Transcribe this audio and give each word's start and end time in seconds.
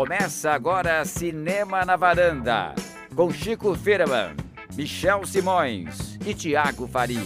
Começa 0.00 0.52
agora 0.52 1.04
Cinema 1.04 1.84
na 1.84 1.94
Varanda, 1.94 2.74
com 3.14 3.30
Chico 3.30 3.74
Firman, 3.74 4.34
Michel 4.74 5.26
Simões 5.26 6.18
e 6.26 6.32
Tiago 6.32 6.86
Faria. 6.86 7.20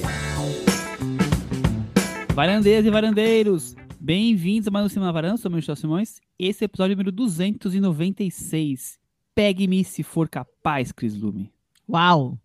Varandeiras 2.34 2.84
e 2.84 2.90
varandeiros, 2.90 3.76
bem-vindos 4.00 4.66
a 4.66 4.72
mais 4.72 4.86
um 4.86 4.88
Cinema 4.88 5.06
na 5.06 5.12
Varanda, 5.12 5.36
sou 5.36 5.52
o 5.52 5.54
Michel 5.54 5.76
Simões. 5.76 6.20
Esse 6.36 6.64
é 6.64 6.66
o 6.66 6.66
episódio 6.66 6.96
número 6.96 7.12
296. 7.12 8.98
Pegue-me 9.36 9.84
se 9.84 10.02
for 10.02 10.28
capaz, 10.28 10.90
Cris 10.90 11.16
Lume. 11.16 11.52
Uau! 11.88 12.36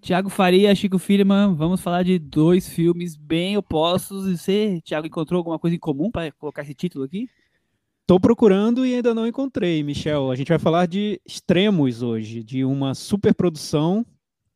Tiago 0.00 0.28
Faria, 0.28 0.72
Chico 0.72 1.00
Firman, 1.00 1.56
vamos 1.56 1.80
falar 1.80 2.04
de 2.04 2.16
dois 2.16 2.68
filmes 2.68 3.16
bem 3.16 3.56
opostos. 3.56 4.28
E 4.28 4.38
você, 4.38 4.80
Tiago, 4.82 5.08
encontrou 5.08 5.38
alguma 5.38 5.58
coisa 5.58 5.74
em 5.74 5.80
comum 5.80 6.12
para 6.12 6.30
colocar 6.30 6.62
esse 6.62 6.74
título 6.74 7.04
aqui? 7.04 7.28
Estou 8.08 8.18
procurando 8.18 8.86
e 8.86 8.94
ainda 8.94 9.14
não 9.14 9.26
encontrei, 9.26 9.82
Michel. 9.82 10.30
A 10.30 10.34
gente 10.34 10.48
vai 10.48 10.58
falar 10.58 10.86
de 10.86 11.20
extremos 11.26 12.00
hoje, 12.00 12.42
de 12.42 12.64
uma 12.64 12.94
superprodução 12.94 14.02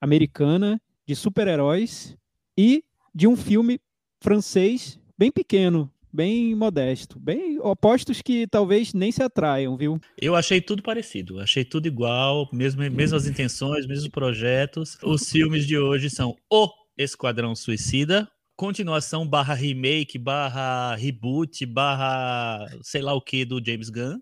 americana 0.01 0.81
de 1.07 1.15
super-heróis 1.15 2.17
e 2.57 2.83
de 3.15 3.27
um 3.27 3.37
filme 3.37 3.79
francês 4.23 4.99
bem 5.19 5.31
pequeno, 5.31 5.93
bem 6.11 6.55
modesto, 6.55 7.21
bem 7.21 7.59
opostos 7.61 8.23
que 8.23 8.47
talvez 8.47 8.95
nem 8.95 9.13
se 9.13 9.23
atraiam, 9.23 9.77
viu? 9.77 10.01
Eu 10.19 10.35
achei 10.35 10.59
tudo 10.59 10.83
parecido, 10.83 11.39
achei 11.39 11.63
tudo 11.63 11.87
igual, 11.87 12.49
mesmo, 12.55 12.81
mesmas 12.91 13.27
intenções, 13.27 13.87
mesmos 13.87 14.09
projetos. 14.09 14.97
Os 15.03 15.29
filmes 15.29 15.67
de 15.67 15.77
hoje 15.77 16.09
são 16.09 16.35
O 16.51 16.71
Esquadrão 16.97 17.55
Suicida, 17.55 18.27
continuação 18.57 19.27
barra 19.27 19.55
remake, 19.55 20.19
barra 20.19 20.95
reboot, 20.97 21.65
barra 21.67 22.67
sei 22.83 23.03
lá 23.03 23.15
o 23.15 23.21
que 23.21 23.45
do 23.45 23.65
James 23.65 23.91
Gunn 23.91 24.19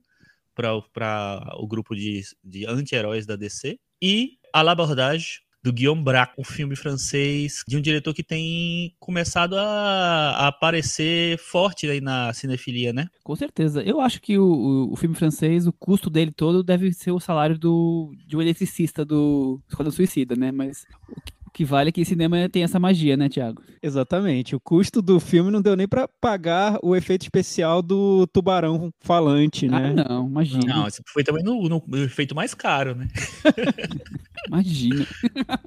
para 0.55 1.57
o 1.57 1.67
grupo 1.67 1.95
de, 1.95 2.23
de 2.45 2.67
anti-heróis 2.67 3.27
da 3.27 3.37
DC. 3.37 3.79
E 4.03 4.39
A 4.53 4.63
L'Abordage, 4.63 5.41
do 5.63 5.73
Guillaume 5.73 6.03
Braque, 6.03 6.35
um 6.39 6.45
filme 6.45 6.75
francês 6.75 7.63
de 7.69 7.77
um 7.77 7.81
diretor 7.81 8.15
que 8.15 8.23
tem 8.23 8.95
começado 8.99 9.57
a, 9.57 10.31
a 10.31 10.49
aparecer 10.49 11.39
forte 11.39 11.89
aí 11.89 12.01
na 12.01 12.33
cinefilia, 12.33 12.93
né? 12.93 13.09
Com 13.23 13.37
certeza. 13.37 13.83
Eu 13.83 14.01
acho 14.01 14.21
que 14.21 14.39
o, 14.39 14.89
o, 14.91 14.97
filme 14.97 15.15
francês, 15.15 15.67
o 15.67 15.73
custo 15.73 16.09
dele 16.09 16.33
todo 16.33 16.63
deve 16.63 16.93
ser 16.93 17.11
o 17.11 17.21
salário 17.21 17.59
do, 17.59 18.15
de 18.27 18.37
um 18.37 18.43
eletricista 18.43 19.05
do 19.05 19.61
Esquadrão 19.69 19.93
Suicida, 19.93 20.35
né? 20.35 20.51
Mas 20.51 20.87
o 21.51 21.53
que, 21.53 21.65
vale 21.65 21.89
é 21.89 21.93
que 21.93 22.05
cinema 22.05 22.49
tem 22.49 22.63
essa 22.63 22.79
magia, 22.79 23.17
né, 23.17 23.29
Thiago? 23.29 23.61
Exatamente. 23.83 24.55
O 24.55 24.61
custo 24.61 25.03
do 25.03 25.19
filme 25.19 25.51
não 25.51 25.61
deu 25.61 25.75
nem 25.75 25.89
para 25.89 26.07
pagar 26.07 26.79
o 26.81 26.95
efeito 26.95 27.23
especial 27.23 27.83
do 27.83 28.25
tubarão 28.29 28.93
falante, 29.01 29.67
ah, 29.67 29.81
né? 29.81 30.05
não, 30.09 30.29
imagina. 30.29 30.75
Não, 30.75 30.87
esse 30.87 31.03
foi 31.13 31.25
também 31.25 31.43
no, 31.43 31.69
no, 31.69 31.83
no 31.85 32.05
efeito 32.05 32.37
mais 32.37 32.55
caro, 32.55 32.95
né? 32.95 33.09
imagina. 34.47 35.05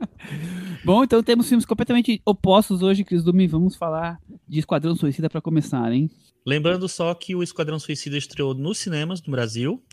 Bom, 0.86 1.04
então 1.04 1.22
temos 1.22 1.50
filmes 1.50 1.66
completamente 1.66 2.22
opostos 2.26 2.82
hoje, 2.82 3.04
Cris 3.04 3.22
Dumi. 3.22 3.46
Vamos 3.46 3.76
falar 3.76 4.20
de 4.48 4.60
Esquadrão 4.60 4.96
Suicida 4.96 5.30
para 5.30 5.42
começar, 5.42 5.92
hein? 5.92 6.10
Lembrando 6.46 6.88
só 6.88 7.14
que 7.14 7.36
o 7.36 7.44
Esquadrão 7.44 7.78
Suicida 7.78 8.18
estreou 8.18 8.54
nos 8.54 8.78
cinemas 8.78 9.22
no 9.22 9.32
Brasil 9.32 9.84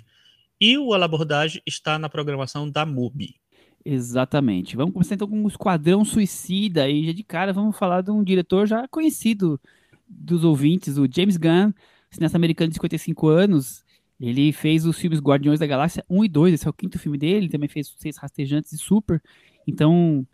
e 0.61 0.79
o 0.79 0.95
Alabordage 0.95 1.61
está 1.67 1.99
na 1.99 2.09
programação 2.09 2.71
da 2.71 2.87
MUBI. 2.87 3.35
Exatamente. 3.85 4.77
Vamos 4.77 4.93
começar 4.93 5.15
então 5.15 5.29
com 5.29 5.43
o 5.45 5.49
Esquadrão 5.49 6.05
Suicida. 6.05 6.89
E 6.89 7.07
já 7.07 7.13
de 7.13 7.23
cara 7.23 7.53
vamos 7.53 7.77
falar 7.77 8.03
de 8.03 8.11
um 8.11 8.23
diretor 8.23 8.67
já 8.67 8.87
conhecido 8.89 9.61
dos 10.09 10.45
ouvintes, 10.45 10.99
o 10.99 11.07
James 11.11 11.37
Gunn, 11.37 11.73
cineasta 12.11 12.37
americano 12.37 12.69
de 12.69 12.75
55 12.75 13.29
anos. 13.29 13.85
Ele 14.21 14.53
fez 14.53 14.85
os 14.85 14.99
filmes 14.99 15.19
Guardiões 15.19 15.61
da 15.61 15.67
Galáxia 15.67 16.05
1 16.11 16.25
e 16.25 16.29
2, 16.29 16.55
esse 16.55 16.67
é 16.67 16.71
o 16.71 16.75
quinto 16.75 16.99
filme 16.99 17.17
dele. 17.17 17.37
Ele 17.37 17.49
também 17.49 17.69
fez 17.69 17.95
Seis 17.97 18.19
Rastejantes 18.19 18.73
e 18.73 18.79
Super. 18.79 19.23
Então, 19.67 20.27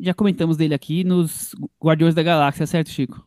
já 0.00 0.14
comentamos 0.14 0.56
dele 0.56 0.74
aqui 0.74 1.02
nos 1.02 1.54
Guardiões 1.82 2.14
da 2.14 2.22
Galáxia, 2.22 2.66
certo, 2.66 2.90
Chico? 2.90 3.26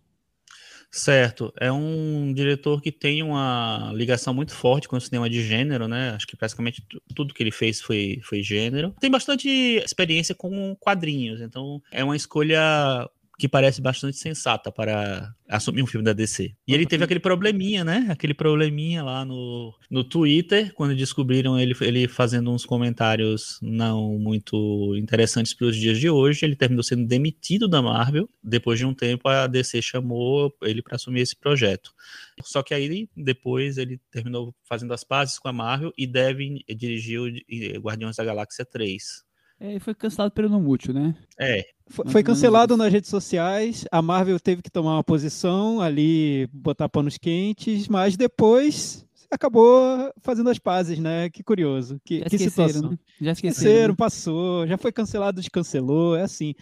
Certo, 0.97 1.51
é 1.59 1.69
um 1.69 2.31
diretor 2.33 2.81
que 2.81 2.89
tem 2.89 3.21
uma 3.21 3.91
ligação 3.93 4.33
muito 4.33 4.55
forte 4.55 4.87
com 4.87 4.95
o 4.95 5.01
cinema 5.01 5.29
de 5.29 5.43
gênero, 5.43 5.89
né? 5.89 6.11
Acho 6.11 6.25
que 6.25 6.37
praticamente 6.37 6.81
tudo 7.13 7.33
que 7.33 7.43
ele 7.43 7.51
fez 7.51 7.81
foi, 7.81 8.21
foi 8.23 8.41
gênero. 8.41 8.95
Tem 8.97 9.11
bastante 9.11 9.49
experiência 9.49 10.33
com 10.33 10.73
quadrinhos, 10.79 11.41
então 11.41 11.81
é 11.91 12.01
uma 12.01 12.15
escolha 12.15 13.09
que 13.37 13.47
parece 13.49 13.81
bastante 13.81 14.17
sensata 14.17 14.71
para 14.71 15.33
assumir 15.47 15.83
um 15.83 15.87
filme 15.87 16.03
da 16.03 16.13
DC. 16.13 16.53
E 16.67 16.73
ele 16.73 16.85
teve 16.85 17.03
aquele 17.03 17.19
probleminha, 17.19 17.83
né? 17.83 18.07
Aquele 18.09 18.33
probleminha 18.33 19.03
lá 19.03 19.25
no, 19.25 19.73
no 19.89 20.03
Twitter, 20.03 20.73
quando 20.73 20.95
descobriram 20.95 21.59
ele, 21.59 21.75
ele 21.81 22.07
fazendo 22.07 22.51
uns 22.51 22.65
comentários 22.65 23.59
não 23.61 24.17
muito 24.17 24.95
interessantes 24.97 25.53
para 25.53 25.67
os 25.67 25.75
dias 25.75 25.99
de 25.99 26.09
hoje. 26.09 26.45
Ele 26.45 26.55
terminou 26.55 26.83
sendo 26.83 27.05
demitido 27.05 27.67
da 27.67 27.81
Marvel. 27.81 28.29
Depois 28.43 28.79
de 28.79 28.85
um 28.85 28.93
tempo, 28.93 29.27
a 29.27 29.47
DC 29.47 29.81
chamou 29.81 30.53
ele 30.61 30.81
para 30.81 30.95
assumir 30.95 31.21
esse 31.21 31.35
projeto. 31.35 31.93
Só 32.41 32.63
que 32.63 32.73
aí, 32.73 33.09
depois, 33.15 33.77
ele 33.77 33.99
terminou 34.11 34.55
fazendo 34.63 34.93
as 34.93 35.03
pazes 35.03 35.37
com 35.37 35.47
a 35.47 35.53
Marvel 35.53 35.91
e 35.97 36.07
deve 36.07 36.63
dirigir 36.75 37.19
o 37.19 37.81
Guardiões 37.81 38.15
da 38.15 38.23
Galáxia 38.23 38.65
3. 38.65 39.25
É, 39.65 39.79
foi 39.79 39.95
cancelado 39.95 40.31
pelo 40.31 40.49
não 40.49 40.61
né? 40.93 41.15
É. 41.39 41.65
Foi, 41.87 42.05
foi 42.07 42.23
cancelado 42.23 42.77
nas 42.77 42.91
redes 42.91 43.09
sociais, 43.09 43.85
a 43.91 44.01
Marvel 44.01 44.39
teve 44.39 44.61
que 44.61 44.69
tomar 44.69 44.93
uma 44.93 45.03
posição 45.03 45.81
ali, 45.81 46.47
botar 46.51 46.89
panos 46.89 47.17
quentes, 47.17 47.87
mas 47.87 48.17
depois 48.17 49.05
acabou 49.29 50.11
fazendo 50.21 50.49
as 50.49 50.59
pazes, 50.59 50.99
né? 50.99 51.29
Que 51.29 51.43
curioso. 51.43 51.99
Que, 52.03 52.19
já 52.19 52.25
que 52.25 52.37
situação. 52.37 52.91
Né? 52.91 52.97
Já 53.21 53.31
esqueceram, 53.31 53.51
esqueceram 53.51 53.93
né? 53.93 53.97
passou, 53.97 54.67
já 54.67 54.77
foi 54.77 54.91
cancelado, 54.91 55.39
descancelou, 55.39 56.15
é 56.15 56.23
assim. 56.23 56.53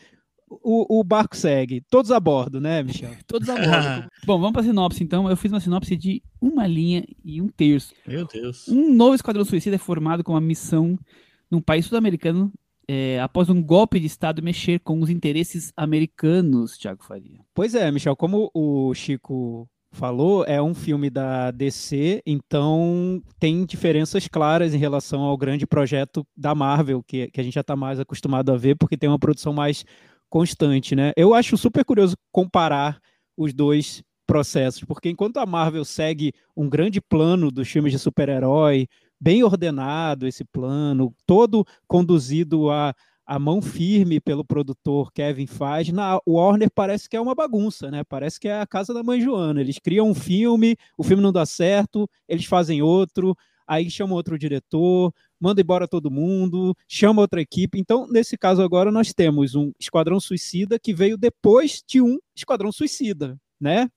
O, 0.49 0.99
o, 0.99 1.03
barco 1.03 1.35
segue. 1.35 1.81
Todos 1.89 2.11
a 2.11 2.19
bordo, 2.19 2.61
né, 2.61 2.83
Michel? 2.83 3.11
Todos 3.25 3.49
a 3.49 3.55
bordo. 3.55 4.09
Bom, 4.25 4.37
vamos 4.37 4.51
para 4.51 4.61
a 4.61 4.65
sinopse 4.65 5.03
então. 5.03 5.27
Eu 5.27 5.35
fiz 5.35 5.51
uma 5.51 5.59
sinopse 5.59 5.95
de 5.95 6.21
uma 6.39 6.67
linha 6.67 7.03
e 7.23 7.41
um 7.41 7.47
terço. 7.47 7.93
Meu 8.05 8.27
Deus. 8.27 8.67
Um 8.67 8.93
novo 8.93 9.15
esquadrão 9.15 9.43
suicida 9.43 9.77
é 9.77 9.79
formado 9.79 10.23
com 10.23 10.33
uma 10.33 10.41
missão 10.41 10.97
num 11.49 11.61
país 11.61 11.85
sul-americano 11.85 12.51
é, 12.88 13.19
após 13.21 13.49
um 13.49 13.61
golpe 13.61 13.99
de 13.99 14.05
Estado 14.05 14.41
mexer 14.41 14.79
com 14.79 14.99
os 14.99 15.09
interesses 15.09 15.71
americanos, 15.75 16.77
Thiago 16.77 17.03
Faria. 17.03 17.39
Pois 17.53 17.75
é, 17.75 17.89
Michel, 17.91 18.16
como 18.16 18.49
o 18.53 18.94
Chico 18.94 19.67
falou, 19.94 20.44
é 20.45 20.61
um 20.61 20.73
filme 20.73 21.09
da 21.09 21.51
DC, 21.51 22.21
então 22.25 23.21
tem 23.39 23.66
diferenças 23.66 24.27
claras 24.27 24.73
em 24.73 24.77
relação 24.77 25.21
ao 25.21 25.38
grande 25.38 25.67
projeto 25.67 26.25
da 26.35 26.55
Marvel, 26.55 27.03
que, 27.03 27.29
que 27.29 27.39
a 27.39 27.44
gente 27.44 27.53
já 27.53 27.61
está 27.61 27.75
mais 27.75 27.99
acostumado 27.99 28.51
a 28.51 28.57
ver, 28.57 28.75
porque 28.75 28.97
tem 28.97 29.07
uma 29.07 29.19
produção 29.19 29.53
mais 29.53 29.85
constante, 30.29 30.95
né? 30.95 31.13
Eu 31.15 31.33
acho 31.33 31.55
super 31.55 31.85
curioso 31.85 32.15
comparar 32.31 33.00
os 33.38 33.53
dois 33.53 34.03
processos, 34.25 34.83
porque 34.83 35.09
enquanto 35.09 35.38
a 35.38 35.45
Marvel 35.45 35.85
segue 35.85 36.33
um 36.57 36.67
grande 36.67 37.00
plano 37.00 37.51
dos 37.51 37.69
filmes 37.69 37.91
de 37.91 38.00
super-herói, 38.00 38.88
bem 39.23 39.41
ordenado 39.41 40.28
esse 40.28 40.44
plano, 40.44 41.16
todo 41.25 41.66
conduzido 41.88 42.69
a, 42.69 42.94
a 43.25 43.39
mão 43.39 43.61
firme 43.61 44.19
pelo 44.19 44.44
produtor 44.44 45.13
Kevin 45.13 45.47
Feige. 45.47 45.94
Na 45.94 46.19
Warner 46.28 46.69
parece 46.69 47.07
que 47.07 47.16
é 47.16 47.22
uma 47.22 47.33
bagunça, 47.33 47.89
né? 47.89 48.03
Parece 48.03 48.38
que 48.38 48.50
é 48.50 48.59
a 48.59 48.67
casa 48.67 48.94
da 48.94 49.01
mãe 49.01 49.22
Joana. 49.22 49.62
Eles 49.62 49.79
criam 49.79 50.09
um 50.09 50.13
filme, 50.13 50.75
o 50.97 51.03
filme 51.03 51.23
não 51.23 51.31
dá 51.31 51.45
certo, 51.45 52.09
eles 52.28 52.44
fazem 52.44 52.81
outro, 52.81 53.33
aí 53.66 53.89
chamam 53.89 54.17
outro 54.17 54.38
diretor, 54.38 55.13
manda 55.39 55.62
embora 55.62 55.88
todo 55.88 56.12
mundo, 56.12 56.75
chama 56.85 57.22
outra 57.22 57.39
equipe. 57.39 57.79
Então, 57.79 58.06
nesse 58.09 58.38
caso 58.38 58.62
agora, 58.62 58.91
nós 58.91 59.13
temos 59.13 59.56
um 59.56 59.72
Esquadrão 59.79 60.19
Suicida 60.19 60.78
que 60.78 60.94
veio 60.94 61.17
depois 61.17 61.81
de 61.88 62.01
um 62.01 62.19
Esquadrão 62.35 62.73
Suicida. 62.73 63.39
Né? 63.57 63.88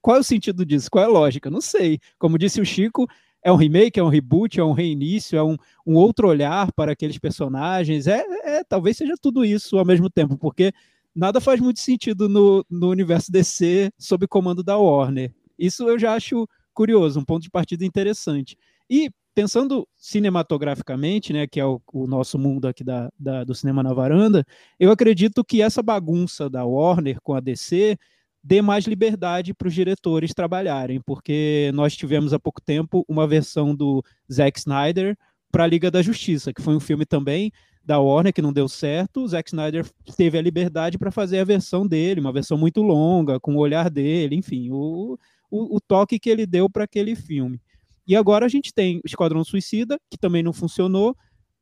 Qual 0.00 0.18
é 0.18 0.20
o 0.20 0.22
sentido 0.22 0.64
disso? 0.64 0.88
Qual 0.88 1.02
é 1.02 1.08
a 1.08 1.10
lógica? 1.10 1.50
Não 1.50 1.60
sei. 1.60 1.98
Como 2.16 2.38
disse 2.38 2.60
o 2.60 2.64
Chico, 2.64 3.08
é 3.42 3.52
um 3.52 3.56
remake, 3.56 4.00
é 4.00 4.02
um 4.02 4.08
reboot, 4.08 4.58
é 4.58 4.64
um 4.64 4.72
reinício, 4.72 5.38
é 5.38 5.42
um, 5.42 5.56
um 5.86 5.94
outro 5.94 6.28
olhar 6.28 6.72
para 6.72 6.92
aqueles 6.92 7.18
personagens. 7.18 8.06
É, 8.06 8.24
é, 8.44 8.64
talvez 8.64 8.96
seja 8.96 9.14
tudo 9.20 9.44
isso 9.44 9.78
ao 9.78 9.84
mesmo 9.84 10.10
tempo, 10.10 10.36
porque 10.36 10.72
nada 11.14 11.40
faz 11.40 11.60
muito 11.60 11.80
sentido 11.80 12.28
no, 12.28 12.64
no 12.68 12.88
universo 12.88 13.30
DC 13.30 13.90
sob 13.98 14.26
comando 14.26 14.62
da 14.62 14.76
Warner. 14.76 15.32
Isso 15.58 15.88
eu 15.88 15.98
já 15.98 16.14
acho 16.14 16.48
curioso, 16.74 17.20
um 17.20 17.24
ponto 17.24 17.42
de 17.42 17.50
partida 17.50 17.84
interessante. 17.84 18.56
E 18.88 19.10
pensando 19.34 19.86
cinematograficamente, 19.96 21.32
né, 21.32 21.46
que 21.46 21.60
é 21.60 21.64
o, 21.64 21.80
o 21.92 22.06
nosso 22.06 22.38
mundo 22.38 22.66
aqui 22.66 22.82
da, 22.82 23.10
da, 23.18 23.44
do 23.44 23.54
cinema 23.54 23.82
na 23.82 23.92
varanda, 23.92 24.44
eu 24.80 24.90
acredito 24.90 25.44
que 25.44 25.60
essa 25.60 25.82
bagunça 25.82 26.48
da 26.48 26.64
Warner 26.64 27.20
com 27.22 27.34
a 27.34 27.40
DC 27.40 27.98
dê 28.46 28.62
mais 28.62 28.84
liberdade 28.84 29.52
para 29.52 29.66
os 29.66 29.74
diretores 29.74 30.32
trabalharem, 30.32 31.00
porque 31.00 31.72
nós 31.74 31.96
tivemos 31.96 32.32
há 32.32 32.38
pouco 32.38 32.62
tempo 32.62 33.04
uma 33.08 33.26
versão 33.26 33.74
do 33.74 34.04
Zack 34.32 34.60
Snyder 34.60 35.18
para 35.50 35.64
a 35.64 35.66
Liga 35.66 35.90
da 35.90 36.00
Justiça, 36.00 36.52
que 36.52 36.62
foi 36.62 36.76
um 36.76 36.80
filme 36.80 37.04
também 37.04 37.50
da 37.84 37.98
Warner 37.98 38.32
que 38.32 38.40
não 38.40 38.52
deu 38.52 38.68
certo. 38.68 39.24
O 39.24 39.26
Zack 39.26 39.50
Snyder 39.50 39.84
teve 40.16 40.38
a 40.38 40.42
liberdade 40.42 40.96
para 40.96 41.10
fazer 41.10 41.40
a 41.40 41.44
versão 41.44 41.84
dele, 41.84 42.20
uma 42.20 42.32
versão 42.32 42.56
muito 42.56 42.82
longa, 42.82 43.40
com 43.40 43.56
o 43.56 43.58
olhar 43.58 43.90
dele, 43.90 44.36
enfim, 44.36 44.70
o, 44.70 45.18
o, 45.50 45.76
o 45.76 45.80
toque 45.80 46.16
que 46.16 46.30
ele 46.30 46.46
deu 46.46 46.70
para 46.70 46.84
aquele 46.84 47.16
filme. 47.16 47.60
E 48.06 48.14
agora 48.14 48.46
a 48.46 48.48
gente 48.48 48.72
tem 48.72 49.00
Esquadrão 49.04 49.42
Suicida, 49.42 49.98
que 50.08 50.16
também 50.16 50.44
não 50.44 50.52
funcionou, 50.52 51.16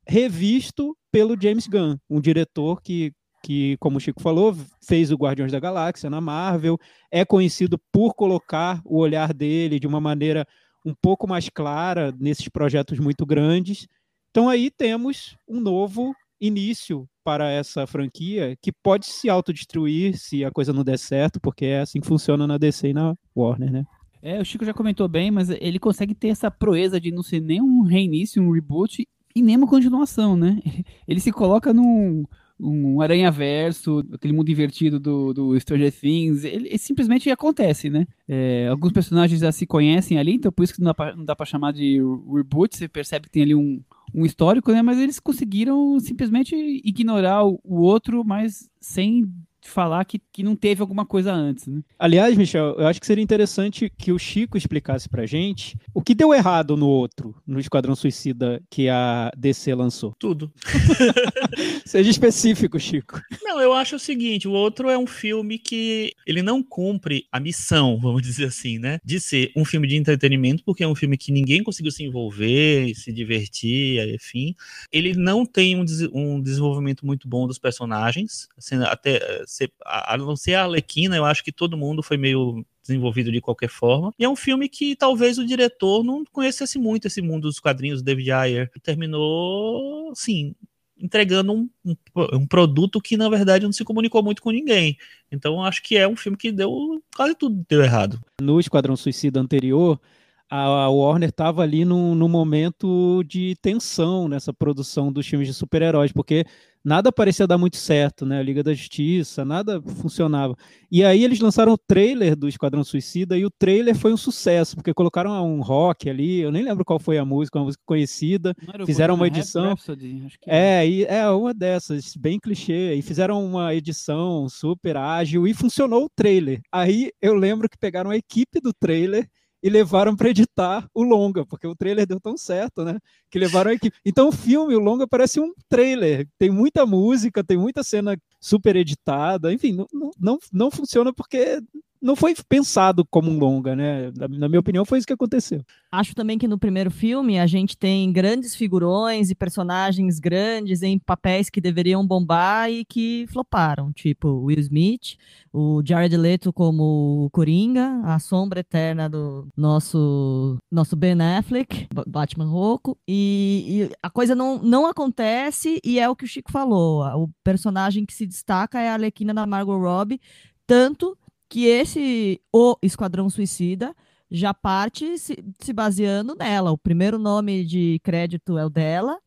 revisto 0.06 0.94
pelo 1.10 1.34
James 1.40 1.66
Gunn, 1.66 1.96
um 2.10 2.20
diretor 2.20 2.82
que, 2.82 3.10
que, 3.44 3.76
como 3.76 3.98
o 3.98 4.00
Chico 4.00 4.22
falou, 4.22 4.56
fez 4.80 5.12
o 5.12 5.16
Guardiões 5.16 5.52
da 5.52 5.60
Galáxia 5.60 6.08
na 6.08 6.18
Marvel, 6.18 6.78
é 7.10 7.26
conhecido 7.26 7.78
por 7.92 8.14
colocar 8.14 8.80
o 8.86 8.96
olhar 8.96 9.34
dele 9.34 9.78
de 9.78 9.86
uma 9.86 10.00
maneira 10.00 10.46
um 10.84 10.94
pouco 10.94 11.28
mais 11.28 11.50
clara 11.50 12.10
nesses 12.18 12.48
projetos 12.48 12.98
muito 12.98 13.26
grandes. 13.26 13.86
Então 14.30 14.48
aí 14.48 14.70
temos 14.70 15.36
um 15.46 15.60
novo 15.60 16.14
início 16.40 17.06
para 17.22 17.50
essa 17.50 17.86
franquia 17.86 18.56
que 18.62 18.72
pode 18.72 19.06
se 19.06 19.28
autodestruir 19.28 20.18
se 20.18 20.42
a 20.42 20.50
coisa 20.50 20.72
não 20.72 20.82
der 20.82 20.98
certo, 20.98 21.38
porque 21.38 21.66
é 21.66 21.80
assim 21.80 22.00
que 22.00 22.06
funciona 22.06 22.46
na 22.46 22.56
DC 22.56 22.88
e 22.88 22.94
na 22.94 23.14
Warner, 23.36 23.70
né? 23.70 23.84
É, 24.22 24.40
o 24.40 24.44
Chico 24.44 24.64
já 24.64 24.72
comentou 24.72 25.06
bem, 25.06 25.30
mas 25.30 25.50
ele 25.50 25.78
consegue 25.78 26.14
ter 26.14 26.28
essa 26.28 26.50
proeza 26.50 26.98
de 26.98 27.12
não 27.12 27.22
ser 27.22 27.40
nem 27.40 27.60
um 27.60 27.82
reinício, 27.82 28.42
um 28.42 28.50
reboot 28.52 29.06
e 29.36 29.42
nem 29.42 29.56
uma 29.56 29.66
continuação, 29.66 30.34
né? 30.34 30.60
Ele 31.06 31.20
se 31.20 31.32
coloca 31.32 31.74
num 31.74 32.24
um 32.58 33.00
aranha-verso, 33.00 34.04
aquele 34.12 34.32
mundo 34.32 34.50
invertido 34.50 35.00
do, 35.00 35.34
do 35.34 35.60
Stranger 35.60 35.92
Things, 35.92 36.44
ele, 36.44 36.68
ele 36.68 36.78
simplesmente 36.78 37.30
acontece, 37.30 37.90
né? 37.90 38.06
É, 38.28 38.68
alguns 38.68 38.92
personagens 38.92 39.40
já 39.40 39.50
se 39.50 39.66
conhecem 39.66 40.18
ali, 40.18 40.34
então 40.34 40.52
por 40.52 40.62
isso 40.62 40.74
que 40.74 40.80
não 40.80 40.86
dá 40.86 40.94
pra, 40.94 41.16
não 41.16 41.24
dá 41.24 41.34
pra 41.34 41.46
chamar 41.46 41.72
de 41.72 42.00
reboot, 42.32 42.76
você 42.76 42.88
percebe 42.88 43.26
que 43.26 43.32
tem 43.32 43.42
ali 43.42 43.54
um, 43.54 43.82
um 44.14 44.24
histórico, 44.24 44.70
né? 44.72 44.82
Mas 44.82 44.98
eles 44.98 45.18
conseguiram 45.18 45.98
simplesmente 45.98 46.54
ignorar 46.84 47.44
o, 47.44 47.60
o 47.64 47.80
outro, 47.80 48.24
mas 48.24 48.68
sem 48.80 49.28
falar 49.68 50.04
que, 50.04 50.20
que 50.32 50.42
não 50.42 50.54
teve 50.54 50.80
alguma 50.80 51.04
coisa 51.04 51.32
antes. 51.32 51.66
Né? 51.66 51.82
Aliás, 51.98 52.36
Michel, 52.36 52.76
eu 52.78 52.86
acho 52.86 53.00
que 53.00 53.06
seria 53.06 53.22
interessante 53.22 53.90
que 53.96 54.12
o 54.12 54.18
Chico 54.18 54.56
explicasse 54.56 55.08
pra 55.08 55.26
gente 55.26 55.76
o 55.92 56.02
que 56.02 56.14
deu 56.14 56.34
errado 56.34 56.76
no 56.76 56.86
outro, 56.86 57.34
no 57.46 57.58
Esquadrão 57.58 57.96
Suicida 57.96 58.62
que 58.70 58.88
a 58.88 59.30
DC 59.36 59.74
lançou. 59.74 60.14
Tudo. 60.18 60.52
Seja 61.84 62.10
específico, 62.10 62.78
Chico. 62.78 63.20
Não, 63.42 63.60
eu 63.60 63.72
acho 63.72 63.96
o 63.96 63.98
seguinte, 63.98 64.46
o 64.48 64.52
outro 64.52 64.88
é 64.88 64.98
um 64.98 65.06
filme 65.06 65.58
que 65.58 66.12
ele 66.26 66.42
não 66.42 66.62
cumpre 66.62 67.26
a 67.30 67.40
missão, 67.40 67.98
vamos 68.00 68.22
dizer 68.22 68.46
assim, 68.46 68.78
né? 68.78 68.98
De 69.04 69.20
ser 69.20 69.52
um 69.56 69.64
filme 69.64 69.86
de 69.86 69.96
entretenimento, 69.96 70.62
porque 70.64 70.84
é 70.84 70.88
um 70.88 70.94
filme 70.94 71.16
que 71.16 71.32
ninguém 71.32 71.62
conseguiu 71.62 71.92
se 71.92 72.04
envolver, 72.04 72.94
se 72.94 73.12
divertir, 73.12 74.14
enfim. 74.14 74.54
Ele 74.92 75.14
não 75.14 75.46
tem 75.46 75.76
um, 75.76 75.84
um 76.12 76.40
desenvolvimento 76.40 77.06
muito 77.06 77.28
bom 77.28 77.46
dos 77.46 77.58
personagens, 77.58 78.48
assim, 78.56 78.76
até 78.82 79.44
a 79.84 80.16
não 80.16 80.36
ser 80.36 80.54
a 80.54 80.64
Arlequina, 80.64 81.16
eu 81.16 81.24
acho 81.24 81.44
que 81.44 81.52
todo 81.52 81.76
mundo 81.76 82.02
foi 82.02 82.16
meio 82.16 82.64
desenvolvido 82.82 83.32
de 83.32 83.40
qualquer 83.40 83.68
forma. 83.68 84.12
E 84.18 84.24
é 84.24 84.28
um 84.28 84.36
filme 84.36 84.68
que 84.68 84.94
talvez 84.94 85.38
o 85.38 85.46
diretor 85.46 86.04
não 86.04 86.24
conhecesse 86.30 86.78
muito 86.78 87.06
esse 87.06 87.22
mundo 87.22 87.42
dos 87.42 87.58
quadrinhos 87.58 88.02
do 88.02 88.04
David 88.04 88.30
Ayer. 88.30 88.70
Terminou, 88.82 90.12
sim, 90.14 90.54
entregando 90.98 91.52
um, 91.52 91.68
um, 91.84 91.96
um, 92.34 92.46
produto 92.46 93.00
que 93.00 93.16
na 93.16 93.28
verdade 93.28 93.64
não 93.64 93.72
se 93.72 93.84
comunicou 93.84 94.22
muito 94.22 94.42
com 94.42 94.50
ninguém. 94.50 94.96
Então 95.30 95.64
acho 95.64 95.82
que 95.82 95.96
é 95.96 96.06
um 96.06 96.16
filme 96.16 96.36
que 96.36 96.52
deu 96.52 97.02
quase 97.16 97.34
tudo 97.34 97.64
deu 97.68 97.82
errado. 97.82 98.20
No 98.40 98.60
Esquadrão 98.60 98.96
Suicida 98.96 99.40
anterior, 99.40 100.00
a 100.48 100.88
Warner 100.88 101.30
estava 101.30 101.62
ali 101.62 101.84
num, 101.84 102.14
num 102.14 102.28
momento 102.28 103.24
de 103.26 103.56
tensão 103.60 104.28
nessa 104.28 104.52
produção 104.52 105.12
dos 105.12 105.26
filmes 105.26 105.48
de 105.48 105.54
super-heróis, 105.54 106.12
porque 106.12 106.44
nada 106.84 107.10
parecia 107.10 107.46
dar 107.46 107.56
muito 107.56 107.76
certo, 107.76 108.26
né? 108.26 108.38
A 108.38 108.42
Liga 108.42 108.62
da 108.62 108.74
Justiça, 108.74 109.44
nada 109.44 109.80
funcionava. 109.82 110.54
E 110.90 111.02
aí 111.02 111.24
eles 111.24 111.40
lançaram 111.40 111.72
o 111.72 111.78
trailer 111.78 112.36
do 112.36 112.48
Esquadrão 112.48 112.84
Suicida 112.84 113.38
e 113.38 113.44
o 113.44 113.50
trailer 113.50 113.96
foi 113.96 114.12
um 114.12 114.16
sucesso, 114.16 114.76
porque 114.76 114.92
colocaram 114.92 115.32
um 115.46 115.60
rock 115.62 116.08
ali, 116.10 116.40
eu 116.40 116.52
nem 116.52 116.62
lembro 116.62 116.84
qual 116.84 116.98
foi 116.98 117.16
a 117.16 117.24
música, 117.24 117.58
uma 117.58 117.64
música 117.64 117.82
conhecida, 117.86 118.54
fizeram 118.84 119.14
uma 119.14 119.26
edição. 119.26 119.70
Rhapsody, 119.70 120.28
é, 120.46 120.86
e, 120.86 121.04
é 121.04 121.28
uma 121.30 121.54
dessas, 121.54 122.14
bem 122.16 122.38
clichê, 122.38 122.94
e 122.94 123.02
fizeram 123.02 123.44
uma 123.44 123.74
edição 123.74 124.48
super 124.48 124.96
ágil 124.96 125.46
e 125.46 125.54
funcionou 125.54 126.04
o 126.04 126.10
trailer. 126.14 126.60
Aí 126.70 127.10
eu 127.22 127.34
lembro 127.34 127.68
que 127.68 127.78
pegaram 127.78 128.10
a 128.10 128.16
equipe 128.16 128.60
do 128.60 128.72
trailer 128.72 129.26
e 129.64 129.70
levaram 129.70 130.14
para 130.14 130.28
editar 130.28 130.86
o 130.92 131.02
longa, 131.02 131.46
porque 131.46 131.66
o 131.66 131.74
trailer 131.74 132.06
deu 132.06 132.20
tão 132.20 132.36
certo, 132.36 132.84
né? 132.84 132.98
Que 133.30 133.38
levaram 133.38 133.70
a 133.70 133.74
equipe. 133.74 133.96
Então 134.04 134.28
o 134.28 134.32
filme, 134.32 134.76
o 134.76 134.78
longa, 134.78 135.08
parece 135.08 135.40
um 135.40 135.54
trailer. 135.70 136.28
Tem 136.38 136.50
muita 136.50 136.84
música, 136.84 137.42
tem 137.42 137.56
muita 137.56 137.82
cena 137.82 138.14
super 138.38 138.76
editada, 138.76 139.50
enfim, 139.54 139.72
não, 139.72 140.10
não, 140.20 140.38
não 140.52 140.70
funciona 140.70 141.14
porque 141.14 141.62
não 142.04 142.14
foi 142.14 142.34
pensado 142.46 143.02
como 143.02 143.30
um 143.30 143.38
longa, 143.38 143.74
né? 143.74 144.12
Na 144.28 144.46
minha 144.46 144.60
opinião, 144.60 144.84
foi 144.84 144.98
isso 144.98 145.06
que 145.06 145.12
aconteceu. 145.14 145.64
Acho 145.90 146.14
também 146.14 146.36
que 146.36 146.46
no 146.46 146.58
primeiro 146.58 146.90
filme 146.90 147.38
a 147.38 147.46
gente 147.46 147.78
tem 147.78 148.12
grandes 148.12 148.54
figurões 148.54 149.30
e 149.30 149.34
personagens 149.34 150.20
grandes 150.20 150.82
em 150.82 150.98
papéis 150.98 151.48
que 151.48 151.62
deveriam 151.62 152.06
bombar 152.06 152.70
e 152.70 152.84
que 152.84 153.24
floparam, 153.28 153.90
tipo 153.90 154.28
Will 154.28 154.60
Smith, 154.60 155.16
o 155.50 155.82
Jared 155.82 156.14
Leto 156.14 156.52
como 156.52 157.30
Coringa, 157.32 158.02
a 158.04 158.18
sombra 158.18 158.60
eterna 158.60 159.08
do 159.08 159.48
nosso 159.56 160.58
nosso 160.70 160.94
Ben 160.96 161.18
Affleck, 161.22 161.88
Batman 162.06 162.50
Roco, 162.50 162.98
e, 163.08 163.64
e 163.66 163.96
a 164.02 164.10
coisa 164.10 164.34
não, 164.34 164.58
não 164.58 164.86
acontece 164.86 165.80
e 165.82 165.98
é 165.98 166.06
o 166.06 166.14
que 166.14 166.26
o 166.26 166.28
Chico 166.28 166.52
falou, 166.52 167.02
o 167.16 167.30
personagem 167.42 168.04
que 168.04 168.12
se 168.12 168.26
destaca 168.26 168.78
é 168.78 168.90
a 168.90 168.92
Arlequina 168.92 169.32
da 169.32 169.46
Margot 169.46 169.78
Robbie, 169.78 170.20
tanto 170.66 171.16
que 171.54 171.66
esse 171.66 172.40
O 172.52 172.76
Esquadrão 172.82 173.30
Suicida 173.30 173.94
já 174.28 174.52
parte 174.52 175.16
se, 175.16 175.38
se 175.60 175.72
baseando 175.72 176.34
nela. 176.34 176.72
O 176.72 176.76
primeiro 176.76 177.16
nome 177.16 177.64
de 177.64 178.00
crédito 178.02 178.58
é 178.58 178.66
o 178.66 178.68
dela. 178.68 179.20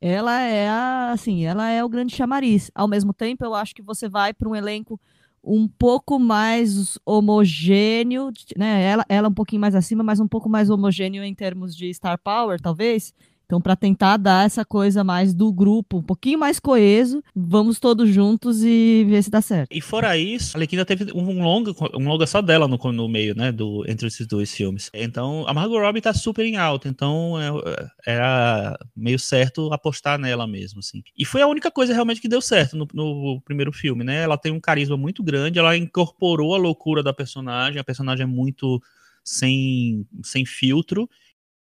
Ela 0.00 0.40
é 0.40 0.68
a, 0.68 1.12
assim, 1.12 1.44
ela 1.44 1.70
é 1.70 1.84
o 1.84 1.88
grande 1.88 2.16
chamariz. 2.16 2.68
Ao 2.74 2.88
mesmo 2.88 3.14
tempo, 3.14 3.44
eu 3.44 3.54
acho 3.54 3.76
que 3.76 3.80
você 3.82 4.08
vai 4.08 4.34
para 4.34 4.48
um 4.48 4.56
elenco 4.56 5.00
um 5.40 5.68
pouco 5.68 6.18
mais 6.18 6.98
homogêneo, 7.06 8.32
né? 8.56 8.82
Ela, 8.82 9.06
ela 9.08 9.28
um 9.28 9.34
pouquinho 9.34 9.60
mais 9.60 9.76
acima, 9.76 10.02
mas 10.02 10.18
um 10.18 10.26
pouco 10.26 10.48
mais 10.48 10.70
homogêneo 10.70 11.22
em 11.22 11.32
termos 11.32 11.76
de 11.76 11.94
star 11.94 12.18
power, 12.18 12.60
talvez. 12.60 13.14
Então, 13.48 13.62
para 13.62 13.74
tentar 13.74 14.18
dar 14.18 14.44
essa 14.44 14.62
coisa 14.62 15.02
mais 15.02 15.32
do 15.32 15.50
grupo, 15.50 15.96
um 15.96 16.02
pouquinho 16.02 16.38
mais 16.38 16.60
coeso, 16.60 17.24
vamos 17.34 17.80
todos 17.80 18.10
juntos 18.10 18.62
e 18.62 19.06
ver 19.08 19.22
se 19.22 19.30
dá 19.30 19.40
certo. 19.40 19.70
E 19.72 19.80
fora 19.80 20.18
isso, 20.18 20.54
a 20.54 20.58
Alequina 20.58 20.84
teve 20.84 21.10
um 21.14 21.42
longa, 21.42 21.72
um 21.94 22.06
longa 22.06 22.26
só 22.26 22.42
dela 22.42 22.68
no, 22.68 22.76
no 22.92 23.08
meio, 23.08 23.34
né, 23.34 23.50
do, 23.50 23.86
entre 23.88 24.06
esses 24.06 24.26
dois 24.26 24.54
filmes. 24.54 24.90
Então, 24.92 25.46
a 25.48 25.54
Margot 25.54 25.80
Robbie 25.80 26.02
tá 26.02 26.12
super 26.12 26.44
em 26.44 26.58
alta, 26.58 26.90
então 26.90 27.40
é, 27.40 27.88
era 28.06 28.78
meio 28.94 29.18
certo 29.18 29.72
apostar 29.72 30.18
nela 30.18 30.46
mesmo, 30.46 30.80
assim. 30.80 31.02
E 31.16 31.24
foi 31.24 31.40
a 31.40 31.46
única 31.46 31.70
coisa 31.70 31.94
realmente 31.94 32.20
que 32.20 32.28
deu 32.28 32.42
certo 32.42 32.76
no, 32.76 32.86
no 32.92 33.40
primeiro 33.46 33.72
filme, 33.72 34.04
né? 34.04 34.24
Ela 34.24 34.36
tem 34.36 34.52
um 34.52 34.60
carisma 34.60 34.98
muito 34.98 35.22
grande, 35.22 35.58
ela 35.58 35.74
incorporou 35.74 36.54
a 36.54 36.58
loucura 36.58 37.02
da 37.02 37.14
personagem, 37.14 37.80
a 37.80 37.84
personagem 37.84 38.24
é 38.24 38.26
muito 38.26 38.78
sem, 39.24 40.06
sem 40.22 40.44
filtro, 40.44 41.08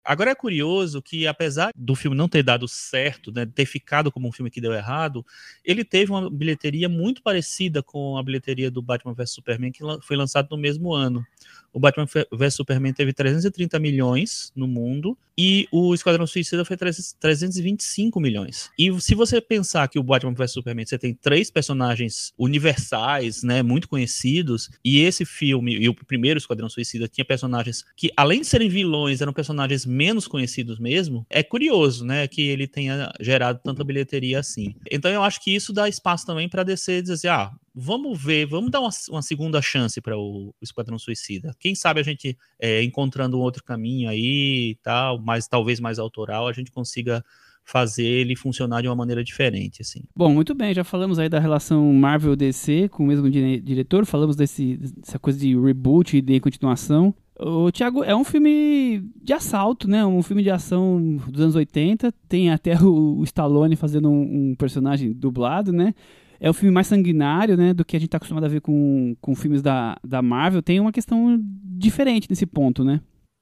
Agora 0.05 0.31
é 0.31 0.35
curioso 0.35 1.03
que, 1.03 1.27
apesar 1.27 1.71
do 1.77 1.95
filme 1.95 2.17
não 2.17 2.29
ter 2.29 2.43
dado 2.43 2.67
certo, 2.67 3.31
né, 3.31 3.45
ter 3.47 3.67
ficado 3.67 4.11
como 4.11 4.29
um 4.29 4.33
filme 4.33 4.51
que 4.51 4.61
deu 4.61 4.73
errado, 4.73 5.25
ele 5.65 5.85
teve 5.85 6.11
uma 6.11 6.31
bilheteria 6.31 6.89
muito 6.89 7.23
parecida 7.23 7.83
com 7.83 8.17
a 8.17 8.23
bilheteria 8.23 8.71
do 8.71 8.81
Batman 8.81 9.13
vs 9.15 9.31
Superman, 9.31 9.71
que 9.71 9.83
foi 10.03 10.17
lançado 10.17 10.49
no 10.51 10.57
mesmo 10.57 10.93
ano 10.93 11.25
o 11.73 11.81
Batman 11.81 12.07
vs 12.33 12.55
Superman 12.55 12.93
teve 12.93 13.13
330 13.13 13.79
milhões 13.79 14.53
no 14.55 14.67
mundo 14.67 15.17
e 15.39 15.67
o 15.73 15.95
Esquadrão 15.95 16.27
Suicida 16.27 16.65
foi 16.65 16.77
325 16.77 18.21
milhões. 18.21 18.71
E 18.79 18.93
se 19.01 19.15
você 19.15 19.41
pensar 19.41 19.89
que 19.89 19.99
o 19.99 20.03
Batman 20.03 20.35
vs 20.35 20.53
Superman 20.53 20.85
você 20.85 20.99
tem 20.99 21.15
três 21.15 21.51
personagens 21.51 22.33
universais, 22.37 23.43
né, 23.43 23.63
muito 23.63 23.89
conhecidos, 23.89 24.69
e 24.85 25.01
esse 25.01 25.25
filme 25.25 25.79
e 25.79 25.89
o 25.89 25.95
primeiro 25.95 26.39
Esquadrão 26.39 26.69
Suicida 26.69 27.09
tinha 27.09 27.25
personagens 27.25 27.85
que 27.97 28.11
além 28.17 28.41
de 28.41 28.47
serem 28.47 28.69
vilões, 28.69 29.21
eram 29.21 29.33
personagens 29.33 29.87
menos 29.87 30.29
conhecidos 30.29 30.79
mesmo, 30.79 31.25
é 31.31 31.43
curioso, 31.43 32.05
né, 32.05 32.27
que 32.29 32.43
ele 32.43 32.67
tenha 32.67 33.11
gerado 33.21 33.61
tanta 33.65 33.85
bilheteria 33.85 34.41
assim. 34.41 34.75
Então 34.91 35.11
eu 35.11 35.23
acho 35.23 35.43
que 35.43 35.55
isso 35.55 35.73
dá 35.73 35.89
espaço 35.89 36.27
também 36.27 36.49
para 36.49 36.63
DC 36.63 37.01
dizer 37.01 37.15
assim, 37.15 37.29
ah, 37.29 37.53
vamos 37.75 38.23
ver, 38.23 38.47
vamos 38.47 38.71
dar 38.71 38.81
uma, 38.81 38.91
uma 39.11 39.23
segunda 39.23 39.63
chance 39.63 40.01
para 40.01 40.17
o, 40.17 40.55
Esquadrão 40.61 40.99
Suicida. 40.99 41.55
Quem 41.59 41.75
sabe 41.75 42.01
a 42.01 42.03
gente, 42.03 42.37
é, 42.59 42.83
encontrando 42.83 43.39
um 43.39 43.41
outro 43.41 43.65
caminho 43.65 44.09
aí 44.09 44.77
tal, 44.83 45.19
mas 45.21 45.47
talvez 45.47 45.81
mais 45.81 45.99
autoral, 45.99 46.49
a 46.49 46.53
gente 46.53 46.71
consiga 46.71 47.25
fazer 47.65 48.05
ele 48.05 48.35
funcionar 48.35 48.83
de 48.83 48.89
uma 48.89 48.97
maneira 48.97 49.23
diferente, 49.23 49.83
assim. 49.83 50.03
Bom, 50.17 50.33
muito 50.35 50.55
bem, 50.55 50.75
já 50.75 50.83
falamos 50.83 51.19
aí 51.19 51.29
da 51.29 51.39
relação 51.39 51.93
Marvel-DC 51.93 52.89
com 52.89 53.05
o 53.05 53.07
mesmo 53.07 53.31
diretor, 53.31 54.05
falamos 54.05 54.35
desse, 54.35 54.77
dessa 54.77 55.19
coisa 55.19 55.39
de 55.39 55.57
reboot 55.57 56.17
e 56.17 56.21
de 56.21 56.41
continuação. 56.41 57.15
O 57.43 57.73
Thiago 57.73 58.05
é 58.05 58.15
um 58.15 58.25
filme 58.25 59.03
de 59.23 59.33
assalto, 59.33 59.89
né? 59.89 60.05
Um 60.05 60.23
filme 60.23 60.43
de 60.43 60.51
ação 60.51 61.17
dos 61.27 61.41
anos 61.41 61.57
80. 61.57 62.13
Tem 62.29 62.51
até 62.51 62.75
o, 62.79 63.19
o 63.19 63.25
Stallone 63.25 63.77
fazendo 63.77 64.11
um, 64.11 64.51
um 64.51 64.55
personagem 64.55 65.11
dublado, 65.11 65.73
né? 65.73 65.95
É 66.41 66.49
um 66.49 66.55
filme 66.55 66.73
mais 66.73 66.87
sanguinário, 66.87 67.57
né, 67.57 67.75
do 67.75 67.85
que 67.85 67.95
a 67.95 67.99
gente 67.99 68.09
está 68.09 68.17
acostumado 68.17 68.45
a 68.45 68.49
ver 68.49 68.63
com, 68.63 69.15
com 69.21 69.35
filmes 69.35 69.61
da, 69.61 69.97
da 70.03 70.23
Marvel, 70.23 70.63
tem 70.63 70.81
uma 70.81 70.91
questão 70.91 71.39
diferente 71.43 72.27
nesse 72.31 72.47
ponto, 72.47 72.83
né? 72.83 73.01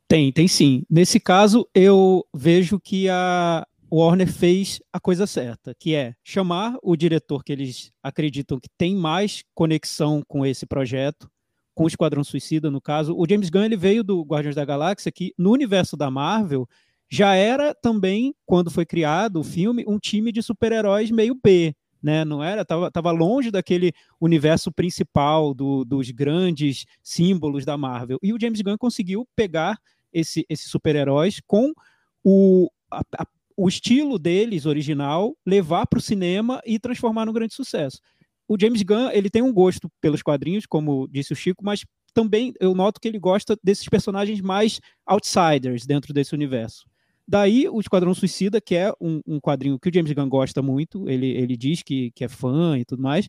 Tem, 0.09 0.33
tem 0.33 0.49
sim. 0.49 0.83
Nesse 0.91 1.21
caso, 1.21 1.69
eu 1.75 2.25
vejo 2.35 2.81
que 2.81 3.09
a 3.09 3.65
Warner 3.93 4.31
fez 4.31 4.81
a 4.93 4.99
coisa 4.99 5.27
certa, 5.27 5.75
que 5.79 5.95
é 5.95 6.15
chamar 6.25 6.77
o 6.83 6.97
diretor 6.97 7.45
que 7.45 7.53
eles 7.53 7.93
acreditam 8.03 8.59
que 8.59 8.69
tem 8.77 8.97
mais 8.97 9.45
conexão 9.55 10.23
com 10.27 10.45
esse 10.45 10.67
projeto, 10.67 11.31
com 11.75 11.85
o 11.85 11.89
Esquadrão 11.89 12.25
Suicida, 12.25 12.71
no 12.71 12.81
caso. 12.81 13.15
O 13.17 13.25
James 13.29 13.49
Gunn 13.49 13.65
ele 13.65 13.77
veio 13.77 14.03
do 14.03 14.23
Guardiões 14.23 14.57
da 14.57 14.65
Galáxia, 14.65 15.13
que 15.13 15.33
no 15.39 15.53
universo 15.53 15.97
da 15.97 16.11
Marvel 16.11 16.69
já 17.09 17.35
era 17.35 17.75
também, 17.75 18.35
quando 18.45 18.71
foi 18.71 18.85
criado 18.85 19.41
o 19.41 19.45
filme, 19.45 19.85
um 19.87 19.99
time 19.99 20.33
de 20.33 20.43
super-heróis 20.43 21.11
meio 21.11 21.39
B. 21.43 21.75
Né, 22.01 22.25
não 22.25 22.45
era, 22.45 22.65
tava, 22.65 22.91
tava 22.93 23.11
longe 23.11 23.51
daquele 23.51 23.93
universo 24.21 24.71
principal 24.71 25.53
do, 25.53 25.85
dos 25.85 26.13
grandes 26.13 26.87
símbolos 27.03 27.65
da 27.65 27.77
Marvel. 27.77 28.19
E 28.23 28.33
o 28.33 28.41
James 28.41 28.61
Gunn 28.61 28.79
conseguiu 28.79 29.27
pegar 29.35 29.77
esse, 30.13 30.47
esses 30.49 30.71
super-heróis 30.71 31.41
com 31.45 31.73
o, 32.23 32.71
a, 32.89 33.01
a, 33.19 33.27
o 33.57 33.69
estilo 33.69 34.19
deles 34.19 34.67
original, 34.67 35.37
levar 35.45 35.87
para 35.87 35.99
o 35.99 36.03
cinema 36.03 36.61
e 36.65 36.79
transformar 36.79 37.27
num 37.27 37.33
grande 37.33 37.55
sucesso. 37.55 38.01
O 38.47 38.57
James 38.59 38.83
Gunn 38.83 39.11
ele 39.11 39.29
tem 39.29 39.43
um 39.43 39.53
gosto 39.53 39.91
pelos 40.01 40.23
quadrinhos, 40.23 40.65
como 40.65 41.09
disse 41.09 41.33
o 41.33 41.37
Chico, 41.37 41.65
mas 41.65 41.85
também 42.15 42.55
eu 42.61 42.75
noto 42.75 43.01
que 43.01 43.07
ele 43.07 43.19
gosta 43.19 43.59
desses 43.63 43.89
personagens 43.89 44.41
mais 44.41 44.81
outsiders 45.07 45.85
dentro 45.85 46.15
desse 46.15 46.35
universo. 46.35 46.87
Daí 47.29 47.69
o 47.69 47.79
Esquadrão 47.79 48.15
Suicida, 48.15 48.59
que 48.59 48.75
é 48.75 48.91
um, 48.99 49.21
um 49.27 49.39
quadrinho 49.39 49.79
que 49.79 49.91
o 49.91 49.95
James 49.95 50.11
Gunn 50.13 50.31
gosta 50.31 50.63
muito, 50.63 51.07
ele, 51.11 51.27
ele 51.27 51.59
diz 51.59 51.83
que, 51.83 52.11
que 52.13 52.25
é 52.25 52.29
fã 52.29 52.79
e 52.79 52.87
tudo 52.87 53.03
mais, 53.03 53.29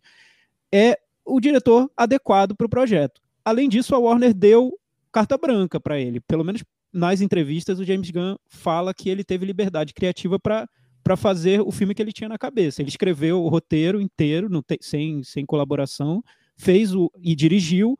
é 0.71 0.97
o 1.25 1.37
diretor 1.41 1.91
adequado 1.97 2.55
para 2.55 2.65
o 2.65 2.69
projeto. 2.69 3.21
Além 3.43 3.67
disso, 3.67 3.93
a 3.93 3.99
Warner 3.99 4.33
deu 4.33 4.71
carta 5.11 5.37
branca 5.37 5.81
para 5.81 5.99
ele. 5.99 6.21
Pelo 6.21 6.45
menos 6.45 6.63
nas 6.93 7.19
entrevistas, 7.19 7.77
o 7.77 7.83
James 7.83 8.09
Gunn 8.09 8.37
fala 8.47 8.93
que 8.93 9.09
ele 9.09 9.23
teve 9.23 9.45
liberdade 9.45 9.93
criativa 9.93 10.39
para 10.39 11.17
fazer 11.17 11.59
o 11.59 11.71
filme 11.71 11.93
que 11.93 12.01
ele 12.01 12.13
tinha 12.13 12.29
na 12.29 12.37
cabeça. 12.37 12.81
Ele 12.81 12.89
escreveu 12.89 13.43
o 13.43 13.49
roteiro 13.49 13.99
inteiro, 13.99 14.49
te, 14.61 14.79
sem, 14.81 15.21
sem 15.23 15.45
colaboração, 15.45 16.23
fez 16.55 16.95
o 16.95 17.11
e 17.21 17.35
dirigiu. 17.35 17.99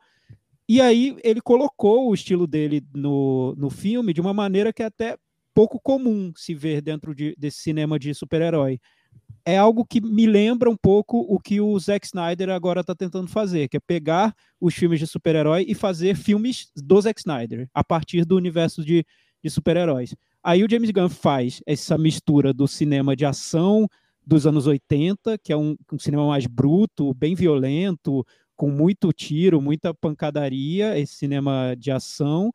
E 0.68 0.80
aí 0.80 1.18
ele 1.26 1.42
colocou 1.42 2.10
o 2.10 2.14
estilo 2.14 2.48
dele 2.48 2.82
no, 2.94 3.54
no 3.58 3.70
filme 3.70 4.14
de 4.14 4.22
uma 4.22 4.34
maneira 4.34 4.72
que 4.72 4.82
é 4.82 4.86
até 4.86 5.18
pouco 5.60 5.78
comum 5.78 6.32
se 6.38 6.56
ver 6.56 6.82
dentro 6.82 7.14
de, 7.14 7.36
desse 7.38 7.58
cinema 7.58 8.00
de 8.00 8.14
super-herói. 8.14 8.80
É 9.44 9.58
algo 9.58 9.84
que 9.84 10.00
me 10.00 10.26
lembra 10.26 10.70
um 10.70 10.76
pouco 10.78 11.20
o 11.20 11.38
que 11.38 11.60
o 11.60 11.78
Zack 11.78 12.06
Snyder 12.06 12.50
agora 12.50 12.80
está 12.80 12.96
tentando 12.96 13.28
fazer, 13.28 13.68
que 13.68 13.76
é 13.76 13.80
pegar 13.82 14.34
os 14.58 14.74
filmes 14.74 15.02
de 15.02 15.06
super-herói 15.06 15.66
e 15.68 15.76
fazer 15.76 16.16
filmes 16.16 16.72
do 16.78 17.02
Zack 17.02 17.20
Snyder, 17.20 17.68
a 17.74 17.84
partir 17.84 18.24
do 18.24 18.38
universo 18.38 18.86
de, 18.86 19.06
de 19.44 19.50
super-heróis. 19.50 20.16
Aí 20.42 20.64
o 20.64 20.72
James 20.72 20.92
Gunn 20.92 21.10
faz 21.10 21.62
essa 21.66 21.98
mistura 21.98 22.54
do 22.54 22.66
cinema 22.66 23.14
de 23.14 23.26
ação 23.26 23.86
dos 24.26 24.48
anos 24.48 24.66
80, 24.66 25.40
que 25.40 25.52
é 25.52 25.58
um, 25.58 25.76
um 25.92 26.00
cinema 26.00 26.26
mais 26.26 26.48
bruto, 26.48 27.14
bem 27.14 27.36
violento, 27.36 28.26
com 28.56 28.72
muito 28.72 29.12
tiro, 29.12 29.60
muita 29.60 29.94
pancadaria, 29.94 30.98
esse 30.98 31.16
cinema 31.16 31.76
de 31.78 31.92
ação, 31.92 32.50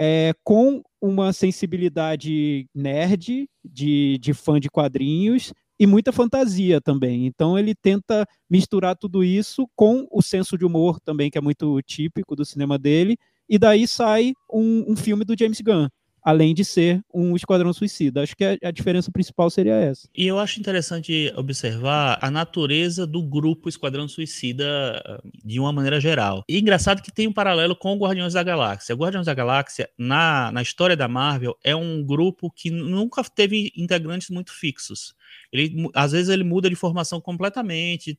é, 0.00 0.32
com 0.42 0.82
uma 0.98 1.30
sensibilidade 1.30 2.66
nerd, 2.74 3.46
de, 3.62 4.18
de 4.18 4.32
fã 4.32 4.58
de 4.58 4.70
quadrinhos, 4.70 5.52
e 5.78 5.86
muita 5.86 6.10
fantasia 6.10 6.80
também. 6.80 7.26
Então 7.26 7.58
ele 7.58 7.74
tenta 7.74 8.26
misturar 8.48 8.96
tudo 8.96 9.22
isso 9.22 9.68
com 9.76 10.06
o 10.10 10.22
senso 10.22 10.56
de 10.56 10.64
humor 10.64 10.98
também, 11.00 11.30
que 11.30 11.36
é 11.36 11.40
muito 11.40 11.80
típico 11.82 12.34
do 12.34 12.46
cinema 12.46 12.78
dele, 12.78 13.18
e 13.46 13.58
daí 13.58 13.86
sai 13.86 14.32
um, 14.50 14.92
um 14.92 14.96
filme 14.96 15.24
do 15.24 15.34
James 15.38 15.60
Gunn 15.60 15.88
além 16.22 16.54
de 16.54 16.64
ser 16.64 17.02
um 17.12 17.34
esquadrão 17.34 17.72
suicida. 17.72 18.22
Acho 18.22 18.36
que 18.36 18.44
a, 18.62 18.70
diferença 18.70 19.10
principal 19.10 19.50
seria 19.50 19.74
essa. 19.74 20.08
E 20.16 20.26
eu 20.26 20.38
acho 20.38 20.60
interessante 20.60 21.32
observar 21.36 22.18
a 22.20 22.30
natureza 22.30 23.06
do 23.06 23.22
grupo 23.22 23.68
Esquadrão 23.68 24.08
Suicida 24.08 25.02
ah, 25.04 25.20
de 25.44 25.58
uma 25.58 25.72
maneira 25.72 26.00
geral. 26.00 26.44
E 26.48 26.58
engraçado 26.58 27.02
que 27.02 27.12
tem 27.12 27.26
um 27.26 27.32
paralelo 27.32 27.74
com 27.74 27.94
o 27.94 27.98
Guardiões 27.98 28.34
da 28.34 28.42
Galáxia. 28.42 28.94
O 28.94 28.98
Guardiões 28.98 29.26
da 29.26 29.34
Galáxia, 29.34 29.88
na, 29.98 30.50
na 30.52 30.62
história 30.62 30.96
da 30.96 31.08
Marvel, 31.08 31.56
é 31.64 31.74
um 31.74 32.02
grupo 32.02 32.50
que 32.50 32.70
nunca 32.70 33.22
teve 33.24 33.72
integrantes 33.76 34.30
muito 34.30 34.52
fixos. 34.52 35.14
Ele, 35.52 35.88
às 35.94 36.12
vezes 36.12 36.28
ele 36.28 36.44
muda 36.44 36.68
de 36.68 36.76
formação 36.76 37.20
completamente, 37.20 38.18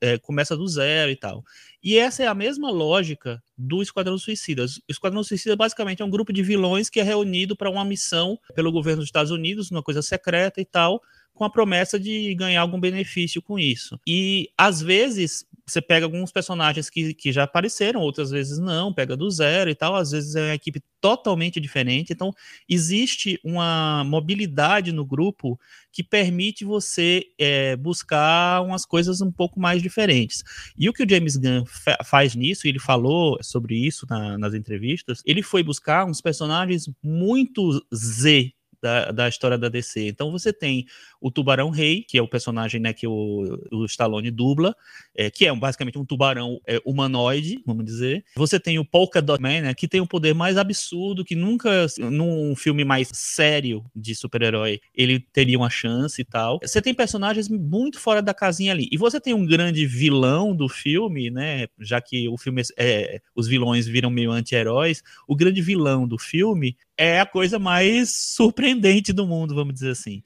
é, 0.00 0.18
começa 0.18 0.56
do 0.56 0.66
zero 0.66 1.10
e 1.10 1.16
tal. 1.16 1.44
E 1.82 1.96
essa 1.96 2.22
é 2.22 2.26
a 2.26 2.34
mesma 2.34 2.70
lógica 2.70 3.42
do 3.56 3.82
Esquadrão 3.82 4.18
Suicida. 4.18 4.64
O 4.64 4.92
Esquadrão 4.92 5.22
Suicida 5.22 5.56
basicamente 5.56 6.02
é 6.02 6.04
um 6.04 6.10
grupo 6.10 6.32
de 6.32 6.42
vilões 6.42 6.88
que 6.88 7.00
é 7.00 7.02
reunido 7.02 7.56
para 7.56 7.70
uma 7.70 7.84
missão 7.84 8.38
pelo 8.54 8.72
governo 8.72 9.00
dos 9.00 9.08
Estados 9.08 9.30
Unidos, 9.30 9.70
uma 9.70 9.82
coisa 9.82 10.02
secreta 10.02 10.60
e 10.60 10.64
tal, 10.64 11.02
com 11.34 11.44
a 11.44 11.50
promessa 11.50 11.98
de 11.98 12.34
ganhar 12.34 12.60
algum 12.60 12.80
benefício 12.80 13.40
com 13.42 13.58
isso. 13.58 13.98
E 14.06 14.50
às 14.56 14.80
vezes 14.80 15.46
você 15.66 15.80
pega 15.80 16.04
alguns 16.04 16.32
personagens 16.32 16.90
que, 16.90 17.14
que 17.14 17.32
já 17.32 17.44
apareceram, 17.44 18.00
outras 18.00 18.30
vezes 18.30 18.58
não, 18.58 18.92
pega 18.92 19.16
do 19.16 19.30
zero 19.30 19.70
e 19.70 19.74
tal, 19.74 19.94
às 19.94 20.10
vezes 20.10 20.34
é 20.34 20.42
uma 20.42 20.54
equipe 20.54 20.82
totalmente 21.00 21.60
diferente. 21.60 22.12
Então, 22.12 22.32
existe 22.68 23.38
uma 23.44 24.04
mobilidade 24.04 24.92
no 24.92 25.04
grupo 25.04 25.58
que 25.92 26.02
permite 26.02 26.64
você 26.64 27.24
é, 27.38 27.76
buscar 27.76 28.62
umas 28.62 28.84
coisas 28.84 29.20
um 29.20 29.30
pouco 29.30 29.60
mais 29.60 29.82
diferentes. 29.82 30.42
E 30.76 30.88
o 30.88 30.92
que 30.92 31.04
o 31.04 31.08
James 31.08 31.36
Gunn 31.36 31.64
fa 31.66 31.98
faz 32.04 32.34
nisso, 32.34 32.66
ele 32.66 32.78
falou 32.78 33.38
sobre 33.42 33.76
isso 33.76 34.06
na, 34.08 34.36
nas 34.38 34.54
entrevistas, 34.54 35.22
ele 35.24 35.42
foi 35.42 35.62
buscar 35.62 36.04
uns 36.04 36.20
personagens 36.20 36.90
muito 37.02 37.84
Z 37.94 38.52
da, 38.82 39.12
da 39.12 39.28
história 39.28 39.56
da 39.56 39.68
DC. 39.68 40.08
Então 40.08 40.32
você 40.32 40.52
tem 40.52 40.86
o 41.20 41.30
Tubarão 41.30 41.70
Rei, 41.70 42.02
que 42.02 42.18
é 42.18 42.22
o 42.22 42.26
personagem 42.26 42.80
né, 42.80 42.92
que 42.92 43.06
o, 43.06 43.58
o 43.70 43.84
Stallone 43.84 44.30
dubla, 44.30 44.74
é, 45.14 45.30
que 45.30 45.46
é 45.46 45.52
um, 45.52 45.58
basicamente 45.58 45.96
um 45.96 46.04
tubarão 46.04 46.60
é, 46.66 46.80
humanoide, 46.84 47.62
vamos 47.64 47.84
dizer. 47.84 48.24
Você 48.34 48.58
tem 48.58 48.78
o 48.80 48.84
Polka 48.84 49.22
Dot 49.22 49.40
Man, 49.40 49.60
né, 49.60 49.74
que 49.74 49.86
tem 49.86 50.00
um 50.00 50.06
poder 50.06 50.34
mais 50.34 50.56
absurdo, 50.56 51.24
que 51.24 51.36
nunca, 51.36 51.86
num 51.98 52.56
filme 52.56 52.84
mais 52.84 53.08
sério 53.12 53.84
de 53.94 54.14
super-herói, 54.16 54.80
ele 54.92 55.20
teria 55.20 55.56
uma 55.56 55.70
chance 55.70 56.20
e 56.20 56.24
tal. 56.24 56.58
Você 56.60 56.82
tem 56.82 56.92
personagens 56.92 57.48
muito 57.48 58.00
fora 58.00 58.20
da 58.20 58.34
casinha 58.34 58.72
ali. 58.72 58.88
E 58.90 58.98
você 58.98 59.20
tem 59.20 59.32
um 59.32 59.46
grande 59.46 59.86
vilão 59.86 60.56
do 60.56 60.68
filme, 60.68 61.30
né, 61.30 61.68
já 61.78 62.00
que 62.00 62.28
o 62.28 62.36
filme, 62.36 62.62
é, 62.76 63.20
os 63.36 63.46
vilões 63.46 63.86
viram 63.86 64.10
meio 64.10 64.32
anti-heróis, 64.32 65.02
o 65.28 65.36
grande 65.36 65.62
vilão 65.62 66.08
do 66.08 66.18
filme 66.18 66.76
é 66.96 67.20
a 67.20 67.26
coisa 67.26 67.58
mais 67.58 68.12
surpreendente 68.12 68.71
do 69.12 69.26
mundo, 69.26 69.54
vamos 69.54 69.74
dizer 69.74 69.90
assim. 69.90 70.22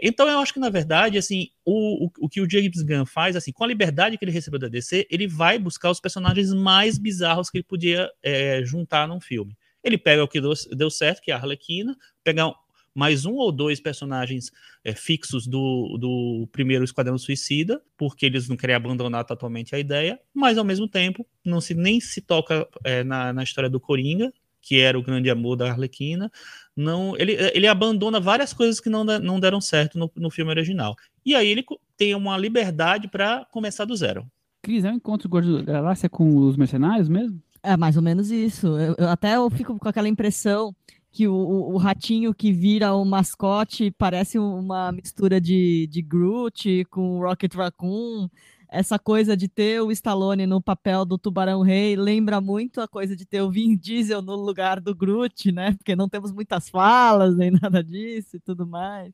Então 0.00 0.28
eu 0.28 0.38
acho 0.38 0.52
que, 0.52 0.60
na 0.60 0.70
verdade, 0.70 1.18
assim, 1.18 1.48
o, 1.64 2.06
o, 2.06 2.10
o, 2.20 2.28
que 2.28 2.40
o 2.40 2.50
James 2.50 2.82
Gunn 2.82 3.06
faz, 3.06 3.36
assim, 3.36 3.52
com 3.52 3.64
a 3.64 3.66
liberdade 3.66 4.16
que 4.16 4.24
ele 4.24 4.32
recebeu 4.32 4.58
da 4.58 4.68
DC, 4.68 5.06
ele 5.10 5.26
vai 5.26 5.58
buscar 5.58 5.90
os 5.90 6.00
personagens 6.00 6.52
mais 6.52 6.98
bizarros 6.98 7.50
que 7.50 7.58
ele 7.58 7.64
podia 7.64 8.08
é, 8.22 8.62
juntar 8.64 9.06
num 9.08 9.20
filme. 9.20 9.56
Ele 9.82 9.96
pega 9.96 10.22
o 10.22 10.28
que 10.28 10.40
deu, 10.40 10.52
deu 10.72 10.90
certo, 10.90 11.22
que 11.22 11.30
é 11.30 11.34
a 11.34 11.38
Arlequina, 11.38 11.96
pegar 12.22 12.52
mais 12.94 13.24
um 13.24 13.34
ou 13.34 13.52
dois 13.52 13.80
personagens 13.80 14.50
é, 14.84 14.92
fixos 14.92 15.46
do, 15.46 15.96
do 15.98 16.48
primeiro 16.50 16.84
Esquadrão 16.84 17.16
Suicida, 17.16 17.80
porque 17.96 18.26
eles 18.26 18.48
não 18.48 18.56
querem 18.56 18.74
abandonar 18.74 19.24
totalmente 19.24 19.74
a 19.74 19.78
ideia, 19.78 20.18
mas 20.34 20.58
ao 20.58 20.64
mesmo 20.64 20.88
tempo 20.88 21.24
não 21.44 21.60
se 21.60 21.74
nem 21.74 22.00
se 22.00 22.20
toca 22.20 22.66
é, 22.82 23.04
na, 23.04 23.32
na 23.32 23.44
história 23.44 23.70
do 23.70 23.78
Coringa, 23.78 24.32
que 24.60 24.80
era 24.80 24.98
o 24.98 25.02
grande 25.02 25.30
amor 25.30 25.56
da 25.56 25.70
Arlequina, 25.70 26.30
não, 26.76 27.16
ele, 27.16 27.36
ele 27.54 27.66
abandona 27.66 28.20
várias 28.20 28.52
coisas 28.52 28.80
que 28.80 28.88
não, 28.88 29.04
não 29.04 29.40
deram 29.40 29.60
certo 29.60 29.98
no, 29.98 30.10
no 30.16 30.30
filme 30.30 30.50
original. 30.50 30.94
E 31.24 31.34
aí 31.34 31.48
ele 31.48 31.64
tem 31.96 32.14
uma 32.14 32.36
liberdade 32.36 33.08
para 33.08 33.44
começar 33.50 33.84
do 33.84 33.96
zero. 33.96 34.26
Cris, 34.62 34.84
é 34.84 34.90
um 34.90 34.96
encontro 34.96 35.28
da 35.62 35.72
Galáxia 35.72 36.08
com 36.08 36.36
os 36.36 36.56
mercenários 36.56 37.08
mesmo? 37.08 37.40
É 37.62 37.76
mais 37.76 37.96
ou 37.96 38.02
menos 38.02 38.30
isso. 38.30 38.66
Eu, 38.78 38.94
eu, 38.98 39.08
até 39.08 39.36
eu 39.36 39.50
fico 39.50 39.78
com 39.78 39.88
aquela 39.88 40.08
impressão 40.08 40.74
que 41.10 41.26
o, 41.26 41.34
o, 41.34 41.74
o, 41.74 41.76
ratinho 41.76 42.34
que 42.34 42.52
vira 42.52 42.94
o 42.94 43.04
mascote 43.04 43.90
parece 43.90 44.38
uma 44.38 44.92
mistura 44.92 45.40
de, 45.40 45.88
de 45.90 46.02
Groot 46.02 46.84
com 46.90 47.18
o 47.18 47.22
Rocket 47.22 47.54
Raccoon 47.54 48.28
essa 48.70 48.98
coisa 48.98 49.36
de 49.36 49.48
ter 49.48 49.80
o 49.80 49.90
Stallone 49.90 50.46
no 50.46 50.60
papel 50.60 51.04
do 51.04 51.16
Tubarão 51.16 51.62
Rei 51.62 51.96
lembra 51.96 52.40
muito 52.40 52.80
a 52.80 52.88
coisa 52.88 53.16
de 53.16 53.24
ter 53.24 53.40
o 53.40 53.50
Vin 53.50 53.76
Diesel 53.76 54.20
no 54.20 54.36
lugar 54.36 54.80
do 54.80 54.94
Groot, 54.94 55.50
né? 55.50 55.72
Porque 55.72 55.96
não 55.96 56.08
temos 56.08 56.32
muitas 56.32 56.68
falas 56.68 57.36
nem 57.36 57.50
nada 57.62 57.82
disso 57.82 58.36
e 58.36 58.40
tudo 58.40 58.66
mais. 58.66 59.12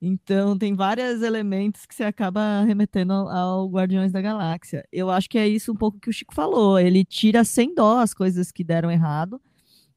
Então 0.00 0.56
tem 0.56 0.74
vários 0.74 1.22
elementos 1.22 1.86
que 1.86 1.94
você 1.94 2.04
acaba 2.04 2.62
remetendo 2.62 3.12
ao, 3.12 3.68
Guardiões 3.68 4.12
da 4.12 4.20
Galáxia. 4.20 4.86
Eu 4.92 5.10
acho 5.10 5.28
que 5.28 5.38
é 5.38 5.48
isso 5.48 5.72
um 5.72 5.76
pouco 5.76 5.98
que 5.98 6.10
o 6.10 6.12
Chico 6.12 6.34
falou. 6.34 6.78
Ele 6.78 7.04
tira 7.04 7.44
sem 7.44 7.74
dó 7.74 7.98
as 7.98 8.14
coisas 8.14 8.52
que 8.52 8.62
deram 8.62 8.90
errado. 8.90 9.40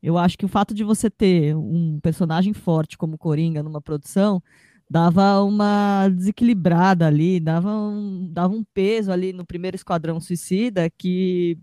Eu 0.02 0.18
acho 0.18 0.38
que 0.38 0.46
o 0.46 0.50
fato 0.50 0.74
de 0.74 0.84
você 0.84 1.10
ter 1.10 1.56
um 1.56 2.00
personagem 2.02 2.54
forte 2.54 2.98
como 2.98 3.18
Coringa 3.18 3.62
numa 3.62 3.82
produção 3.82 4.42
dava 4.90 5.42
uma 5.44 6.10
desequilibrada 6.10 7.06
ali, 7.06 7.40
dava 7.40 7.72
um, 7.76 8.28
dava 8.32 8.54
um 8.54 8.64
peso 8.74 9.12
ali 9.12 9.32
no 9.32 9.46
primeiro 9.46 9.76
Esquadrão 9.76 10.20
Suicida 10.20 10.90
que 10.90 11.58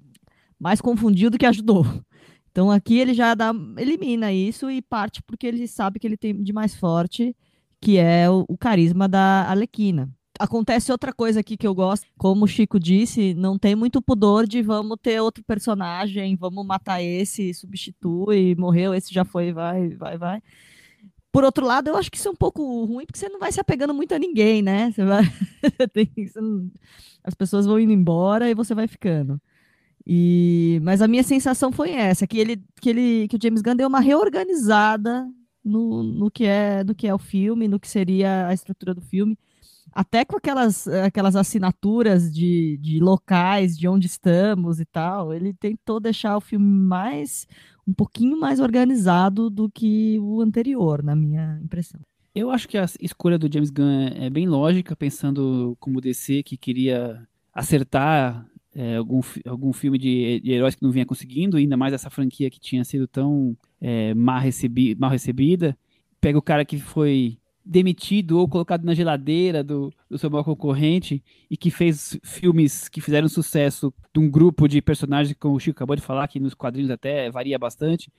mais 0.58 0.80
confundiu 0.80 1.30
do 1.30 1.38
que 1.38 1.46
ajudou. 1.46 1.84
Então 2.50 2.70
aqui 2.70 2.98
ele 2.98 3.12
já 3.12 3.34
dá, 3.34 3.52
elimina 3.76 4.32
isso 4.32 4.70
e 4.70 4.80
parte 4.80 5.22
porque 5.22 5.46
ele 5.46 5.66
sabe 5.66 5.98
que 5.98 6.06
ele 6.06 6.16
tem 6.16 6.42
de 6.42 6.52
mais 6.52 6.74
forte, 6.74 7.36
que 7.80 7.98
é 7.98 8.30
o, 8.30 8.44
o 8.48 8.56
carisma 8.56 9.08
da 9.08 9.50
Alequina. 9.50 10.08
Acontece 10.38 10.92
outra 10.92 11.12
coisa 11.12 11.40
aqui 11.40 11.56
que 11.56 11.66
eu 11.66 11.74
gosto, 11.74 12.06
como 12.16 12.44
o 12.44 12.48
Chico 12.48 12.78
disse, 12.78 13.34
não 13.34 13.58
tem 13.58 13.74
muito 13.74 14.02
pudor 14.02 14.46
de 14.46 14.62
vamos 14.62 14.98
ter 15.02 15.20
outro 15.20 15.42
personagem, 15.44 16.36
vamos 16.36 16.64
matar 16.64 17.02
esse, 17.02 17.52
substitui, 17.54 18.54
morreu, 18.54 18.94
esse 18.94 19.12
já 19.12 19.24
foi, 19.24 19.52
vai, 19.52 19.88
vai, 19.90 20.18
vai. 20.18 20.42
Por 21.36 21.44
outro 21.44 21.66
lado, 21.66 21.88
eu 21.88 21.96
acho 21.98 22.10
que 22.10 22.16
isso 22.16 22.28
é 22.28 22.30
um 22.30 22.34
pouco 22.34 22.86
ruim, 22.86 23.04
porque 23.04 23.18
você 23.18 23.28
não 23.28 23.38
vai 23.38 23.52
se 23.52 23.60
apegando 23.60 23.92
muito 23.92 24.14
a 24.14 24.18
ninguém, 24.18 24.62
né? 24.62 24.90
Você 24.90 25.04
vai... 25.04 25.22
As 27.22 27.34
pessoas 27.34 27.66
vão 27.66 27.78
indo 27.78 27.92
embora 27.92 28.48
e 28.48 28.54
você 28.54 28.74
vai 28.74 28.88
ficando. 28.88 29.38
E, 30.06 30.80
mas 30.82 31.02
a 31.02 31.06
minha 31.06 31.22
sensação 31.22 31.70
foi 31.70 31.90
essa, 31.90 32.26
que 32.26 32.38
ele, 32.38 32.64
que 32.80 32.88
ele, 32.88 33.28
que 33.28 33.36
o 33.36 33.38
James 33.42 33.60
Gunn 33.60 33.76
deu 33.76 33.86
uma 33.86 34.00
reorganizada 34.00 35.28
no, 35.62 36.02
no 36.02 36.30
que 36.30 36.46
é, 36.46 36.82
no 36.82 36.94
que 36.94 37.06
é 37.06 37.14
o 37.14 37.18
filme, 37.18 37.68
no 37.68 37.78
que 37.78 37.88
seria 37.88 38.46
a 38.46 38.54
estrutura 38.54 38.94
do 38.94 39.02
filme, 39.02 39.38
até 39.92 40.24
com 40.24 40.38
aquelas, 40.38 40.88
aquelas 40.88 41.36
assinaturas 41.36 42.32
de, 42.32 42.78
de 42.78 42.98
locais, 42.98 43.76
de 43.76 43.86
onde 43.86 44.06
estamos 44.06 44.80
e 44.80 44.86
tal. 44.86 45.34
Ele 45.34 45.52
tentou 45.52 46.00
deixar 46.00 46.34
o 46.34 46.40
filme 46.40 46.66
mais 46.66 47.46
um 47.86 47.92
pouquinho 47.92 48.38
mais 48.38 48.60
organizado 48.60 49.48
do 49.48 49.70
que 49.70 50.18
o 50.20 50.40
anterior, 50.40 51.02
na 51.02 51.14
minha 51.14 51.58
impressão. 51.62 52.00
Eu 52.34 52.50
acho 52.50 52.68
que 52.68 52.76
a 52.76 52.84
escolha 53.00 53.38
do 53.38 53.50
James 53.50 53.70
Gunn 53.70 54.08
é 54.14 54.28
bem 54.28 54.46
lógica, 54.46 54.94
pensando 54.94 55.76
como 55.80 56.00
DC 56.00 56.42
que 56.42 56.56
queria 56.56 57.26
acertar 57.54 58.46
é, 58.74 58.96
algum, 58.96 59.22
algum 59.46 59.72
filme 59.72 59.96
de, 59.96 60.40
de, 60.40 60.52
heróis 60.52 60.74
que 60.74 60.82
não 60.82 60.90
vinha 60.90 61.06
conseguindo, 61.06 61.56
ainda 61.56 61.78
mais 61.78 61.94
essa 61.94 62.10
franquia 62.10 62.50
que 62.50 62.60
tinha 62.60 62.84
sido 62.84 63.08
tão 63.08 63.56
é, 63.80 64.12
mal, 64.12 64.38
recebi, 64.38 64.94
mal 64.94 65.08
recebida. 65.08 65.78
Pega 66.20 66.38
o 66.38 66.42
cara 66.42 66.62
que 66.62 66.78
foi 66.78 67.38
demitido 67.66 68.38
ou 68.38 68.48
colocado 68.48 68.84
na 68.84 68.94
geladeira 68.94 69.64
do, 69.64 69.92
do 70.08 70.16
seu 70.16 70.30
maior 70.30 70.44
concorrente 70.44 71.22
e 71.50 71.56
que 71.56 71.70
fez 71.70 72.18
filmes 72.22 72.88
que 72.88 73.00
fizeram 73.00 73.28
sucesso 73.28 73.92
de 74.14 74.20
um 74.20 74.30
grupo 74.30 74.68
de 74.68 74.80
personagens, 74.80 75.36
como 75.38 75.56
o 75.56 75.60
Chico 75.60 75.76
acabou 75.76 75.96
de 75.96 76.02
falar, 76.02 76.28
que 76.28 76.38
nos 76.38 76.54
quadrinhos 76.54 76.90
até 76.90 77.28
varia 77.28 77.58
bastante. 77.58 78.10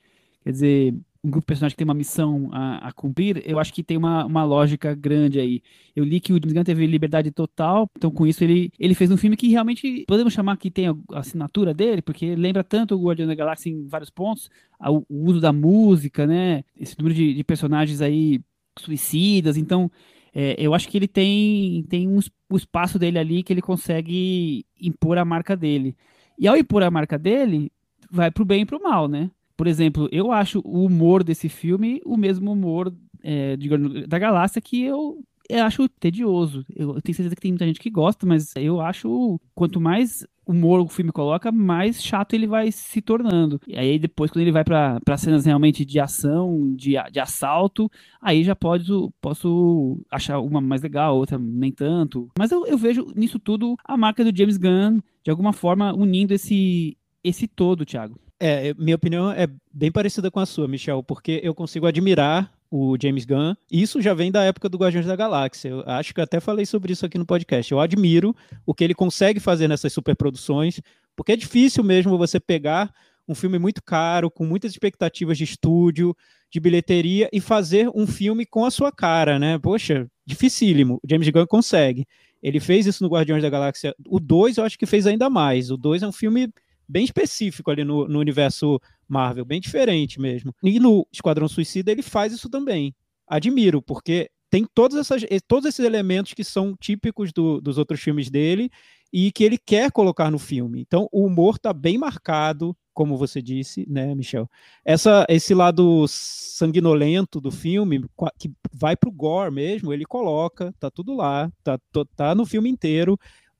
Quer 0.44 0.52
dizer, 0.52 0.94
um 1.24 1.30
grupo 1.30 1.44
de 1.44 1.46
personagens 1.46 1.74
que 1.74 1.78
tem 1.78 1.84
uma 1.84 1.94
missão 1.94 2.48
a, 2.52 2.88
a, 2.88 2.92
cumprir, 2.92 3.42
eu 3.44 3.58
acho 3.58 3.72
que 3.72 3.82
tem 3.82 3.96
uma, 3.96 4.24
uma 4.24 4.44
lógica 4.44 4.94
grande 4.94 5.40
aí. 5.40 5.62
Eu 5.96 6.04
li 6.04 6.20
que 6.20 6.32
o 6.32 6.36
James 6.36 6.52
Gunn 6.52 6.64
teve 6.64 6.86
liberdade 6.86 7.30
total, 7.30 7.90
então 7.96 8.10
com 8.10 8.26
isso 8.26 8.44
ele, 8.44 8.70
ele 8.78 8.94
fez 8.94 9.10
um 9.10 9.16
filme 9.16 9.36
que 9.36 9.48
realmente 9.48 10.04
podemos 10.06 10.32
chamar 10.32 10.56
que 10.56 10.70
tem 10.70 10.88
a 10.88 10.94
assinatura 11.12 11.74
dele, 11.74 12.02
porque 12.02 12.36
lembra 12.36 12.62
tanto 12.62 12.94
o 12.94 13.02
Guardião 13.02 13.26
da 13.26 13.34
Galáxia 13.34 13.70
em 13.70 13.86
vários 13.86 14.10
pontos, 14.10 14.48
o, 14.80 15.04
uso 15.08 15.40
da 15.40 15.52
música, 15.52 16.26
né? 16.26 16.62
Esse 16.78 16.96
número 16.98 17.14
de, 17.14 17.34
de 17.34 17.44
personagens 17.44 18.00
aí 18.00 18.40
suicidas, 18.82 19.56
então 19.56 19.90
é, 20.34 20.54
eu 20.58 20.74
acho 20.74 20.88
que 20.88 20.96
ele 20.96 21.08
tem, 21.08 21.84
tem 21.88 22.08
um, 22.08 22.20
o 22.50 22.56
espaço 22.56 22.98
dele 22.98 23.18
ali 23.18 23.42
que 23.42 23.52
ele 23.52 23.62
consegue 23.62 24.64
impor 24.80 25.18
a 25.18 25.24
marca 25.24 25.56
dele. 25.56 25.96
E 26.38 26.46
ao 26.46 26.56
impor 26.56 26.82
a 26.82 26.90
marca 26.90 27.18
dele, 27.18 27.72
vai 28.10 28.30
pro 28.30 28.44
bem 28.44 28.62
e 28.62 28.66
pro 28.66 28.82
mal, 28.82 29.08
né? 29.08 29.30
Por 29.56 29.66
exemplo, 29.66 30.08
eu 30.12 30.30
acho 30.30 30.60
o 30.64 30.84
humor 30.84 31.24
desse 31.24 31.48
filme 31.48 32.00
o 32.04 32.16
mesmo 32.16 32.52
humor 32.52 32.94
é, 33.22 33.56
de, 33.56 33.68
da 34.06 34.18
Galáxia 34.18 34.62
que 34.62 34.82
eu, 34.82 35.20
eu 35.48 35.64
acho 35.64 35.88
tedioso. 35.88 36.64
Eu, 36.74 37.00
tenho 37.00 37.16
certeza 37.16 37.34
que 37.34 37.40
tem 37.40 37.52
muita 37.52 37.66
gente 37.66 37.80
que 37.80 37.90
gosta, 37.90 38.26
mas 38.26 38.52
eu 38.56 38.80
acho 38.80 39.40
quanto 39.54 39.80
mais 39.80 40.26
humor 40.46 40.80
o 40.80 40.88
filme 40.88 41.12
coloca, 41.12 41.52
mais 41.52 42.02
chato 42.02 42.32
ele 42.32 42.46
vai 42.46 42.72
se 42.72 43.02
tornando. 43.02 43.60
E 43.66 43.78
aí 43.78 43.98
depois, 43.98 44.30
quando 44.30 44.42
ele 44.42 44.52
vai 44.52 44.64
para 44.64 45.16
cenas 45.18 45.44
realmente 45.44 45.84
de 45.84 46.00
ação, 46.00 46.74
de, 46.74 46.94
de 47.12 47.20
assalto, 47.20 47.90
aí 48.20 48.42
já 48.42 48.56
pode, 48.56 48.90
posso 49.20 50.00
achar 50.10 50.38
uma 50.40 50.60
mais 50.60 50.82
legal, 50.82 51.16
outra 51.16 51.38
nem 51.38 51.70
tanto. 51.70 52.30
Mas 52.38 52.50
eu, 52.50 52.66
eu 52.66 52.78
vejo 52.78 53.06
nisso 53.14 53.38
tudo 53.38 53.76
a 53.84 53.96
marca 53.96 54.24
do 54.24 54.36
James 54.36 54.56
Gunn, 54.56 55.00
de 55.22 55.30
alguma 55.30 55.52
forma, 55.52 55.94
unindo 55.94 56.32
esse, 56.32 56.96
esse 57.22 57.46
todo, 57.46 57.84
Thiago. 57.84 58.18
É, 58.40 58.72
minha 58.74 58.96
opinião 58.96 59.30
é 59.30 59.48
bem 59.72 59.90
parecida 59.90 60.30
com 60.30 60.40
a 60.40 60.46
sua, 60.46 60.68
Michel, 60.68 61.02
porque 61.02 61.40
eu 61.42 61.54
consigo 61.54 61.86
admirar 61.86 62.50
o 62.70 62.96
James 63.00 63.24
Gunn. 63.24 63.54
Isso 63.70 64.00
já 64.00 64.14
vem 64.14 64.30
da 64.30 64.44
época 64.44 64.68
do 64.68 64.78
Guardiões 64.78 65.06
da 65.06 65.16
Galáxia. 65.16 65.70
Eu 65.70 65.84
acho 65.86 66.14
que 66.14 66.20
até 66.20 66.40
falei 66.40 66.66
sobre 66.66 66.92
isso 66.92 67.06
aqui 67.06 67.18
no 67.18 67.26
podcast. 67.26 67.70
Eu 67.72 67.80
admiro 67.80 68.34
o 68.66 68.74
que 68.74 68.84
ele 68.84 68.94
consegue 68.94 69.40
fazer 69.40 69.68
nessas 69.68 69.92
superproduções, 69.92 70.80
porque 71.16 71.32
é 71.32 71.36
difícil 71.36 71.82
mesmo 71.82 72.18
você 72.18 72.38
pegar 72.38 72.92
um 73.26 73.34
filme 73.34 73.58
muito 73.58 73.82
caro, 73.82 74.30
com 74.30 74.44
muitas 74.44 74.72
expectativas 74.72 75.36
de 75.36 75.44
estúdio, 75.44 76.16
de 76.50 76.58
bilheteria, 76.58 77.28
e 77.30 77.40
fazer 77.40 77.90
um 77.94 78.06
filme 78.06 78.46
com 78.46 78.64
a 78.64 78.70
sua 78.70 78.90
cara, 78.90 79.38
né? 79.38 79.58
Poxa, 79.58 80.08
dificílimo. 80.24 80.98
O 81.02 81.08
James 81.08 81.28
Gunn 81.28 81.46
consegue. 81.46 82.06
Ele 82.42 82.60
fez 82.60 82.86
isso 82.86 83.02
no 83.02 83.10
Guardiões 83.10 83.42
da 83.42 83.50
Galáxia. 83.50 83.94
O 84.06 84.18
2 84.18 84.56
eu 84.56 84.64
acho 84.64 84.78
que 84.78 84.86
fez 84.86 85.06
ainda 85.06 85.28
mais. 85.28 85.70
O 85.70 85.76
2 85.76 86.02
é 86.02 86.06
um 86.06 86.12
filme 86.12 86.48
bem 86.88 87.04
específico 87.04 87.70
ali 87.70 87.84
no, 87.84 88.08
no 88.08 88.18
universo 88.18 88.80
Marvel, 89.06 89.44
bem 89.44 89.60
diferente 89.60 90.20
mesmo. 90.20 90.54
E 90.62 90.80
no 90.80 91.06
Esquadrão 91.12 91.48
Suicida 91.48 91.92
ele 91.92 92.02
faz 92.02 92.32
isso 92.32 92.48
também. 92.48 92.94
Admiro, 93.26 93.82
porque 93.82 94.30
tem 94.50 94.66
todas 94.74 94.98
essas, 94.98 95.22
todos 95.46 95.68
esses 95.68 95.84
elementos 95.84 96.34
que 96.34 96.42
são 96.42 96.74
típicos 96.74 97.32
do, 97.32 97.60
dos 97.60 97.76
outros 97.76 98.00
filmes 98.00 98.30
dele 98.30 98.70
e 99.12 99.32
que 99.32 99.44
ele 99.44 99.58
quer 99.58 99.90
colocar 99.90 100.30
no 100.30 100.38
filme. 100.38 100.80
Então, 100.80 101.08
o 101.12 101.24
humor 101.24 101.56
está 101.56 101.72
bem 101.72 101.98
marcado, 101.98 102.76
como 102.92 103.16
você 103.16 103.40
disse, 103.40 103.86
né, 103.88 104.14
Michel? 104.14 104.48
Essa, 104.84 105.24
esse 105.28 105.54
lado 105.54 106.06
sanguinolento 106.08 107.40
do 107.40 107.50
filme, 107.50 108.04
que 108.38 108.50
vai 108.72 108.96
para 108.96 109.08
o 109.08 109.12
gore 109.12 109.52
mesmo, 109.52 109.92
ele 109.92 110.04
coloca, 110.04 110.74
tá 110.78 110.90
tudo 110.90 111.14
lá, 111.14 111.50
tá, 111.62 111.78
tá 112.16 112.34
no 112.34 112.44
filme 112.44 112.68
inteiro. 112.68 113.18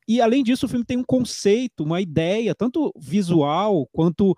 E 0.09 0.21
além 0.21 0.42
disso, 0.42 0.66
o 0.66 0.68
filme 0.68 0.85
tem 0.85 0.97
um 0.97 1.05
conceito, 1.05 1.85
uma 1.85 2.01
ideia, 2.01 2.55
tanto 2.55 2.92
visual 2.97 3.87
quanto 3.92 4.35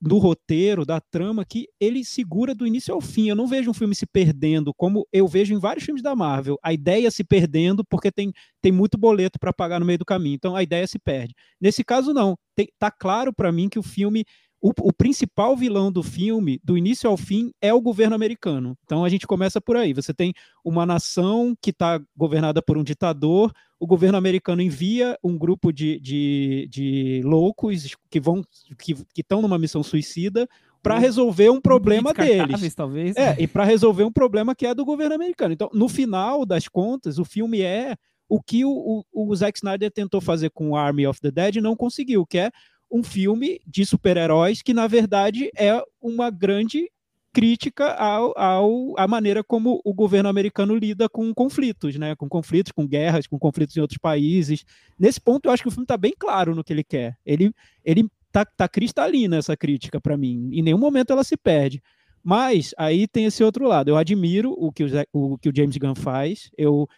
do 0.00 0.18
roteiro, 0.18 0.84
da 0.84 1.00
trama, 1.00 1.46
que 1.46 1.66
ele 1.80 2.04
segura 2.04 2.54
do 2.54 2.66
início 2.66 2.92
ao 2.92 3.00
fim. 3.00 3.28
Eu 3.28 3.36
não 3.36 3.46
vejo 3.46 3.70
um 3.70 3.74
filme 3.74 3.94
se 3.94 4.06
perdendo, 4.06 4.72
como 4.76 5.06
eu 5.10 5.26
vejo 5.26 5.54
em 5.54 5.58
vários 5.58 5.84
filmes 5.84 6.02
da 6.02 6.14
Marvel. 6.14 6.58
A 6.62 6.74
ideia 6.74 7.10
se 7.10 7.24
perdendo 7.24 7.82
porque 7.84 8.12
tem, 8.12 8.30
tem 8.60 8.70
muito 8.70 8.98
boleto 8.98 9.38
para 9.38 9.52
pagar 9.52 9.80
no 9.80 9.86
meio 9.86 9.98
do 9.98 10.04
caminho. 10.04 10.34
Então 10.34 10.54
a 10.54 10.62
ideia 10.62 10.86
se 10.86 10.98
perde. 10.98 11.34
Nesse 11.58 11.82
caso, 11.82 12.12
não. 12.12 12.36
Tem, 12.54 12.68
tá 12.78 12.90
claro 12.90 13.32
para 13.32 13.50
mim 13.50 13.68
que 13.68 13.78
o 13.78 13.82
filme 13.82 14.24
o, 14.64 14.72
o, 14.80 14.92
principal 14.94 15.54
vilão 15.54 15.92
do 15.92 16.02
filme, 16.02 16.58
do 16.64 16.78
início 16.78 17.10
ao 17.10 17.18
fim, 17.18 17.52
é 17.60 17.74
o 17.74 17.82
governo 17.82 18.14
americano. 18.14 18.74
Então 18.86 19.04
a 19.04 19.10
gente 19.10 19.26
começa 19.26 19.60
por 19.60 19.76
aí. 19.76 19.92
Você 19.92 20.14
tem 20.14 20.32
uma 20.64 20.86
nação 20.86 21.54
que 21.60 21.68
está 21.68 22.00
governada 22.16 22.62
por 22.62 22.78
um 22.78 22.82
ditador, 22.82 23.52
o 23.78 23.86
governo 23.86 24.16
americano 24.16 24.62
envia 24.62 25.18
um 25.22 25.36
grupo 25.36 25.70
de, 25.70 26.00
de, 26.00 26.66
de 26.70 27.20
loucos 27.22 27.94
que 28.08 28.18
vão 28.18 28.42
que 28.78 28.96
estão 29.14 29.42
numa 29.42 29.58
missão 29.58 29.82
suicida 29.82 30.48
para 30.82 30.98
resolver 30.98 31.50
um 31.50 31.60
problema 31.60 32.14
deles. 32.14 32.74
Talvez, 32.74 33.14
é, 33.16 33.36
e 33.38 33.46
para 33.46 33.64
resolver 33.64 34.04
um 34.04 34.12
problema 34.12 34.54
que 34.54 34.64
é 34.64 34.74
do 34.74 34.86
governo 34.86 35.14
americano. 35.14 35.52
Então, 35.52 35.68
no 35.74 35.90
final 35.90 36.46
das 36.46 36.68
contas, 36.68 37.18
o 37.18 37.24
filme 37.24 37.60
é 37.60 37.96
o 38.26 38.42
que 38.42 38.64
o, 38.64 39.04
o, 39.12 39.30
o 39.30 39.36
Zack 39.36 39.58
Snyder 39.58 39.90
tentou 39.90 40.22
fazer 40.22 40.50
com 40.50 40.74
Army 40.74 41.06
of 41.06 41.20
the 41.20 41.30
Dead 41.30 41.56
e 41.56 41.60
não 41.60 41.76
conseguiu, 41.76 42.24
que 42.24 42.38
é 42.38 42.50
um 42.94 43.02
filme 43.02 43.60
de 43.66 43.84
super-heróis 43.84 44.62
que, 44.62 44.72
na 44.72 44.86
verdade, 44.86 45.50
é 45.58 45.82
uma 46.00 46.30
grande 46.30 46.88
crítica 47.32 47.92
ao, 47.94 48.32
ao, 48.38 48.94
à 48.96 49.08
maneira 49.08 49.42
como 49.42 49.80
o 49.84 49.92
governo 49.92 50.28
americano 50.28 50.76
lida 50.76 51.08
com 51.08 51.34
conflitos, 51.34 51.96
né? 51.96 52.14
Com 52.14 52.28
conflitos, 52.28 52.70
com 52.70 52.86
guerras, 52.86 53.26
com 53.26 53.36
conflitos 53.36 53.76
em 53.76 53.80
outros 53.80 53.98
países. 53.98 54.64
Nesse 54.96 55.20
ponto, 55.20 55.46
eu 55.46 55.52
acho 55.52 55.64
que 55.64 55.68
o 55.68 55.72
filme 55.72 55.82
está 55.82 55.96
bem 55.96 56.14
claro 56.16 56.54
no 56.54 56.62
que 56.62 56.72
ele 56.72 56.84
quer. 56.84 57.18
Ele, 57.26 57.52
ele 57.84 58.08
tá, 58.30 58.44
tá 58.44 58.68
cristalina 58.68 59.38
essa 59.38 59.56
crítica 59.56 60.00
para 60.00 60.16
mim. 60.16 60.50
Em 60.52 60.62
nenhum 60.62 60.78
momento 60.78 61.12
ela 61.12 61.24
se 61.24 61.36
perde. 61.36 61.82
Mas 62.22 62.72
aí 62.78 63.08
tem 63.08 63.24
esse 63.24 63.42
outro 63.42 63.66
lado. 63.66 63.88
Eu 63.88 63.96
admiro 63.96 64.54
o 64.56 64.70
que 64.70 64.84
o, 64.84 64.88
o, 65.12 65.36
que 65.36 65.48
o 65.48 65.52
James 65.54 65.76
Gunn 65.76 65.96
faz. 65.96 66.48
Eu 66.56 66.88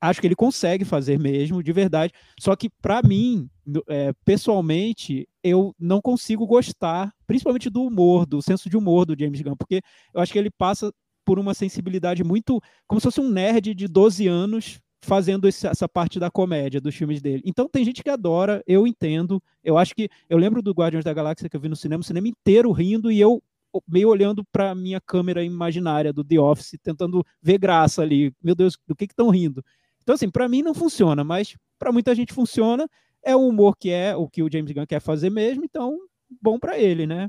acho 0.00 0.18
que 0.18 0.26
ele 0.26 0.34
consegue 0.34 0.86
fazer 0.86 1.18
mesmo, 1.20 1.62
de 1.62 1.72
verdade. 1.72 2.14
Só 2.40 2.56
que, 2.56 2.70
para 2.80 3.02
mim, 3.02 3.48
é, 3.86 4.14
pessoalmente, 4.24 5.28
eu 5.42 5.74
não 5.78 6.00
consigo 6.00 6.46
gostar, 6.46 7.12
principalmente 7.26 7.68
do 7.68 7.82
humor, 7.82 8.26
do 8.26 8.40
senso 8.40 8.68
de 8.70 8.76
humor 8.76 9.04
do 9.04 9.18
James 9.18 9.40
Gunn, 9.40 9.56
porque 9.56 9.82
eu 10.14 10.20
acho 10.20 10.32
que 10.32 10.38
ele 10.38 10.50
passa 10.50 10.92
por 11.24 11.38
uma 11.38 11.54
sensibilidade 11.54 12.22
muito. 12.24 12.60
como 12.86 13.00
se 13.00 13.04
fosse 13.04 13.20
um 13.20 13.28
nerd 13.28 13.74
de 13.74 13.88
12 13.88 14.26
anos 14.26 14.80
fazendo 15.04 15.48
essa 15.48 15.88
parte 15.88 16.20
da 16.20 16.30
comédia 16.30 16.80
dos 16.80 16.94
filmes 16.94 17.20
dele. 17.20 17.42
Então 17.44 17.68
tem 17.68 17.84
gente 17.84 18.02
que 18.02 18.10
adora, 18.10 18.62
eu 18.66 18.86
entendo. 18.86 19.42
Eu 19.62 19.76
acho 19.76 19.94
que. 19.94 20.08
Eu 20.28 20.38
lembro 20.38 20.62
do 20.62 20.72
Guardiões 20.72 21.04
da 21.04 21.12
Galáxia 21.12 21.48
que 21.48 21.56
eu 21.56 21.60
vi 21.60 21.68
no 21.68 21.76
cinema, 21.76 22.00
o 22.00 22.04
cinema 22.04 22.28
inteiro 22.28 22.70
rindo 22.70 23.10
e 23.10 23.20
eu 23.20 23.42
meio 23.88 24.08
olhando 24.08 24.44
para 24.52 24.74
minha 24.74 25.00
câmera 25.00 25.42
imaginária 25.42 26.12
do 26.12 26.22
The 26.22 26.38
Office, 26.38 26.78
tentando 26.82 27.24
ver 27.40 27.58
graça 27.58 28.02
ali. 28.02 28.32
Meu 28.42 28.54
Deus, 28.54 28.76
do 28.86 28.94
que 28.94 29.04
estão 29.04 29.30
rindo? 29.30 29.64
Então, 30.02 30.14
assim, 30.14 30.30
para 30.30 30.48
mim 30.48 30.62
não 30.62 30.74
funciona, 30.74 31.24
mas 31.24 31.56
para 31.78 31.92
muita 31.92 32.14
gente 32.14 32.32
funciona. 32.32 32.88
É 33.24 33.36
o 33.36 33.46
humor 33.46 33.76
que 33.76 33.90
é 33.90 34.16
o 34.16 34.28
que 34.28 34.42
o 34.42 34.50
James 34.52 34.72
Gunn 34.72 34.86
quer 34.86 35.00
fazer 35.00 35.30
mesmo, 35.30 35.64
então 35.64 35.96
bom 36.40 36.58
para 36.58 36.78
ele, 36.78 37.06
né? 37.06 37.28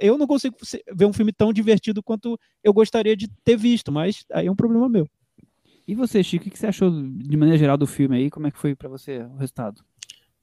eu 0.00 0.16
não 0.16 0.26
consigo 0.26 0.56
ver 0.92 1.04
um 1.04 1.12
filme 1.12 1.32
tão 1.32 1.52
divertido 1.52 2.02
quanto 2.02 2.38
eu 2.64 2.72
gostaria 2.72 3.14
de 3.14 3.28
ter 3.44 3.56
visto, 3.56 3.92
mas 3.92 4.24
aí 4.32 4.46
é 4.46 4.50
um 4.50 4.56
problema 4.56 4.88
meu. 4.88 5.06
E 5.86 5.94
você, 5.94 6.22
Chico, 6.22 6.48
o 6.48 6.50
que 6.50 6.58
você 6.58 6.66
achou 6.66 6.90
de 6.90 7.36
maneira 7.36 7.58
geral 7.58 7.76
do 7.76 7.86
filme 7.86 8.16
aí? 8.16 8.30
Como 8.30 8.46
é 8.46 8.50
que 8.50 8.58
foi 8.58 8.74
para 8.74 8.88
você 8.88 9.18
o 9.18 9.36
resultado? 9.36 9.82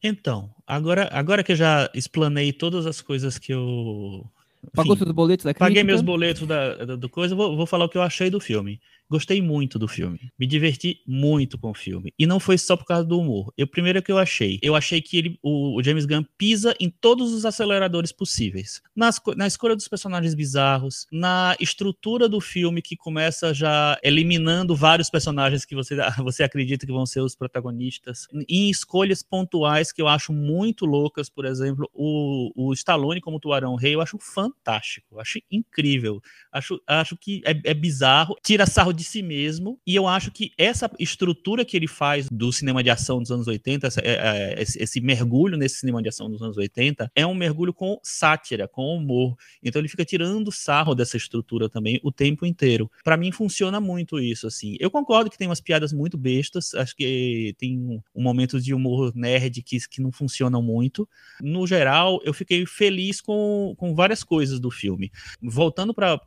Então, 0.04 0.50
agora, 0.65 1.10
agora 1.12 1.43
que 1.43 1.54
eu 1.54 1.56
já 1.56 1.89
explanei 1.93 2.54
todas 2.54 2.86
as 2.86 3.02
coisas 3.02 3.39
que 3.39 3.54
eu. 3.54 4.30
Pagou 4.73 4.95
seus 4.95 5.12
boletos 5.12 5.45
da 5.45 5.54
crítica? 5.54 5.65
Paguei 5.65 5.84
meus 5.84 6.02
boletos 6.02 6.45
da, 6.45 6.76
da, 6.86 6.95
do 6.95 7.10
coisa, 7.10 7.36
vou, 7.36 7.56
vou 7.56 7.65
falar 7.65 7.86
o 7.86 7.89
que 7.89 7.97
eu 7.97 8.02
achei 8.02 8.30
do 8.30 8.39
filme. 8.39 8.80
Gostei 9.10 9.41
muito 9.41 9.80
do 9.80 9.88
filme. 9.88 10.32
Me 10.38 10.46
diverti 10.46 11.02
muito 11.08 11.58
com 11.58 11.72
o 11.72 11.74
filme. 11.74 12.13
E 12.20 12.28
não 12.28 12.39
foi 12.39 12.58
só 12.58 12.76
por 12.76 12.86
causa 12.86 13.06
do 13.06 13.20
humor. 13.20 13.54
Eu 13.58 13.65
primeiro 13.65 14.02
que 14.02 14.12
eu 14.12 14.17
achei, 14.17 14.60
eu 14.62 14.76
achei 14.76 15.02
que 15.02 15.17
ele, 15.17 15.39
o, 15.41 15.80
o 15.80 15.84
James 15.84 16.06
Gunn 16.06 16.24
pisa 16.38 16.76
em 16.80 16.89
todos 16.89 17.34
os 17.34 17.46
aceleradores 17.46 18.12
possíveis. 18.12 18.82
Nas, 18.93 19.22
na 19.38 19.48
escolha 19.48 19.76
dos 19.76 19.88
personagens 19.88 20.36
bizarros, 20.36 21.08
na 21.12 21.56
estrutura 21.60 22.28
do 22.28 22.41
filme 22.41 22.82
que 22.82 22.98
começa 22.98 23.54
já 23.54 23.98
eliminando 24.04 24.76
vários 24.76 25.10
personagens 25.10 25.63
que 25.63 25.74
você, 25.74 25.96
você 26.22 26.43
acredita 26.43 26.86
que 26.86 26.91
vão 26.91 27.06
ser 27.06 27.22
os 27.22 27.36
protagonistas, 27.36 28.28
em 28.50 28.70
escolhas 28.70 29.24
pontuais 29.24 29.91
que 29.91 30.02
eu 30.02 30.08
acho 30.08 30.34
muito 30.34 30.86
loucas, 30.86 31.30
por 31.30 31.46
exemplo, 31.46 31.89
o, 31.93 32.52
o 32.56 32.74
Stallone 32.74 33.22
como 33.22 33.39
Tuarão 33.39 33.76
Rei, 33.76 33.96
eu 33.96 34.02
acho 34.02 34.17
fantástico, 34.20 35.08
eu 35.13 35.20
acho 35.22 35.39
incrível. 35.50 36.22
Acho, 36.52 36.82
acho 36.86 37.15
que 37.15 37.41
é, 37.46 37.72
é 37.72 37.74
bizarro, 37.74 38.36
tira 38.43 38.65
sarro 38.65 38.96
de 38.97 39.03
si 39.03 39.21
mesmo. 39.21 39.79
E 39.86 39.95
eu 39.95 40.07
acho 40.07 40.31
que 40.31 40.51
essa 40.57 40.91
estrutura 40.99 41.63
que 41.63 41.77
ele 41.77 41.88
faz 41.88 42.27
do 42.29 42.51
cinema 42.51 42.83
de 42.83 42.89
ação 42.89 43.19
dos 43.19 43.31
anos 43.31 43.47
80, 43.47 43.88
essa, 43.88 44.01
é, 44.01 44.55
é, 44.55 44.62
esse, 44.62 44.81
esse, 44.81 44.99
mergulho 44.99 45.57
nesse 45.57 45.75
cinema 45.75 46.01
de 46.01 46.10
ação 46.10 46.29
dos 46.29 46.41
anos 46.41 46.57
80, 46.57 47.12
é 47.15 47.25
um 47.25 47.36
mergulho 47.36 47.73
com 47.73 47.99
sátira, 48.03 48.67
com 48.67 48.95
humor. 48.95 49.36
Então 49.63 49.79
ele 49.79 49.88
fica 49.88 50.03
tirando 50.03 50.51
sarro 50.51 50.95
dessa 50.95 51.15
estrutura 51.15 51.69
também 51.69 51.99
o 52.03 52.12
tempo 52.12 52.45
inteiro. 52.45 52.89
Para 53.03 53.15
mim 53.15 53.31
funciona 53.31 53.79
muito 53.79 54.19
isso, 54.19 54.47
assim. 54.47 54.75
Eu 54.79 54.89
concordo 54.89 55.29
que 55.29 55.38
tem 55.38 55.47
umas 55.47 55.62
piadas 55.62 55.93
muito 55.93 56.17
bestas, 56.17 56.73
acho 56.73 56.95
que 56.95 57.55
tem 57.57 57.77
um, 57.77 58.01
momento 58.15 58.60
de 58.60 58.73
humor 58.73 59.13
nerd 59.15 59.62
que, 59.62 59.77
que 59.88 60.01
não 60.01 60.12
funcionam 60.12 60.62
muito. 60.62 61.07
No 61.41 61.67
geral, 61.67 62.19
eu 62.23 62.33
fiquei 62.33 62.65
feliz 62.65 63.21
com, 63.21 63.75
com 63.77 63.93
várias 63.93 64.23
coisas 64.23 64.60
do 64.60 64.71
filme. 64.71 65.12
Voltando 65.41 65.93
para 65.93 66.19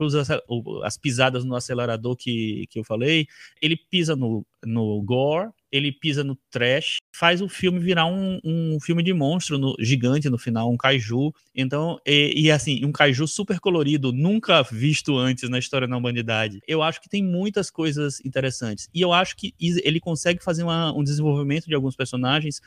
as 0.84 0.96
pisadas 0.96 1.44
no 1.44 1.56
acelerador 1.56 2.16
que 2.16 2.59
que, 2.66 2.78
eu 2.78 2.84
falei, 2.84 3.26
ele 3.60 3.76
pisa 3.76 4.14
no, 4.16 4.44
no 4.64 5.02
gore, 5.02 5.50
ele 5.70 5.92
pisa 5.92 6.24
no 6.24 6.36
trash, 6.50 6.96
faz 7.14 7.40
o 7.40 7.48
filme 7.48 7.78
virar 7.78 8.06
um, 8.06 8.40
um 8.44 8.78
filme 8.80 9.02
de 9.02 9.12
monstro 9.12 9.56
no, 9.56 9.74
gigante 9.78 10.28
no 10.28 10.38
final, 10.38 10.70
um 10.70 10.76
kaiju. 10.76 11.32
Então, 11.54 11.98
e, 12.04 12.46
e, 12.46 12.50
assim, 12.50 12.84
um 12.84 12.90
kaiju 12.90 13.26
super 13.28 13.60
colorido, 13.60 14.12
nunca 14.12 14.62
visto 14.62 15.16
antes 15.16 15.48
na 15.48 15.58
história 15.58 15.86
da 15.86 15.96
humanidade. 15.96 16.60
Eu 16.66 16.82
acho 16.82 17.00
que 17.00 17.08
tem 17.08 17.22
muitas 17.22 17.70
coisas 17.70 18.20
interessantes. 18.24 18.88
E 18.92 19.00
eu 19.00 19.12
acho 19.12 19.36
que 19.36 19.54
ele 19.60 20.00
consegue 20.00 20.42
fazer 20.42 20.64
uma, 20.64 20.92
um 20.92 21.04
desenvolvimento 21.04 21.66
de 21.66 21.74
alguns 21.74 21.94
personagens 21.94 22.60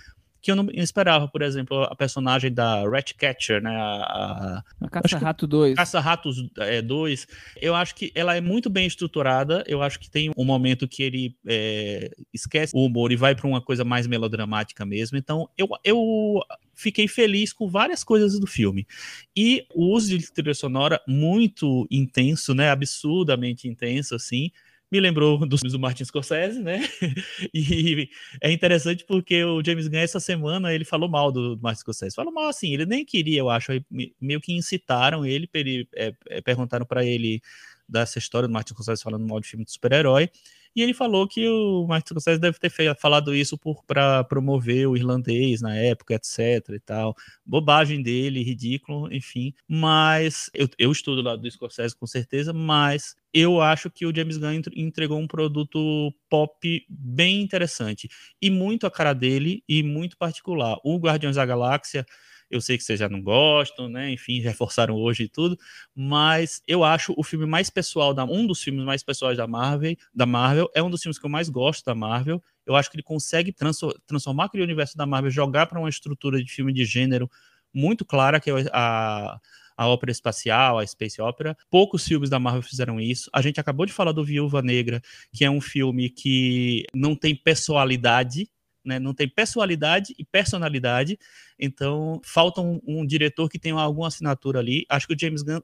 que 0.43 0.51
eu 0.51 0.57
não 0.57 0.67
esperava, 0.73 1.25
por 1.25 1.41
exemplo, 1.41 1.83
a 1.83 1.95
personagem 1.95 2.53
da 2.53 2.83
Ratcatcher, 2.87 3.63
né? 3.63 3.73
A, 3.73 4.61
a 4.81 4.89
Caça-Rato 4.89 5.47
2. 5.47 5.75
Caça-Ratos 5.77 6.49
2. 6.83 7.27
É, 7.55 7.65
eu 7.65 7.73
acho 7.73 7.95
que 7.95 8.11
ela 8.13 8.35
é 8.35 8.41
muito 8.41 8.69
bem 8.69 8.85
estruturada. 8.85 9.63
Eu 9.65 9.81
acho 9.81 9.97
que 9.97 10.09
tem 10.09 10.31
um 10.35 10.43
momento 10.43 10.85
que 10.85 11.01
ele 11.01 11.37
é, 11.47 12.13
esquece 12.33 12.75
o 12.75 12.85
humor 12.85 13.13
e 13.13 13.15
vai 13.15 13.33
para 13.33 13.47
uma 13.47 13.61
coisa 13.61 13.85
mais 13.85 14.05
melodramática 14.05 14.85
mesmo. 14.85 15.17
Então, 15.17 15.47
eu, 15.57 15.69
eu 15.81 16.41
fiquei 16.75 17.07
feliz 17.07 17.53
com 17.53 17.69
várias 17.69 18.03
coisas 18.03 18.37
do 18.37 18.45
filme. 18.45 18.85
E 19.33 19.65
o 19.73 19.93
uso 19.95 20.09
de 20.09 20.29
trilha 20.29 20.53
sonora 20.53 21.01
muito 21.07 21.87
intenso, 21.89 22.53
né? 22.53 22.69
Absurdamente 22.69 23.69
intenso, 23.69 24.13
assim 24.13 24.51
me 24.93 24.99
lembrou 24.99 25.39
dos 25.47 25.61
filmes 25.61 25.73
do 25.73 25.79
Martin 25.79 26.05
Scorsese, 26.05 26.61
né? 26.61 26.79
e 27.51 28.07
é 28.39 28.51
interessante 28.51 29.03
porque 29.03 29.43
o 29.43 29.63
James 29.65 29.87
Gunn, 29.87 29.97
essa 29.97 30.19
semana, 30.19 30.71
ele 30.71 30.85
falou 30.85 31.09
mal 31.09 31.31
do, 31.31 31.57
Martin 31.59 31.79
Scorsese. 31.79 32.15
Falou 32.15 32.31
mal 32.31 32.47
assim, 32.47 32.71
ele 32.71 32.85
nem 32.85 33.03
queria, 33.03 33.39
eu 33.39 33.49
acho. 33.49 33.71
Meio 34.21 34.39
que 34.39 34.53
incitaram 34.53 35.25
ele, 35.25 35.49
ele 35.51 35.87
é, 35.95 36.13
é, 36.29 36.41
perguntaram 36.41 36.85
para 36.85 37.03
ele 37.03 37.41
dessa 37.89 38.19
história 38.19 38.47
do 38.47 38.53
Martin 38.53 38.73
Scorsese 38.73 39.01
falando 39.01 39.27
mal 39.27 39.39
de 39.39 39.47
filme 39.47 39.65
de 39.65 39.71
super-herói. 39.71 40.29
E 40.75 40.83
ele 40.83 40.93
falou 40.93 41.27
que 41.27 41.47
o 41.47 41.87
Martin 41.87 42.09
Scorsese 42.09 42.39
deve 42.39 42.59
ter 42.59 42.69
feito, 42.69 42.95
falado 42.99 43.33
isso 43.33 43.59
para 43.87 44.23
promover 44.23 44.87
o 44.87 44.95
irlandês 44.95 45.59
na 45.59 45.75
época, 45.75 46.13
etc 46.13 46.69
e 46.69 46.79
tal. 46.79 47.15
Bobagem 47.43 48.03
dele, 48.03 48.43
ridículo, 48.43 49.11
enfim. 49.11 49.55
Mas 49.67 50.51
eu, 50.53 50.69
eu 50.77 50.91
estudo 50.91 51.23
lá 51.23 51.35
do 51.35 51.49
Scorsese 51.49 51.95
com 51.95 52.05
certeza, 52.05 52.53
mas 52.53 53.15
eu 53.33 53.61
acho 53.61 53.89
que 53.89 54.05
o 54.05 54.15
James 54.15 54.37
Gunn 54.37 54.61
entregou 54.75 55.19
um 55.19 55.27
produto 55.27 56.13
pop 56.29 56.85
bem 56.87 57.41
interessante 57.41 58.07
e 58.41 58.49
muito 58.49 58.85
a 58.85 58.91
cara 58.91 59.13
dele 59.13 59.63
e 59.67 59.81
muito 59.81 60.17
particular. 60.17 60.77
O 60.83 60.97
Guardiões 60.97 61.35
da 61.35 61.45
Galáxia 61.45 62.05
eu 62.53 62.61
sei 62.61 62.77
que 62.77 62.83
vocês 62.83 62.99
já 62.99 63.09
não 63.09 63.21
gostam, 63.21 63.89
né? 63.89 64.11
Enfim, 64.11 64.39
reforçaram 64.41 64.95
hoje 64.95 65.23
e 65.23 65.27
tudo, 65.27 65.57
mas 65.95 66.61
eu 66.67 66.83
acho 66.83 67.13
o 67.17 67.23
filme 67.23 67.45
mais 67.45 67.69
pessoal 67.69 68.13
da 68.13 68.23
um 68.25 68.45
dos 68.45 68.61
filmes 68.61 68.85
mais 68.85 69.03
pessoais 69.03 69.37
da 69.37 69.47
Marvel, 69.47 69.95
da 70.13 70.25
Marvel, 70.25 70.69
é 70.75 70.83
um 70.83 70.89
dos 70.89 71.01
filmes 71.01 71.17
que 71.17 71.25
eu 71.25 71.29
mais 71.29 71.49
gosto 71.49 71.83
da 71.83 71.95
Marvel. 71.95 72.41
Eu 72.65 72.75
acho 72.75 72.89
que 72.89 72.95
ele 72.95 73.03
consegue 73.03 73.53
transformar 74.05 74.45
aquele 74.45 74.63
universo 74.63 74.95
da 74.95 75.05
Marvel, 75.05 75.31
jogar 75.31 75.65
para 75.65 75.79
uma 75.79 75.89
estrutura 75.89 76.41
de 76.41 76.49
filme 76.49 76.71
de 76.71 76.85
gênero 76.85 77.29
muito 77.73 78.05
clara, 78.05 78.39
que 78.39 78.49
é 78.49 78.53
a 78.71 79.39
a 79.77 79.87
ópera 79.87 80.11
espacial, 80.11 80.79
a 80.79 80.85
space 80.85 81.21
opera. 81.21 81.57
Poucos 81.69 82.05
filmes 82.05 82.29
da 82.29 82.39
Marvel 82.39 82.61
fizeram 82.61 82.99
isso. 82.99 83.29
A 83.33 83.41
gente 83.41 83.59
acabou 83.59 83.85
de 83.85 83.93
falar 83.93 84.11
do 84.11 84.23
Viúva 84.23 84.61
Negra, 84.61 85.01
que 85.33 85.45
é 85.45 85.49
um 85.49 85.61
filme 85.61 86.09
que 86.09 86.83
não 86.93 87.15
tem 87.15 87.35
personalidade, 87.35 88.47
né? 88.83 88.99
Não 88.99 89.13
tem 89.13 89.27
pessoalidade 89.27 90.13
e 90.17 90.25
personalidade. 90.25 91.17
Então, 91.57 92.19
falta 92.23 92.61
um, 92.61 92.81
um, 92.85 93.05
diretor 93.05 93.49
que 93.49 93.59
tenha 93.59 93.75
alguma 93.75 94.07
assinatura 94.07 94.59
ali. 94.59 94.85
Acho 94.89 95.07
que 95.07 95.13
o 95.13 95.19
James 95.19 95.41
Gunn, 95.41 95.61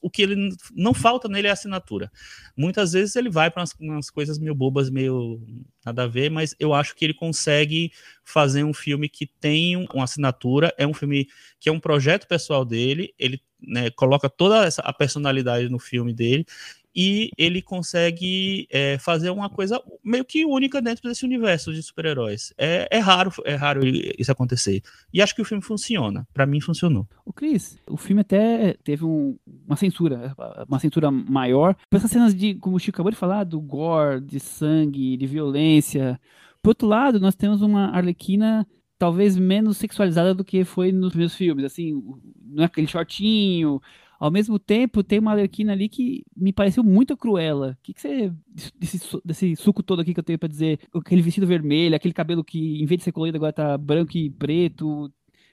o 0.00 0.10
que 0.10 0.22
ele 0.22 0.50
não 0.74 0.94
falta 0.94 1.28
nele 1.28 1.48
é 1.48 1.50
assinatura. 1.50 2.10
Muitas 2.56 2.92
vezes 2.92 3.16
ele 3.16 3.30
vai 3.30 3.50
para 3.50 3.60
umas, 3.60 3.74
umas, 3.80 4.10
coisas 4.10 4.38
meio 4.38 4.54
bobas, 4.54 4.90
meio 4.90 5.40
nada 5.84 6.04
a 6.04 6.06
ver, 6.06 6.30
mas 6.30 6.54
eu 6.58 6.74
acho 6.74 6.94
que 6.94 7.04
ele 7.04 7.14
consegue 7.14 7.90
fazer 8.22 8.64
um 8.64 8.74
filme 8.74 9.08
que 9.08 9.26
tem 9.26 9.76
uma 9.76 10.04
assinatura. 10.04 10.72
É 10.78 10.86
um 10.86 10.94
filme 10.94 11.26
que 11.58 11.68
é 11.68 11.72
um 11.72 11.80
projeto 11.80 12.28
pessoal 12.28 12.64
dele. 12.64 13.14
Ele 13.18 13.42
né, 13.60 13.90
coloca 13.90 14.28
toda 14.28 14.64
essa, 14.64 14.82
a 14.82 14.92
personalidade 14.92 15.68
no 15.68 15.78
filme 15.78 16.14
dele 16.14 16.46
e 16.94 17.30
ele 17.38 17.62
consegue 17.62 18.66
é, 18.70 18.98
fazer 18.98 19.30
uma 19.30 19.48
coisa 19.48 19.80
meio 20.02 20.24
que 20.24 20.44
única 20.44 20.82
dentro 20.82 21.08
desse 21.08 21.24
universo 21.24 21.72
de 21.72 21.82
super-heróis. 21.82 22.52
É, 22.58 22.88
é, 22.90 22.98
raro, 22.98 23.32
é 23.44 23.54
raro 23.54 23.80
isso 23.84 24.32
acontecer. 24.32 24.82
E 25.12 25.22
acho 25.22 25.34
que 25.34 25.42
o 25.42 25.44
filme 25.44 25.62
funciona. 25.62 26.26
Para 26.32 26.46
mim 26.46 26.60
funcionou. 26.60 27.08
O 27.24 27.32
Cris, 27.32 27.78
o 27.88 27.96
filme 27.96 28.22
até 28.22 28.74
teve 28.82 29.04
um, 29.04 29.38
uma 29.66 29.76
censura, 29.76 30.34
uma 30.68 30.78
censura 30.78 31.10
maior. 31.10 31.76
Essas 31.92 32.10
cenas 32.10 32.34
de, 32.34 32.54
como 32.56 32.76
o 32.76 32.78
Chico 32.80 32.96
acabou 32.96 33.12
de 33.12 33.18
falar, 33.18 33.44
do 33.44 33.60
gore, 33.60 34.20
de 34.20 34.40
sangue, 34.40 35.16
de 35.16 35.26
violência. 35.26 36.20
Por 36.62 36.70
outro 36.70 36.88
lado, 36.88 37.20
nós 37.20 37.34
temos 37.34 37.62
uma 37.62 37.90
Arlequina 37.90 38.66
talvez 38.98 39.34
menos 39.34 39.78
sexualizada 39.78 40.34
do 40.34 40.44
que 40.44 40.62
foi 40.62 40.92
nos 40.92 41.10
primeiros 41.10 41.34
filmes. 41.34 41.64
Assim, 41.64 42.02
não 42.44 42.64
é 42.64 42.66
aquele 42.66 42.86
shortinho, 42.86 43.80
ao 44.20 44.30
mesmo 44.30 44.58
tempo, 44.58 45.02
tem 45.02 45.18
uma 45.18 45.30
Arlequina 45.30 45.72
ali 45.72 45.88
que 45.88 46.22
me 46.36 46.52
pareceu 46.52 46.84
muito 46.84 47.16
cruela. 47.16 47.70
O 47.70 47.82
que, 47.82 47.94
que 47.94 48.00
você. 48.02 48.30
Desse, 48.78 49.00
desse 49.24 49.56
suco 49.56 49.82
todo 49.82 50.00
aqui 50.00 50.12
que 50.12 50.20
eu 50.20 50.24
tenho 50.24 50.38
pra 50.38 50.46
dizer, 50.46 50.78
aquele 50.94 51.22
vestido 51.22 51.46
vermelho, 51.46 51.96
aquele 51.96 52.12
cabelo 52.12 52.44
que, 52.44 52.82
em 52.82 52.84
vez 52.84 52.98
de 52.98 53.04
ser 53.04 53.12
colorido, 53.12 53.38
agora 53.38 53.52
tá 53.54 53.78
branco 53.78 54.18
e 54.18 54.28
preto. 54.28 55.10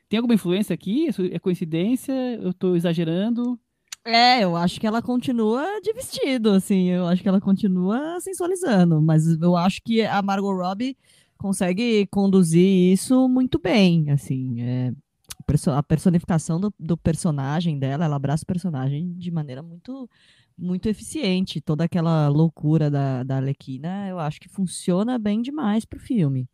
Tem 0.10 0.18
alguma 0.18 0.36
influência 0.36 0.74
aqui? 0.74 1.08
É 1.32 1.40
coincidência? 1.40 2.14
Eu 2.42 2.54
tô 2.54 2.76
exagerando? 2.76 3.58
É, 4.06 4.44
eu 4.44 4.58
acho 4.58 4.82
que 4.82 4.88
ela 4.88 5.02
continua 5.02 5.66
de 5.82 5.94
vestido, 5.94 6.52
assim, 6.52 6.90
eu 6.90 7.08
acho 7.08 7.22
que 7.22 7.28
ela 7.28 7.42
continua 7.42 8.20
sensualizando, 8.22 9.02
mas 9.02 9.28
eu 9.42 9.58
acho 9.58 9.82
que 9.84 10.02
a 10.02 10.22
Margot 10.22 10.54
Robbie 10.54 10.98
consegue 11.38 12.08
conduzir 12.08 12.94
isso 12.94 13.28
muito 13.28 13.60
bem, 13.60 14.10
assim, 14.10 14.62
é, 14.62 14.94
a 15.74 15.84
personificação 15.84 16.60
do, 16.60 16.74
do, 16.80 16.98
personagem 16.98 17.80
dela, 17.80 18.06
ela 18.06 18.16
abraça 18.16 18.44
o 18.44 18.48
personagem 18.48 19.14
de 19.14 19.32
maneira 19.32 19.62
muito 19.62 20.10
muito 20.58 20.90
eficiente. 20.90 21.62
Toda 21.62 21.84
aquela 21.84 22.28
loucura 22.30 22.90
da, 22.90 23.24
da 23.24 23.38
Alequina, 23.38 24.08
eu 24.08 24.20
acho 24.20 24.40
que 24.40 24.50
funciona 24.50 25.20
bem 25.20 25.42
demais 25.42 25.86
pro 25.86 26.00
filme. 26.00 26.50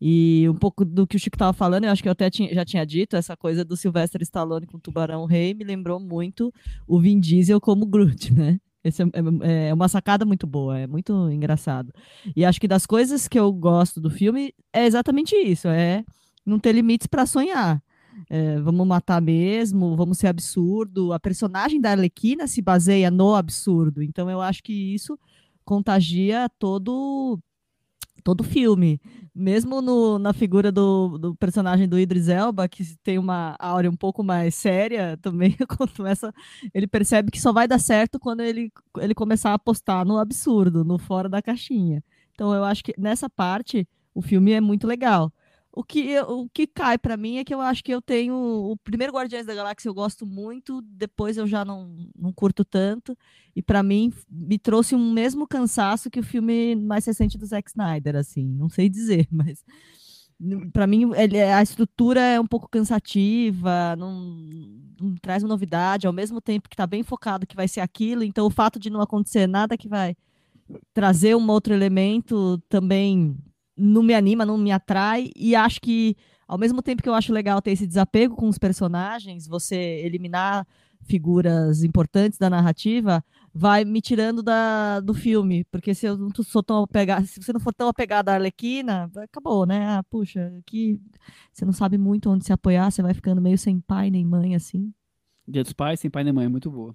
E 0.00 0.46
um 0.48 0.54
pouco 0.54 0.84
do 0.84 1.06
que 1.06 1.16
o 1.16 1.18
Chico 1.18 1.34
estava 1.34 1.52
falando, 1.52 1.84
eu 1.84 1.90
acho 1.90 2.02
que 2.02 2.08
eu 2.08 2.12
até 2.12 2.30
tinha, 2.30 2.54
já 2.54 2.64
tinha 2.64 2.86
dito, 2.86 3.16
essa 3.16 3.36
coisa 3.36 3.64
do 3.64 3.76
Sylvester 3.76 4.22
Stallone 4.22 4.66
com 4.66 4.76
o 4.76 4.80
Tubarão 4.80 5.24
Rei 5.24 5.52
me 5.52 5.64
lembrou 5.64 5.98
muito 5.98 6.52
o 6.86 7.00
Vin 7.00 7.18
Diesel 7.18 7.60
como 7.60 7.84
Groot, 7.86 8.32
né? 8.32 8.60
Esse 8.82 9.02
é, 9.02 9.06
é, 9.06 9.68
é, 9.68 9.74
uma 9.74 9.88
sacada 9.88 10.24
muito 10.24 10.46
boa, 10.46 10.78
é 10.78 10.86
muito 10.86 11.30
engraçado. 11.30 11.92
E 12.34 12.44
acho 12.44 12.60
que 12.60 12.68
das 12.68 12.86
coisas 12.86 13.28
que 13.28 13.38
eu 13.38 13.52
gosto 13.52 14.00
do 14.00 14.10
filme 14.10 14.54
é 14.72 14.86
exatamente 14.86 15.34
isso, 15.36 15.68
é 15.68 16.04
não 16.46 16.58
ter 16.58 16.72
limites 16.72 17.06
para 17.06 17.26
sonhar. 17.26 17.82
É, 18.28 18.60
vamos 18.60 18.86
matar 18.86 19.20
mesmo, 19.20 19.96
vamos 19.96 20.18
ser 20.18 20.26
absurdo. 20.26 21.12
A 21.12 21.20
personagem 21.20 21.80
da 21.80 21.92
Arlequina 21.92 22.46
se 22.46 22.60
baseia 22.60 23.10
no 23.10 23.34
absurdo. 23.34 24.02
Então 24.02 24.30
eu 24.30 24.40
acho 24.40 24.62
que 24.62 24.72
isso 24.72 25.18
contagia 25.64 26.48
todo 26.58 27.38
todo 28.20 28.44
filme. 28.44 29.00
Mesmo 29.34 29.80
no, 29.80 30.18
na 30.18 30.32
figura 30.32 30.70
do, 30.70 31.16
do, 31.18 31.34
personagem 31.34 31.88
do 31.88 31.98
Idris 31.98 32.28
Elba, 32.28 32.68
que 32.68 32.84
tem 33.02 33.18
uma 33.18 33.56
áurea 33.58 33.90
um 33.90 33.96
pouco 33.96 34.22
mais 34.22 34.54
séria, 34.54 35.16
também 35.22 35.56
começa, 35.96 36.32
ele 36.74 36.86
percebe 36.86 37.30
que 37.30 37.40
só 37.40 37.52
vai 37.52 37.66
dar 37.66 37.78
certo 37.78 38.18
quando 38.18 38.40
ele, 38.40 38.70
ele 38.98 39.14
começar 39.14 39.50
a 39.50 39.54
apostar 39.54 40.04
no 40.04 40.18
absurdo, 40.18 40.84
no 40.84 40.98
fora 40.98 41.28
da 41.28 41.40
caixinha. 41.40 42.02
Então 42.34 42.54
eu 42.54 42.64
acho 42.64 42.84
que 42.84 42.94
nessa 42.98 43.28
parte 43.28 43.88
o 44.14 44.20
filme 44.20 44.52
é 44.52 44.60
muito 44.60 44.86
legal. 44.86 45.32
O 45.72 45.84
que, 45.84 46.18
o 46.22 46.48
que 46.48 46.66
cai 46.66 46.98
para 46.98 47.16
mim 47.16 47.38
é 47.38 47.44
que 47.44 47.54
eu 47.54 47.60
acho 47.60 47.82
que 47.84 47.94
eu 47.94 48.02
tenho. 48.02 48.34
O 48.34 48.76
primeiro 48.76 49.12
Guardiões 49.12 49.46
da 49.46 49.54
Galáxia 49.54 49.88
eu 49.88 49.94
gosto 49.94 50.26
muito, 50.26 50.82
depois 50.82 51.36
eu 51.36 51.46
já 51.46 51.64
não, 51.64 52.08
não 52.16 52.32
curto 52.32 52.64
tanto. 52.64 53.16
E 53.54 53.62
para 53.62 53.82
mim 53.82 54.12
me 54.28 54.58
trouxe 54.58 54.96
um 54.96 55.12
mesmo 55.12 55.46
cansaço 55.46 56.10
que 56.10 56.18
o 56.18 56.24
filme 56.24 56.74
mais 56.74 57.06
recente 57.06 57.38
do 57.38 57.46
Zack 57.46 57.70
Snyder, 57.70 58.16
assim. 58.16 58.48
Não 58.48 58.68
sei 58.68 58.88
dizer, 58.88 59.28
mas. 59.30 59.64
Para 60.72 60.86
mim, 60.86 61.10
ele, 61.16 61.38
a 61.38 61.62
estrutura 61.62 62.18
é 62.18 62.40
um 62.40 62.46
pouco 62.46 62.66
cansativa, 62.66 63.94
não, 63.96 64.48
não 64.98 65.14
traz 65.20 65.42
uma 65.42 65.50
novidade, 65.50 66.06
ao 66.06 66.14
mesmo 66.14 66.40
tempo 66.40 66.66
que 66.66 66.74
está 66.74 66.86
bem 66.86 67.02
focado 67.02 67.46
que 67.46 67.54
vai 67.54 67.68
ser 67.68 67.80
aquilo. 67.80 68.24
Então, 68.24 68.46
o 68.46 68.50
fato 68.50 68.78
de 68.78 68.88
não 68.88 69.02
acontecer 69.02 69.46
nada 69.46 69.76
que 69.76 69.86
vai 69.86 70.16
trazer 70.94 71.36
um 71.36 71.50
outro 71.50 71.74
elemento 71.74 72.58
também 72.70 73.36
não 73.80 74.02
me 74.02 74.14
anima, 74.14 74.44
não 74.44 74.58
me 74.58 74.70
atrai, 74.70 75.30
e 75.34 75.54
acho 75.54 75.80
que, 75.80 76.16
ao 76.46 76.58
mesmo 76.58 76.82
tempo 76.82 77.02
que 77.02 77.08
eu 77.08 77.14
acho 77.14 77.32
legal 77.32 77.60
ter 77.62 77.72
esse 77.72 77.86
desapego 77.86 78.36
com 78.36 78.48
os 78.48 78.58
personagens, 78.58 79.46
você 79.46 79.76
eliminar 80.04 80.66
figuras 81.02 81.82
importantes 81.82 82.38
da 82.38 82.50
narrativa, 82.50 83.24
vai 83.52 83.84
me 83.84 84.00
tirando 84.00 84.42
da, 84.42 85.00
do 85.00 85.14
filme, 85.14 85.64
porque 85.64 85.94
se 85.94 86.06
eu 86.06 86.16
não 86.16 86.30
sou 86.42 86.62
tão 86.62 86.82
apegado, 86.82 87.26
se 87.26 87.42
você 87.42 87.52
não 87.52 87.60
for 87.60 87.74
tão 87.74 87.88
apegado 87.88 88.28
à 88.28 88.34
Arlequina, 88.34 89.10
acabou, 89.16 89.66
né? 89.66 89.86
Ah, 89.86 90.02
puxa, 90.08 90.52
que 90.66 91.00
você 91.52 91.64
não 91.64 91.72
sabe 91.72 91.98
muito 91.98 92.30
onde 92.30 92.44
se 92.44 92.52
apoiar, 92.52 92.90
você 92.90 93.02
vai 93.02 93.14
ficando 93.14 93.40
meio 93.40 93.58
sem 93.58 93.80
pai 93.80 94.10
nem 94.10 94.24
mãe, 94.24 94.54
assim. 94.54 94.92
Dia 95.48 95.64
dos 95.64 95.72
pais, 95.72 95.98
sem 95.98 96.10
pai 96.10 96.22
nem 96.22 96.32
mãe, 96.32 96.44
é 96.44 96.48
muito 96.48 96.70
boa. 96.70 96.94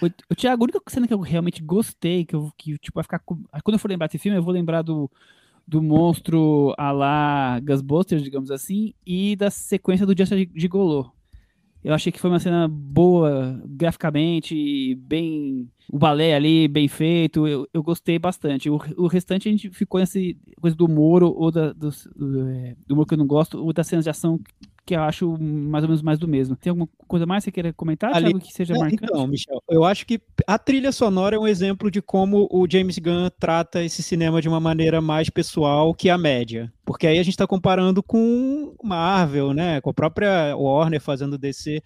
O, 0.00 0.06
o, 0.06 0.10
o 0.30 0.34
Thiago, 0.34 0.62
a 0.62 0.64
única 0.64 0.80
cena 0.88 1.06
que 1.06 1.14
eu 1.14 1.20
realmente 1.20 1.62
gostei, 1.62 2.24
que 2.24 2.34
eu 2.34 2.52
que, 2.56 2.76
tipo, 2.78 2.96
vai 2.96 3.04
ficar. 3.04 3.18
Quando 3.20 3.74
eu 3.74 3.78
for 3.78 3.88
lembrar 3.88 4.06
desse 4.06 4.18
filme, 4.18 4.38
eu 4.38 4.42
vou 4.42 4.52
lembrar 4.52 4.82
do, 4.82 5.10
do 5.66 5.82
monstro 5.82 6.74
a 6.78 6.90
lá 6.90 7.60
Ghostbusters, 7.60 8.22
digamos 8.22 8.50
assim, 8.50 8.94
e 9.06 9.36
da 9.36 9.50
sequência 9.50 10.06
do 10.06 10.16
Just 10.16 10.32
Gigolô. 10.54 11.12
Eu 11.82 11.94
achei 11.94 12.10
que 12.10 12.18
foi 12.18 12.28
uma 12.28 12.40
cena 12.40 12.66
boa, 12.68 13.62
graficamente, 13.64 14.94
bem. 14.96 15.70
O 15.90 15.98
balé 15.98 16.34
ali, 16.34 16.68
bem 16.68 16.88
feito. 16.88 17.46
Eu, 17.46 17.68
eu 17.72 17.82
gostei 17.82 18.18
bastante. 18.18 18.68
O, 18.68 18.78
o 18.96 19.06
restante 19.06 19.48
a 19.48 19.52
gente 19.52 19.70
ficou 19.70 20.00
nessa 20.00 20.18
coisa 20.60 20.76
do 20.76 20.86
humor, 20.86 21.22
ou 21.22 21.50
da, 21.50 21.72
do, 21.72 21.90
do, 22.16 22.48
é, 22.48 22.76
do 22.86 22.94
humor 22.94 23.06
que 23.06 23.14
eu 23.14 23.18
não 23.18 23.26
gosto, 23.26 23.62
ou 23.62 23.72
das 23.72 23.86
cenas 23.86 24.04
de 24.04 24.10
ação 24.10 24.40
que 24.88 24.96
eu 24.96 25.02
acho 25.02 25.36
mais 25.38 25.84
ou 25.84 25.88
menos 25.90 26.00
mais 26.00 26.18
do 26.18 26.26
mesmo. 26.26 26.56
Tem 26.56 26.70
alguma 26.70 26.88
coisa 27.06 27.26
mais 27.26 27.44
que 27.44 27.50
você 27.50 27.52
queira 27.52 27.74
comentar, 27.74 28.10
Ali, 28.14 28.30
Thiago, 28.30 28.40
que 28.40 28.52
seja 28.54 28.72
é, 28.72 28.78
marcante? 28.78 29.04
Então, 29.04 29.26
Michel, 29.26 29.62
eu 29.68 29.84
acho 29.84 30.06
que 30.06 30.18
a 30.46 30.58
trilha 30.58 30.90
sonora 30.92 31.36
é 31.36 31.38
um 31.38 31.46
exemplo 31.46 31.90
de 31.90 32.00
como 32.00 32.48
o 32.50 32.66
James 32.66 32.98
Gunn 32.98 33.28
trata 33.38 33.84
esse 33.84 34.02
cinema 34.02 34.40
de 34.40 34.48
uma 34.48 34.58
maneira 34.58 35.02
mais 35.02 35.28
pessoal 35.28 35.92
que 35.92 36.08
a 36.08 36.16
média. 36.16 36.72
Porque 36.86 37.06
aí 37.06 37.18
a 37.18 37.22
gente 37.22 37.34
está 37.34 37.46
comparando 37.46 38.02
com 38.02 38.74
Marvel, 38.82 39.52
né? 39.52 39.78
Com 39.82 39.90
a 39.90 39.94
própria 39.94 40.56
Warner 40.56 41.02
fazendo 41.02 41.36
DC 41.36 41.82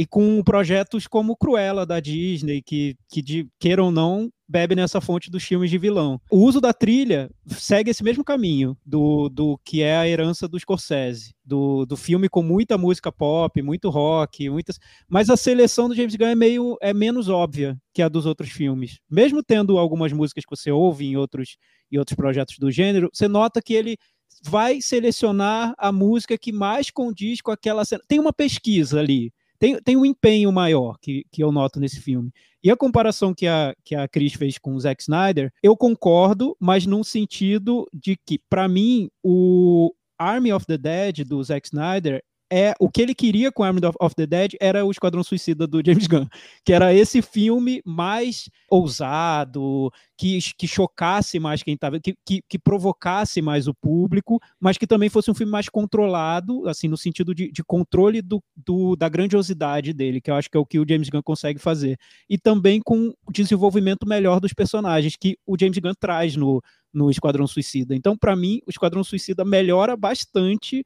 e 0.00 0.06
com 0.06 0.42
projetos 0.42 1.06
como 1.06 1.36
Cruella 1.36 1.84
da 1.84 2.00
Disney, 2.00 2.62
que, 2.62 2.96
que 3.06 3.20
de, 3.20 3.46
queiram 3.58 3.84
ou 3.84 3.90
não, 3.90 4.32
bebe 4.48 4.74
nessa 4.74 4.98
fonte 4.98 5.30
dos 5.30 5.44
filmes 5.44 5.68
de 5.68 5.76
vilão. 5.76 6.18
O 6.30 6.38
uso 6.38 6.58
da 6.58 6.72
trilha 6.72 7.28
segue 7.48 7.90
esse 7.90 8.02
mesmo 8.02 8.24
caminho 8.24 8.74
do, 8.82 9.28
do 9.28 9.60
que 9.62 9.82
é 9.82 9.98
a 9.98 10.08
herança 10.08 10.48
do 10.48 10.58
Scorsese, 10.58 11.34
do, 11.44 11.84
do 11.84 11.98
filme 11.98 12.30
com 12.30 12.42
muita 12.42 12.78
música 12.78 13.12
pop, 13.12 13.60
muito 13.60 13.90
rock, 13.90 14.48
muitas, 14.48 14.78
mas 15.06 15.28
a 15.28 15.36
seleção 15.36 15.86
do 15.86 15.94
James 15.94 16.16
Gunn 16.16 16.28
é 16.28 16.34
meio 16.34 16.78
é 16.80 16.94
menos 16.94 17.28
óbvia 17.28 17.76
que 17.92 18.00
a 18.00 18.08
dos 18.08 18.24
outros 18.24 18.48
filmes. 18.48 19.00
Mesmo 19.10 19.42
tendo 19.42 19.76
algumas 19.76 20.14
músicas 20.14 20.46
que 20.46 20.56
você 20.56 20.70
ouve 20.70 21.08
em 21.08 21.16
outros 21.18 21.58
em 21.92 21.98
outros 21.98 22.16
projetos 22.16 22.56
do 22.58 22.70
gênero, 22.70 23.10
você 23.12 23.28
nota 23.28 23.60
que 23.60 23.74
ele 23.74 23.98
vai 24.42 24.80
selecionar 24.80 25.74
a 25.76 25.92
música 25.92 26.38
que 26.38 26.52
mais 26.52 26.90
condiz 26.90 27.42
com 27.42 27.50
aquela 27.50 27.84
cena. 27.84 28.02
Tem 28.08 28.18
uma 28.18 28.32
pesquisa 28.32 28.98
ali 28.98 29.30
tem, 29.60 29.76
tem 29.82 29.96
um 29.96 30.06
empenho 30.06 30.50
maior 30.50 30.96
que, 30.98 31.24
que 31.30 31.44
eu 31.44 31.52
noto 31.52 31.78
nesse 31.78 32.00
filme. 32.00 32.32
E 32.64 32.70
a 32.70 32.76
comparação 32.76 33.34
que 33.34 33.46
a, 33.46 33.74
que 33.84 33.94
a 33.94 34.08
Cris 34.08 34.32
fez 34.32 34.58
com 34.58 34.74
o 34.74 34.80
Zack 34.80 35.02
Snyder, 35.02 35.52
eu 35.62 35.76
concordo, 35.76 36.56
mas 36.58 36.86
num 36.86 37.04
sentido 37.04 37.86
de 37.92 38.16
que, 38.16 38.38
para 38.38 38.66
mim, 38.66 39.10
o 39.22 39.92
Army 40.18 40.52
of 40.52 40.66
the 40.66 40.78
Dead 40.78 41.24
do 41.26 41.42
Zack 41.42 41.68
Snyder 41.68 42.22
é 42.50 42.74
o 42.80 42.90
que 42.90 43.00
ele 43.00 43.14
queria 43.14 43.52
com 43.52 43.62
Army 43.62 43.80
of 44.00 44.14
the 44.14 44.26
Dead 44.26 44.54
era 44.60 44.84
o 44.84 44.90
Esquadrão 44.90 45.22
Suicida 45.22 45.66
do 45.66 45.80
James 45.86 46.06
Gunn, 46.06 46.26
que 46.64 46.72
era 46.72 46.92
esse 46.92 47.22
filme 47.22 47.80
mais 47.84 48.50
ousado, 48.68 49.90
que, 50.18 50.38
que 50.58 50.66
chocasse 50.66 51.38
mais 51.38 51.62
quem 51.62 51.74
estava, 51.74 52.00
que, 52.00 52.14
que, 52.26 52.42
que, 52.48 52.58
provocasse 52.58 53.40
mais 53.40 53.68
o 53.68 53.74
público, 53.74 54.40
mas 54.58 54.76
que 54.76 54.86
também 54.86 55.08
fosse 55.08 55.30
um 55.30 55.34
filme 55.34 55.52
mais 55.52 55.68
controlado, 55.68 56.68
assim, 56.68 56.88
no 56.88 56.96
sentido 56.96 57.34
de, 57.34 57.50
de 57.50 57.62
controle 57.64 58.20
do, 58.20 58.42
do, 58.56 58.96
da 58.96 59.08
grandiosidade 59.08 59.92
dele, 59.92 60.20
que 60.20 60.30
eu 60.30 60.34
acho 60.34 60.50
que 60.50 60.56
é 60.56 60.60
o 60.60 60.66
que 60.66 60.78
o 60.78 60.86
James 60.88 61.08
Gunn 61.08 61.22
consegue 61.22 61.58
fazer. 61.58 61.96
E 62.28 62.36
também 62.36 62.80
com 62.84 63.12
desenvolvimento 63.30 64.06
melhor 64.06 64.40
dos 64.40 64.52
personagens, 64.52 65.16
que 65.16 65.38
o 65.46 65.56
James 65.58 65.78
Gunn 65.78 65.94
traz 65.98 66.36
no, 66.36 66.62
no 66.92 67.10
Esquadrão 67.10 67.46
Suicida. 67.46 67.94
Então, 67.94 68.16
para 68.16 68.36
mim, 68.36 68.60
o 68.66 68.70
Esquadrão 68.70 69.04
Suicida 69.04 69.44
melhora 69.44 69.96
bastante 69.96 70.84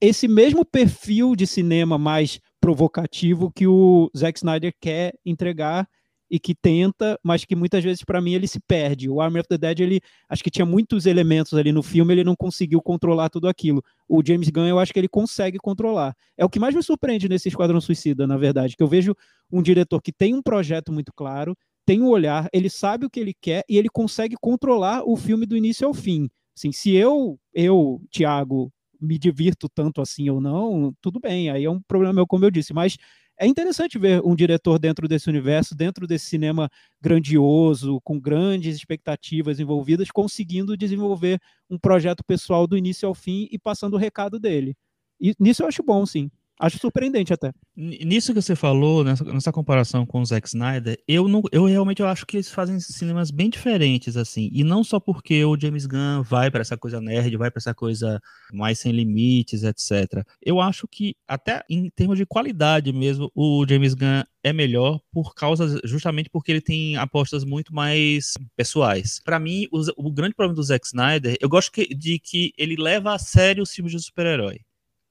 esse 0.00 0.28
mesmo 0.28 0.64
perfil 0.64 1.34
de 1.34 1.46
cinema 1.46 1.96
mais 1.96 2.38
provocativo 2.60 3.50
que 3.50 3.66
o 3.66 4.10
Zack 4.16 4.38
Snyder 4.38 4.74
quer 4.80 5.14
entregar 5.24 5.88
e 6.30 6.38
que 6.40 6.54
tenta, 6.54 7.18
mas 7.22 7.44
que 7.44 7.54
muitas 7.54 7.82
vezes 7.84 8.02
para 8.04 8.20
mim 8.20 8.32
ele 8.34 8.48
se 8.48 8.58
perde. 8.60 9.08
O 9.08 9.20
Army 9.20 9.38
of 9.38 9.48
the 9.48 9.56
Dead, 9.56 9.80
ele 9.80 10.00
acho 10.28 10.42
que 10.42 10.50
tinha 10.50 10.66
muitos 10.66 11.06
elementos 11.06 11.54
ali 11.54 11.70
no 11.72 11.82
filme, 11.82 12.12
ele 12.12 12.24
não 12.24 12.34
conseguiu 12.34 12.82
controlar 12.82 13.28
tudo 13.28 13.48
aquilo. 13.48 13.82
O 14.08 14.22
James 14.26 14.50
Gunn, 14.50 14.66
eu 14.66 14.78
acho 14.78 14.92
que 14.92 14.98
ele 14.98 15.08
consegue 15.08 15.58
controlar. 15.58 16.14
É 16.36 16.44
o 16.44 16.48
que 16.48 16.58
mais 16.58 16.74
me 16.74 16.82
surpreende 16.82 17.28
nesse 17.28 17.48
Esquadrão 17.48 17.80
Suicida, 17.80 18.26
na 18.26 18.36
verdade, 18.36 18.76
que 18.76 18.82
eu 18.82 18.88
vejo 18.88 19.14
um 19.50 19.62
diretor 19.62 20.02
que 20.02 20.12
tem 20.12 20.34
um 20.34 20.42
projeto 20.42 20.92
muito 20.92 21.12
claro, 21.14 21.56
tem 21.86 22.02
um 22.02 22.08
olhar, 22.08 22.48
ele 22.52 22.68
sabe 22.68 23.06
o 23.06 23.10
que 23.10 23.20
ele 23.20 23.34
quer 23.40 23.64
e 23.68 23.78
ele 23.78 23.88
consegue 23.88 24.34
controlar 24.40 25.04
o 25.06 25.16
filme 25.16 25.46
do 25.46 25.56
início 25.56 25.86
ao 25.86 25.94
fim. 25.94 26.28
Assim, 26.56 26.72
se 26.72 26.92
eu, 26.92 27.38
eu, 27.54 28.00
Thiago, 28.10 28.72
me 29.00 29.18
divirto 29.18 29.68
tanto 29.68 30.00
assim 30.00 30.28
ou 30.30 30.40
não, 30.40 30.94
tudo 31.00 31.20
bem, 31.20 31.50
aí 31.50 31.64
é 31.64 31.70
um 31.70 31.80
problema 31.80 32.12
meu, 32.14 32.26
como 32.26 32.44
eu 32.44 32.50
disse, 32.50 32.72
mas 32.74 32.96
é 33.38 33.46
interessante 33.46 33.98
ver 33.98 34.22
um 34.24 34.34
diretor 34.34 34.78
dentro 34.78 35.06
desse 35.06 35.28
universo, 35.28 35.74
dentro 35.74 36.06
desse 36.06 36.26
cinema 36.26 36.70
grandioso, 37.00 38.00
com 38.02 38.18
grandes 38.18 38.76
expectativas 38.76 39.60
envolvidas, 39.60 40.10
conseguindo 40.10 40.76
desenvolver 40.76 41.38
um 41.68 41.78
projeto 41.78 42.24
pessoal 42.24 42.66
do 42.66 42.76
início 42.78 43.06
ao 43.06 43.14
fim 43.14 43.46
e 43.50 43.58
passando 43.58 43.94
o 43.94 43.98
recado 43.98 44.38
dele. 44.40 44.74
E 45.20 45.34
nisso 45.38 45.62
eu 45.62 45.68
acho 45.68 45.82
bom, 45.82 46.04
sim. 46.06 46.30
Acho 46.58 46.78
surpreendente 46.78 47.32
até. 47.32 47.52
Nisso 47.76 48.32
que 48.32 48.40
você 48.40 48.56
falou, 48.56 49.04
nessa, 49.04 49.24
nessa 49.24 49.52
comparação 49.52 50.06
com 50.06 50.20
o 50.20 50.24
Zack 50.24 50.48
Snyder, 50.48 50.98
eu, 51.06 51.28
não, 51.28 51.42
eu 51.52 51.66
realmente 51.66 52.00
eu 52.00 52.08
acho 52.08 52.24
que 52.24 52.38
eles 52.38 52.50
fazem 52.50 52.80
cinemas 52.80 53.30
bem 53.30 53.50
diferentes, 53.50 54.16
assim. 54.16 54.48
E 54.52 54.64
não 54.64 54.82
só 54.82 54.98
porque 54.98 55.44
o 55.44 55.58
James 55.58 55.84
Gunn 55.84 56.22
vai 56.22 56.50
para 56.50 56.62
essa 56.62 56.76
coisa 56.76 56.98
nerd, 56.98 57.36
vai 57.36 57.50
para 57.50 57.58
essa 57.58 57.74
coisa 57.74 58.20
mais 58.52 58.78
sem 58.78 58.90
limites, 58.90 59.64
etc. 59.64 60.24
Eu 60.40 60.58
acho 60.58 60.88
que, 60.88 61.14
até 61.28 61.62
em 61.68 61.90
termos 61.90 62.16
de 62.16 62.24
qualidade 62.24 62.90
mesmo, 62.90 63.30
o 63.34 63.66
James 63.68 63.92
Gunn 63.92 64.22
é 64.42 64.52
melhor 64.52 65.00
por 65.12 65.34
causa, 65.34 65.80
justamente 65.84 66.30
porque 66.30 66.52
ele 66.52 66.60
tem 66.60 66.96
apostas 66.96 67.44
muito 67.44 67.74
mais 67.74 68.34
pessoais. 68.56 69.20
Para 69.24 69.40
mim, 69.40 69.66
o, 69.72 69.80
o, 69.96 70.12
grande 70.12 70.34
problema 70.34 70.54
do 70.54 70.62
Zack 70.62 70.86
Snyder, 70.86 71.36
eu 71.40 71.48
gosto 71.48 71.72
que, 71.72 71.86
de 71.94 72.18
que 72.18 72.52
ele 72.56 72.76
leva 72.76 73.12
a 73.12 73.18
sério 73.18 73.62
os 73.62 73.72
filmes 73.72 73.92
de 73.92 74.00
super-herói. 74.00 74.60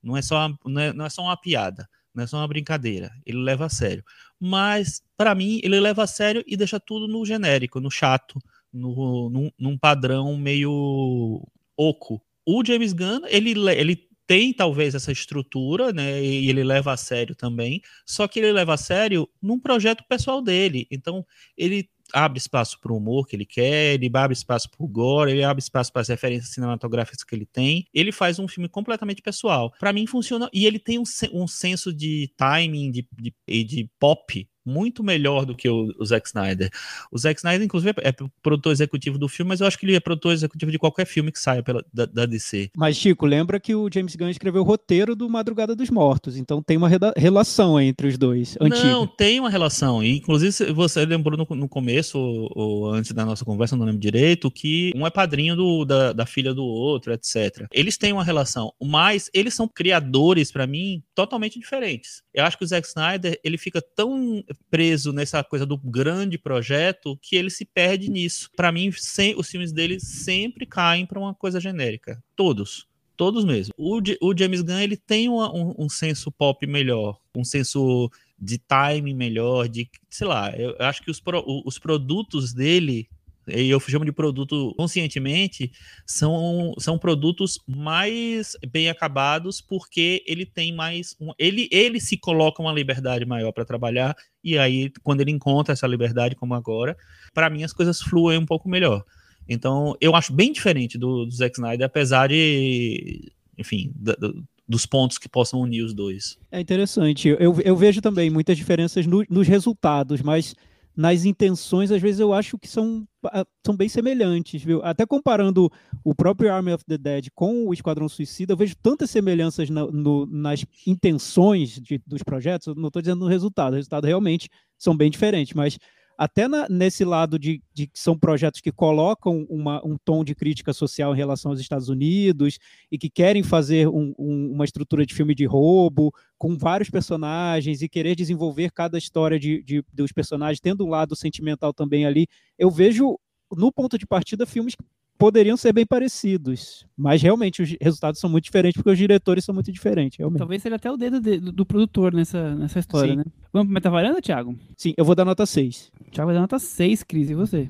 Não 0.06 0.16
é 0.16 0.22
só 0.22 0.48
não 0.66 0.82
é, 0.82 0.94
não 0.94 1.06
é 1.06 1.10
só 1.10 1.24
uma 1.24 1.36
piada, 1.36 1.90
não 2.14 2.24
é 2.24 2.28
só 2.28 2.38
uma 2.38 2.48
brincadeira. 2.48 3.12
Ele 3.26 3.40
leva 3.40 3.66
a 3.66 3.70
sério. 3.70 4.04
Mas, 4.40 5.02
para 5.18 5.34
mim, 5.34 5.60
ele 5.64 5.80
leva 5.80 6.04
a 6.04 6.08
sério 6.08 6.44
e 6.46 6.56
deixa 6.56 6.80
tudo 6.80 7.08
no 7.08 7.26
genérico, 7.26 7.80
no 7.80 7.90
chato, 7.90 8.40
no, 8.72 9.30
num, 9.30 9.52
num 9.58 9.78
padrão 9.78 10.38
meio 10.38 11.42
oco. 11.76 12.22
O 12.46 12.64
James 12.64 12.94
Gunn, 12.94 13.22
ele, 13.28 13.52
ele 13.72 14.08
tem 14.28 14.54
talvez 14.54 14.96
essa 14.96 15.12
estrutura, 15.12 15.92
né? 15.92 16.24
E 16.24 16.50
ele 16.50 16.64
leva 16.64 16.94
a 16.94 16.98
sério 16.98 17.36
também, 17.36 17.82
só 18.06 18.28
que 18.28 18.40
ele 18.40 18.52
leva 18.52 18.74
a 18.74 18.78
sério 18.78 19.28
num 19.42 19.60
projeto 19.60 20.04
pessoal 20.08 20.42
dele. 20.42 20.88
Então, 20.92 21.26
ele 21.58 21.90
abre 22.16 22.40
espaço 22.40 22.80
para 22.80 22.94
o 22.94 22.98
humor 22.98 23.28
que 23.28 23.36
ele 23.36 23.46
quer, 23.46 23.96
ele 23.96 24.10
abre 24.16 24.34
espaço 24.34 24.70
para 24.72 24.84
o 24.84 24.88
gore, 24.88 25.32
ele 25.32 25.44
abre 25.44 25.62
espaço 25.62 25.92
para 25.92 26.02
as 26.02 26.08
referências 26.08 26.54
cinematográficas 26.54 27.24
que 27.24 27.36
ele 27.36 27.46
tem. 27.46 27.86
Ele 27.94 28.12
faz 28.12 28.40
um 28.40 28.48
filme 28.48 28.70
completamente 28.70 29.22
pessoal. 29.22 29.74
Para 29.78 29.92
mim 29.92 30.08
funciona 30.08 30.50
e 30.54 30.66
ele 30.66 30.80
tem 30.80 30.98
um, 30.98 31.04
um 31.34 31.48
senso 31.48 31.94
de 31.94 32.32
timing 32.38 32.90
de, 32.90 33.08
de, 33.12 33.64
de 33.64 33.90
pop 34.00 34.48
muito 34.66 35.04
melhor 35.04 35.46
do 35.46 35.56
que 35.56 35.70
o, 35.70 35.94
o, 36.00 36.06
Zack 36.06 36.28
Snyder. 36.28 36.70
O 37.12 37.18
Zack 37.18 37.40
Snyder, 37.40 37.64
inclusive, 37.64 37.94
é 37.98 38.14
produtor 38.42 38.72
executivo 38.72 39.18
do 39.18 39.28
filme, 39.28 39.50
mas 39.50 39.62
eu 39.62 39.68
acho 39.68 39.78
que 39.78 39.86
ele 39.86 39.96
é 39.96 40.00
produtor 40.00 40.34
executivo 40.34 40.72
de 40.72 40.80
qualquer 40.80 41.06
filme 41.06 41.32
que 41.32 41.40
saia 41.40 41.62
pela, 41.62 41.86
da, 41.94 42.06
da, 42.06 42.26
DC. 42.26 42.72
Mas, 42.76 42.98
Chico, 42.98 43.26
lembra 43.26 43.60
que 43.60 43.76
o 43.76 43.90
James 43.94 44.16
Gunn 44.16 44.30
escreveu 44.30 44.62
o 44.62 44.66
roteiro 44.66 45.16
do 45.16 45.30
Madrugada 45.30 45.76
dos 45.76 45.90
Mortos, 45.90 46.38
então 46.38 46.62
tem 46.62 46.78
uma 46.78 46.90
relação 47.16 47.80
entre 47.80 48.08
os 48.08 48.18
dois. 48.18 48.58
Antiga. 48.60 48.84
Não, 48.84 49.06
tem 49.06 49.40
uma 49.40 49.50
relação. 49.50 50.04
E, 50.04 50.18
inclusive, 50.18 50.74
você 50.74 51.06
lembrou 51.06 51.38
no, 51.38 51.56
no 51.56 51.70
começo, 51.70 52.18
ou, 52.18 52.52
ou, 52.56 52.94
antes 52.94 53.12
da 53.12 53.26
nossa 53.26 53.46
conversa, 53.46 53.76
não 53.76 53.86
lembro 53.86 54.02
direito, 54.02 54.50
que 54.50 54.92
um 54.96 55.06
é 55.06 55.10
padrinho 55.10 55.56
do, 55.56 55.86
da, 55.86 56.14
da 56.14 56.26
filha 56.26 56.54
do 56.54 56.64
outro, 56.64 57.14
etc. 57.14 57.68
Eles 57.72 57.98
têm 57.98 58.14
uma 58.14 58.24
relação, 58.24 58.74
mas 58.82 59.30
eles 59.34 59.54
são 59.54 59.68
criadores, 59.68 60.52
para 60.52 60.66
mim, 60.66 61.04
totalmente 61.14 61.60
diferentes. 61.60 62.24
Eu 62.34 62.46
acho 62.46 62.58
que 62.58 62.64
o 62.64 62.68
Zack 62.68 62.88
Snyder, 62.88 63.40
ele 63.44 63.58
fica 63.58 63.82
tão 63.96 64.44
preso 64.70 65.12
nessa 65.14 65.44
coisa 65.44 65.66
do 65.66 65.78
grande 65.78 66.38
projeto 66.38 67.18
que 67.22 67.36
ele 67.36 67.50
se 67.50 67.66
perde 67.66 68.10
nisso. 68.10 68.50
Para 68.56 68.72
mim, 68.72 68.92
sem, 68.92 69.36
os 69.36 69.50
filmes 69.50 69.72
dele 69.72 70.00
sempre 70.00 70.66
caem 70.66 71.06
para 71.06 71.20
uma 71.20 71.34
coisa 71.34 71.60
genérica. 71.60 72.22
Todos. 72.36 72.88
Todos 73.16 73.46
mesmo. 73.46 73.74
O, 73.78 74.02
o 74.22 74.38
James 74.38 74.62
Gunn 74.62 74.80
ele 74.80 74.98
tem 74.98 75.30
uma, 75.30 75.54
um, 75.54 75.74
um 75.78 75.90
senso 75.90 76.32
pop 76.32 76.66
melhor, 76.68 77.18
um 77.36 77.46
senso 77.46 78.10
de 78.38 78.58
timing 78.58 79.14
melhor, 79.14 79.70
de 79.70 79.90
sei 80.10 80.28
lá, 80.28 80.52
eu 80.58 80.76
acho 80.80 81.02
que 81.02 81.10
os, 81.10 81.22
pro, 81.22 81.44
os 81.66 81.80
produtos 81.80 82.54
dele 82.54 83.08
e 83.48 83.70
eu 83.70 83.80
chamo 83.80 84.06
de 84.06 84.12
produto 84.12 84.74
conscientemente, 84.76 85.72
são, 86.06 86.74
são 86.78 86.98
produtos 86.98 87.60
mais 87.68 88.54
bem 88.72 88.90
acabados 88.90 89.62
porque 89.62 90.24
ele 90.26 90.46
tem 90.46 90.74
mais. 90.74 91.16
Um, 91.20 91.32
ele, 91.38 91.68
ele 91.72 92.00
se 92.00 92.18
coloca 92.18 92.62
uma 92.62 92.74
liberdade 92.74 93.26
maior 93.26 93.52
para 93.52 93.66
trabalhar, 93.66 94.16
e 94.44 94.58
aí, 94.58 94.92
quando 95.04 95.22
ele 95.22 95.32
encontra 95.32 95.74
essa 95.74 95.88
liberdade, 95.88 96.36
como 96.36 96.54
agora, 96.54 96.96
para 97.34 97.50
mim 97.50 97.64
as 97.64 97.74
coisas 97.74 98.02
fluem 98.02 98.38
um 98.38 98.46
pouco 98.46 98.70
melhor. 98.70 99.04
Então, 99.48 99.96
eu 100.02 100.16
acho 100.16 100.34
bem 100.34 100.52
diferente 100.52 100.98
do, 100.98 101.26
do 101.26 101.32
Zack 101.32 101.58
Snyder, 101.58 101.86
apesar 101.86 102.30
de. 102.30 103.32
Enfim, 103.58 103.92
do, 103.96 104.44
dos 104.68 104.86
pontos 104.86 105.18
que 105.18 105.30
possam 105.30 105.62
unir 105.62 105.84
os 105.84 105.94
dois. 105.94 106.38
É 106.52 106.60
interessante. 106.60 107.28
Eu, 107.28 107.60
eu 107.62 107.76
vejo 107.76 108.02
também 108.02 108.30
muitas 108.30 108.58
diferenças 108.58 109.06
no, 109.06 109.24
nos 109.30 109.48
resultados, 109.48 110.22
mas 110.22 110.56
nas 110.96 111.26
intenções, 111.26 111.92
às 111.92 112.02
vezes 112.02 112.20
eu 112.20 112.34
acho 112.34 112.58
que 112.58 112.68
são, 112.68 113.06
ah, 113.26 113.46
são 113.66 113.76
bem 113.76 113.90
semelhantes, 113.90 114.64
viu? 114.64 114.82
Até 114.84 115.06
comparando 115.06 115.70
o 116.04 116.16
próprio 116.16 116.52
Army 116.54 116.72
of 116.72 116.86
the 116.86 116.98
Dead 116.98 117.28
com 117.36 117.68
o 117.68 117.74
Esquadrão 117.74 118.08
Suicida, 118.08 118.54
eu 118.54 118.58
vejo 118.58 118.76
tantas 118.82 119.10
semelhanças 119.10 119.70
na, 119.70 119.86
no, 119.86 120.26
nas 120.26 120.66
intenções 120.88 121.80
de, 121.82 122.02
dos 122.06 122.24
projetos, 122.24 122.68
eu 122.68 122.76
não 122.76 122.88
estou 122.88 123.02
dizendo 123.02 123.20
no 123.20 123.28
resultado, 123.28 123.74
o 123.74 123.76
resultado 123.76 124.06
realmente 124.06 124.50
são 124.78 124.96
bem 124.96 125.12
diferentes, 125.12 125.54
mas 125.54 125.78
até 126.18 126.48
na, 126.48 126.68
nesse 126.70 127.04
lado 127.04 127.38
de, 127.38 127.62
de 127.74 127.88
que 127.88 128.00
são 128.00 128.18
projetos 128.18 128.62
que 128.62 128.72
colocam 128.72 129.46
uma, 129.50 129.86
um 129.86 129.98
tom 130.04 130.24
de 130.24 130.34
crítica 130.34 130.74
social 130.74 131.14
em 131.14 131.18
relação 131.18 131.52
aos 131.52 131.60
Estados 131.60 131.90
Unidos 131.90 132.58
e 132.92 132.98
que 132.98 133.10
querem 133.10 133.44
fazer 133.44 133.88
um, 133.88 134.14
um, 134.18 134.52
uma 134.54 134.66
estrutura 134.66 135.06
de 135.06 135.14
filme 135.14 135.36
de 135.36 135.46
roubo 135.46 136.14
com 136.38 136.58
vários 136.58 136.90
personagens 136.90 137.82
e 137.82 137.90
querer 137.90 138.16
desenvolver 138.16 138.72
cada 138.72 138.98
história 138.98 139.40
de, 139.40 139.64
de, 139.64 139.84
dos 139.94 140.12
personagens, 140.12 140.60
tendo 140.60 140.86
um 140.86 140.90
lado 140.90 141.16
sentimental 141.16 141.74
também 141.74 142.06
ali, 142.06 142.28
eu 142.58 142.70
vejo 142.72 143.20
no 143.52 143.72
ponto 143.72 143.98
de 143.98 144.08
partida 144.08 144.46
filmes 144.46 144.76
poderiam 145.18 145.58
ser 145.58 145.74
bem 145.74 145.86
parecidos, 145.86 146.86
mas 146.96 147.22
realmente 147.22 147.62
os 147.62 147.76
resultados 147.82 148.20
são 148.20 148.30
muito 148.30 148.46
diferentes 148.46 148.76
porque 148.76 148.90
os 148.90 148.98
diretores 148.98 149.46
são 149.46 149.54
muito 149.54 149.72
diferentes, 149.72 150.18
realmente. 150.18 150.40
Talvez 150.40 150.62
seja 150.62 150.76
até 150.76 150.92
o 150.92 150.98
dedo 150.98 151.20
de, 151.20 151.40
do, 151.40 151.52
do, 151.52 151.66
produtor 151.66 152.14
nessa, 152.14 152.56
nessa 152.56 152.80
história, 152.80 153.12
Sim. 153.12 153.18
né? 153.18 153.26
Vamos 153.52 153.68
pro 153.68 153.74
Metavaranda, 153.74 154.22
Thiago? 154.22 154.58
Sim, 154.78 154.94
eu 154.98 155.06
vou 155.06 155.16
dar 155.16 155.26
nota 155.26 155.46
6. 155.46 155.92
Thiago 156.12 156.28
vai 156.28 156.36
dar 156.36 156.42
nota 156.42 156.60
6, 156.60 157.04
Cris, 157.04 157.30
e 157.30 157.36
você? 157.36 157.70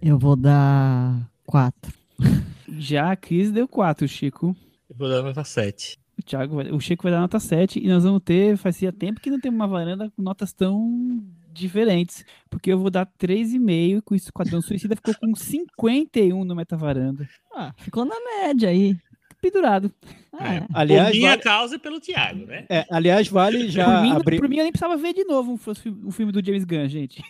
Eu 0.00 0.18
vou 0.18 0.36
dar 0.36 1.28
4. 1.46 1.92
Já 2.78 3.12
a 3.12 3.16
Cris 3.16 3.50
deu 3.50 3.66
4, 3.66 4.06
Chico. 4.06 4.56
Eu 4.88 4.96
vou 4.96 5.08
dar 5.08 5.22
nota 5.22 5.44
7. 5.44 5.98
O, 6.18 6.22
Thiago 6.22 6.56
vai, 6.56 6.70
o 6.70 6.80
Chico 6.80 7.02
vai 7.02 7.12
dar 7.12 7.20
nota 7.20 7.40
7 7.40 7.78
e 7.82 7.88
nós 7.88 8.04
vamos 8.04 8.22
ter, 8.22 8.56
fazia 8.56 8.92
tempo 8.92 9.20
que 9.20 9.30
não 9.30 9.40
tem 9.40 9.50
uma 9.50 9.66
varanda 9.66 10.10
com 10.10 10.22
notas 10.22 10.52
tão 10.52 11.24
diferentes, 11.52 12.24
porque 12.50 12.72
eu 12.72 12.78
vou 12.78 12.90
dar 12.90 13.06
3,5 13.06 14.02
com 14.02 14.14
o 14.14 14.16
Esquadrão 14.16 14.62
Suicida 14.62 14.96
ficou 14.96 15.14
com 15.14 15.34
51 15.34 16.44
no 16.44 16.54
Metavaranda. 16.54 17.28
Ah, 17.54 17.72
ficou 17.76 18.04
na 18.04 18.16
média 18.20 18.68
aí. 18.68 18.96
Pendurado. 19.42 19.92
Ah, 20.32 20.54
é. 20.54 20.66
Aliás, 20.72 21.10
por 21.10 21.16
minha 21.16 21.30
vale... 21.30 21.42
causa 21.42 21.76
pelo 21.76 22.00
Thiago, 22.00 22.46
né? 22.46 22.64
É, 22.70 22.86
aliás, 22.88 23.26
vale 23.26 23.68
já. 23.68 23.84
Por 23.84 24.02
mim, 24.02 24.10
abrir... 24.12 24.38
por 24.38 24.48
mim, 24.48 24.58
eu 24.58 24.62
nem 24.62 24.70
precisava 24.70 24.96
ver 24.96 25.12
de 25.12 25.24
novo 25.24 25.52
um, 25.52 25.58
um 26.06 26.10
filme 26.12 26.30
do 26.30 26.44
James 26.44 26.64
Gunn, 26.64 26.88
gente. 26.88 27.20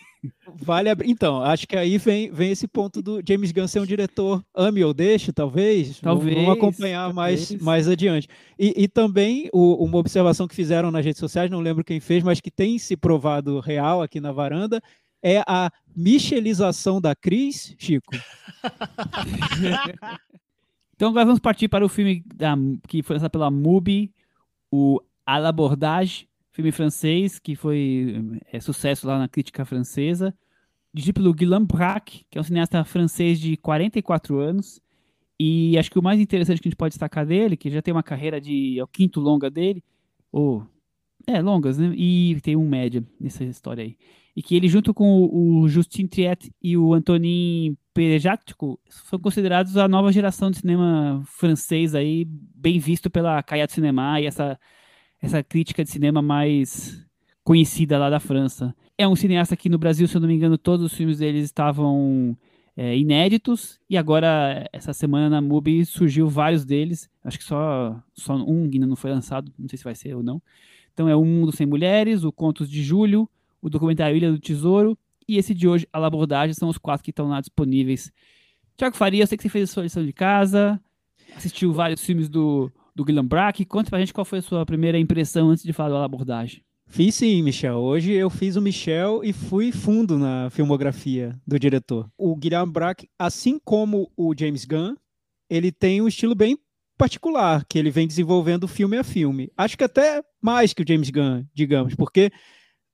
Vale 0.61 0.89
abrir. 0.89 1.09
Então, 1.09 1.41
acho 1.41 1.67
que 1.67 1.75
aí 1.75 1.97
vem, 1.97 2.31
vem 2.31 2.51
esse 2.51 2.67
ponto 2.67 3.01
do 3.01 3.19
James 3.27 3.51
Gunn 3.51 3.67
ser 3.67 3.79
um 3.79 3.85
diretor 3.85 4.45
ame 4.55 4.83
ou 4.83 4.93
deixe, 4.93 5.33
talvez. 5.33 5.99
Talvez. 5.99 6.35
Vamos 6.35 6.55
acompanhar 6.55 7.11
talvez. 7.11 7.49
Mais, 7.49 7.61
mais 7.61 7.87
adiante. 7.87 8.27
E, 8.59 8.83
e 8.83 8.87
também 8.87 9.49
o, 9.51 9.83
uma 9.83 9.97
observação 9.97 10.47
que 10.47 10.55
fizeram 10.55 10.91
nas 10.91 11.03
redes 11.03 11.19
sociais, 11.19 11.49
não 11.49 11.61
lembro 11.61 11.83
quem 11.83 11.99
fez, 11.99 12.23
mas 12.23 12.39
que 12.39 12.51
tem 12.51 12.77
se 12.77 12.95
provado 12.95 13.59
real 13.59 14.03
aqui 14.03 14.21
na 14.21 14.31
varanda, 14.31 14.79
é 15.23 15.41
a 15.47 15.71
michelização 15.95 17.01
da 17.01 17.15
Cris, 17.15 17.75
Chico. 17.79 18.15
então 20.95 21.09
agora 21.09 21.25
vamos 21.25 21.39
partir 21.39 21.67
para 21.67 21.85
o 21.85 21.89
filme 21.89 22.23
da, 22.35 22.55
que 22.87 23.01
foi 23.03 23.15
lançado 23.15 23.31
pela 23.31 23.49
MUBI, 23.49 24.13
o 24.71 24.99
A 25.25 25.37
l'Abordage, 25.37 26.27
filme 26.51 26.71
francês 26.71 27.39
que 27.39 27.55
foi 27.55 28.39
é, 28.51 28.59
sucesso 28.59 29.07
lá 29.07 29.17
na 29.17 29.27
crítica 29.27 29.65
francesa, 29.65 30.33
dirigido 30.93 31.15
pelo 31.15 31.33
Guillaume 31.33 31.65
Braque, 31.65 32.25
que 32.29 32.37
é 32.37 32.41
um 32.41 32.43
cineasta 32.43 32.83
francês 32.83 33.39
de 33.39 33.57
44 33.57 34.39
anos. 34.39 34.79
E 35.39 35.77
acho 35.77 35.89
que 35.89 35.97
o 35.97 36.03
mais 36.03 36.19
interessante 36.19 36.61
que 36.61 36.67
a 36.67 36.69
gente 36.69 36.77
pode 36.77 36.91
destacar 36.91 37.25
dele, 37.25 37.57
que 37.57 37.69
já 37.69 37.81
tem 37.81 37.93
uma 37.93 38.03
carreira 38.03 38.39
de. 38.39 38.79
é 38.79 38.83
o 38.83 38.87
quinto 38.87 39.19
longa 39.19 39.49
dele, 39.49 39.83
ou. 40.31 40.65
É, 41.25 41.41
longas, 41.41 41.77
né? 41.77 41.93
E 41.95 42.37
tem 42.43 42.55
um 42.55 42.67
média 42.67 43.03
nessa 43.19 43.43
história 43.43 43.83
aí. 43.83 43.97
E 44.35 44.43
que 44.43 44.55
ele, 44.55 44.67
junto 44.67 44.93
com 44.93 45.25
o 45.31 45.67
Justin 45.67 46.05
Triet 46.05 46.51
e 46.61 46.77
o 46.77 46.93
Antonin 46.93 47.77
Perejactico, 47.93 48.79
são 48.89 49.19
considerados 49.19 49.77
a 49.77 49.87
nova 49.87 50.11
geração 50.11 50.49
de 50.49 50.57
cinema 50.57 51.21
francês 51.25 51.93
aí, 51.93 52.25
bem 52.25 52.79
visto 52.79 53.09
pela 53.09 53.43
Caia 53.43 53.67
de 53.67 53.73
Cinema 53.73 54.19
e 54.19 54.25
essa 54.25 54.59
essa 55.23 55.41
crítica 55.41 55.85
de 55.85 55.89
cinema 55.89 56.21
mais 56.21 57.01
conhecida 57.45 57.97
lá 57.97 58.09
da 58.09 58.19
França. 58.19 58.75
É 58.97 59.07
um 59.07 59.15
cineasta 59.15 59.55
que 59.55 59.69
no 59.69 59.77
Brasil, 59.77 60.05
se 60.05 60.17
eu 60.17 60.21
não 60.21 60.27
me 60.27 60.35
engano, 60.35 60.57
todos 60.57 60.85
os 60.85 60.93
filmes 60.93 61.19
deles 61.19 61.45
estavam 61.45 62.37
é, 62.75 62.97
inéditos 62.97 63.79
e 63.89 63.95
agora 63.95 64.67
essa 64.73 64.91
semana 64.91 65.29
na 65.29 65.41
MUBI 65.41 65.85
surgiu 65.85 66.27
vários 66.27 66.65
deles. 66.65 67.09
Acho 67.23 67.37
que 67.37 67.45
só, 67.45 67.97
só 68.13 68.35
um 68.35 68.63
ainda 68.65 68.85
não 68.85 68.97
foi 68.97 69.11
lançado, 69.11 69.51
não 69.57 69.69
sei 69.69 69.77
se 69.77 69.83
vai 69.83 69.95
ser 69.95 70.13
ou 70.13 70.21
não. 70.21 70.41
Então 70.93 71.07
é 71.07 71.15
o 71.15 71.23
Mundo 71.23 71.55
Sem 71.55 71.65
Mulheres, 71.65 72.25
o 72.25 72.31
Contos 72.31 72.69
de 72.69 72.83
Julho, 72.83 73.29
o 73.61 73.69
documentário 73.69 74.17
Ilha 74.17 74.29
do 74.29 74.39
Tesouro 74.39 74.97
e 75.33 75.37
esse 75.37 75.53
de 75.53 75.67
hoje, 75.67 75.87
A 75.91 75.99
Labordagem, 75.99 76.53
são 76.53 76.69
os 76.69 76.77
quatro 76.77 77.03
que 77.03 77.11
estão 77.11 77.27
lá 77.27 77.39
disponíveis. 77.39 78.11
Tiago 78.77 78.95
Faria, 78.95 79.23
eu 79.23 79.27
sei 79.27 79.37
que 79.37 79.43
você 79.43 79.49
fez 79.49 79.69
a 79.69 79.73
sua 79.73 79.83
lição 79.83 80.05
de 80.05 80.13
casa, 80.13 80.81
assistiu 81.35 81.71
vários 81.71 82.03
filmes 82.03 82.29
do 82.29 82.71
do 82.95 83.03
Guilherme 83.03 83.29
Brack. 83.29 83.65
Conta 83.65 83.89
pra 83.89 83.99
gente 83.99 84.13
qual 84.13 84.25
foi 84.25 84.39
a 84.39 84.41
sua 84.41 84.65
primeira 84.65 84.97
impressão 84.99 85.49
antes 85.49 85.63
de 85.63 85.73
falar 85.73 85.99
da 85.99 86.05
abordagem. 86.05 86.63
Fiz 86.85 87.15
sim, 87.15 87.41
Michel. 87.41 87.77
Hoje 87.77 88.11
eu 88.11 88.29
fiz 88.29 88.55
o 88.55 88.61
Michel 88.61 89.21
e 89.23 89.33
fui 89.33 89.71
fundo 89.71 90.17
na 90.17 90.49
filmografia 90.51 91.39
do 91.45 91.57
diretor. 91.57 92.07
O 92.17 92.35
Guilherme 92.35 92.71
Brack, 92.71 93.07
assim 93.17 93.59
como 93.63 94.11
o 94.15 94.33
James 94.37 94.65
Gunn, 94.65 94.95
ele 95.49 95.71
tem 95.71 96.01
um 96.01 96.07
estilo 96.07 96.35
bem 96.35 96.57
particular 96.95 97.65
que 97.67 97.79
ele 97.79 97.89
vem 97.89 98.07
desenvolvendo 98.07 98.67
filme 98.67 98.97
a 98.97 99.03
filme. 99.03 99.51
Acho 99.57 99.77
que 99.77 99.83
até 99.83 100.21
mais 100.39 100.73
que 100.73 100.83
o 100.83 100.85
James 100.87 101.09
Gunn, 101.09 101.45
digamos, 101.53 101.95
porque 101.95 102.31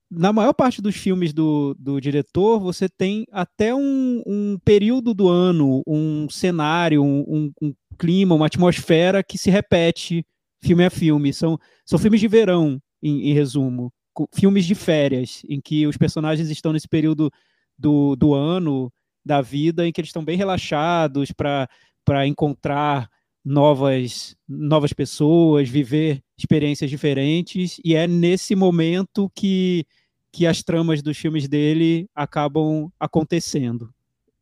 na 0.09 0.33
maior 0.33 0.53
parte 0.53 0.81
dos 0.81 0.95
filmes 0.95 1.33
do, 1.33 1.75
do 1.77 1.99
diretor, 1.99 2.59
você 2.59 2.89
tem 2.89 3.25
até 3.31 3.73
um, 3.75 4.23
um 4.25 4.57
período 4.63 5.13
do 5.13 5.27
ano, 5.27 5.83
um 5.85 6.27
cenário, 6.29 7.03
um, 7.03 7.51
um, 7.61 7.73
clima, 7.97 8.33
uma 8.33 8.47
atmosfera 8.47 9.21
que 9.21 9.37
se 9.37 9.51
repete 9.51 10.25
filme 10.63 10.85
a 10.85 10.89
filme. 10.89 11.31
São, 11.33 11.59
são 11.85 11.99
filmes 11.99 12.19
de 12.19 12.27
verão, 12.27 12.81
em, 13.03 13.29
em 13.29 13.33
resumo. 13.33 13.93
Filmes 14.33 14.65
de 14.65 14.75
férias, 14.75 15.43
em 15.47 15.61
que 15.61 15.85
os 15.85 15.95
personagens 15.95 16.49
estão 16.49 16.73
nesse 16.73 16.87
período 16.87 17.31
do, 17.77 18.15
do 18.15 18.33
ano, 18.33 18.91
da 19.23 19.41
vida, 19.41 19.87
em 19.87 19.91
que 19.91 20.01
eles 20.01 20.09
estão 20.09 20.25
bem 20.25 20.35
relaxados 20.35 21.31
para 21.31 22.27
encontrar 22.27 23.09
novas, 23.45 24.35
novas 24.47 24.91
pessoas, 24.91 25.69
viver 25.69 26.21
experiências 26.37 26.89
diferentes, 26.89 27.79
e 27.83 27.95
é 27.95 28.07
nesse 28.07 28.55
momento 28.55 29.31
que, 29.35 29.85
que 30.31 30.45
as 30.45 30.63
tramas 30.63 31.01
dos 31.01 31.17
filmes 31.17 31.47
dele 31.47 32.07
acabam 32.13 32.91
acontecendo. 32.99 33.93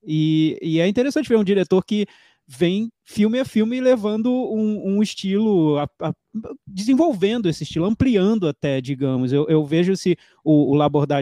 E, 0.03 0.57
e 0.61 0.79
é 0.79 0.87
interessante 0.87 1.29
ver 1.29 1.37
um 1.37 1.43
diretor 1.43 1.83
que 1.83 2.05
vem 2.47 2.89
filme 3.03 3.39
a 3.39 3.45
filme 3.45 3.81
levando 3.81 4.31
um, 4.31 4.95
um 4.95 5.03
estilo, 5.03 5.77
a, 5.77 5.89
a, 6.01 6.13
desenvolvendo 6.65 7.49
esse 7.49 7.63
estilo, 7.63 7.85
ampliando 7.85 8.47
até, 8.47 8.79
digamos. 8.79 9.33
Eu, 9.33 9.45
eu 9.49 9.65
vejo 9.65 9.91
esse, 9.91 10.15
o, 10.45 10.73
o 10.73 10.75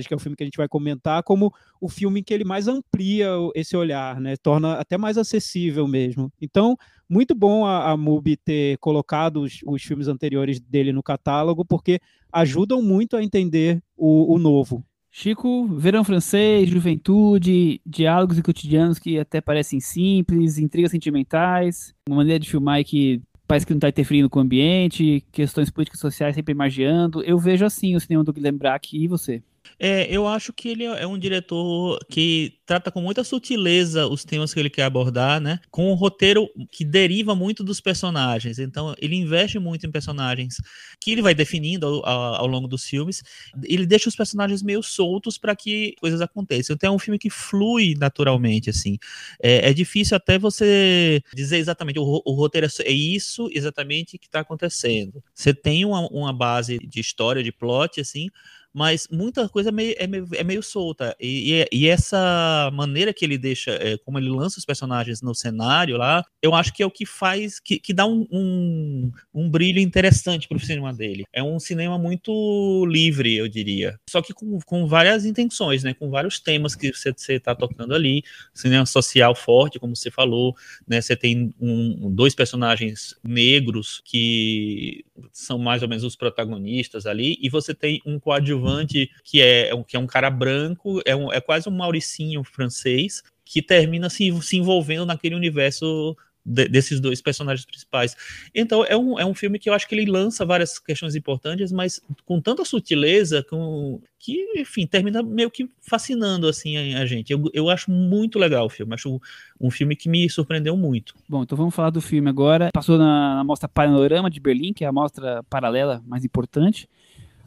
que 0.08 0.14
é 0.14 0.18
o 0.18 0.20
filme 0.20 0.36
que 0.36 0.44
a 0.44 0.46
gente 0.46 0.58
vai 0.58 0.68
comentar, 0.68 1.24
como 1.24 1.52
o 1.82 1.90
filme 1.90 2.24
que 2.24 2.32
ele 2.32 2.44
mais 2.44 2.68
amplia 2.68 3.30
esse 3.56 3.76
olhar, 3.76 4.22
né? 4.22 4.36
Torna 4.38 4.74
até 4.74 4.98
mais 4.98 5.18
acessível 5.18 5.88
mesmo. 5.88 6.32
Então, 6.40 6.78
muito 7.10 7.36
bom 7.36 7.66
a, 7.66 7.92
a 7.92 7.98
MUBI 7.98 8.38
ter 8.38 8.78
colocado 8.80 9.42
os, 9.42 9.60
os 9.66 9.84
filmes 9.84 10.08
anteriores 10.08 10.60
dele 10.60 10.92
no 10.92 11.04
catálogo, 11.04 11.64
porque 11.64 12.00
ajudam 12.32 12.82
muito 12.82 13.16
a 13.16 13.24
entender 13.24 13.82
o, 13.96 14.34
o 14.34 14.38
novo. 14.38 14.84
Chico, 15.10 15.66
verão 15.68 16.04
francês, 16.04 16.70
juventude, 16.70 17.80
diálogos 17.86 18.38
e 18.38 18.44
cotidianos 18.44 19.00
que 19.00 19.18
até 19.18 19.40
parecem 19.40 19.80
simples, 19.80 20.58
intrigas 20.58 20.92
sentimentais, 20.92 21.94
uma 22.10 22.18
maneira 22.18 22.38
de 22.38 22.50
filmar 22.50 22.84
que 22.84 23.22
parece 23.48 23.66
que 23.66 23.72
não 23.72 23.78
está 23.78 23.88
interferindo 23.88 24.30
com 24.30 24.40
o 24.40 24.42
ambiente, 24.42 25.24
questões 25.32 25.70
políticas 25.70 26.02
sociais 26.02 26.36
sempre 26.36 26.54
margeando. 26.54 27.24
Eu 27.24 27.38
vejo 27.38 27.64
assim 27.64 27.96
o 27.96 28.00
cinema 28.00 28.26
do 28.26 28.34
Guilherme 28.34 28.60
Braque 28.60 29.02
e 29.02 29.08
você. 29.08 29.42
É, 29.80 30.08
eu 30.10 30.28
acho 30.28 30.54
que 30.54 30.70
ele 30.70 30.86
é 30.86 31.06
um 31.06 31.18
diretor 31.18 32.00
que 32.10 32.54
trata 32.66 32.92
com 32.92 33.02
muita 33.02 33.24
sutileza 33.24 34.08
os 34.08 34.24
temas 34.24 34.54
que 34.54 34.60
ele 34.60 34.70
quer 34.70 34.84
abordar, 34.84 35.40
né? 35.40 35.60
Com 35.70 35.92
um 35.92 35.96
roteiro 35.96 36.50
que 36.72 36.84
deriva 36.84 37.36
muito 37.36 37.64
dos 37.64 37.82
personagens. 37.82 38.58
Então, 38.58 38.96
ele 39.00 39.16
investe 39.16 39.60
muito 39.60 39.86
em 39.86 39.92
personagens 39.92 40.58
que 41.00 41.12
ele 41.12 41.22
vai 41.22 41.36
definindo 41.36 41.86
ao, 41.86 42.06
ao, 42.06 42.48
longo 42.48 42.68
dos 42.68 42.86
filmes. 42.86 43.22
Ele 43.64 43.86
deixa 43.86 44.10
os 44.10 44.16
personagens 44.16 44.64
meio 44.64 44.82
soltos 44.82 45.38
para 45.38 45.56
que 45.56 45.94
coisas 46.00 46.22
aconteçam. 46.22 46.74
Então, 46.74 46.94
é 46.94 46.96
um 46.96 47.00
filme 47.00 47.20
que 47.20 47.30
flui 47.30 47.96
naturalmente, 47.98 48.70
assim. 48.70 48.98
É, 49.42 49.70
é 49.70 49.74
difícil 49.74 50.16
até 50.16 50.40
você 50.40 51.22
dizer 51.34 51.58
exatamente 51.58 52.00
o, 52.00 52.22
o 52.26 52.34
roteiro 52.34 52.68
é, 52.68 52.84
é 52.84 52.92
isso 52.92 53.50
exatamente 53.52 54.18
que 54.18 54.28
está 54.28 54.40
acontecendo. 54.40 55.24
Você 55.34 55.54
tem 55.54 55.86
uma, 55.86 56.08
uma 56.08 56.34
base 56.34 56.80
de 56.80 57.00
história, 57.00 57.44
de 57.44 57.52
plot, 57.52 58.00
assim, 58.00 58.30
mas 58.76 59.08
muita 59.10 59.48
coisa 59.48 59.70
é 59.70 59.72
meio, 59.72 59.96
é 59.98 60.06
meio, 60.06 60.28
é 60.34 60.44
meio 60.44 60.62
solta. 60.62 61.16
E, 61.18 61.64
e, 61.72 61.86
e, 61.86 61.88
essa 61.88 62.70
maneira 62.74 63.14
que 63.14 63.24
ele 63.24 63.38
deixa, 63.38 63.72
é, 63.72 63.98
como 64.00 64.20
ele 64.20 64.28
lança 64.28 64.60
os 64.60 64.66
personagens 64.66 65.22
no 65.22 65.34
cenário 65.34 65.96
lá, 65.96 66.26
eu 66.42 66.54
acho 66.54 66.74
que 66.74 66.84
é 66.84 66.86
o 66.86 66.92
que 66.92 67.06
faz, 67.06 67.58
que, 67.58 67.80
que 67.80 67.94
dá 67.94 68.06
um, 68.06 68.28
um, 68.30 69.12
um 69.34 69.50
brilho 69.50 69.80
interessante 69.80 70.46
pro 70.46 70.60
cinema 70.60 70.94
dele. 70.94 71.24
É 71.32 71.42
um 71.42 71.58
cinema 71.58 71.98
muito 71.98 72.86
livre, 72.86 73.38
eu 73.38 73.48
diria. 73.48 73.98
Só 74.10 74.22
que 74.22 74.34
com, 74.34 74.60
com 74.66 74.86
várias 74.86 75.24
intenções, 75.24 75.82
né? 75.82 75.94
Com 75.94 76.10
vários 76.10 76.38
temas 76.38 76.76
que 76.76 76.94
você, 76.94 77.14
você 77.16 77.40
tá 77.40 77.56
tocando 77.56 77.96
ali. 77.96 78.24
Cinema 78.54 78.86
social 78.86 79.34
forte, 79.34 79.80
como 79.80 79.96
você 79.96 80.12
falou, 80.12 80.54
né? 80.86 81.00
Você 81.00 81.16
tem 81.16 81.54
um, 81.62 82.14
dois 82.14 82.36
personagens 82.36 83.16
negros 83.24 84.02
que 84.04 85.06
são 85.32 85.58
mais 85.58 85.82
ou 85.82 85.88
menos 85.88 86.04
os 86.04 86.18
protagonistas 86.18 87.06
ali, 87.06 87.38
e 87.42 87.48
você 87.48 87.74
tem 87.74 88.02
um 88.06 88.20
coadjuvante 88.20 88.65
coadjuvante, 88.66 89.10
que 89.24 89.42
é, 89.42 89.70
que 89.88 89.96
é 89.96 90.00
um 90.00 90.08
cara 90.08 90.30
branco, 90.30 91.02
é, 91.06 91.16
um, 91.16 91.32
é 91.32 91.40
quase 91.40 91.70
um 91.70 91.72
Mauricinho 91.72 92.44
francês, 92.44 93.24
que 93.44 93.62
termina 93.62 94.10
se, 94.10 94.32
se 94.42 94.58
envolvendo 94.58 95.06
naquele 95.06 95.36
universo 95.36 96.16
de, 96.44 96.68
desses 96.68 97.00
dois 97.00 97.22
personagens 97.22 97.66
principais. 97.66 98.16
Então, 98.54 98.86
é 98.86 98.96
um, 98.96 99.20
é 99.20 99.26
um 99.26 99.34
filme 99.34 99.58
que 99.58 99.70
eu 99.70 99.74
acho 99.74 99.88
que 99.88 99.96
ele 99.96 100.10
lança 100.10 100.46
várias 100.46 100.78
questões 100.78 101.16
importantes, 101.16 101.72
mas 101.72 102.00
com 102.24 102.40
tanta 102.40 102.64
sutileza 102.64 103.44
com, 103.44 104.00
que, 104.20 104.46
enfim, 104.56 104.86
termina 104.86 105.24
meio 105.24 105.50
que 105.50 105.70
fascinando 105.82 106.48
assim 106.48 106.96
a, 106.96 107.06
gente. 107.06 107.32
Eu, 107.32 107.44
eu 107.54 107.70
acho 107.70 107.90
muito 107.90 108.38
legal 108.38 108.66
o 108.66 108.70
filme, 108.70 108.94
acho 108.94 109.16
um, 109.16 109.20
um, 109.60 109.72
filme 109.72 109.96
que 109.96 110.08
me 110.08 110.30
surpreendeu 110.30 110.78
muito. 110.78 111.16
Bom, 111.28 111.44
então 111.44 111.58
vamos 111.58 111.74
falar 111.74 111.90
do 111.90 112.02
filme 112.02 112.30
agora. 112.30 112.70
Passou 112.72 112.98
na, 112.98 113.36
na 113.36 113.44
Mostra 113.44 113.68
Panorama 113.68 114.30
de 114.30 114.40
Berlim, 114.40 114.74
que 114.74 114.84
é 114.84 114.88
a 114.88 114.92
mostra 114.92 115.44
paralela 115.44 116.04
mais 116.06 116.24
importante. 116.24 116.88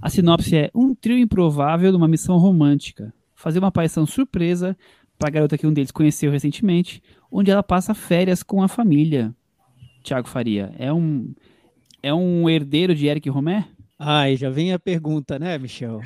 A 0.00 0.08
sinopse 0.08 0.56
é 0.56 0.70
um 0.74 0.94
trio 0.94 1.18
improvável 1.18 1.90
numa 1.92 2.06
missão 2.06 2.38
romântica. 2.38 3.12
Fazer 3.34 3.58
uma 3.58 3.68
aparição 3.68 4.06
surpresa 4.06 4.76
para 5.18 5.28
a 5.28 5.32
garota 5.32 5.58
que 5.58 5.66
um 5.66 5.72
deles 5.72 5.90
conheceu 5.90 6.30
recentemente, 6.30 7.02
onde 7.30 7.50
ela 7.50 7.62
passa 7.62 7.94
férias 7.94 8.42
com 8.42 8.62
a 8.62 8.68
família. 8.68 9.34
Tiago 10.02 10.28
Faria, 10.28 10.72
é 10.78 10.92
um 10.92 11.34
é 12.00 12.14
um 12.14 12.48
herdeiro 12.48 12.94
de 12.94 13.06
Eric 13.06 13.28
Romer? 13.28 13.66
Ai, 14.00 14.36
já 14.36 14.48
vem 14.48 14.72
a 14.72 14.78
pergunta, 14.78 15.40
né, 15.40 15.58
Michel? 15.58 16.00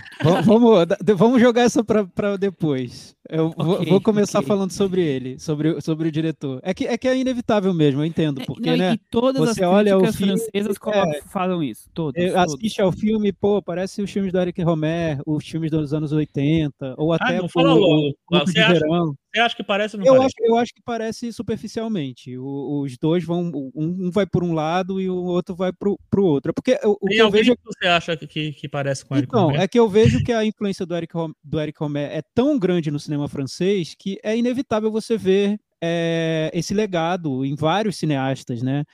vamos, 0.46 0.86
vamos 1.14 1.40
jogar 1.40 1.62
essa 1.62 1.84
para 1.84 2.38
depois. 2.38 3.14
Eu 3.28 3.48
okay, 3.48 3.64
vou, 3.64 3.84
vou, 3.84 4.00
começar 4.00 4.38
okay. 4.38 4.48
falando 4.48 4.70
sobre 4.70 5.02
ele, 5.02 5.38
sobre, 5.38 5.78
sobre 5.82 6.08
o 6.08 6.12
diretor. 6.12 6.58
É 6.62 6.72
que, 6.72 6.86
é 6.86 6.96
que 6.96 7.06
é 7.06 7.16
inevitável 7.16 7.72
mesmo, 7.74 8.00
eu 8.00 8.06
entendo. 8.06 8.40
É, 8.40 8.44
porque, 8.46 8.70
não, 8.70 8.76
né? 8.78 8.94
E 8.94 8.98
todas 9.10 9.40
você 9.40 9.62
as 9.62 9.70
olha 9.70 9.98
o 9.98 10.12
filme, 10.12 10.38
francesas 10.38 10.76
é, 10.86 11.22
falam 11.28 11.62
isso. 11.62 11.90
Todos, 11.92 12.22
assiste 12.34 12.80
ao 12.80 12.92
filme, 12.92 13.30
pô, 13.30 13.60
parece 13.60 14.00
os 14.00 14.10
filmes 14.10 14.32
do 14.32 14.40
Eric 14.40 14.62
Romer, 14.62 15.20
os 15.26 15.46
filmes 15.46 15.70
dos 15.70 15.92
anos 15.92 16.12
80, 16.12 16.94
ou 16.96 17.12
ah, 17.12 17.16
até 17.16 17.36
ah, 17.36 17.42
não, 17.42 17.48
fala 17.48 17.74
logo. 17.74 18.14
O, 18.30 18.36
o 18.36 18.38
você, 18.38 18.58
acha, 18.58 18.72
verão. 18.72 19.14
Você 19.32 19.40
acha 19.40 19.56
que 19.56 19.64
parece 19.64 19.96
ou 19.96 20.00
não 20.00 20.06
eu 20.06 20.14
parece? 20.18 20.34
Acho, 20.38 20.50
eu 20.50 20.56
acho 20.56 20.74
que 20.74 20.82
parece 20.82 21.32
superficialmente. 21.32 22.36
O, 22.36 22.82
os 22.82 22.98
dois 22.98 23.24
vão, 23.24 23.50
um, 23.74 24.10
vai 24.10 24.26
por 24.26 24.44
um 24.44 24.52
lado 24.52 25.00
e 25.00 25.08
o 25.08 25.16
outro 25.16 25.54
vai 25.54 25.72
para 25.72 25.88
o 25.88 26.24
outro. 26.24 26.52
Porque 26.52 26.78
o, 26.84 26.98
o 27.00 27.08
que 27.08 27.16
eu 27.16 27.30
vejo. 27.30 27.56
Que 27.56 27.62
você 27.64 27.86
acha 27.86 28.16
que, 28.16 28.52
que 28.52 28.68
parece 28.68 29.04
com 29.04 29.14
o 29.14 29.16
Eric 29.16 29.30
então, 29.30 29.50
é 29.50 29.66
que 29.66 29.78
eu 29.78 29.88
vejo 29.88 30.22
que 30.22 30.32
a 30.32 30.44
influência 30.44 30.84
do 30.84 30.94
Eric, 30.94 31.14
do 31.42 31.60
Eric 31.60 31.78
Romer 31.78 32.10
é 32.10 32.22
tão 32.34 32.58
grande 32.58 32.90
no 32.90 33.00
cinema 33.00 33.26
francês 33.26 33.94
que 33.98 34.18
é 34.22 34.36
inevitável 34.36 34.90
você 34.90 35.16
ver 35.16 35.58
é, 35.80 36.50
esse 36.52 36.74
legado 36.74 37.44
em 37.44 37.54
vários 37.54 37.96
cineastas, 37.96 38.62
né? 38.62 38.84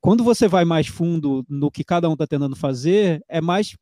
Quando 0.00 0.24
você 0.24 0.48
vai 0.48 0.64
mais 0.64 0.86
fundo 0.86 1.44
no 1.48 1.70
que 1.70 1.84
cada 1.84 2.08
um 2.08 2.14
está 2.14 2.26
tentando 2.26 2.56
fazer, 2.56 3.22
é 3.28 3.40
mais 3.40 3.76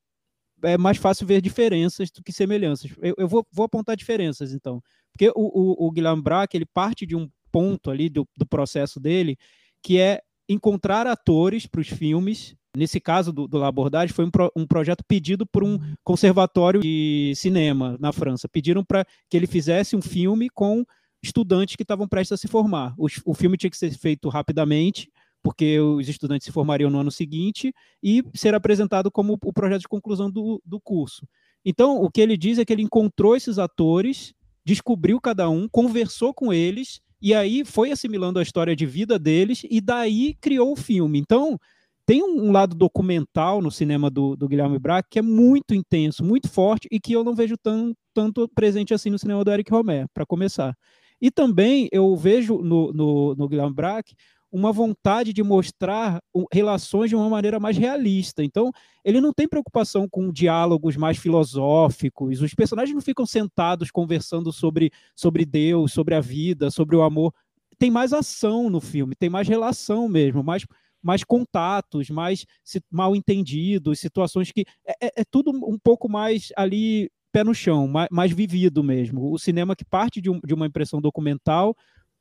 é 0.62 0.78
mais 0.78 0.96
fácil 0.96 1.26
ver 1.26 1.40
diferenças 1.40 2.10
do 2.10 2.22
que 2.22 2.32
semelhanças. 2.32 2.90
Eu, 3.00 3.14
eu 3.18 3.28
vou, 3.28 3.46
vou, 3.52 3.64
apontar 3.64 3.96
diferenças, 3.96 4.52
então. 4.52 4.82
Porque 5.12 5.28
o, 5.30 5.32
o, 5.36 5.86
o 5.86 5.90
Guilherme 5.90 6.22
Braque, 6.22 6.56
ele 6.56 6.66
parte 6.66 7.04
de 7.06 7.14
um 7.16 7.28
ponto 7.50 7.90
ali 7.90 8.08
do, 8.08 8.26
do 8.36 8.46
processo 8.46 8.98
dele, 8.98 9.36
que 9.82 9.98
é 9.98 10.20
encontrar 10.48 11.06
atores 11.06 11.66
para 11.66 11.80
os 11.80 11.88
filmes. 11.88 12.54
Nesse 12.74 12.98
caso 12.98 13.32
do, 13.32 13.46
do 13.46 13.58
Labordage, 13.58 14.14
foi 14.14 14.24
um, 14.24 14.30
pro, 14.30 14.50
um, 14.56 14.66
projeto 14.66 15.04
pedido 15.06 15.46
por 15.46 15.62
um 15.62 15.78
conservatório 16.02 16.80
de 16.80 17.34
cinema 17.36 17.98
na 18.00 18.12
França. 18.12 18.48
Pediram 18.48 18.82
para 18.82 19.04
que 19.28 19.36
ele 19.36 19.46
fizesse 19.46 19.94
um 19.94 20.00
filme 20.00 20.48
com 20.48 20.82
estudantes 21.22 21.76
que 21.76 21.82
estavam 21.82 22.08
prestes 22.08 22.32
a 22.32 22.36
se 22.36 22.48
formar. 22.48 22.94
O, 22.96 23.06
o 23.26 23.34
filme 23.34 23.58
tinha 23.58 23.70
que 23.70 23.76
ser 23.76 23.90
feito 23.92 24.28
rapidamente, 24.30 25.10
porque 25.42 25.80
os 25.80 26.08
estudantes 26.08 26.44
se 26.44 26.52
formariam 26.52 26.90
no 26.90 26.98
ano 26.98 27.10
seguinte, 27.10 27.74
e 28.02 28.22
ser 28.34 28.54
apresentado 28.54 29.10
como 29.10 29.38
o 29.44 29.52
projeto 29.52 29.82
de 29.82 29.88
conclusão 29.88 30.30
do, 30.30 30.62
do 30.64 30.80
curso. 30.80 31.26
Então, 31.64 32.02
o 32.02 32.10
que 32.10 32.20
ele 32.20 32.36
diz 32.36 32.58
é 32.58 32.64
que 32.64 32.72
ele 32.72 32.82
encontrou 32.82 33.36
esses 33.36 33.58
atores, 33.58 34.32
descobriu 34.64 35.20
cada 35.20 35.48
um, 35.48 35.68
conversou 35.68 36.32
com 36.32 36.52
eles 36.52 37.00
e 37.20 37.34
aí 37.34 37.64
foi 37.64 37.92
assimilando 37.92 38.38
a 38.38 38.42
história 38.42 38.74
de 38.74 38.84
vida 38.84 39.18
deles 39.18 39.62
e 39.70 39.80
daí 39.80 40.34
criou 40.40 40.72
o 40.72 40.76
filme. 40.76 41.18
Então, 41.18 41.58
tem 42.04 42.22
um, 42.22 42.50
lado 42.50 42.74
documental 42.74 43.62
no 43.62 43.70
cinema 43.70 44.10
do, 44.10 44.34
do 44.34 44.48
Guilherme 44.48 44.78
Braque 44.78 45.08
que 45.12 45.18
é 45.20 45.22
muito 45.22 45.72
intenso, 45.72 46.24
muito 46.24 46.48
forte 46.48 46.88
e 46.90 46.98
que 46.98 47.12
eu 47.12 47.22
não 47.22 47.34
vejo 47.34 47.56
tão, 47.56 47.94
tanto 48.12 48.48
presente 48.48 48.92
assim 48.92 49.08
no 49.08 49.18
cinema 49.18 49.44
do 49.44 49.52
Eric 49.52 49.70
Romer, 49.70 50.06
para 50.12 50.26
começar. 50.26 50.76
E 51.20 51.30
também 51.30 51.88
eu 51.92 52.16
vejo 52.16 52.58
no, 52.58 52.92
no, 52.92 53.34
no 53.36 53.48
Guilherme 53.48 53.72
Braque 53.72 54.16
uma 54.52 54.70
vontade 54.70 55.32
de 55.32 55.42
mostrar 55.42 56.22
relações 56.52 57.08
de 57.08 57.16
uma 57.16 57.28
maneira 57.30 57.58
mais 57.58 57.78
realista. 57.78 58.44
Então, 58.44 58.70
ele 59.02 59.18
não 59.18 59.32
tem 59.32 59.48
preocupação 59.48 60.06
com 60.06 60.30
diálogos 60.30 60.94
mais 60.94 61.16
filosóficos, 61.16 62.42
os 62.42 62.54
personagens 62.54 62.94
não 62.94 63.00
ficam 63.00 63.24
sentados 63.24 63.90
conversando 63.90 64.52
sobre, 64.52 64.92
sobre 65.16 65.46
Deus, 65.46 65.92
sobre 65.92 66.14
a 66.14 66.20
vida, 66.20 66.70
sobre 66.70 66.94
o 66.94 67.02
amor. 67.02 67.32
Tem 67.78 67.90
mais 67.90 68.12
ação 68.12 68.68
no 68.68 68.80
filme, 68.80 69.14
tem 69.14 69.30
mais 69.30 69.48
relação 69.48 70.06
mesmo, 70.06 70.44
mais, 70.44 70.66
mais 71.02 71.24
contatos, 71.24 72.10
mais 72.10 72.44
mal 72.90 73.16
entendidos, 73.16 74.00
situações 74.00 74.52
que. 74.52 74.66
É, 74.86 75.06
é, 75.06 75.12
é 75.22 75.24
tudo 75.24 75.50
um 75.50 75.78
pouco 75.78 76.10
mais 76.10 76.52
ali 76.56 77.10
pé 77.32 77.42
no 77.42 77.54
chão, 77.54 77.88
mais, 77.88 78.08
mais 78.12 78.30
vivido 78.30 78.84
mesmo. 78.84 79.32
O 79.32 79.38
cinema 79.38 79.74
que 79.74 79.84
parte 79.84 80.20
de, 80.20 80.28
um, 80.28 80.38
de 80.44 80.52
uma 80.52 80.66
impressão 80.66 81.00
documental 81.00 81.74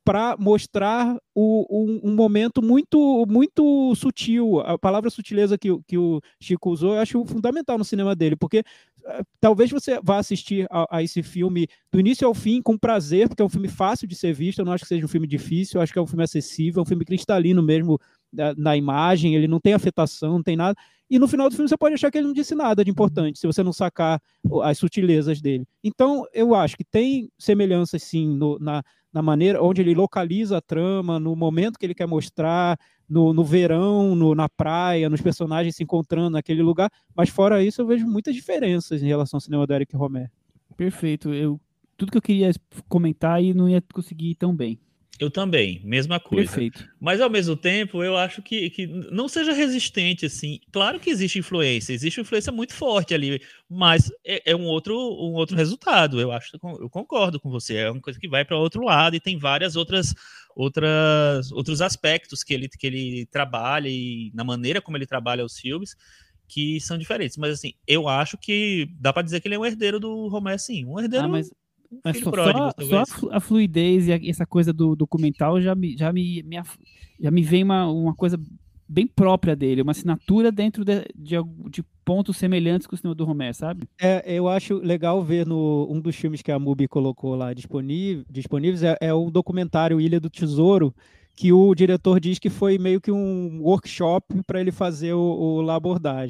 para 0.04 0.36
mostrar 0.38 1.16
o, 1.34 1.66
um, 1.70 2.10
um, 2.10 2.14
momento 2.14 2.60
muito 2.60 3.24
muito 3.28 3.94
sutil. 3.94 4.60
A 4.60 4.78
palavra 4.78 5.10
sutileza 5.10 5.56
que, 5.56 5.68
que 5.86 5.96
o 5.96 6.20
Chico 6.40 6.70
usou, 6.70 6.94
eu 6.94 7.00
acho 7.00 7.24
fundamental 7.24 7.78
no 7.78 7.84
cinema 7.84 8.14
dele, 8.14 8.34
porque 8.34 8.60
uh, 8.60 9.24
talvez 9.40 9.70
você 9.70 10.00
vá 10.02 10.18
assistir 10.18 10.66
a, 10.70 10.98
a, 10.98 11.02
esse 11.02 11.22
filme 11.22 11.68
do 11.92 12.00
início 12.00 12.26
ao 12.26 12.34
fim 12.34 12.60
com 12.60 12.76
prazer, 12.76 13.28
porque 13.28 13.42
é 13.42 13.44
um 13.44 13.48
filme 13.48 13.68
fácil 13.68 14.08
de 14.08 14.16
ser 14.16 14.32
visto, 14.32 14.58
eu 14.58 14.64
não 14.64 14.72
acho 14.72 14.84
que 14.84 14.88
seja 14.88 15.04
um 15.04 15.08
filme 15.08 15.26
difícil, 15.26 15.78
eu 15.78 15.82
acho 15.82 15.92
que 15.92 15.98
é 15.98 16.02
um 16.02 16.06
filme 16.06 16.24
acessível, 16.24 16.80
é 16.80 16.82
um 16.82 16.88
filme 16.88 17.04
cristalino 17.04 17.62
mesmo 17.62 17.98
na, 18.32 18.54
na 18.56 18.76
imagem, 18.76 19.34
ele 19.34 19.46
não 19.46 19.60
tem 19.60 19.74
afetação, 19.74 20.32
não 20.32 20.42
tem 20.42 20.56
nada. 20.56 20.76
E 21.12 21.18
no 21.18 21.28
final 21.28 21.50
do 21.50 21.54
filme 21.54 21.68
você 21.68 21.76
pode 21.76 21.94
achar 21.94 22.10
que 22.10 22.16
ele 22.16 22.26
não 22.26 22.32
disse 22.32 22.54
nada 22.54 22.82
de 22.82 22.90
importante, 22.90 23.38
se 23.38 23.46
você 23.46 23.62
não 23.62 23.72
sacar 23.72 24.18
as 24.62 24.78
sutilezas 24.78 25.42
dele. 25.42 25.66
Então, 25.84 26.24
eu 26.32 26.54
acho 26.54 26.74
que 26.74 26.84
tem 26.84 27.30
semelhanças, 27.38 28.02
sim, 28.02 28.34
no, 28.34 28.58
na, 28.58 28.82
na 29.12 29.20
maneira 29.20 29.62
onde 29.62 29.82
ele 29.82 29.94
localiza 29.94 30.56
a 30.56 30.60
trama, 30.60 31.20
no 31.20 31.36
momento 31.36 31.78
que 31.78 31.84
ele 31.84 31.94
quer 31.94 32.06
mostrar, 32.06 32.78
no, 33.08 33.32
no 33.32 33.44
verão, 33.44 34.14
no, 34.14 34.34
na 34.34 34.48
praia, 34.48 35.10
nos 35.10 35.20
personagens 35.20 35.76
se 35.76 35.82
encontrando 35.82 36.30
naquele 36.30 36.62
lugar. 36.62 36.90
Mas 37.14 37.28
fora 37.28 37.62
isso, 37.62 37.82
eu 37.82 37.86
vejo 37.86 38.06
muitas 38.06 38.34
diferenças 38.34 39.02
em 39.02 39.06
relação 39.06 39.36
ao 39.36 39.40
cinema 39.42 39.66
do 39.66 39.74
Eric 39.74 39.94
Romer. 39.94 40.30
Perfeito. 40.76 41.34
Eu, 41.34 41.60
tudo 41.96 42.10
que 42.10 42.18
eu 42.18 42.22
queria 42.22 42.50
comentar 42.88 43.42
e 43.42 43.52
não 43.52 43.68
ia 43.68 43.82
conseguir 43.92 44.34
tão 44.36 44.54
bem. 44.56 44.78
Eu 45.18 45.30
também, 45.30 45.80
mesma 45.84 46.18
coisa. 46.18 46.50
Perfeito. 46.50 46.88
Mas 46.98 47.20
ao 47.20 47.28
mesmo 47.28 47.54
tempo, 47.54 48.02
eu 48.02 48.16
acho 48.16 48.42
que, 48.42 48.70
que 48.70 48.86
não 48.86 49.28
seja 49.28 49.52
resistente 49.52 50.26
assim. 50.26 50.58
Claro 50.72 50.98
que 50.98 51.10
existe 51.10 51.38
influência, 51.38 51.92
existe 51.92 52.20
influência 52.20 52.50
muito 52.50 52.72
forte 52.72 53.14
ali, 53.14 53.40
mas 53.68 54.10
é, 54.24 54.50
é 54.52 54.56
um 54.56 54.64
outro 54.64 54.94
um 54.94 55.34
outro 55.34 55.56
resultado. 55.56 56.20
Eu 56.20 56.32
acho, 56.32 56.56
eu 56.80 56.88
concordo 56.88 57.38
com 57.38 57.50
você. 57.50 57.76
É 57.76 57.90
uma 57.90 58.00
coisa 58.00 58.18
que 58.18 58.28
vai 58.28 58.44
para 58.44 58.56
outro 58.56 58.82
lado 58.82 59.14
e 59.14 59.20
tem 59.20 59.38
várias 59.38 59.76
outras 59.76 60.14
outras 60.56 61.52
outros 61.52 61.80
aspectos 61.80 62.42
que 62.42 62.54
ele 62.54 62.68
que 62.68 62.86
ele 62.86 63.26
trabalha 63.26 63.88
e 63.88 64.30
na 64.34 64.44
maneira 64.44 64.80
como 64.80 64.96
ele 64.96 65.06
trabalha 65.06 65.44
os 65.44 65.58
filmes 65.58 65.94
que 66.48 66.80
são 66.80 66.98
diferentes. 66.98 67.36
Mas 67.36 67.52
assim, 67.52 67.74
eu 67.86 68.08
acho 68.08 68.36
que 68.36 68.88
dá 68.98 69.12
para 69.12 69.22
dizer 69.22 69.40
que 69.40 69.48
ele 69.48 69.54
é 69.54 69.58
um 69.58 69.64
herdeiro 69.64 70.00
do 70.00 70.28
Romé, 70.28 70.58
sim, 70.58 70.84
um 70.84 70.98
herdeiro. 70.98 71.26
Ah, 71.26 71.28
mas 71.28 71.50
mas 72.04 72.18
só, 72.18 72.30
pródigo, 72.30 72.84
só, 72.88 73.04
só, 73.04 73.28
a 73.30 73.40
fluidez 73.40 74.08
e 74.08 74.30
essa 74.30 74.46
coisa 74.46 74.72
do 74.72 74.96
documental 74.96 75.60
já 75.60 75.74
me, 75.74 75.96
já 75.96 76.12
me, 76.12 76.42
me 76.42 76.56
já 77.20 77.30
me 77.30 77.42
vem 77.42 77.62
uma, 77.62 77.86
uma 77.86 78.14
coisa 78.14 78.38
bem 78.88 79.06
própria 79.06 79.56
dele, 79.56 79.82
uma 79.82 79.92
assinatura 79.92 80.52
dentro 80.52 80.84
de, 80.84 81.04
de, 81.16 81.36
de, 81.70 81.84
pontos 82.04 82.36
semelhantes 82.36 82.86
com 82.86 82.94
o 82.94 82.98
cinema 82.98 83.14
do 83.14 83.24
Romero, 83.24 83.54
sabe? 83.54 83.88
É, 84.00 84.22
eu 84.26 84.48
acho 84.48 84.74
legal 84.74 85.22
ver 85.22 85.46
no 85.46 85.86
um 85.88 86.00
dos 86.00 86.16
filmes 86.16 86.42
que 86.42 86.50
a 86.50 86.58
Mubi 86.58 86.88
colocou 86.88 87.34
lá 87.36 87.54
disponível, 87.54 88.24
disponíveis 88.28 88.82
é, 88.82 88.96
é 89.00 89.14
o 89.14 89.30
documentário 89.30 90.00
Ilha 90.00 90.20
do 90.20 90.28
Tesouro, 90.28 90.94
que 91.34 91.52
o 91.52 91.74
diretor 91.74 92.20
diz 92.20 92.38
que 92.38 92.50
foi 92.50 92.78
meio 92.78 93.00
que 93.00 93.10
um 93.10 93.60
workshop 93.62 94.42
para 94.46 94.60
ele 94.60 94.70
fazer 94.70 95.14
o, 95.14 95.20
o 95.20 95.62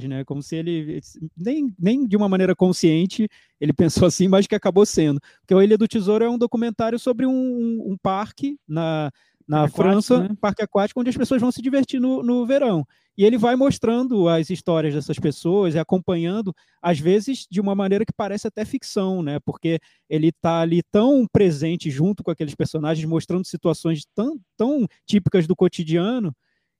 né? 0.08 0.24
Como 0.24 0.42
se 0.42 0.56
ele, 0.56 1.00
nem, 1.36 1.74
nem 1.78 2.06
de 2.06 2.16
uma 2.16 2.28
maneira 2.28 2.54
consciente, 2.54 3.28
ele 3.60 3.72
pensou 3.74 4.06
assim, 4.06 4.28
mas 4.28 4.46
que 4.46 4.54
acabou 4.54 4.86
sendo. 4.86 5.20
Porque 5.40 5.54
o 5.54 5.62
Ilha 5.62 5.76
do 5.76 5.88
Tesouro 5.88 6.24
é 6.24 6.30
um 6.30 6.38
documentário 6.38 6.98
sobre 6.98 7.26
um, 7.26 7.32
um 7.32 7.96
parque 8.00 8.58
na, 8.66 9.10
na 9.46 9.68
França, 9.68 10.14
aquático, 10.14 10.32
né? 10.32 10.38
parque 10.40 10.62
aquático, 10.62 11.00
onde 11.00 11.10
as 11.10 11.16
pessoas 11.16 11.40
vão 11.40 11.50
se 11.50 11.60
divertir 11.60 12.00
no, 12.00 12.22
no 12.22 12.46
verão. 12.46 12.86
E 13.16 13.24
ele 13.24 13.36
vai 13.36 13.56
mostrando 13.56 14.28
as 14.28 14.48
histórias 14.48 14.94
dessas 14.94 15.18
pessoas 15.18 15.74
e 15.74 15.78
acompanhando, 15.78 16.54
às 16.80 16.98
vezes, 16.98 17.46
de 17.50 17.60
uma 17.60 17.74
maneira 17.74 18.06
que 18.06 18.12
parece 18.12 18.46
até 18.46 18.64
ficção, 18.64 19.22
né? 19.22 19.38
Porque 19.44 19.78
ele 20.08 20.28
está 20.28 20.60
ali 20.60 20.82
tão 20.90 21.26
presente 21.30 21.90
junto 21.90 22.22
com 22.22 22.30
aqueles 22.30 22.54
personagens, 22.54 23.06
mostrando 23.06 23.46
situações 23.46 24.04
tão, 24.14 24.40
tão 24.56 24.86
típicas 25.06 25.46
do 25.46 25.54
cotidiano, 25.54 26.34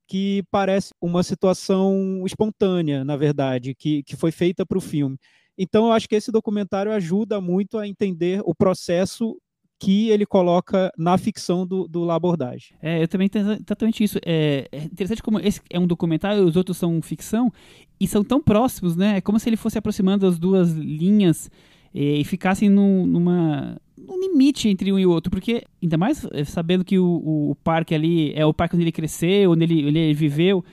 que 0.07 0.43
parece 0.51 0.91
uma 1.01 1.23
situação 1.23 2.23
espontânea, 2.25 3.03
na 3.05 3.15
verdade, 3.15 3.75
que, 3.75 4.03
que 4.03 4.15
foi 4.15 4.31
feita 4.31 4.65
para 4.65 4.77
o 4.77 4.81
filme. 4.81 5.17
Então, 5.57 5.85
eu 5.85 5.91
acho 5.91 6.09
que 6.09 6.15
esse 6.15 6.31
documentário 6.31 6.91
ajuda 6.91 7.39
muito 7.39 7.77
a 7.77 7.87
entender 7.87 8.41
o 8.43 8.55
processo 8.55 9.37
que 9.83 10.09
ele 10.09 10.25
coloca 10.25 10.93
na 10.97 11.17
ficção 11.17 11.67
do, 11.67 11.89
do 11.89 12.05
Labordage. 12.05 12.73
É, 12.81 13.03
eu 13.03 13.07
também 13.07 13.27
tenho 13.27 13.51
exatamente 13.51 14.01
isso. 14.01 14.17
É, 14.25 14.65
é, 14.71 14.83
interessante 14.85 15.21
como 15.21 15.37
esse 15.39 15.59
é 15.69 15.77
um 15.77 15.85
documentário 15.85 16.41
os 16.45 16.55
outros 16.55 16.77
são 16.77 17.01
ficção 17.01 17.51
e 17.99 18.07
são 18.07 18.23
tão 18.23 18.41
próximos, 18.41 18.95
né? 18.95 19.17
É 19.17 19.21
como 19.21 19.37
se 19.37 19.49
ele 19.49 19.57
fosse 19.57 19.77
aproximando 19.77 20.25
as 20.25 20.39
duas 20.39 20.71
linhas 20.71 21.51
e, 21.93 22.21
e 22.21 22.23
ficassem 22.23 22.69
num, 22.69 23.05
numa 23.05 23.77
um 24.07 24.17
limite 24.21 24.69
entre 24.69 24.89
um 24.91 24.97
e 24.97 25.05
o 25.05 25.11
outro, 25.11 25.29
porque 25.29 25.63
ainda 25.81 25.97
mais 25.97 26.25
é, 26.31 26.45
sabendo 26.45 26.85
que 26.85 26.97
o, 26.97 27.51
o 27.51 27.55
parque 27.61 27.93
ali 27.93 28.31
é 28.35 28.45
o 28.45 28.53
parque 28.53 28.77
onde 28.77 28.85
ele 28.85 28.91
cresceu, 28.91 29.51
onde 29.51 29.65
ele, 29.65 29.85
ele 29.85 30.13
viveu, 30.13 30.63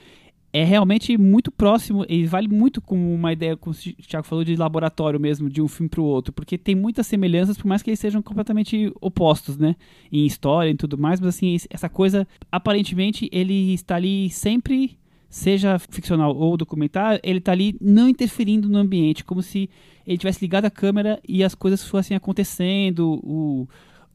é 0.53 0.65
realmente 0.65 1.17
muito 1.17 1.51
próximo 1.51 2.05
e 2.09 2.27
vale 2.27 2.49
muito 2.49 2.81
como 2.81 3.15
uma 3.15 3.33
ideia, 3.33 3.57
como 3.57 3.75
o 3.75 4.03
Thiago 4.03 4.27
falou, 4.27 4.45
de 4.45 4.57
laboratório 4.57 5.21
mesmo, 5.21 5.49
de 5.49 5.63
um 5.63 5.69
filme 5.69 5.89
para 5.89 6.01
o 6.01 6.05
outro, 6.05 6.33
porque 6.33 6.59
tem 6.59 6.75
muitas 6.75 7.07
semelhanças, 7.07 7.57
por 7.57 7.67
mais 7.67 7.83
que 7.83 7.91
eles 7.91 8.01
sejam 8.01 8.21
completamente 8.21 8.93
opostos, 9.01 9.57
né? 9.57 9.77
Em 10.11 10.27
história 10.27 10.71
e 10.71 10.75
tudo 10.75 10.99
mais, 10.99 11.21
mas 11.21 11.37
assim, 11.37 11.57
essa 11.71 11.89
coisa, 11.89 12.27
aparentemente, 12.51 13.29
ele 13.31 13.73
está 13.75 13.95
ali 13.95 14.29
sempre, 14.31 14.99
seja 15.29 15.79
ficcional 15.79 16.37
ou 16.37 16.57
documentário, 16.57 17.21
ele 17.23 17.39
está 17.39 17.53
ali 17.53 17.77
não 17.81 18.09
interferindo 18.09 18.69
no 18.69 18.79
ambiente, 18.79 19.25
como 19.25 19.43
se 19.43 19.71
ele 20.05 20.19
tivesse 20.19 20.41
ligado 20.41 20.65
a 20.65 20.71
câmera 20.71 21.21
e 21.29 21.45
as 21.45 21.55
coisas 21.55 21.85
fossem 21.85 22.17
acontecendo, 22.17 23.21
o, 23.23 23.69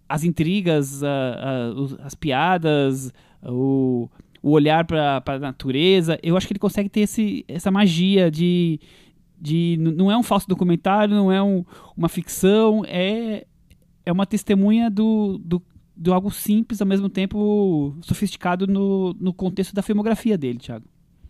as 0.09 0.25
intrigas, 0.25 1.01
a, 1.01 1.07
a, 1.07 2.05
as 2.05 2.13
piadas, 2.13 3.13
o 3.41 4.09
o 4.45 4.51
olhar 4.51 4.85
para 4.85 5.23
a 5.25 5.39
natureza. 5.39 6.19
Eu 6.21 6.37
acho 6.37 6.45
que 6.45 6.53
ele 6.53 6.59
consegue 6.59 6.87
ter 6.87 6.99
esse, 6.99 7.43
essa 7.47 7.71
magia 7.71 8.29
de, 8.29 8.79
de. 9.41 9.75
Não 9.79 10.11
é 10.11 10.15
um 10.15 10.21
falso 10.21 10.47
documentário, 10.47 11.15
não 11.15 11.31
é 11.31 11.41
um, 11.41 11.65
uma 11.97 12.07
ficção, 12.07 12.83
é, 12.85 13.47
é 14.05 14.11
uma 14.11 14.27
testemunha 14.27 14.87
do, 14.87 15.39
do, 15.43 15.59
do 15.97 16.13
algo 16.13 16.29
simples, 16.29 16.79
ao 16.79 16.85
mesmo 16.85 17.09
tempo 17.09 17.97
sofisticado 18.01 18.67
no, 18.67 19.15
no 19.19 19.33
contexto 19.33 19.73
da 19.73 19.81
filmografia 19.81 20.37
dele, 20.37 20.59
Thiago. 20.59 20.85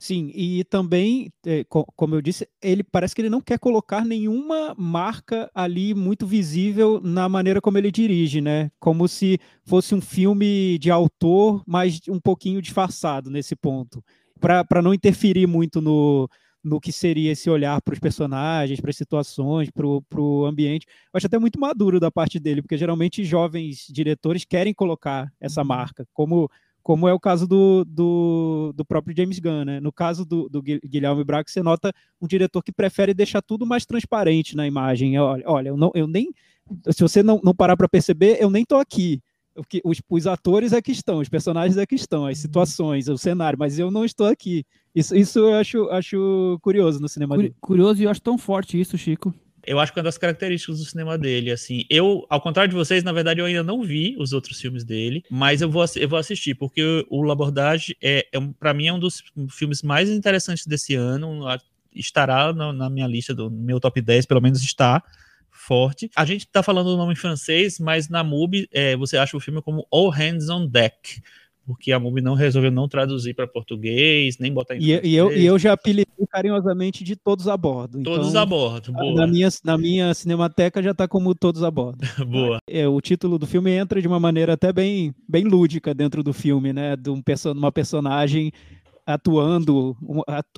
Sim, 0.06 0.32
e 0.36 0.64
também, 0.66 1.32
é, 1.47 1.66
como 1.68 2.14
eu 2.14 2.22
disse, 2.22 2.47
ele 2.62 2.84
parece 2.84 3.16
que 3.16 3.22
ele 3.24 3.30
não 3.30 3.41
quer 3.41 3.58
colocar 3.58 4.06
nenhuma 4.06 4.76
marca 4.78 5.49
ali 5.51 5.95
muito 5.95 6.28
visível 6.28 7.01
na 7.03 7.28
maneira 7.28 7.60
como 7.60 7.80
ele 7.80 7.89
dirige, 7.91 8.39
né? 8.39 8.70
Como 8.80 9.08
se 9.08 9.39
fosse 9.64 9.95
um 9.95 10.01
filme 10.01 10.78
de 10.78 10.91
autor, 10.91 11.64
mas 11.66 11.99
um 12.08 12.20
pouquinho 12.20 12.62
disfarçado 12.62 13.32
nesse 13.32 13.56
ponto, 13.56 14.03
para 14.39 14.80
não 14.80 14.93
interferir 14.93 15.47
muito 15.47 15.82
no, 15.82 16.30
no 16.64 16.80
que 16.80 16.91
seria 16.91 17.32
esse 17.32 17.49
olhar 17.49 17.82
para 17.82 17.95
os 17.95 17.99
personagens, 17.99 18.80
para 18.80 18.91
as 18.91 18.97
situações, 18.97 19.72
para 19.72 19.88
o 20.22 20.45
ambiente. 20.45 20.86
Eu 21.12 21.18
acho 21.18 21.26
até 21.26 21.39
muito 21.39 21.60
maduro 21.60 21.99
da 21.99 22.12
parte 22.12 22.39
dele, 22.39 22.62
porque 22.62 22.78
geralmente 22.78 23.24
jovens 23.24 23.88
diretores 23.89 24.45
querem 24.45 24.72
colocar 24.72 25.34
essa 25.39 25.62
uhum. 25.62 25.68
marca, 25.68 26.08
como 26.14 26.47
como 26.86 27.07
é 27.07 27.13
o 27.13 27.19
caso 27.19 27.47
do, 27.47 27.83
do, 27.83 28.71
do 28.75 28.86
próprio 28.86 29.17
James 29.17 29.39
Gunn. 29.39 29.65
Né? 29.65 29.79
No 29.79 29.91
caso 29.91 30.23
do, 30.23 30.47
do 30.47 30.61
Guilherme 30.61 31.23
Braga, 31.23 31.49
você 31.49 31.63
nota 31.63 31.91
um 32.21 32.27
diretor 32.27 32.61
que 32.61 32.71
prefere 32.71 33.11
deixar 33.11 33.41
tudo 33.41 33.65
mais 33.65 33.88
transparente 33.88 34.55
na 34.55 34.67
imagem. 34.67 35.17
Olha, 35.17 35.43
olha 35.47 35.69
eu, 35.69 35.77
não, 35.77 35.91
eu 35.95 36.05
nem. 36.05 36.31
Se 36.91 37.01
você 37.01 37.23
não, 37.23 37.41
não 37.43 37.55
parar 37.55 37.75
para 37.75 37.89
perceber, 37.89 38.38
eu 38.39 38.51
nem 38.51 38.61
estou 38.61 38.77
aqui. 38.77 39.19
Os, 39.83 39.99
os 40.07 40.27
atores 40.27 40.73
é 40.73 40.81
que 40.81 40.91
estão, 40.91 41.17
os 41.21 41.29
personagens 41.29 41.75
é 41.75 41.88
que 41.88 41.95
estão, 41.95 42.27
as 42.27 42.38
situações, 42.38 43.07
o 43.07 43.17
cenário, 43.17 43.57
mas 43.57 43.79
eu 43.79 43.89
não 43.89 44.05
estou 44.05 44.27
aqui. 44.27 44.63
Isso, 44.93 45.15
isso 45.15 45.39
eu 45.39 45.55
acho, 45.55 45.89
acho 45.89 46.59
curioso 46.61 46.99
no 46.99 47.09
cinema. 47.09 47.36
Curioso 47.59 47.99
e 47.99 48.05
eu 48.05 48.11
acho 48.11 48.21
tão 48.21 48.38
forte 48.38 48.79
isso, 48.79 48.95
Chico 48.95 49.33
eu 49.68 49.80
acho 49.80 49.91
que 49.91 49.99
é 49.99 50.01
uma 50.01 50.05
das 50.05 50.18
características 50.18 50.80
do 50.80 50.86
cinema 50.86 51.18
dele, 51.18 51.51
assim, 51.51 51.86
eu, 51.89 52.26
ao 52.30 52.41
contrário 52.41 52.70
de 52.70 52.76
vocês, 52.76 53.03
na 53.03 53.11
verdade, 53.11 53.39
eu 53.39 53.45
ainda 53.45 53.63
não 53.63 53.84
vi 53.84 54.16
os 54.18 54.34
outros 54.34 54.59
filmes 54.59 54.84
dele, 54.84 55.24
mas 55.30 55.61
eu 55.61 55.70
vou, 55.70 55.86
eu 55.95 56.09
vou 56.09 56.20
assistir, 56.20 56.55
porque 56.55 57.05
o 57.09 57.22
Labordage 57.22 57.95
é, 58.01 58.28
é 58.32 58.39
para 58.59 58.74
mim, 58.74 58.88
é 58.88 58.93
um 58.93 58.99
dos 58.99 59.24
filmes 59.49 59.82
mais 59.82 60.09
interessantes 60.09 60.66
desse 60.66 60.95
ano, 60.95 61.45
estará 61.93 62.53
na, 62.53 62.74
na 62.74 62.89
minha 62.89 63.07
lista, 63.07 63.34
do 63.34 63.49
meu 63.49 63.80
top 63.80 64.01
10, 64.01 64.26
pelo 64.26 64.41
menos 64.41 64.61
está, 64.61 65.01
forte. 65.49 66.11
A 66.16 66.26
gente 66.26 66.47
tá 66.47 66.61
falando 66.61 66.88
o 66.88 66.97
nome 66.97 67.13
em 67.13 67.16
francês, 67.16 67.80
mas 67.80 68.09
na 68.09 68.24
MUBI 68.24 68.68
é, 68.72 68.95
você 68.95 69.18
acha 69.18 69.36
o 69.36 69.39
filme 69.39 69.61
como 69.61 69.88
All 69.89 70.09
Hands 70.09 70.49
on 70.49 70.68
Deck 70.68 71.22
porque 71.66 71.91
a 71.91 71.99
MUBI 71.99 72.22
não 72.22 72.36
resolveu 72.36 72.72
não 72.72 72.88
traduzir 72.88 73.34
para 73.34 73.47
português, 73.47 74.38
nem 74.38 74.53
botar 74.53 74.76
em 74.76 74.82
e, 74.82 75.01
e, 75.03 75.16
eu, 75.16 75.36
e 75.36 75.45
eu 75.45 75.57
já 75.57 75.74
apelidei 75.74 76.05
carinhosamente 76.30 77.03
de 77.03 77.16
Todos 77.16 77.47
a 77.47 77.57
Bordo. 77.57 78.03
Todos 78.03 78.30
então, 78.30 78.41
a 78.41 78.45
Bordo, 78.45 78.93
boa. 78.93 79.16
Na 79.16 79.28
minha, 79.28 79.49
na 79.63 79.78
minha 79.78 80.13
cinemateca 80.13 80.82
já 80.84 80.91
está 80.91 81.07
como 81.07 81.34
Todos 81.34 81.63
a 81.63 81.72
Bordo. 81.72 81.97
boa. 82.28 82.59
É, 82.70 82.88
o 82.88 83.01
título 83.01 83.39
do 83.39 83.47
filme 83.47 83.72
entra 83.72 84.01
de 84.01 84.07
uma 84.07 84.20
maneira 84.20 84.53
até 84.53 84.72
bem, 84.72 85.13
bem 85.28 85.45
lúdica 85.45 85.93
dentro 85.93 86.22
do 86.22 86.34
filme, 86.34 86.72
né? 86.72 86.95
De 86.95 87.09
um 87.09 87.22
perso 87.22 87.51
uma 87.51 87.72
atuando 89.07 89.95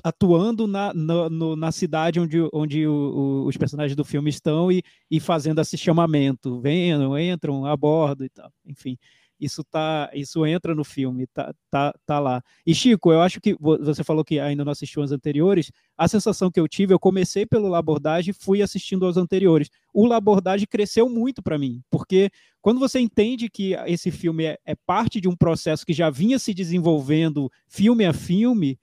atuando 0.02 0.66
na, 0.66 0.92
na, 0.94 1.28
no, 1.28 1.54
na 1.54 1.70
cidade 1.70 2.18
onde, 2.18 2.48
onde 2.50 2.86
o, 2.86 2.92
o, 2.92 3.46
os 3.46 3.56
personagens 3.58 3.94
do 3.94 4.04
filme 4.04 4.30
estão 4.30 4.72
e, 4.72 4.82
e 5.10 5.20
fazendo 5.20 5.60
esse 5.60 5.76
chamamento. 5.76 6.60
Venham, 6.60 7.18
entram 7.18 7.66
a 7.66 7.76
bordo 7.76 8.24
e 8.24 8.28
tal. 8.28 8.50
Enfim. 8.66 8.96
Isso 9.40 9.62
tá, 9.64 10.10
isso 10.12 10.44
entra 10.46 10.74
no 10.74 10.84
filme, 10.84 11.26
tá, 11.28 11.54
tá, 11.70 11.94
tá 12.04 12.18
lá. 12.18 12.42
E 12.66 12.74
Chico, 12.74 13.12
eu 13.12 13.20
acho 13.20 13.40
que 13.40 13.56
você 13.60 14.02
falou 14.02 14.24
que 14.24 14.40
ainda 14.40 14.64
não 14.64 14.72
assistiu 14.72 15.02
as 15.02 15.12
anteriores. 15.12 15.70
A 15.96 16.08
sensação 16.08 16.50
que 16.50 16.58
eu 16.58 16.66
tive, 16.66 16.92
eu 16.92 16.98
comecei 16.98 17.46
pelo 17.46 17.68
Labordage 17.68 18.30
e 18.30 18.34
fui 18.34 18.62
assistindo 18.62 19.06
aos 19.06 19.16
anteriores. 19.16 19.70
O 19.92 20.06
Labordage 20.06 20.66
cresceu 20.66 21.08
muito 21.08 21.42
para 21.42 21.58
mim, 21.58 21.82
porque 21.90 22.30
quando 22.60 22.80
você 22.80 22.98
entende 22.98 23.48
que 23.48 23.74
esse 23.86 24.10
filme 24.10 24.44
é, 24.44 24.58
é 24.64 24.74
parte 24.74 25.20
de 25.20 25.28
um 25.28 25.36
processo 25.36 25.86
que 25.86 25.92
já 25.92 26.10
vinha 26.10 26.38
se 26.38 26.52
desenvolvendo 26.52 27.50
filme 27.66 28.04
a 28.04 28.12
filme, 28.12 28.78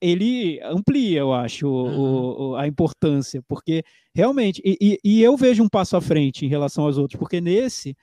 ele 0.00 0.58
amplia, 0.62 1.20
eu 1.20 1.32
acho, 1.32 1.68
uhum. 1.68 2.50
o, 2.50 2.56
a 2.56 2.66
importância, 2.66 3.42
porque 3.46 3.84
realmente, 4.14 4.62
e, 4.64 4.98
e, 5.04 5.22
eu 5.22 5.36
vejo 5.36 5.62
um 5.62 5.68
passo 5.68 5.96
à 5.96 6.00
frente 6.00 6.46
em 6.46 6.48
relação 6.48 6.84
aos 6.84 6.96
outros, 6.96 7.18
porque 7.18 7.40
nesse, 7.40 7.94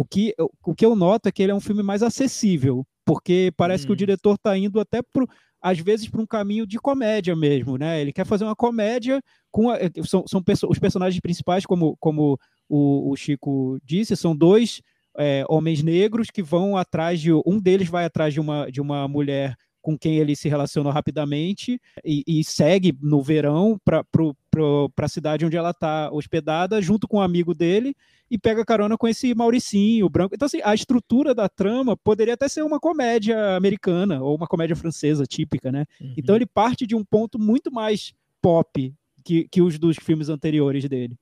o 0.00 0.04
que, 0.06 0.34
o 0.64 0.74
que 0.74 0.86
eu 0.86 0.96
noto 0.96 1.28
é 1.28 1.32
que 1.32 1.42
ele 1.42 1.52
é 1.52 1.54
um 1.54 1.60
filme 1.60 1.82
mais 1.82 2.02
acessível, 2.02 2.86
porque 3.04 3.52
parece 3.54 3.84
uhum. 3.84 3.88
que 3.88 3.92
o 3.92 3.94
hum. 3.94 3.98
diretor 3.98 4.34
está 4.36 4.56
indo 4.56 4.80
até 4.80 5.02
pro, 5.02 5.28
às 5.60 5.78
vezes 5.78 6.08
para 6.08 6.22
um 6.22 6.26
caminho 6.26 6.66
de 6.66 6.78
comédia 6.78 7.36
mesmo, 7.36 7.76
né? 7.76 8.00
Ele 8.00 8.10
quer 8.10 8.24
fazer 8.24 8.44
uma 8.44 8.56
comédia 8.56 9.20
com 9.50 9.68
a, 9.68 9.76
são, 10.06 10.24
são 10.26 10.42
os 10.70 10.78
personagens 10.78 11.20
principais, 11.20 11.66
como, 11.66 11.98
como 12.00 12.38
o, 12.66 13.10
o 13.10 13.16
Chico 13.16 13.78
disse, 13.84 14.16
são 14.16 14.34
dois 14.34 14.80
é, 15.18 15.44
homens 15.50 15.82
negros 15.82 16.30
que 16.30 16.42
vão 16.42 16.78
atrás 16.78 17.20
de 17.20 17.30
um 17.44 17.60
deles 17.60 17.90
vai 17.90 18.06
atrás 18.06 18.32
de 18.32 18.40
uma, 18.40 18.70
de 18.70 18.80
uma 18.80 19.06
mulher 19.06 19.54
com 19.82 19.98
quem 19.98 20.16
ele 20.16 20.36
se 20.36 20.48
relacionou 20.48 20.92
rapidamente 20.92 21.80
e, 22.04 22.22
e 22.26 22.44
segue 22.44 22.96
no 23.00 23.22
verão 23.22 23.80
para 23.84 24.04
a 24.98 25.08
cidade 25.08 25.44
onde 25.44 25.56
ela 25.56 25.70
está 25.70 26.10
hospedada, 26.12 26.80
junto 26.82 27.08
com 27.08 27.18
um 27.18 27.22
amigo 27.22 27.54
dele, 27.54 27.94
e 28.30 28.38
pega 28.38 28.64
carona 28.64 28.96
com 28.96 29.08
esse 29.08 29.34
Mauricinho 29.34 30.08
branco. 30.08 30.34
Então, 30.34 30.46
assim, 30.46 30.60
a 30.62 30.74
estrutura 30.74 31.34
da 31.34 31.48
trama 31.48 31.96
poderia 31.96 32.34
até 32.34 32.48
ser 32.48 32.62
uma 32.62 32.78
comédia 32.78 33.56
americana 33.56 34.22
ou 34.22 34.36
uma 34.36 34.46
comédia 34.46 34.76
francesa 34.76 35.24
típica, 35.26 35.72
né? 35.72 35.86
Uhum. 36.00 36.14
Então, 36.16 36.36
ele 36.36 36.46
parte 36.46 36.86
de 36.86 36.94
um 36.94 37.04
ponto 37.04 37.38
muito 37.38 37.72
mais 37.72 38.12
pop 38.40 38.94
que, 39.24 39.48
que 39.48 39.60
os 39.60 39.78
dos 39.78 39.96
filmes 39.96 40.28
anteriores 40.28 40.88
dele. 40.88 41.18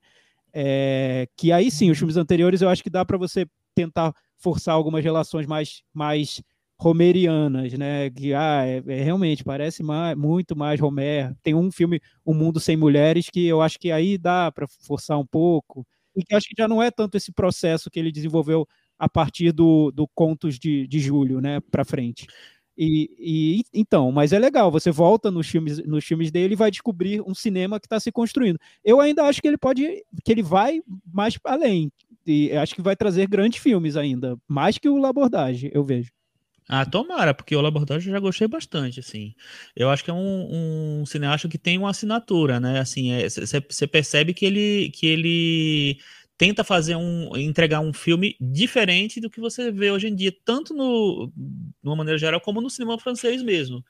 É, 0.53 1.27
que 1.35 1.51
aí 1.51 1.69
sim, 1.69 1.91
os 1.91 1.97
filmes 1.97 2.17
anteriores 2.17 2.61
eu 2.61 2.69
acho 2.69 2.83
que 2.83 2.89
dá 2.89 3.05
para 3.05 3.17
você 3.17 3.45
tentar 3.75 4.13
forçar 4.37 4.73
algumas 4.73 5.03
relações 5.03 5.45
mais, 5.45 5.83
mais 5.93 6.41
romerianas, 6.79 7.73
né? 7.73 8.09
Que 8.09 8.33
ah, 8.33 8.63
é, 8.65 8.81
é, 8.87 9.03
realmente 9.03 9.43
parece 9.43 9.83
mais, 9.83 10.17
muito 10.17 10.55
mais 10.55 10.79
Romer. 10.79 11.35
Tem 11.43 11.53
um 11.53 11.71
filme, 11.71 12.01
O 12.25 12.33
Mundo 12.33 12.59
Sem 12.59 12.77
Mulheres, 12.77 13.27
que 13.29 13.45
eu 13.45 13.61
acho 13.61 13.77
que 13.77 13.91
aí 13.91 14.17
dá 14.17 14.51
para 14.51 14.65
forçar 14.67 15.19
um 15.19 15.25
pouco, 15.25 15.85
e 16.15 16.23
que 16.23 16.33
acho 16.35 16.47
que 16.47 16.55
já 16.57 16.67
não 16.67 16.81
é 16.81 16.89
tanto 16.89 17.17
esse 17.17 17.31
processo 17.31 17.89
que 17.89 17.99
ele 17.99 18.11
desenvolveu 18.11 18.65
a 18.97 19.09
partir 19.09 19.51
do, 19.51 19.91
do 19.91 20.07
Contos 20.15 20.57
de, 20.57 20.87
de 20.87 20.99
Julho, 20.99 21.41
né, 21.41 21.59
para 21.71 21.85
frente. 21.85 22.27
E, 22.77 23.09
e, 23.19 23.61
então, 23.73 24.09
mas 24.11 24.31
é 24.31 24.39
legal, 24.39 24.71
você 24.71 24.89
volta 24.89 25.29
nos 25.29 25.47
filmes, 25.49 25.79
nos 25.85 26.05
filmes 26.05 26.31
dele 26.31 26.53
e 26.53 26.57
vai 26.57 26.71
descobrir 26.71 27.21
um 27.21 27.35
cinema 27.35 27.77
que 27.79 27.85
está 27.87 27.99
se 27.99 28.09
construindo. 28.11 28.57
Eu 28.85 29.01
ainda 29.01 29.25
acho 29.25 29.41
que 29.41 29.47
ele 29.49 29.57
pode, 29.57 29.83
que 30.23 30.31
ele 30.31 30.41
vai 30.41 30.81
mais 31.11 31.37
além. 31.43 31.91
E 32.25 32.51
acho 32.53 32.75
que 32.75 32.81
vai 32.81 32.95
trazer 32.95 33.27
grandes 33.27 33.61
filmes 33.61 33.97
ainda, 33.97 34.37
mais 34.47 34.77
que 34.77 34.87
o 34.87 34.97
Labordage, 34.97 35.69
eu 35.73 35.83
vejo. 35.83 36.09
Ah, 36.71 36.85
tomara, 36.85 37.33
porque 37.33 37.55
o 37.55 37.61
Laboratório 37.61 37.99
eu 37.99 38.11
já 38.11 38.19
gostei 38.19 38.47
bastante, 38.47 38.99
assim. 38.99 39.33
Eu 39.75 39.89
acho 39.89 40.03
que 40.03 40.11
é 40.11 40.13
um, 40.13 40.99
um 41.01 41.05
cineasta 41.05 41.49
que 41.49 41.57
tem 41.57 41.79
uma 41.79 41.89
assinatura, 41.89 42.59
né? 42.59 42.79
Assim, 42.79 43.09
você 43.27 43.85
é, 43.85 43.87
percebe 43.87 44.35
que 44.35 44.45
ele, 44.45 44.91
que 44.91 45.07
ele 45.07 45.99
tenta 46.37 46.63
fazer 46.63 46.95
um, 46.95 47.35
entregar 47.35 47.79
um 47.79 47.91
filme 47.91 48.35
diferente 48.39 49.19
do 49.19 49.31
que 49.31 49.41
você 49.41 49.71
vê 49.71 49.89
hoje 49.89 50.09
em 50.09 50.15
dia, 50.15 50.31
tanto 50.45 50.71
no, 50.75 51.31
de 51.35 51.89
uma 51.89 51.95
maneira 51.95 52.19
geral, 52.19 52.39
como 52.39 52.61
no 52.61 52.69
cinema 52.69 52.99
francês 52.99 53.41
mesmo. 53.41 53.83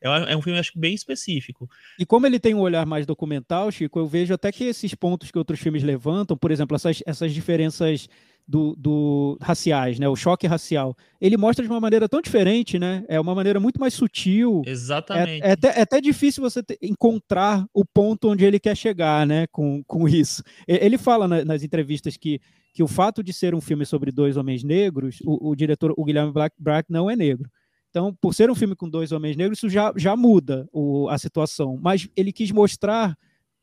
É, 0.00 0.32
é 0.32 0.36
um 0.36 0.40
filme, 0.40 0.58
acho 0.58 0.72
que, 0.72 0.78
bem 0.78 0.94
específico. 0.94 1.68
E 1.98 2.06
como 2.06 2.26
ele 2.26 2.40
tem 2.40 2.54
um 2.54 2.60
olhar 2.60 2.86
mais 2.86 3.04
documental, 3.04 3.70
Chico, 3.70 3.98
eu 3.98 4.06
vejo 4.06 4.32
até 4.32 4.50
que 4.50 4.64
esses 4.64 4.94
pontos 4.94 5.30
que 5.30 5.36
outros 5.36 5.60
filmes 5.60 5.82
levantam, 5.82 6.34
por 6.34 6.50
exemplo, 6.50 6.74
essas, 6.74 7.02
essas 7.06 7.32
diferenças 7.32 8.08
do, 8.52 8.76
do, 8.76 9.38
raciais, 9.40 9.98
né? 9.98 10.06
O 10.10 10.14
choque 10.14 10.46
racial. 10.46 10.94
Ele 11.18 11.38
mostra 11.38 11.64
de 11.64 11.70
uma 11.70 11.80
maneira 11.80 12.06
tão 12.06 12.20
diferente, 12.20 12.78
né? 12.78 13.02
É 13.08 13.18
uma 13.18 13.34
maneira 13.34 13.58
muito 13.58 13.80
mais 13.80 13.94
sutil. 13.94 14.60
Exatamente. 14.66 15.42
É, 15.42 15.48
é, 15.48 15.52
até, 15.52 15.68
é 15.68 15.80
até, 15.80 16.00
difícil 16.02 16.42
você 16.42 16.62
encontrar 16.82 17.64
o 17.72 17.82
ponto 17.82 18.28
onde 18.28 18.44
ele 18.44 18.60
quer 18.60 18.76
chegar, 18.76 19.26
né? 19.26 19.46
Com, 19.46 19.82
com 19.84 20.06
isso. 20.06 20.42
Ele 20.68 20.98
fala 20.98 21.26
na, 21.26 21.42
nas 21.46 21.62
entrevistas 21.62 22.18
que, 22.18 22.42
que 22.74 22.82
o 22.82 22.86
fato 22.86 23.22
de 23.22 23.32
ser 23.32 23.54
um 23.54 23.60
filme 23.60 23.86
sobre 23.86 24.12
dois 24.12 24.36
homens 24.36 24.62
negros, 24.62 25.16
o, 25.24 25.48
o 25.48 25.56
diretor, 25.56 25.94
o 25.96 26.04
Guilherme 26.04 26.30
Black, 26.30 26.54
Black, 26.58 26.92
não 26.92 27.10
é 27.10 27.16
negro. 27.16 27.48
Então, 27.88 28.14
por 28.20 28.34
ser 28.34 28.50
um 28.50 28.54
filme 28.54 28.76
com 28.76 28.86
dois 28.86 29.12
homens 29.12 29.34
negros, 29.34 29.60
isso 29.60 29.70
já, 29.70 29.94
já 29.96 30.14
muda 30.14 30.68
o, 30.70 31.08
a 31.08 31.16
situação. 31.16 31.78
Mas 31.82 32.06
ele 32.14 32.32
quis 32.34 32.50
mostrar, 32.50 33.16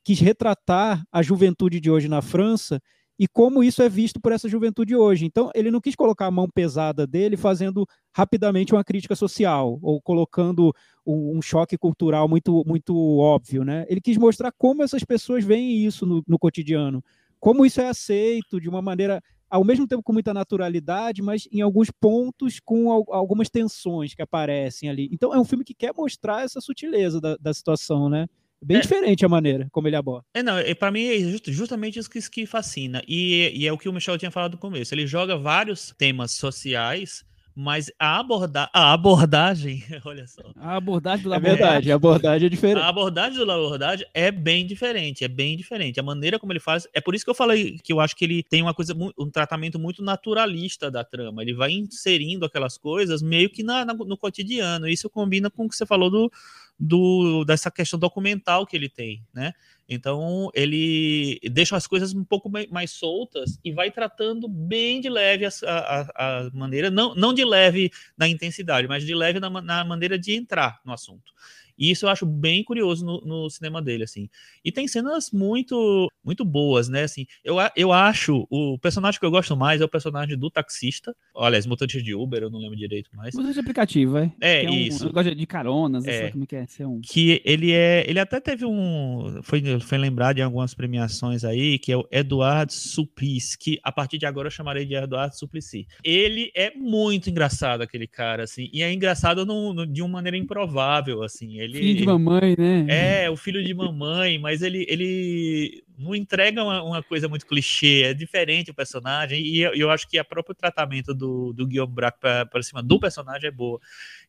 quis 0.03 0.19
retratar 0.19 1.05
a 1.11 1.21
juventude 1.21 1.79
de 1.79 1.91
hoje 1.91 2.07
na 2.07 2.23
França 2.23 2.81
e 3.19 3.27
como 3.27 3.61
isso 3.61 3.83
é 3.83 3.89
visto 3.89 4.17
por 4.21 4.31
essa 4.31 4.47
juventude 4.47 4.95
hoje. 4.95 5.25
Então, 5.25 5.51
ele 5.53 5.69
não 5.69 5.81
quis 5.81 5.93
colocar 5.93 6.25
a 6.25 6.31
mão 6.31 6.47
pesada 6.47 7.05
dele 7.05 7.35
fazendo 7.35 7.85
rapidamente 8.13 8.73
uma 8.73 8.83
crítica 8.83 9.13
social 9.13 9.77
ou 9.81 10.01
colocando 10.01 10.73
um, 11.05 11.41
choque 11.41 11.77
cultural 11.77 12.29
muito, 12.29 12.63
muito 12.65 12.95
óbvio, 13.17 13.65
né? 13.65 13.85
Ele 13.89 13.99
quis 13.99 14.15
mostrar 14.15 14.53
como 14.57 14.83
essas 14.83 15.03
pessoas 15.03 15.43
veem 15.43 15.85
isso 15.85 16.05
no, 16.05 16.23
no 16.25 16.39
cotidiano, 16.39 17.03
como 17.41 17.65
isso 17.65 17.81
é 17.81 17.89
aceito 17.89 18.59
de 18.61 18.69
uma 18.69 18.81
maneira 18.81 19.21
ao 19.49 19.65
mesmo 19.65 19.87
tempo 19.87 20.03
com 20.03 20.13
muita 20.13 20.33
naturalidade, 20.33 21.21
mas 21.21 21.47
em 21.51 21.59
alguns 21.59 21.89
pontos 21.89 22.59
com 22.63 22.91
algumas 22.91 23.49
tensões 23.49 24.13
que 24.13 24.21
aparecem 24.21 24.89
ali. 24.89 25.09
Então 25.11 25.33
é 25.33 25.39
um 25.39 25.43
filme 25.43 25.65
que 25.65 25.73
quer 25.73 25.93
mostrar 25.93 26.43
essa 26.43 26.61
sutileza 26.61 27.19
da, 27.19 27.35
da 27.35 27.53
situação, 27.53 28.07
né? 28.07 28.27
Bem 28.61 28.77
é, 28.77 28.81
diferente 28.81 29.25
a 29.25 29.29
maneira 29.29 29.67
como 29.71 29.87
ele 29.87 29.95
aborda. 29.95 30.25
É, 30.33 30.43
não, 30.43 30.57
é, 30.57 30.73
para 30.73 30.91
mim 30.91 31.05
é 31.05 31.51
justamente 31.51 31.97
isso 31.97 32.09
que, 32.09 32.21
que 32.29 32.45
fascina. 32.45 33.01
E, 33.07 33.51
e, 33.55 33.67
é 33.67 33.71
o 33.71 33.77
que 33.77 33.87
o 33.87 33.93
Michel 33.93 34.17
tinha 34.17 34.31
falado 34.31 34.53
no 34.53 34.57
começo. 34.57 34.93
Ele 34.93 35.07
joga 35.07 35.37
vários 35.37 35.93
temas 35.97 36.31
sociais, 36.31 37.23
mas 37.55 37.89
a, 37.97 38.19
aborda 38.19 38.69
a 38.73 38.91
abordagem, 38.91 39.83
olha 40.03 40.27
só. 40.27 40.41
A 40.57 40.75
abordagem 40.75 41.23
do 41.23 41.33
É 41.33 41.39
verdade, 41.39 41.91
a 41.91 41.95
abordagem 41.95 42.47
é 42.47 42.49
diferente. 42.49 42.79
A 42.79 42.89
abordagem 42.89 43.37
do 43.37 43.49
abordagem 43.49 44.05
é 44.13 44.29
bem 44.29 44.65
diferente, 44.65 45.23
é 45.23 45.27
bem 45.29 45.55
diferente. 45.55 45.99
A 45.99 46.03
maneira 46.03 46.37
como 46.37 46.51
ele 46.51 46.59
faz, 46.59 46.85
é 46.93 46.99
por 46.99 47.15
isso 47.15 47.23
que 47.23 47.31
eu 47.31 47.35
falei 47.35 47.77
que 47.81 47.93
eu 47.93 48.01
acho 48.01 48.15
que 48.15 48.25
ele 48.25 48.43
tem 48.43 48.61
uma 48.61 48.73
coisa, 48.73 48.93
um 49.17 49.29
tratamento 49.29 49.79
muito 49.79 50.03
naturalista 50.03 50.91
da 50.91 51.03
trama. 51.03 51.41
Ele 51.41 51.53
vai 51.53 51.71
inserindo 51.71 52.45
aquelas 52.45 52.77
coisas 52.77 53.21
meio 53.21 53.49
que 53.49 53.63
na, 53.63 53.85
na 53.85 53.93
no 53.93 54.17
cotidiano. 54.17 54.87
Isso 54.87 55.09
combina 55.09 55.49
com 55.49 55.65
o 55.65 55.69
que 55.69 55.75
você 55.75 55.85
falou 55.85 56.09
do 56.09 56.31
do, 56.79 57.43
dessa 57.43 57.69
questão 57.69 57.99
documental 57.99 58.65
que 58.65 58.75
ele 58.77 58.87
tem, 58.87 59.21
né? 59.33 59.53
Então 59.87 60.49
ele 60.53 61.39
deixa 61.51 61.75
as 61.75 61.87
coisas 61.87 62.13
um 62.13 62.23
pouco 62.23 62.49
mais 62.69 62.91
soltas 62.91 63.59
e 63.63 63.71
vai 63.71 63.89
tratando 63.89 64.47
bem 64.47 65.01
de 65.01 65.09
leve 65.09 65.45
a, 65.45 65.49
a, 65.65 66.45
a 66.45 66.49
maneira, 66.53 66.89
não, 66.91 67.15
não 67.15 67.33
de 67.33 67.43
leve 67.43 67.91
na 68.15 68.27
intensidade, 68.27 68.87
mas 68.87 69.03
de 69.03 69.15
leve 69.15 69.39
na, 69.39 69.49
na 69.49 69.83
maneira 69.83 70.17
de 70.17 70.33
entrar 70.33 70.79
no 70.85 70.93
assunto. 70.93 71.33
E 71.79 71.89
isso 71.89 72.05
eu 72.05 72.09
acho 72.09 72.25
bem 72.25 72.63
curioso 72.63 73.05
no, 73.05 73.21
no, 73.21 73.49
cinema 73.49 73.81
dele, 73.81 74.03
assim. 74.03 74.29
E 74.63 74.71
tem 74.71 74.87
cenas 74.87 75.31
muito 75.31 76.09
muito 76.23 76.43
boas, 76.43 76.89
né? 76.89 77.03
Assim, 77.03 77.25
eu, 77.43 77.55
eu 77.75 77.93
acho 77.93 78.45
o 78.49 78.77
personagem 78.77 79.19
que 79.19 79.25
eu 79.25 79.31
gosto 79.31 79.55
mais 79.55 79.79
é 79.79 79.85
o 79.85 79.89
personagem 79.89 80.37
do 80.37 80.51
taxista. 80.51 81.15
Olha, 81.33 81.57
as 81.57 81.65
mutantes 81.65 82.03
de 82.03 82.13
Uber, 82.13 82.43
eu 82.43 82.49
não 82.49 82.59
lembro 82.59 82.75
direito 82.75 83.09
mais. 83.15 83.33
Mutante 83.33 83.53
de 83.53 83.59
aplicativo, 83.61 84.17
é. 84.17 84.31
É, 84.41 84.65
é 84.65 84.69
um, 84.69 84.73
isso. 84.73 85.11
Gosto 85.11 85.33
de 85.33 85.45
caronas, 85.47 86.05
é, 86.05 86.31
como 86.31 86.45
que 86.45 86.55
é 86.55 86.65
ser 86.67 86.85
um. 86.85 86.99
Que 87.01 87.41
ele 87.45 87.71
é, 87.71 88.03
ele 88.07 88.19
até 88.19 88.39
teve 88.39 88.65
um, 88.65 89.39
foi, 89.41 89.79
foi 89.79 89.97
lembrado 89.97 90.39
em 90.39 90.41
algumas 90.41 90.73
premiações 90.73 91.43
aí, 91.43 91.79
que 91.79 91.91
é 91.91 91.97
o 91.97 92.07
Eduardo 92.11 92.73
Suplicy, 92.73 93.57
que 93.57 93.79
a 93.83 93.91
partir 93.91 94.17
de 94.17 94.25
agora 94.25 94.47
eu 94.47 94.51
chamarei 94.51 94.85
de 94.85 94.95
Eduardo 94.95 95.35
Suplicy. 95.35 95.87
Ele 96.03 96.51
é 96.55 96.73
muito 96.75 97.29
engraçado 97.29 97.81
aquele 97.81 98.07
cara, 98.07 98.43
assim, 98.43 98.69
e 98.73 98.81
é 98.81 98.91
engraçado 98.91 99.45
no, 99.45 99.73
no, 99.73 99.87
de 99.87 100.01
uma 100.01 100.09
maneira 100.09 100.37
improvável, 100.37 101.23
assim. 101.23 101.59
Ele 101.59 101.68
ele, 101.69 101.79
filho 101.79 101.95
de 101.99 102.05
mamãe, 102.05 102.55
né? 102.57 102.85
É, 103.23 103.29
o 103.29 103.37
filho 103.37 103.63
de 103.63 103.73
mamãe, 103.73 104.37
mas 104.37 104.61
ele, 104.61 104.85
ele 104.89 105.83
não 105.99 106.15
entrega 106.15 106.63
uma, 106.63 106.81
uma 106.81 107.03
coisa 107.03 107.27
muito 107.27 107.45
clichê, 107.45 108.03
é 108.05 108.13
diferente 108.13 108.71
o 108.71 108.73
personagem, 108.73 109.41
e 109.41 109.59
eu, 109.59 109.73
eu 109.73 109.91
acho 109.91 110.07
que 110.07 110.19
o 110.19 110.25
próprio 110.25 110.55
tratamento 110.55 111.13
do, 111.13 111.51
do 111.53 111.67
Guillaume 111.67 111.93
Braque 111.93 112.19
para 112.19 112.63
cima 112.63 112.81
do 112.81 112.99
personagem 112.99 113.49
é 113.49 113.51
boa. 113.51 113.79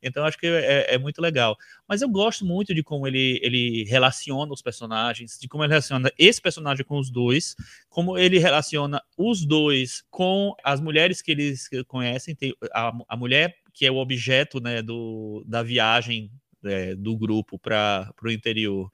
Então 0.02 0.24
acho 0.24 0.36
que 0.36 0.46
é, 0.46 0.94
é, 0.94 0.98
muito 0.98 1.22
legal. 1.22 1.56
Mas 1.88 2.02
eu 2.02 2.08
gosto 2.08 2.44
muito 2.44 2.74
de 2.74 2.82
como 2.82 3.06
ele, 3.06 3.38
ele 3.42 3.84
relaciona 3.84 4.52
os 4.52 4.60
personagens, 4.60 5.38
de 5.40 5.46
como 5.46 5.62
ele 5.62 5.72
relaciona 5.72 6.10
esse 6.18 6.40
personagem 6.40 6.84
com 6.84 6.98
os 6.98 7.10
dois, 7.10 7.54
como 7.88 8.18
ele 8.18 8.38
relaciona 8.38 9.00
os 9.16 9.46
dois 9.46 10.02
com 10.10 10.54
as 10.64 10.80
mulheres 10.80 11.22
que 11.22 11.30
eles 11.30 11.68
conhecem. 11.86 12.34
Tem 12.34 12.52
a, 12.72 12.92
a 13.08 13.16
mulher 13.16 13.54
que 13.72 13.86
é 13.86 13.90
o 13.90 13.96
objeto 13.96 14.60
né, 14.60 14.82
do, 14.82 15.44
da 15.46 15.62
viagem 15.62 16.30
é, 16.64 16.94
do 16.94 17.16
grupo 17.16 17.58
para 17.58 18.12
o 18.22 18.30
interior, 18.30 18.90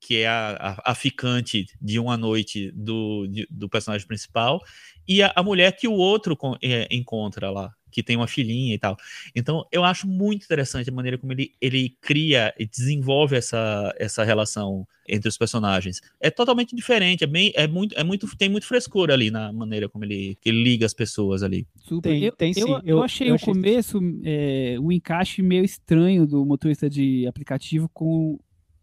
que 0.00 0.18
é 0.18 0.26
a, 0.26 0.50
a, 0.84 0.92
a, 0.92 0.94
ficante 0.94 1.66
de 1.80 1.98
uma 1.98 2.16
noite 2.16 2.72
do, 2.72 3.26
de, 3.28 3.46
do 3.50 3.68
personagem 3.68 4.06
principal, 4.06 4.60
e 5.06 5.22
a, 5.22 5.32
a, 5.34 5.42
mulher 5.42 5.76
que 5.76 5.86
o 5.86 5.92
outro 5.92 6.36
é, 6.62 6.88
encontra 6.90 7.50
lá. 7.50 7.72
Que 7.92 8.02
tem 8.02 8.16
uma 8.16 8.26
filhinha 8.26 8.74
e 8.74 8.78
tal. 8.78 8.96
Então, 9.34 9.66
eu 9.70 9.84
acho 9.84 10.06
muito 10.08 10.44
interessante 10.44 10.90
a 10.90 10.92
maneira 10.92 11.18
como 11.18 11.32
ele, 11.32 11.52
ele 11.60 11.96
cria 12.00 12.52
e 12.58 12.66
desenvolve 12.66 13.36
essa, 13.36 13.94
essa 13.98 14.24
relação 14.24 14.86
entre 15.08 15.28
os 15.28 15.36
personagens. 15.36 16.00
É 16.20 16.30
totalmente 16.30 16.74
diferente, 16.74 17.24
é, 17.24 17.26
bem, 17.26 17.52
é, 17.54 17.66
muito, 17.66 17.94
é 17.98 18.04
muito, 18.04 18.36
tem 18.36 18.48
muito 18.48 18.66
frescor 18.66 19.10
ali 19.10 19.30
na 19.30 19.52
maneira 19.52 19.88
como 19.88 20.04
ele, 20.04 20.38
ele 20.44 20.62
liga 20.62 20.86
as 20.86 20.94
pessoas 20.94 21.42
ali. 21.42 21.66
Super. 21.76 22.10
Tem, 22.10 22.22
eu, 22.24 22.32
tem 22.32 22.54
sim. 22.54 22.60
Eu, 22.60 22.80
eu, 22.84 23.02
achei 23.02 23.28
eu 23.28 23.32
o 23.32 23.34
achei... 23.36 23.52
começo, 23.52 24.00
é, 24.24 24.76
o 24.80 24.90
encaixe 24.90 25.42
meio 25.42 25.64
estranho 25.64 26.26
do 26.26 26.44
motorista 26.44 26.88
de 26.88 27.26
aplicativo 27.26 27.88
com, 27.92 28.38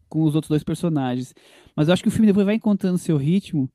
com 0.07 0.23
os 0.23 0.35
outros 0.35 0.49
dois 0.49 0.63
personagens. 0.63 1.33
Mas 1.75 1.87
eu 1.87 1.93
acho 1.93 2.03
que 2.03 2.09
o 2.09 2.11
filme 2.11 2.27
depois 2.27 2.45
vai 2.45 2.55
encontrando 2.55 2.97
seu 2.97 3.17
ritmo 3.17 3.69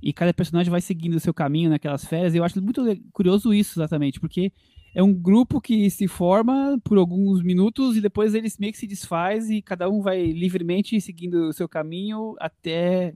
e 0.00 0.12
cada 0.12 0.32
personagem 0.32 0.70
vai 0.70 0.80
seguindo 0.80 1.14
o 1.16 1.20
seu 1.20 1.34
caminho 1.34 1.70
naquelas 1.70 2.04
férias. 2.04 2.34
E 2.34 2.38
eu 2.38 2.44
acho 2.44 2.60
muito 2.62 2.82
curioso 3.12 3.52
isso, 3.52 3.78
exatamente, 3.78 4.20
porque 4.20 4.52
é 4.94 5.02
um 5.02 5.12
grupo 5.12 5.60
que 5.60 5.90
se 5.90 6.08
forma 6.08 6.78
por 6.82 6.98
alguns 6.98 7.42
minutos 7.42 7.96
e 7.96 8.00
depois 8.00 8.34
eles 8.34 8.58
meio 8.58 8.72
que 8.72 8.78
se 8.78 8.86
desfaz 8.86 9.50
e 9.50 9.62
cada 9.62 9.88
um 9.88 10.00
vai 10.00 10.24
livremente 10.26 11.00
seguindo 11.00 11.48
o 11.48 11.52
seu 11.52 11.68
caminho 11.68 12.34
até 12.38 13.14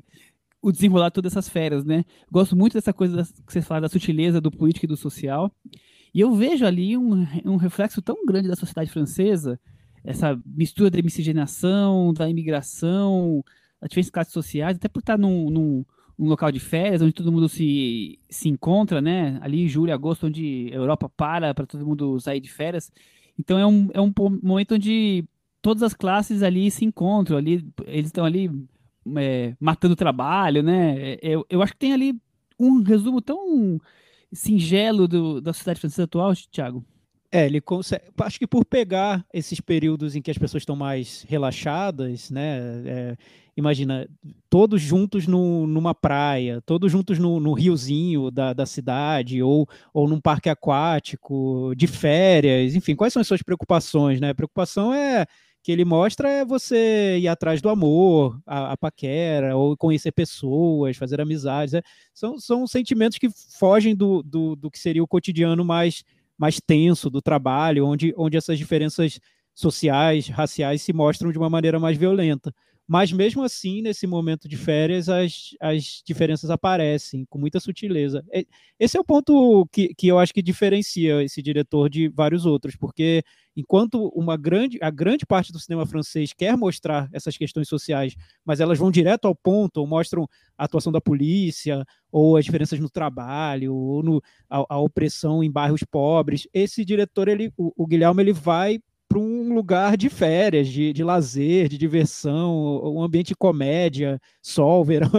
o 0.61 0.71
desenrolar 0.71 1.11
todas 1.11 1.33
essas 1.33 1.49
férias, 1.49 1.85
né? 1.85 2.05
Gosto 2.31 2.55
muito 2.55 2.75
dessa 2.75 2.93
coisa 2.93 3.25
que 3.47 3.53
você 3.53 3.61
fala 3.61 3.83
da 3.83 3.89
sutileza 3.89 4.41
do 4.41 4.51
político 4.51 4.87
e 4.87 4.89
do 4.89 4.97
social. 4.97 5.51
E 6.15 6.21
eu 6.21 6.33
vejo 6.35 6.65
ali 6.65 6.97
um, 6.97 7.27
um 7.45 7.57
reflexo 7.57 8.01
tão 8.01 8.25
grande 8.25 8.49
da 8.49 8.55
sociedade 8.55 8.91
francesa, 8.91 9.59
essa 10.05 10.41
mistura 10.47 10.91
da 10.91 11.03
miscigenação, 11.03 12.13
da 12.13 12.29
imigração, 12.29 13.43
das 13.81 13.89
diferentes 13.89 14.11
classes 14.11 14.33
sociais, 14.33 14.77
até 14.77 14.89
por 14.89 15.01
estar 15.01 15.19
num, 15.19 15.51
num 15.51 15.85
um 16.23 16.29
local 16.29 16.53
de 16.53 16.61
férias 16.61 17.03
onde 17.03 17.13
todo 17.13 17.33
mundo 17.33 17.49
se, 17.49 18.17
se 18.31 18.49
encontra, 18.49 19.01
né? 19.01 19.39
Ali 19.43 19.69
julho, 19.69 19.93
agosto, 19.93 20.29
onde 20.29 20.71
a 20.73 20.77
Europa 20.77 21.09
para 21.09 21.53
para 21.53 21.67
todo 21.67 21.85
mundo 21.85 22.21
sair 22.21 22.41
de 22.41 22.49
férias. 22.49 22.93
Então 23.37 23.59
é 23.59 23.67
um, 23.67 23.89
é 23.93 24.01
um 24.01 24.13
momento 24.41 24.77
onde 24.77 25.25
todas 25.61 25.83
as 25.83 25.95
classes 25.95 26.45
ali 26.45 26.71
se 26.71 26.85
encontram, 26.85 27.37
ali 27.37 27.67
eles 27.87 28.07
estão 28.07 28.25
ali 28.25 28.49
é, 29.17 29.57
matando 29.59 29.97
trabalho, 29.97 30.63
né? 30.63 31.15
É, 31.15 31.19
eu, 31.23 31.45
eu 31.51 31.61
acho 31.61 31.73
que 31.73 31.79
tem 31.81 31.93
ali 31.93 32.15
um 32.57 32.83
resumo 32.83 33.21
tão 33.21 33.81
singelo 34.33 35.09
do, 35.09 35.41
da 35.41 35.53
sociedade 35.53 35.81
francesa 35.81 36.05
atual, 36.05 36.33
Thiago. 36.53 36.85
É, 37.35 37.47
ele 37.47 37.63
consegue. 37.63 38.05
Acho 38.21 38.39
que 38.39 38.47
por 38.47 38.63
pegar 38.63 39.25
esses 39.33 39.59
períodos 39.59 40.15
em 40.15 40.21
que 40.21 40.31
as 40.31 40.37
pessoas 40.37 40.61
estão 40.61 40.77
mais 40.77 41.25
relaxadas, 41.27 42.31
né? 42.31 42.59
É, 42.85 43.17
imagina, 43.57 44.07
todos 44.51 44.83
juntos 44.83 45.27
no, 45.27 45.67
numa 45.67 45.95
praia, 45.95 46.61
todos 46.67 46.93
juntos 46.93 47.19
no, 47.19 47.41
no 47.41 47.55
riozinho 47.55 48.31
da, 48.31 48.53
da 48.53 48.67
cidade, 48.67 49.43
ou, 49.43 49.67
ou 49.95 50.07
num 50.07 50.21
parque 50.21 50.51
aquático, 50.51 51.73
de 51.75 51.87
férias, 51.87 52.75
enfim, 52.75 52.95
quais 52.95 53.15
são 53.15 53.23
as 53.23 53.27
suas 53.27 53.43
preocupações, 53.43 54.21
né? 54.21 54.31
A 54.31 54.35
preocupação 54.35 54.93
é 54.93 55.25
que 55.63 55.73
ele 55.73 55.87
mostra 55.87 56.29
é 56.29 56.45
você 56.45 57.19
ir 57.19 57.29
atrás 57.29 57.63
do 57.63 57.71
amor, 57.71 58.39
a, 58.45 58.73
a 58.73 58.77
paquera, 58.77 59.57
ou 59.57 59.75
conhecer 59.75 60.13
pessoas, 60.13 60.99
fazer 60.99 61.19
amizades. 61.19 61.73
É, 61.73 61.83
são, 62.13 62.39
são 62.39 62.67
sentimentos 62.67 63.17
que 63.17 63.31
fogem 63.59 63.95
do, 63.97 64.23
do, 64.23 64.55
do 64.55 64.71
que 64.71 64.79
seria 64.79 65.03
o 65.03 65.09
cotidiano 65.09 65.65
mais 65.65 66.05
mais 66.43 66.61
tenso 66.61 67.09
do 67.09 67.23
trabalho, 67.23 67.87
onde, 67.87 68.13
onde 68.17 68.37
essas 68.37 68.59
diferenças 68.59 69.21
sociais, 69.55 70.27
raciais 70.27 70.83
se 70.83 70.93
mostram 70.93 71.31
de 71.31 71.39
uma 71.39 71.49
maneira 71.49 71.79
mais 71.79 71.97
violenta. 71.97 72.53
Mas 72.85 73.13
mesmo 73.13 73.45
assim, 73.45 73.81
nesse 73.81 74.09
momento 74.09 74.49
de 74.49 74.57
férias, 74.57 75.09
as, 75.09 75.51
as 75.61 76.03
diferenças 76.05 76.51
aparecem 76.51 77.25
com 77.31 77.39
muita 77.39 77.61
sutileza. 77.61 78.25
Esse 78.77 78.97
é 78.97 79.01
o 79.01 79.05
ponto 79.05 79.69
que, 79.71 79.95
que 79.95 80.09
eu 80.09 80.19
acho 80.19 80.35
que 80.35 80.43
diferencia 80.43 81.23
esse 81.23 81.41
diretor 81.41 81.89
de 81.89 82.09
vários 82.09 82.45
outros, 82.45 82.75
porque 82.75 83.23
enquanto 83.57 84.09
uma 84.09 84.37
grande, 84.37 84.79
a 84.81 84.91
grande 84.91 85.27
parte 85.27 85.53
do 85.53 85.59
cinema 85.59 85.87
francês 85.87 86.33
quer 86.33 86.57
mostrar 86.57 87.09
essas 87.13 87.37
questões 87.37 87.69
sociais, 87.69 88.15
mas 88.45 88.61
elas 88.61 88.79
vão 88.79 88.91
direto 88.91 89.27
ao 89.27 89.35
ponto, 89.35 89.79
ou 89.79 89.87
mostram 89.87 90.29
a 90.57 90.65
atuação 90.65 90.93
da 90.93 91.01
polícia, 91.01 91.85
ou 92.11 92.37
as 92.37 92.45
diferenças 92.45 92.79
no 92.79 92.91
trabalho, 92.91 93.75
ou 93.75 94.03
no, 94.03 94.23
a, 94.49 94.65
a 94.69 94.79
opressão 94.79 95.43
em 95.43 95.51
bairros 95.51 95.83
pobres, 95.85 96.47
esse 96.53 96.85
diretor, 96.85 97.29
ele, 97.29 97.53
o, 97.57 97.73
o 97.77 97.87
Guilherme, 97.87 98.23
ele 98.23 98.33
vai 98.33 98.79
para 99.09 99.19
um 99.19 99.42
lugar 99.55 99.97
de 99.97 100.09
férias, 100.09 100.69
de, 100.69 100.93
de 100.93 101.05
lazer, 101.05 101.69
de 101.69 101.79
diversão, 101.79 102.81
um 102.85 103.03
ambiente 103.03 103.29
de 103.29 103.37
comédia, 103.37 104.21
sol, 104.41 104.85
verão, 104.85 105.11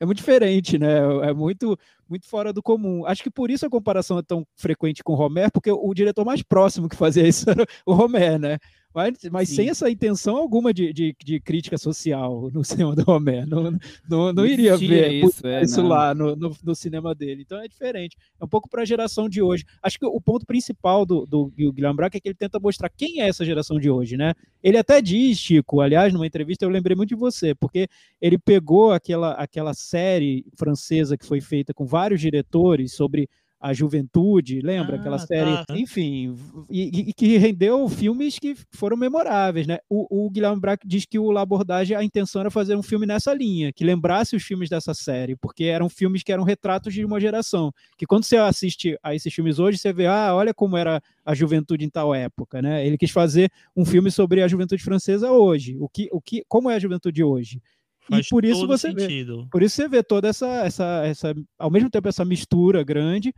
é 0.00 0.04
muito 0.04 0.18
diferente, 0.18 0.78
né? 0.78 0.98
É 1.22 1.32
muito, 1.32 1.78
muito 2.08 2.26
fora 2.26 2.52
do 2.52 2.62
comum. 2.62 3.06
Acho 3.06 3.22
que 3.22 3.30
por 3.30 3.50
isso 3.50 3.66
a 3.66 3.70
comparação 3.70 4.18
é 4.18 4.22
tão 4.22 4.46
frequente 4.56 5.02
com 5.02 5.12
o 5.12 5.16
Romero, 5.16 5.50
porque 5.52 5.70
o 5.70 5.94
diretor 5.94 6.24
mais 6.24 6.42
próximo 6.42 6.88
que 6.88 6.96
fazia 6.96 7.26
isso 7.28 7.48
era 7.48 7.66
o 7.86 7.92
Romero, 7.94 8.38
né? 8.38 8.58
mas, 8.94 9.18
mas 9.30 9.48
sem 9.48 9.68
essa 9.68 9.90
intenção 9.90 10.36
alguma 10.36 10.72
de, 10.72 10.92
de, 10.92 11.16
de, 11.24 11.40
crítica 11.40 11.78
social 11.78 12.50
no 12.52 12.62
cinema 12.64 12.94
do 12.94 13.02
Romero. 13.02 13.48
Não, 13.48 13.78
não, 14.08 14.32
não 14.32 14.46
iria 14.46 14.76
ver 14.76 15.12
isso, 15.12 15.46
é, 15.46 15.62
isso 15.62 15.82
lá 15.82 16.14
no, 16.14 16.36
no, 16.36 16.54
no, 16.62 16.74
cinema 16.74 17.14
dele. 17.14 17.42
Então 17.42 17.58
é 17.58 17.66
diferente. 17.66 18.16
É 18.40 18.44
um 18.44 18.48
pouco 18.48 18.68
para 18.68 18.82
a 18.82 18.84
geração 18.84 19.28
de 19.28 19.40
hoje. 19.40 19.64
Acho 19.82 19.98
que 19.98 20.06
o 20.06 20.20
ponto 20.20 20.44
principal 20.44 21.06
do, 21.06 21.26
do, 21.26 21.52
do 21.56 21.72
Guilherme 21.72 21.96
Braque 21.96 22.18
é 22.18 22.20
que 22.20 22.28
ele 22.28 22.34
tenta 22.34 22.60
mostrar 22.60 22.90
quem 22.90 23.20
é 23.20 23.28
essa 23.28 23.44
geração 23.44 23.78
de 23.82 23.90
hoje, 23.90 24.16
né? 24.16 24.34
Ele 24.62 24.78
até 24.78 25.02
diz, 25.02 25.38
Chico, 25.38 25.80
aliás, 25.80 26.12
numa 26.12 26.26
entrevista 26.26 26.64
eu 26.64 26.70
lembrei 26.70 26.96
muito 26.96 27.10
de 27.10 27.14
você, 27.14 27.54
porque 27.54 27.88
ele 28.20 28.38
pegou 28.38 28.92
aquela, 28.92 29.32
aquela 29.32 29.74
série 29.74 30.46
francesa 30.56 31.18
que 31.18 31.26
foi 31.26 31.40
feita 31.40 31.74
com 31.74 31.84
vários 31.84 32.20
diretores 32.20 32.94
sobre 32.94 33.28
a 33.62 33.72
Juventude, 33.72 34.60
lembra 34.60 34.96
ah, 34.96 34.98
aquela 34.98 35.18
série? 35.18 35.64
Tá. 35.64 35.78
Enfim, 35.78 36.34
e, 36.68 37.10
e, 37.10 37.12
que 37.12 37.38
rendeu 37.38 37.88
filmes 37.88 38.36
que 38.36 38.56
foram 38.72 38.96
memoráveis, 38.96 39.68
né? 39.68 39.78
O, 39.88 40.26
o 40.26 40.28
Guilherme 40.28 40.60
Braque 40.60 40.86
diz 40.86 41.06
que 41.06 41.16
o 41.16 41.30
Labordage, 41.30 41.94
a 41.94 42.02
intenção 42.02 42.40
era 42.40 42.50
fazer 42.50 42.74
um 42.74 42.82
filme 42.82 43.06
nessa 43.06 43.32
linha, 43.32 43.72
que 43.72 43.84
lembrasse 43.84 44.34
os 44.34 44.42
filmes 44.42 44.68
dessa 44.68 44.92
série, 44.92 45.36
porque 45.36 45.64
eram 45.64 45.88
filmes 45.88 46.24
que 46.24 46.32
eram 46.32 46.42
retratos 46.42 46.92
de 46.92 47.04
uma 47.04 47.20
geração, 47.20 47.72
que 47.96 48.04
quando 48.04 48.24
você 48.24 48.36
assiste 48.36 48.98
a 49.00 49.14
esses 49.14 49.32
filmes 49.32 49.60
hoje, 49.60 49.78
você 49.78 49.92
vê, 49.92 50.06
ah, 50.06 50.34
olha 50.34 50.52
como 50.52 50.76
era 50.76 51.00
a 51.24 51.32
juventude 51.32 51.84
em 51.84 51.90
tal 51.90 52.12
época, 52.12 52.60
né? 52.60 52.84
Ele 52.84 52.98
quis 52.98 53.12
fazer 53.12 53.48
um 53.76 53.84
filme 53.84 54.10
sobre 54.10 54.42
a 54.42 54.48
juventude 54.48 54.82
francesa 54.82 55.30
hoje, 55.30 55.76
o 55.78 55.88
que, 55.88 56.08
o 56.10 56.20
que, 56.20 56.44
como 56.48 56.68
é 56.68 56.74
a 56.74 56.80
juventude 56.80 57.22
hoje? 57.22 57.62
Faz 58.08 58.26
e 58.26 58.28
por 58.28 58.44
isso 58.44 58.66
você 58.66 58.90
sentido. 58.90 59.42
vê, 59.42 59.48
por 59.50 59.62
isso 59.62 59.76
você 59.76 59.88
vê 59.88 60.02
toda 60.02 60.28
essa, 60.28 60.46
essa, 60.64 61.02
essa, 61.04 61.34
ao 61.58 61.70
mesmo 61.70 61.88
tempo 61.88 62.08
essa 62.08 62.24
mistura 62.24 62.82
grande, 62.82 63.32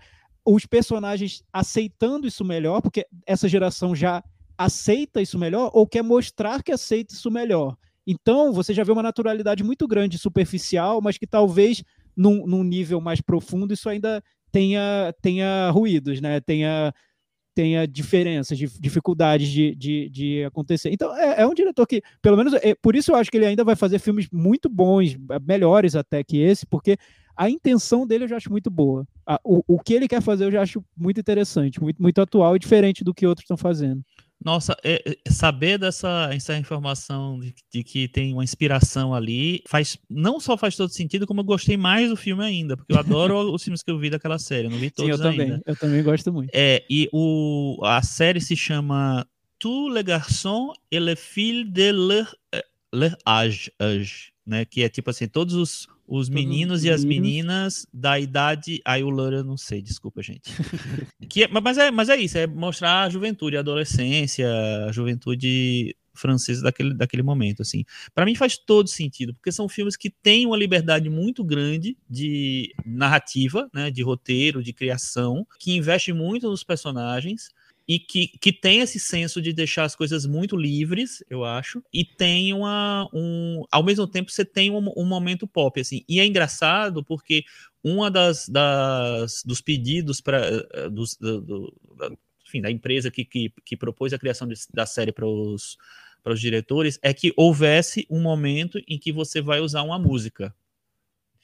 os 0.44 0.66
personagens 0.66 1.42
aceitando 1.52 2.26
isso 2.26 2.44
melhor, 2.44 2.80
porque 2.80 3.06
essa 3.26 3.48
geração 3.48 3.94
já 3.94 4.22
aceita 4.56 5.20
isso 5.20 5.38
melhor 5.38 5.70
ou 5.72 5.86
quer 5.86 6.02
mostrar 6.02 6.62
que 6.62 6.72
aceita 6.72 7.14
isso 7.14 7.30
melhor. 7.30 7.76
Então 8.06 8.52
você 8.52 8.74
já 8.74 8.84
vê 8.84 8.92
uma 8.92 9.02
naturalidade 9.02 9.64
muito 9.64 9.86
grande, 9.88 10.18
superficial, 10.18 11.00
mas 11.00 11.16
que 11.18 11.26
talvez 11.26 11.82
num, 12.16 12.46
num 12.46 12.62
nível 12.62 13.00
mais 13.00 13.20
profundo 13.20 13.72
isso 13.74 13.88
ainda 13.88 14.22
tenha, 14.52 15.12
tenha 15.20 15.70
ruídos, 15.70 16.20
né? 16.20 16.40
Tenha 16.40 16.92
tenha 17.54 17.86
diferenças, 17.86 18.58
dificuldades 18.58 19.48
de, 19.48 19.74
de, 19.74 20.08
de 20.10 20.44
acontecer. 20.44 20.90
Então, 20.90 21.16
é, 21.16 21.42
é, 21.42 21.46
um 21.46 21.54
diretor 21.54 21.86
que, 21.86 22.02
pelo 22.20 22.36
menos, 22.36 22.52
é, 22.54 22.74
por 22.74 22.96
isso 22.96 23.12
eu 23.12 23.16
acho 23.16 23.30
que 23.30 23.36
ele 23.36 23.46
ainda 23.46 23.64
vai 23.64 23.76
fazer 23.76 23.98
filmes 23.98 24.28
muito 24.32 24.68
bons, 24.68 25.16
melhores 25.46 25.94
até 25.94 26.24
que 26.24 26.38
esse, 26.38 26.66
porque 26.66 26.96
a 27.36 27.48
intenção 27.48 28.06
dele 28.06 28.24
eu 28.24 28.28
já 28.28 28.36
acho 28.36 28.50
muito 28.50 28.70
boa. 28.70 29.06
o, 29.44 29.62
o 29.66 29.78
que 29.78 29.94
ele 29.94 30.08
quer 30.08 30.20
fazer 30.20 30.44
eu 30.44 30.52
já 30.52 30.62
acho 30.62 30.84
muito 30.96 31.20
interessante, 31.20 31.80
muito, 31.80 32.00
muito 32.02 32.20
atual 32.20 32.56
e 32.56 32.58
diferente 32.58 33.04
do 33.04 33.14
que 33.14 33.26
outros 33.26 33.44
estão 33.44 33.56
fazendo. 33.56 34.02
Nossa, 34.44 34.76
é, 34.84 35.02
é, 35.06 35.30
saber 35.30 35.78
dessa 35.78 36.28
essa 36.32 36.56
informação 36.56 37.40
de, 37.40 37.54
de, 37.72 37.82
que 37.82 38.06
tem 38.06 38.32
uma 38.34 38.44
inspiração 38.44 39.14
ali 39.14 39.62
faz 39.66 39.96
não 40.08 40.38
só 40.38 40.56
faz 40.56 40.76
todo 40.76 40.90
sentido, 40.90 41.26
como 41.26 41.40
eu 41.40 41.44
gostei 41.44 41.76
mais 41.76 42.10
do 42.10 42.16
filme 42.16 42.44
ainda, 42.44 42.76
porque 42.76 42.92
eu 42.92 42.98
adoro 42.98 43.34
os 43.54 43.62
filmes 43.62 43.82
que 43.82 43.90
eu 43.90 43.98
vi 43.98 44.10
daquela 44.10 44.38
série, 44.38 44.66
eu 44.66 44.70
não 44.70 44.78
vi 44.78 44.90
todos 44.90 45.16
Sim, 45.16 45.22
eu 45.22 45.30
também, 45.30 45.52
ainda. 45.52 45.62
Eu 45.64 45.76
também 45.76 46.02
gosto 46.02 46.32
muito. 46.32 46.50
É, 46.52 46.84
e 46.90 47.08
o, 47.12 47.80
a 47.82 48.02
série 48.02 48.40
se 48.40 48.54
chama 48.54 49.26
Tous 49.58 49.88
les 49.88 50.02
garçons 50.02 50.74
et 50.90 51.00
les 51.00 51.16
filles 51.16 51.64
de 51.64 51.90
leur, 51.90 52.36
eh, 52.52 52.62
leur 52.92 53.16
âge, 53.26 53.72
âge, 53.80 54.34
né? 54.44 54.66
Que 54.66 54.82
é 54.82 54.90
tipo 54.90 55.08
assim, 55.08 55.26
todos 55.26 55.54
os, 55.54 55.88
os 56.06 56.28
meninos 56.28 56.84
e 56.84 56.90
as 56.90 57.04
meninas 57.04 57.86
da 57.92 58.18
idade. 58.18 58.80
Aí 58.84 59.02
o 59.02 59.10
Loura 59.10 59.38
eu 59.38 59.44
não 59.44 59.56
sei, 59.56 59.80
desculpa, 59.80 60.22
gente. 60.22 60.50
que 61.28 61.44
é, 61.44 61.48
mas, 61.48 61.78
é, 61.78 61.90
mas 61.90 62.08
é 62.08 62.16
isso, 62.16 62.38
é 62.38 62.46
mostrar 62.46 63.04
a 63.04 63.08
juventude, 63.10 63.56
a 63.56 63.60
adolescência, 63.60 64.48
a 64.88 64.92
juventude 64.92 65.96
francesa 66.14 66.62
daquele, 66.62 66.94
daquele 66.94 67.22
momento, 67.22 67.62
assim. 67.62 67.84
Para 68.14 68.24
mim 68.24 68.34
faz 68.34 68.56
todo 68.56 68.88
sentido, 68.88 69.34
porque 69.34 69.50
são 69.50 69.68
filmes 69.68 69.96
que 69.96 70.08
têm 70.08 70.46
uma 70.46 70.56
liberdade 70.56 71.10
muito 71.10 71.42
grande 71.42 71.96
de 72.08 72.72
narrativa, 72.86 73.68
né, 73.74 73.90
de 73.90 74.02
roteiro, 74.02 74.62
de 74.62 74.72
criação, 74.72 75.46
que 75.58 75.72
investe 75.76 76.12
muito 76.12 76.48
nos 76.48 76.62
personagens, 76.62 77.50
e 77.86 77.98
que, 77.98 78.28
que 78.28 78.52
tem 78.52 78.80
esse 78.80 78.98
senso 78.98 79.40
de 79.42 79.52
deixar 79.52 79.84
as 79.84 79.94
coisas 79.94 80.24
muito 80.26 80.56
livres, 80.56 81.22
eu 81.28 81.44
acho, 81.44 81.82
e 81.92 82.04
tem 82.04 82.52
uma, 82.52 83.08
um, 83.12 83.62
ao 83.70 83.82
mesmo 83.82 84.06
tempo 84.06 84.30
você 84.30 84.44
tem 84.44 84.70
um, 84.70 84.92
um 84.96 85.04
momento 85.04 85.46
pop, 85.46 85.80
assim, 85.80 86.02
e 86.08 86.18
é 86.20 86.26
engraçado 86.26 87.04
porque 87.04 87.44
uma 87.82 88.10
das, 88.10 88.48
das 88.48 89.42
dos 89.44 89.60
pedidos 89.60 90.20
para 90.20 90.38
eh, 90.72 90.88
dos, 90.88 91.16
do, 91.16 91.40
do, 91.40 91.78
enfim, 92.46 92.62
da 92.62 92.70
empresa 92.70 93.10
que, 93.10 93.24
que, 93.24 93.52
que 93.64 93.76
propôs 93.76 94.12
a 94.12 94.18
criação 94.18 94.48
de, 94.48 94.54
da 94.72 94.86
série 94.86 95.12
para 95.12 95.26
os 95.26 95.76
para 96.22 96.32
os 96.32 96.40
diretores 96.40 96.98
é 97.02 97.12
que 97.12 97.34
houvesse 97.36 98.06
um 98.08 98.18
momento 98.18 98.80
em 98.88 98.98
que 98.98 99.12
você 99.12 99.42
vai 99.42 99.60
usar 99.60 99.82
uma 99.82 99.98
música 99.98 100.54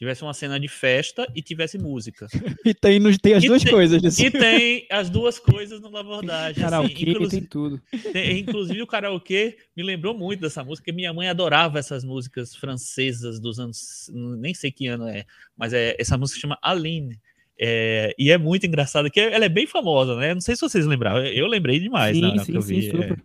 tivesse 0.01 0.23
uma 0.23 0.33
cena 0.33 0.59
de 0.59 0.67
festa 0.67 1.31
e 1.37 1.43
tivesse 1.43 1.77
música. 1.77 2.27
e 2.65 2.73
tem, 2.73 2.99
tem 3.19 3.35
as 3.35 3.45
e 3.45 3.47
duas 3.47 3.63
tem, 3.63 3.71
coisas. 3.71 4.03
Assim. 4.03 4.25
E 4.25 4.31
tem 4.31 4.87
as 4.91 5.11
duas 5.11 5.39
coisas 5.39 5.79
no 5.79 5.95
abordagem. 5.95 6.63
Karaokê 6.63 7.11
assim, 7.11 7.29
tem 7.29 7.43
tudo. 7.43 7.79
Tem, 8.11 8.39
inclusive 8.39 8.81
o 8.81 8.87
karaokê 8.87 9.59
me 9.77 9.83
lembrou 9.83 10.17
muito 10.17 10.41
dessa 10.41 10.65
música, 10.65 10.85
porque 10.85 10.97
minha 10.97 11.13
mãe 11.13 11.29
adorava 11.29 11.79
essas 11.79 12.03
músicas 12.03 12.57
francesas 12.57 13.39
dos 13.39 13.61
anos, 13.61 14.11
nem 14.39 14.55
sei 14.55 14.73
que 14.73 14.87
ano 14.87 15.07
é, 15.07 15.27
mas 15.55 15.75
é, 15.75 15.95
essa 15.99 16.17
música 16.17 16.41
chama 16.41 16.59
Aline. 16.63 17.21
É, 17.63 18.15
e 18.19 18.31
é 18.31 18.39
muito 18.39 18.65
engraçado, 18.65 19.11
que 19.11 19.21
ela 19.21 19.45
é 19.45 19.51
bem 19.51 19.67
famosa, 19.67 20.17
né? 20.17 20.33
Não 20.33 20.41
sei 20.41 20.57
se 20.57 20.63
vocês 20.63 20.87
lembraram, 20.87 21.23
eu 21.27 21.47
lembrei 21.47 21.79
demais 21.79 22.17
sim, 22.17 22.23
na 22.23 22.31
hora 22.31 22.39
sim, 22.39 22.53
que 22.53 22.57
eu 22.57 22.63
sim, 22.63 22.81
vi. 22.81 22.91
Super. 22.91 23.13
É. 23.13 23.17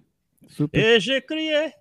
super. 0.50 0.78
E 0.78 1.00
je 1.00 1.22
crié, 1.22 1.74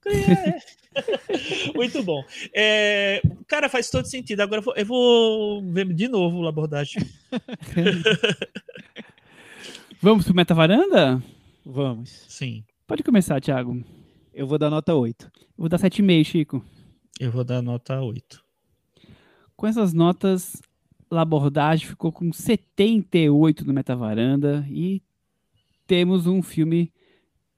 crié. 0.00 0.60
Muito 1.74 2.02
bom. 2.02 2.24
É, 2.54 3.20
cara, 3.46 3.68
faz 3.68 3.90
todo 3.90 4.06
sentido. 4.06 4.40
Agora 4.40 4.60
eu 4.60 4.64
vou, 4.64 4.74
eu 4.76 4.86
vou 4.86 5.62
ver 5.72 5.92
de 5.92 6.08
novo 6.08 6.40
o 6.40 6.48
abordagem. 6.48 7.02
Vamos 10.00 10.24
pro 10.24 10.34
Meta 10.34 10.54
Varanda? 10.54 11.22
Vamos. 11.64 12.24
Sim. 12.28 12.64
Pode 12.86 13.02
começar, 13.02 13.40
Thiago. 13.40 13.82
Eu 14.32 14.46
vou 14.46 14.58
dar 14.58 14.70
nota 14.70 14.94
8. 14.94 15.30
Eu 15.34 15.40
vou 15.56 15.68
dar 15.68 15.78
7,5, 15.78 16.24
Chico. 16.24 16.64
Eu 17.18 17.32
vou 17.32 17.42
dar 17.42 17.62
nota 17.62 18.00
8. 18.00 18.44
Com 19.56 19.66
essas 19.66 19.94
notas, 19.94 20.60
Labordagem 21.10 21.88
ficou 21.88 22.12
com 22.12 22.32
78 22.32 23.66
no 23.66 23.72
Meta 23.72 23.96
Varanda 23.96 24.66
e 24.68 25.02
temos 25.86 26.26
um 26.26 26.42
filme 26.42 26.92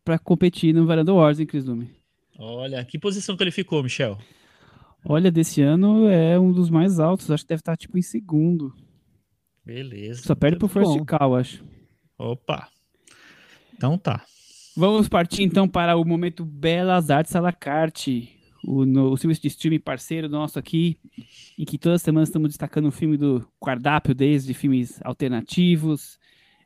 para 0.05 0.19
competir 0.19 0.73
no 0.73 0.87
Varanda 0.87 1.13
Wars, 1.13 1.41
hein, 1.41 1.47
Cris 1.47 1.65
Lume? 1.65 1.98
Olha, 2.39 2.85
que 2.85 2.99
posição 2.99 3.37
que 3.37 3.43
ele 3.43 3.51
ficou, 3.51 3.83
Michel? 3.83 4.17
Olha, 5.05 5.31
desse 5.31 5.61
ano 5.61 6.09
é 6.09 6.39
um 6.39 6.53
dos 6.53 6.71
mais 6.71 7.01
altos. 7.01 7.31
Acho 7.31 7.43
que 7.43 7.49
deve 7.49 7.61
estar 7.61 7.77
tipo 7.77 7.99
em 7.99 8.03
segundo. 8.03 8.73
Beleza. 9.65 10.23
Só 10.23 10.35
perde 10.37 10.57
pro 10.57 10.69
First 10.69 11.05
Call, 11.05 11.37
acho. 11.37 11.65
Opa. 12.17 12.69
Então 13.75 13.99
tá. 13.99 14.25
Vamos 14.77 15.09
partir 15.09 15.43
então 15.43 15.69
para 15.69 15.97
o 15.97 16.05
momento 16.05 16.45
Belas 16.45 17.11
Artes 17.11 17.35
à 17.35 17.41
la 17.41 17.53
carte. 17.53 18.35
O, 18.65 18.85
no, 18.85 19.11
o 19.11 19.17
serviço 19.17 19.43
de 19.43 19.49
streaming 19.49 19.81
parceiro 19.81 20.29
nosso 20.29 20.59
aqui, 20.59 20.99
em 21.59 21.65
que 21.65 21.79
toda 21.79 21.99
semana 21.99 22.25
estamos 22.25 22.49
destacando 22.49 22.87
um 22.87 22.91
filme 22.91 23.17
do 23.17 23.47
cardápio, 23.65 24.15
desde 24.15 24.53
filmes 24.53 25.01
alternativos, 25.03 26.19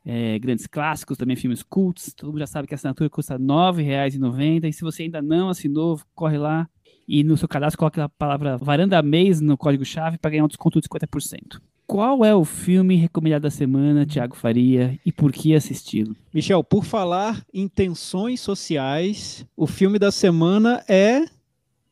é, 0.05 0.37
grandes 0.39 0.67
clássicos, 0.67 1.17
também 1.17 1.35
filmes 1.35 1.63
cults. 1.63 2.13
Todo 2.13 2.29
mundo 2.29 2.39
já 2.39 2.47
sabe 2.47 2.67
que 2.67 2.73
a 2.73 2.75
assinatura 2.75 3.09
custa 3.09 3.35
R$ 3.35 3.43
9,90. 3.43 4.65
E 4.65 4.73
se 4.73 4.81
você 4.81 5.03
ainda 5.03 5.21
não 5.21 5.49
assinou, 5.49 5.99
corre 6.13 6.37
lá 6.37 6.67
e 7.07 7.23
no 7.23 7.37
seu 7.37 7.47
cadastro 7.47 7.77
coloque 7.77 7.99
a 7.99 8.09
palavra 8.09 8.57
varanda 8.57 9.01
mês 9.01 9.41
no 9.41 9.57
código-chave 9.57 10.17
para 10.17 10.31
ganhar 10.31 10.45
um 10.45 10.47
desconto 10.47 10.79
de 10.79 10.87
50%. 10.87 11.59
Qual 11.85 12.23
é 12.23 12.33
o 12.33 12.45
filme 12.45 12.95
recomendado 12.95 13.43
da 13.43 13.51
semana, 13.51 14.05
Tiago 14.05 14.35
Faria, 14.35 14.97
e 15.05 15.11
por 15.11 15.31
que 15.31 15.53
assisti-lo? 15.53 16.15
Michel, 16.33 16.63
por 16.63 16.85
falar 16.85 17.45
em 17.53 17.67
tensões 17.67 18.39
sociais, 18.39 19.45
o 19.55 19.67
filme 19.67 19.99
da 19.99 20.11
semana 20.11 20.83
é. 20.87 21.25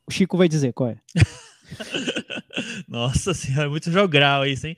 O 0.08 0.12
Chico 0.12 0.38
vai 0.38 0.48
dizer 0.48 0.74
qual 0.74 0.90
é. 0.92 0.98
Nossa 2.88 3.34
senhora, 3.34 3.66
é 3.66 3.70
muito 3.70 3.92
jogral 3.92 4.46
isso, 4.46 4.68
hein? 4.68 4.78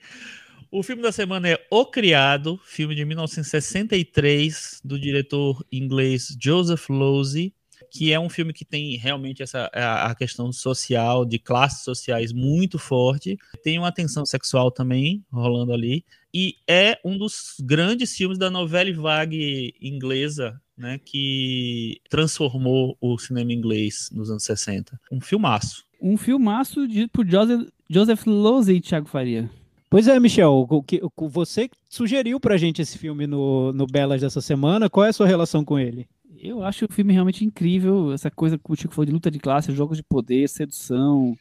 O 0.74 0.82
filme 0.82 1.02
da 1.02 1.12
semana 1.12 1.50
é 1.50 1.66
O 1.70 1.86
Criado, 1.86 2.60
filme 2.64 2.96
de 2.96 3.04
1963, 3.04 4.80
do 4.84 4.98
diretor 4.98 5.64
inglês 5.70 6.36
Joseph 6.42 6.88
Losey, 6.88 7.54
que 7.88 8.12
é 8.12 8.18
um 8.18 8.28
filme 8.28 8.52
que 8.52 8.64
tem 8.64 8.96
realmente 8.96 9.40
essa 9.40 9.70
a, 9.72 10.12
questão 10.16 10.50
social, 10.52 11.24
de 11.24 11.38
classes 11.38 11.84
sociais 11.84 12.32
muito 12.32 12.76
forte. 12.76 13.38
Tem 13.62 13.78
uma 13.78 13.92
tensão 13.92 14.26
sexual 14.26 14.68
também 14.68 15.24
rolando 15.30 15.72
ali. 15.72 16.04
E 16.34 16.56
é 16.68 16.98
um 17.04 17.16
dos 17.16 17.54
grandes 17.60 18.16
filmes 18.16 18.36
da 18.36 18.50
novela 18.50 18.92
vague 18.94 19.76
inglesa, 19.80 20.60
né, 20.76 20.98
que 20.98 22.00
transformou 22.10 22.98
o 23.00 23.16
cinema 23.16 23.52
inglês 23.52 24.10
nos 24.12 24.28
anos 24.28 24.42
60. 24.42 25.00
Um 25.08 25.20
filmaço. 25.20 25.84
Um 26.02 26.16
filmaço 26.16 26.88
de, 26.88 27.06
por 27.06 27.24
Joseph, 27.24 27.68
Joseph 27.88 28.26
Losey, 28.26 28.80
Thiago 28.80 29.06
Faria. 29.06 29.48
Pois 29.94 30.08
é, 30.08 30.18
Michel, 30.18 30.66
o 30.68 30.82
que, 30.82 31.00
você 31.16 31.70
sugeriu 31.88 32.40
pra 32.40 32.56
gente 32.56 32.82
esse 32.82 32.98
filme 32.98 33.28
no, 33.28 33.72
no 33.72 33.86
Belas 33.86 34.20
dessa 34.20 34.40
semana, 34.40 34.90
qual 34.90 35.06
é 35.06 35.10
a 35.10 35.12
sua 35.12 35.24
relação 35.24 35.64
com 35.64 35.78
ele? 35.78 36.08
Eu 36.36 36.64
acho 36.64 36.86
o 36.86 36.92
filme 36.92 37.12
realmente 37.12 37.44
incrível, 37.44 38.12
essa 38.12 38.28
coisa 38.28 38.58
que 38.58 38.64
o 38.72 38.74
Chico 38.74 38.92
falou 38.92 39.06
de 39.06 39.12
luta 39.12 39.30
de 39.30 39.38
classe, 39.38 39.70
jogos 39.70 39.96
de 39.96 40.02
poder, 40.02 40.48
sedução, 40.48 41.38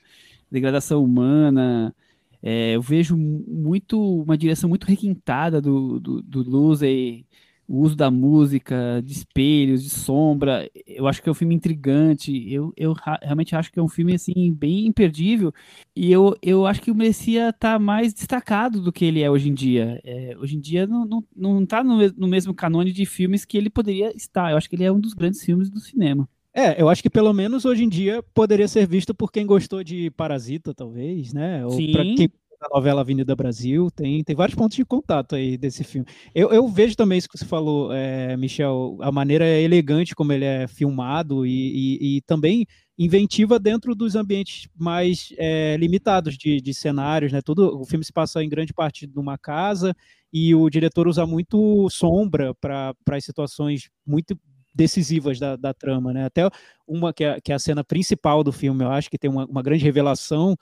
degradação 0.51 1.03
humana. 1.03 1.95
É, 2.43 2.75
eu 2.75 2.81
vejo 2.83 3.17
muito 3.17 4.21
uma 4.21 4.37
direção 4.37 4.69
muito 4.69 4.85
requintada 4.85 5.59
do, 5.59 5.99
do, 5.99 6.21
do 6.21 6.43
Luzey, 6.43 7.25
o 7.73 7.79
uso 7.79 7.95
da 7.95 8.11
música, 8.11 9.01
de 9.03 9.13
espelhos, 9.13 9.83
de 9.83 9.89
sombra. 9.89 10.69
Eu 10.85 11.07
acho 11.07 11.23
que 11.23 11.27
é 11.27 11.31
um 11.31 11.35
filme 11.35 11.55
intrigante. 11.55 12.31
Eu, 12.53 12.71
eu 12.77 12.93
realmente 13.23 13.55
acho 13.55 13.71
que 13.71 13.79
é 13.79 13.81
um 13.81 13.87
filme 13.87 14.13
assim 14.13 14.53
bem 14.53 14.85
imperdível. 14.85 15.51
E 15.95 16.11
eu, 16.11 16.37
eu 16.43 16.67
acho 16.67 16.79
que 16.79 16.93
merecia 16.93 17.49
estar 17.49 17.73
tá 17.73 17.79
mais 17.79 18.13
destacado 18.13 18.79
do 18.79 18.91
que 18.91 19.03
ele 19.03 19.23
é 19.23 19.31
hoje 19.31 19.49
em 19.49 19.55
dia. 19.55 19.99
É, 20.03 20.37
hoje 20.39 20.55
em 20.55 20.59
dia 20.59 20.85
não, 20.85 21.03
não, 21.03 21.23
não 21.35 21.65
tá 21.65 21.83
no, 21.83 21.97
no 22.15 22.27
mesmo 22.27 22.53
canone 22.53 22.91
de 22.91 23.07
filmes 23.07 23.43
que 23.43 23.57
ele 23.57 23.71
poderia 23.71 24.15
estar. 24.15 24.51
Eu 24.51 24.57
acho 24.57 24.69
que 24.69 24.75
ele 24.75 24.83
é 24.83 24.91
um 24.91 24.99
dos 24.99 25.15
grandes 25.15 25.43
filmes 25.43 25.67
do 25.71 25.79
cinema. 25.79 26.29
É, 26.53 26.79
eu 26.79 26.87
acho 26.87 27.01
que 27.01 27.09
pelo 27.09 27.33
menos 27.33 27.65
hoje 27.65 27.83
em 27.83 27.89
dia 27.89 28.21
poderia 28.35 28.67
ser 28.67 28.87
visto 28.87 29.15
por 29.15 29.31
quem 29.31 29.47
gostou 29.47 29.83
de 29.83 30.11
Parasita, 30.11 30.75
talvez, 30.75 31.33
né? 31.33 31.65
Ou 31.65 31.75
para 31.91 32.03
quem 32.03 32.29
da 32.63 32.69
novela 32.73 33.01
Avenida 33.01 33.35
Brasil, 33.35 33.91
tem, 33.91 34.23
tem 34.23 34.35
vários 34.35 34.55
pontos 34.55 34.77
de 34.77 34.85
contato 34.85 35.35
aí 35.35 35.57
desse 35.57 35.83
filme. 35.83 36.07
Eu, 36.33 36.49
eu 36.49 36.67
vejo 36.67 36.95
também 36.95 37.17
isso 37.17 37.27
que 37.27 37.37
você 37.37 37.45
falou, 37.45 37.91
é, 37.91 38.37
Michel, 38.37 38.97
a 39.01 39.11
maneira 39.11 39.45
elegante 39.45 40.15
como 40.15 40.31
ele 40.31 40.45
é 40.45 40.67
filmado 40.67 41.45
e, 41.45 41.51
e, 41.51 42.17
e 42.17 42.21
também 42.21 42.65
inventiva 42.97 43.59
dentro 43.59 43.93
dos 43.93 44.15
ambientes 44.15 44.67
mais 44.77 45.33
é, 45.37 45.75
limitados 45.77 46.37
de, 46.37 46.61
de 46.61 46.73
cenários, 46.73 47.31
né? 47.31 47.41
Tudo, 47.41 47.79
o 47.79 47.85
filme 47.85 48.05
se 48.05 48.13
passa 48.13 48.43
em 48.43 48.49
grande 48.49 48.73
parte 48.73 49.09
numa 49.13 49.37
casa 49.37 49.95
e 50.31 50.55
o 50.55 50.69
diretor 50.69 51.07
usa 51.07 51.25
muito 51.25 51.89
sombra 51.89 52.53
para 52.55 52.93
as 53.11 53.25
situações 53.25 53.89
muito 54.05 54.37
decisivas 54.73 55.39
da, 55.39 55.55
da 55.55 55.73
trama, 55.73 56.13
né? 56.13 56.25
Até 56.25 56.47
uma 56.87 57.13
que 57.13 57.23
é, 57.23 57.41
que 57.41 57.51
é 57.51 57.55
a 57.55 57.59
cena 57.59 57.83
principal 57.83 58.43
do 58.43 58.51
filme, 58.51 58.83
eu 58.83 58.91
acho 58.91 59.09
que 59.09 59.17
tem 59.17 59.29
uma, 59.29 59.45
uma 59.45 59.61
grande 59.61 59.83
revelação 59.83 60.55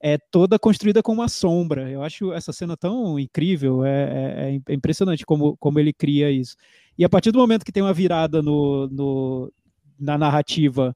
é 0.00 0.18
toda 0.18 0.58
construída 0.58 1.02
com 1.02 1.12
uma 1.12 1.28
sombra. 1.28 1.90
Eu 1.90 2.02
acho 2.02 2.32
essa 2.32 2.52
cena 2.52 2.76
tão 2.76 3.18
incrível, 3.18 3.84
é, 3.84 3.90
é, 3.90 4.60
é, 4.68 4.74
impressionante 4.74 5.24
como, 5.24 5.56
como 5.56 5.78
ele 5.78 5.92
cria 5.92 6.30
isso. 6.30 6.56
E 6.98 7.04
a 7.04 7.08
partir 7.08 7.30
do 7.30 7.38
momento 7.38 7.64
que 7.64 7.72
tem 7.72 7.82
uma 7.82 7.92
virada 7.92 8.42
no, 8.42 8.88
no, 8.88 9.52
na 9.98 10.18
narrativa, 10.18 10.94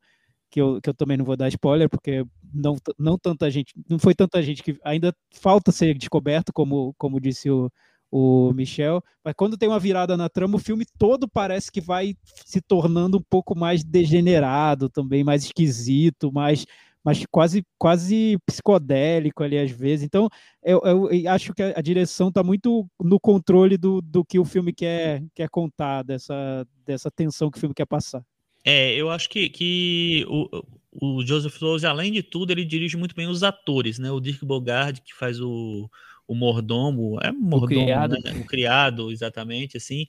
que 0.50 0.60
eu, 0.60 0.80
que 0.80 0.90
eu 0.90 0.94
também 0.94 1.16
não 1.16 1.24
vou 1.24 1.36
dar 1.36 1.48
spoiler, 1.48 1.88
porque 1.88 2.24
não, 2.52 2.76
não 2.98 3.16
tanta 3.16 3.50
gente, 3.50 3.72
não 3.88 3.98
foi 3.98 4.14
tanta 4.14 4.42
gente 4.42 4.62
que 4.62 4.78
ainda 4.84 5.14
falta 5.30 5.70
ser 5.70 5.96
descoberto, 5.96 6.52
como, 6.52 6.94
como 6.98 7.20
disse 7.20 7.48
o, 7.50 7.70
o 8.10 8.52
Michel, 8.52 9.02
mas 9.24 9.34
quando 9.36 9.56
tem 9.56 9.68
uma 9.68 9.78
virada 9.78 10.16
na 10.16 10.28
trama, 10.28 10.56
o 10.56 10.60
filme 10.60 10.84
todo 10.98 11.28
parece 11.28 11.70
que 11.70 11.80
vai 11.80 12.14
se 12.44 12.60
tornando 12.60 13.18
um 13.18 13.24
pouco 13.30 13.56
mais 13.56 13.84
degenerado 13.84 14.88
também, 14.90 15.22
mais 15.22 15.44
esquisito, 15.44 16.32
mais 16.32 16.66
mas 17.04 17.24
quase, 17.30 17.64
quase 17.78 18.38
psicodélico 18.46 19.42
ali 19.42 19.58
às 19.58 19.70
vezes. 19.70 20.04
Então, 20.04 20.28
eu, 20.62 20.80
eu 20.84 21.30
acho 21.30 21.54
que 21.54 21.62
a 21.62 21.80
direção 21.80 22.28
está 22.28 22.42
muito 22.42 22.86
no 23.00 23.18
controle 23.18 23.76
do, 23.76 24.00
do 24.00 24.24
que 24.24 24.38
o 24.38 24.44
filme 24.44 24.72
quer, 24.72 25.22
quer 25.34 25.48
contar, 25.48 26.02
dessa, 26.02 26.66
dessa 26.84 27.10
tensão 27.10 27.50
que 27.50 27.58
o 27.58 27.60
filme 27.60 27.74
quer 27.74 27.86
passar. 27.86 28.22
É, 28.64 28.94
eu 28.94 29.10
acho 29.10 29.28
que, 29.30 29.48
que 29.48 30.26
o, 30.28 30.62
o 30.92 31.26
Joseph 31.26 31.60
Lose, 31.60 31.86
além 31.86 32.12
de 32.12 32.22
tudo, 32.22 32.50
ele 32.50 32.64
dirige 32.64 32.96
muito 32.96 33.14
bem 33.14 33.26
os 33.26 33.42
atores, 33.42 33.98
né? 33.98 34.10
O 34.10 34.20
Dirk 34.20 34.44
Bogard, 34.44 35.00
que 35.00 35.14
faz 35.14 35.40
o, 35.40 35.88
o 36.28 36.34
mordomo, 36.34 37.18
é 37.22 37.32
mordomo, 37.32 37.64
o 37.64 37.66
criado. 37.66 38.16
Né? 38.22 38.32
o 38.32 38.44
criado, 38.46 39.10
exatamente, 39.10 39.76
assim 39.78 40.06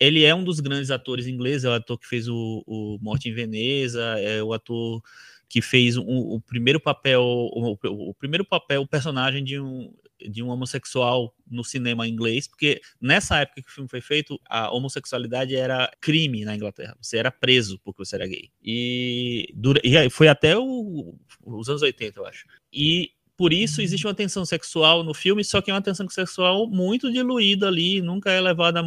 ele 0.00 0.24
é 0.24 0.34
um 0.34 0.42
dos 0.42 0.60
grandes 0.60 0.90
atores 0.90 1.26
ingleses, 1.26 1.64
é 1.64 1.68
o 1.68 1.74
ator 1.74 1.98
que 1.98 2.08
fez 2.08 2.26
o, 2.26 2.64
o 2.66 2.98
Morte 3.02 3.28
em 3.28 3.34
Veneza, 3.34 4.02
é 4.18 4.42
o 4.42 4.54
ator 4.54 5.02
que 5.50 5.60
fez 5.60 5.96
um, 5.96 6.04
o 6.06 6.40
primeiro 6.40 6.78
papel, 6.78 7.22
o, 7.22 7.76
o, 7.84 8.14
primeiro 8.14 8.44
papel, 8.44 8.82
o 8.82 8.86
personagem 8.86 9.42
de 9.42 9.58
um, 9.58 9.92
de 10.30 10.44
um 10.44 10.48
homossexual 10.48 11.34
no 11.50 11.64
cinema 11.64 12.06
inglês, 12.06 12.46
porque 12.46 12.80
nessa 13.00 13.40
época 13.40 13.62
que 13.62 13.68
o 13.68 13.72
filme 13.72 13.90
foi 13.90 14.00
feito, 14.00 14.40
a 14.48 14.72
homossexualidade 14.72 15.56
era 15.56 15.90
crime 16.00 16.44
na 16.44 16.54
Inglaterra. 16.54 16.96
Você 17.02 17.18
era 17.18 17.32
preso 17.32 17.80
porque 17.80 18.04
você 18.04 18.14
era 18.14 18.28
gay. 18.28 18.48
E, 18.62 19.52
dura, 19.52 19.80
e 19.82 20.08
foi 20.08 20.28
até 20.28 20.56
o, 20.56 21.16
os 21.44 21.68
anos 21.68 21.82
80, 21.82 22.20
eu 22.20 22.26
acho. 22.26 22.46
E 22.72 23.10
por 23.36 23.52
isso 23.52 23.82
existe 23.82 24.06
uma 24.06 24.14
tensão 24.14 24.44
sexual 24.44 25.02
no 25.02 25.12
filme, 25.12 25.42
só 25.42 25.60
que 25.60 25.72
é 25.72 25.74
uma 25.74 25.82
tensão 25.82 26.08
sexual 26.08 26.68
muito 26.68 27.10
diluída 27.10 27.66
ali, 27.66 28.00
nunca 28.00 28.30
é 28.30 28.40
levada 28.40 28.84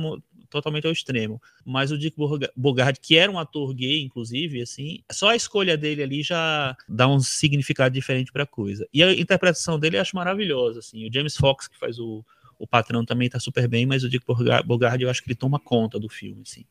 totalmente 0.54 0.86
ao 0.86 0.94
extremo. 0.94 1.42
Mas 1.66 1.92
o 1.92 1.98
Dick 1.98 2.16
Bogard, 2.56 3.00
que 3.00 3.18
era 3.18 3.32
um 3.32 3.38
ator 3.38 3.74
gay, 3.74 4.02
inclusive, 4.02 4.62
assim, 4.62 5.04
só 5.12 5.30
a 5.30 5.36
escolha 5.36 5.76
dele 5.76 6.04
ali 6.04 6.24
já 6.24 6.76
dá 6.88 7.08
um 7.08 7.20
significado 7.20 7.94
diferente 7.94 8.32
para 8.32 8.44
a 8.44 8.48
coisa. 8.48 8.88
E 8.94 9.04
a 9.04 9.14
interpretação 9.14 9.78
dele 9.78 9.98
eu 9.98 10.02
acho 10.02 10.16
maravilhosa, 10.16 10.80
assim. 10.80 11.08
O 11.08 11.14
James 11.14 11.36
Fox 11.36 11.68
que 11.68 11.78
faz 11.78 12.00
o 12.00 12.24
o 12.64 12.68
patrão 12.68 13.04
também 13.04 13.30
tá 13.30 13.40
super 13.40 13.68
bem, 13.68 13.86
mas 13.86 14.04
o 14.04 14.10
Dick 14.10 14.26
Bogard 14.66 15.04
eu 15.04 15.10
acho 15.10 15.22
que 15.22 15.28
ele 15.28 15.36
toma 15.36 15.60
conta 15.60 16.00
do 16.00 16.08
filme, 16.08 16.44
assim. 16.48 16.64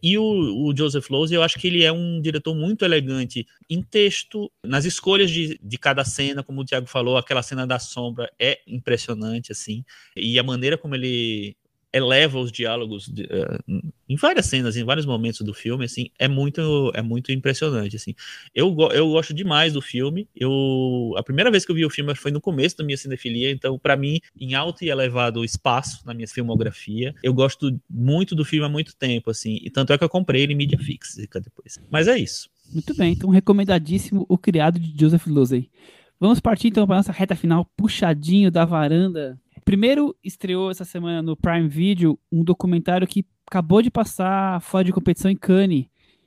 E 0.00 0.16
o, 0.16 0.22
o 0.22 0.76
Joseph 0.76 1.08
Losey, 1.10 1.36
eu 1.36 1.42
acho 1.42 1.58
que 1.58 1.66
ele 1.66 1.82
é 1.82 1.92
um 1.92 2.20
diretor 2.20 2.54
muito 2.54 2.84
elegante 2.84 3.44
em 3.68 3.82
texto, 3.82 4.50
nas 4.62 4.84
escolhas 4.84 5.30
de, 5.30 5.58
de 5.60 5.78
cada 5.78 6.04
cena, 6.04 6.44
como 6.44 6.60
o 6.60 6.64
Thiago 6.64 6.86
falou, 6.86 7.16
aquela 7.16 7.42
cena 7.42 7.66
da 7.66 7.80
sombra 7.80 8.30
é 8.38 8.60
impressionante, 8.66 9.50
assim, 9.50 9.84
e 10.14 10.38
a 10.38 10.42
maneira 10.44 10.78
como 10.78 10.94
ele 10.94 11.56
eleva 11.92 12.38
os 12.38 12.50
diálogos 12.50 13.06
de, 13.06 13.24
uh, 13.24 13.92
em 14.08 14.16
várias 14.16 14.46
cenas, 14.46 14.76
em 14.76 14.84
vários 14.84 15.06
momentos 15.06 15.40
do 15.40 15.52
filme, 15.52 15.84
assim, 15.84 16.10
é 16.18 16.26
muito, 16.26 16.90
é 16.94 17.02
muito 17.02 17.30
impressionante, 17.32 17.96
assim. 17.96 18.14
Eu, 18.54 18.74
eu 18.92 19.08
gosto 19.10 19.34
demais 19.34 19.72
do 19.72 19.82
filme. 19.82 20.28
Eu 20.34 21.14
a 21.16 21.22
primeira 21.22 21.50
vez 21.50 21.64
que 21.64 21.70
eu 21.70 21.76
vi 21.76 21.84
o 21.84 21.90
filme 21.90 22.14
foi 22.14 22.30
no 22.30 22.40
começo 22.40 22.76
da 22.76 22.84
minha 22.84 22.96
cinefilia, 22.96 23.50
então 23.50 23.78
para 23.78 23.96
mim 23.96 24.20
em 24.38 24.54
alto 24.54 24.84
e 24.84 24.90
elevado 24.90 25.44
espaço 25.44 26.04
na 26.06 26.14
minha 26.14 26.28
filmografia. 26.28 27.14
Eu 27.22 27.34
gosto 27.34 27.78
muito 27.88 28.34
do 28.34 28.44
filme 28.44 28.66
há 28.66 28.68
muito 28.68 28.96
tempo, 28.96 29.30
assim, 29.30 29.58
e 29.62 29.70
tanto 29.70 29.92
é 29.92 29.98
que 29.98 30.04
eu 30.04 30.08
comprei 30.08 30.42
ele 30.42 30.52
em 30.52 30.56
mídia 30.56 30.78
fixa 30.78 31.20
depois. 31.40 31.78
Mas 31.90 32.08
é 32.08 32.18
isso. 32.18 32.48
Muito 32.72 32.94
bem, 32.94 33.12
então 33.12 33.28
recomendadíssimo 33.28 34.24
o 34.28 34.38
criado 34.38 34.78
de 34.78 34.98
Joseph 34.98 35.26
Losey. 35.26 35.70
Vamos 36.18 36.38
partir 36.40 36.68
então 36.68 36.86
para 36.86 36.96
nossa 36.96 37.12
reta 37.12 37.34
final, 37.34 37.68
puxadinho 37.76 38.50
da 38.50 38.64
varanda 38.64 39.38
Primeiro, 39.64 40.14
estreou 40.24 40.70
essa 40.70 40.84
semana 40.84 41.22
no 41.22 41.36
Prime 41.36 41.68
Video 41.68 42.18
um 42.30 42.42
documentário 42.42 43.06
que 43.06 43.24
acabou 43.46 43.80
de 43.80 43.90
passar 43.90 44.60
fora 44.60 44.84
de 44.84 44.92
competição 44.92 45.30
em 45.30 45.36
Cannes, 45.36 45.86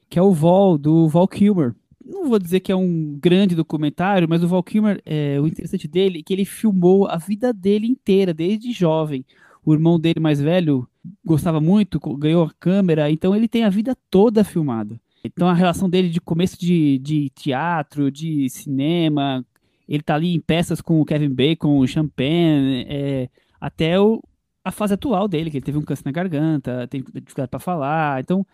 que 0.09 0.17
é 0.17 0.21
o 0.21 0.31
Vol, 0.31 0.77
do 0.77 1.07
Val 1.09 1.27
Kilmer. 1.27 1.75
Não 2.03 2.29
vou 2.29 2.39
dizer 2.39 2.59
que 2.61 2.71
é 2.71 2.75
um 2.75 3.17
grande 3.19 3.55
documentário, 3.55 4.29
mas 4.29 4.43
o 4.43 4.47
Val 4.47 4.63
Kilmer, 4.63 5.01
é, 5.05 5.39
o 5.41 5.47
interessante 5.47 5.87
dele 5.87 6.19
é 6.19 6.23
que 6.23 6.33
ele 6.33 6.45
filmou 6.45 7.07
a 7.07 7.17
vida 7.17 7.51
dele 7.51 7.87
inteira, 7.87 8.33
desde 8.33 8.71
jovem. 8.71 9.25
O 9.65 9.73
irmão 9.73 9.99
dele 9.99 10.19
mais 10.19 10.39
velho 10.39 10.87
gostava 11.23 11.59
muito, 11.59 11.99
ganhou 12.17 12.45
a 12.45 12.53
câmera, 12.59 13.09
então 13.09 13.35
ele 13.35 13.47
tem 13.47 13.63
a 13.63 13.69
vida 13.69 13.97
toda 14.09 14.43
filmada. 14.43 14.99
Então 15.23 15.47
a 15.47 15.53
relação 15.53 15.89
dele 15.89 16.09
de 16.09 16.21
começo 16.21 16.57
de, 16.59 16.99
de 16.99 17.31
teatro, 17.31 18.11
de 18.11 18.47
cinema, 18.49 19.43
ele 19.87 20.03
tá 20.03 20.15
ali 20.15 20.33
em 20.33 20.39
peças 20.39 20.81
com 20.81 21.01
o 21.01 21.05
Kevin 21.05 21.29
Bacon, 21.29 21.79
o 21.79 21.87
Champagne, 21.87 22.85
é, 22.87 23.29
até 23.59 23.99
o, 23.99 24.21
a 24.63 24.71
fase 24.71 24.93
atual 24.93 25.27
dele, 25.27 25.51
que 25.51 25.57
ele 25.57 25.65
teve 25.65 25.77
um 25.77 25.83
câncer 25.83 26.03
na 26.05 26.11
garganta, 26.11 26.87
tem 26.87 27.01
dificuldade 27.01 27.49
para 27.49 27.59
falar. 27.59 28.19
Então, 28.19 28.45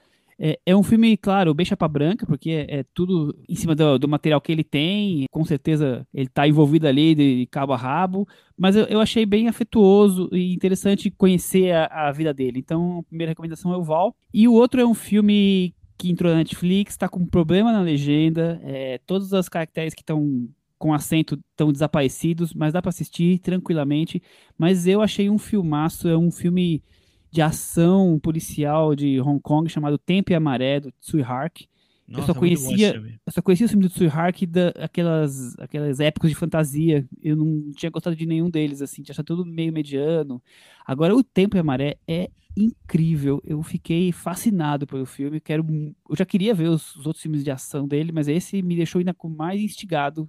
é, 0.43 0.59
é, 0.65 0.75
um 0.75 0.81
filme, 0.81 1.15
claro, 1.15 1.53
bem 1.53 1.63
chapa 1.63 1.87
branca, 1.87 2.25
porque 2.25 2.49
é, 2.49 2.79
é 2.79 2.85
tudo 2.95 3.37
em 3.47 3.53
cima 3.53 3.75
do, 3.75 3.99
do, 3.99 4.07
material 4.07 4.41
que 4.41 4.51
ele 4.51 4.63
tem. 4.63 5.25
Com 5.29 5.45
certeza 5.45 6.03
ele 6.11 6.27
tá 6.27 6.47
envolvido 6.47 6.87
ali 6.87 7.13
de 7.13 7.47
cabo 7.51 7.73
a 7.73 7.77
rabo. 7.77 8.27
Mas 8.57 8.75
eu, 8.75 8.85
eu 8.85 8.99
achei 8.99 9.23
bem 9.23 9.47
afetuoso 9.47 10.29
e 10.31 10.51
interessante 10.51 11.11
conhecer 11.11 11.71
a, 11.75 12.07
a, 12.07 12.11
vida 12.11 12.33
dele. 12.33 12.57
Então, 12.57 12.99
a 12.99 13.03
primeira 13.03 13.29
recomendação 13.29 13.71
é 13.71 13.77
o 13.77 13.83
Val. 13.83 14.15
E 14.33 14.47
o 14.47 14.53
outro 14.53 14.81
é 14.81 14.85
um 14.85 14.95
filme 14.95 15.75
que 15.95 16.09
entrou 16.09 16.31
na 16.31 16.39
Netflix, 16.39 16.93
está 16.93 17.07
com 17.07 17.19
um 17.19 17.27
problema 17.27 17.71
na 17.71 17.81
legenda. 17.81 18.59
É, 18.63 18.99
todas 19.05 19.33
as 19.33 19.47
caracteres 19.47 19.93
que 19.93 20.01
estão 20.01 20.49
com 20.81 20.95
acento 20.95 21.39
tão 21.55 21.71
desaparecidos, 21.71 22.55
mas 22.55 22.73
dá 22.73 22.81
para 22.81 22.89
assistir 22.89 23.37
tranquilamente. 23.37 24.19
Mas 24.57 24.87
eu 24.87 24.99
achei 24.99 25.29
um 25.29 25.37
filmaço, 25.37 26.07
é 26.07 26.17
um 26.17 26.31
filme 26.31 26.83
de 27.29 27.39
ação 27.39 28.19
policial 28.19 28.95
de 28.95 29.21
Hong 29.21 29.39
Kong 29.39 29.69
chamado 29.69 29.99
Tempo 29.99 30.31
e 30.31 30.35
a 30.35 30.39
Maré, 30.39 30.79
do 30.79 30.91
Tsui 30.99 31.21
Hark. 31.21 31.67
Nossa, 32.07 32.23
eu 32.23 32.33
só 32.33 32.39
conhecia, 32.39 32.95
eu 32.95 33.31
só 33.31 33.41
conhecia 33.43 33.67
o 33.67 33.69
filme 33.69 33.83
do 33.83 33.91
Tsui 33.91 34.07
Hark 34.07 34.41
daquelas 34.47 35.57
aquelas 35.59 35.99
épocas 35.99 36.31
de 36.31 36.35
fantasia. 36.35 37.07
Eu 37.21 37.35
não 37.35 37.71
tinha 37.73 37.91
gostado 37.91 38.15
de 38.15 38.25
nenhum 38.25 38.49
deles 38.49 38.81
assim, 38.81 39.03
tinha 39.03 39.13
achado 39.13 39.27
tudo 39.27 39.45
meio 39.45 39.71
mediano. 39.71 40.41
Agora 40.83 41.15
o 41.15 41.23
Tempo 41.23 41.57
e 41.57 41.59
a 41.59 41.63
Maré 41.63 41.97
é 42.07 42.31
incrível. 42.57 43.39
Eu 43.45 43.61
fiquei 43.61 44.11
fascinado 44.11 44.87
pelo 44.87 45.05
filme. 45.05 45.39
Quero, 45.39 45.63
eu 46.09 46.15
já 46.15 46.25
queria 46.25 46.55
ver 46.55 46.69
os, 46.69 46.95
os 46.95 47.05
outros 47.05 47.21
filmes 47.21 47.43
de 47.43 47.51
ação 47.51 47.87
dele, 47.87 48.11
mas 48.11 48.27
esse 48.27 48.63
me 48.63 48.75
deixou 48.75 48.97
ainda 48.97 49.15
mais 49.37 49.61
instigado 49.61 50.27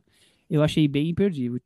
eu 0.53 0.63
achei 0.63 0.87
bem 0.87 1.09
imperdível. 1.09 1.61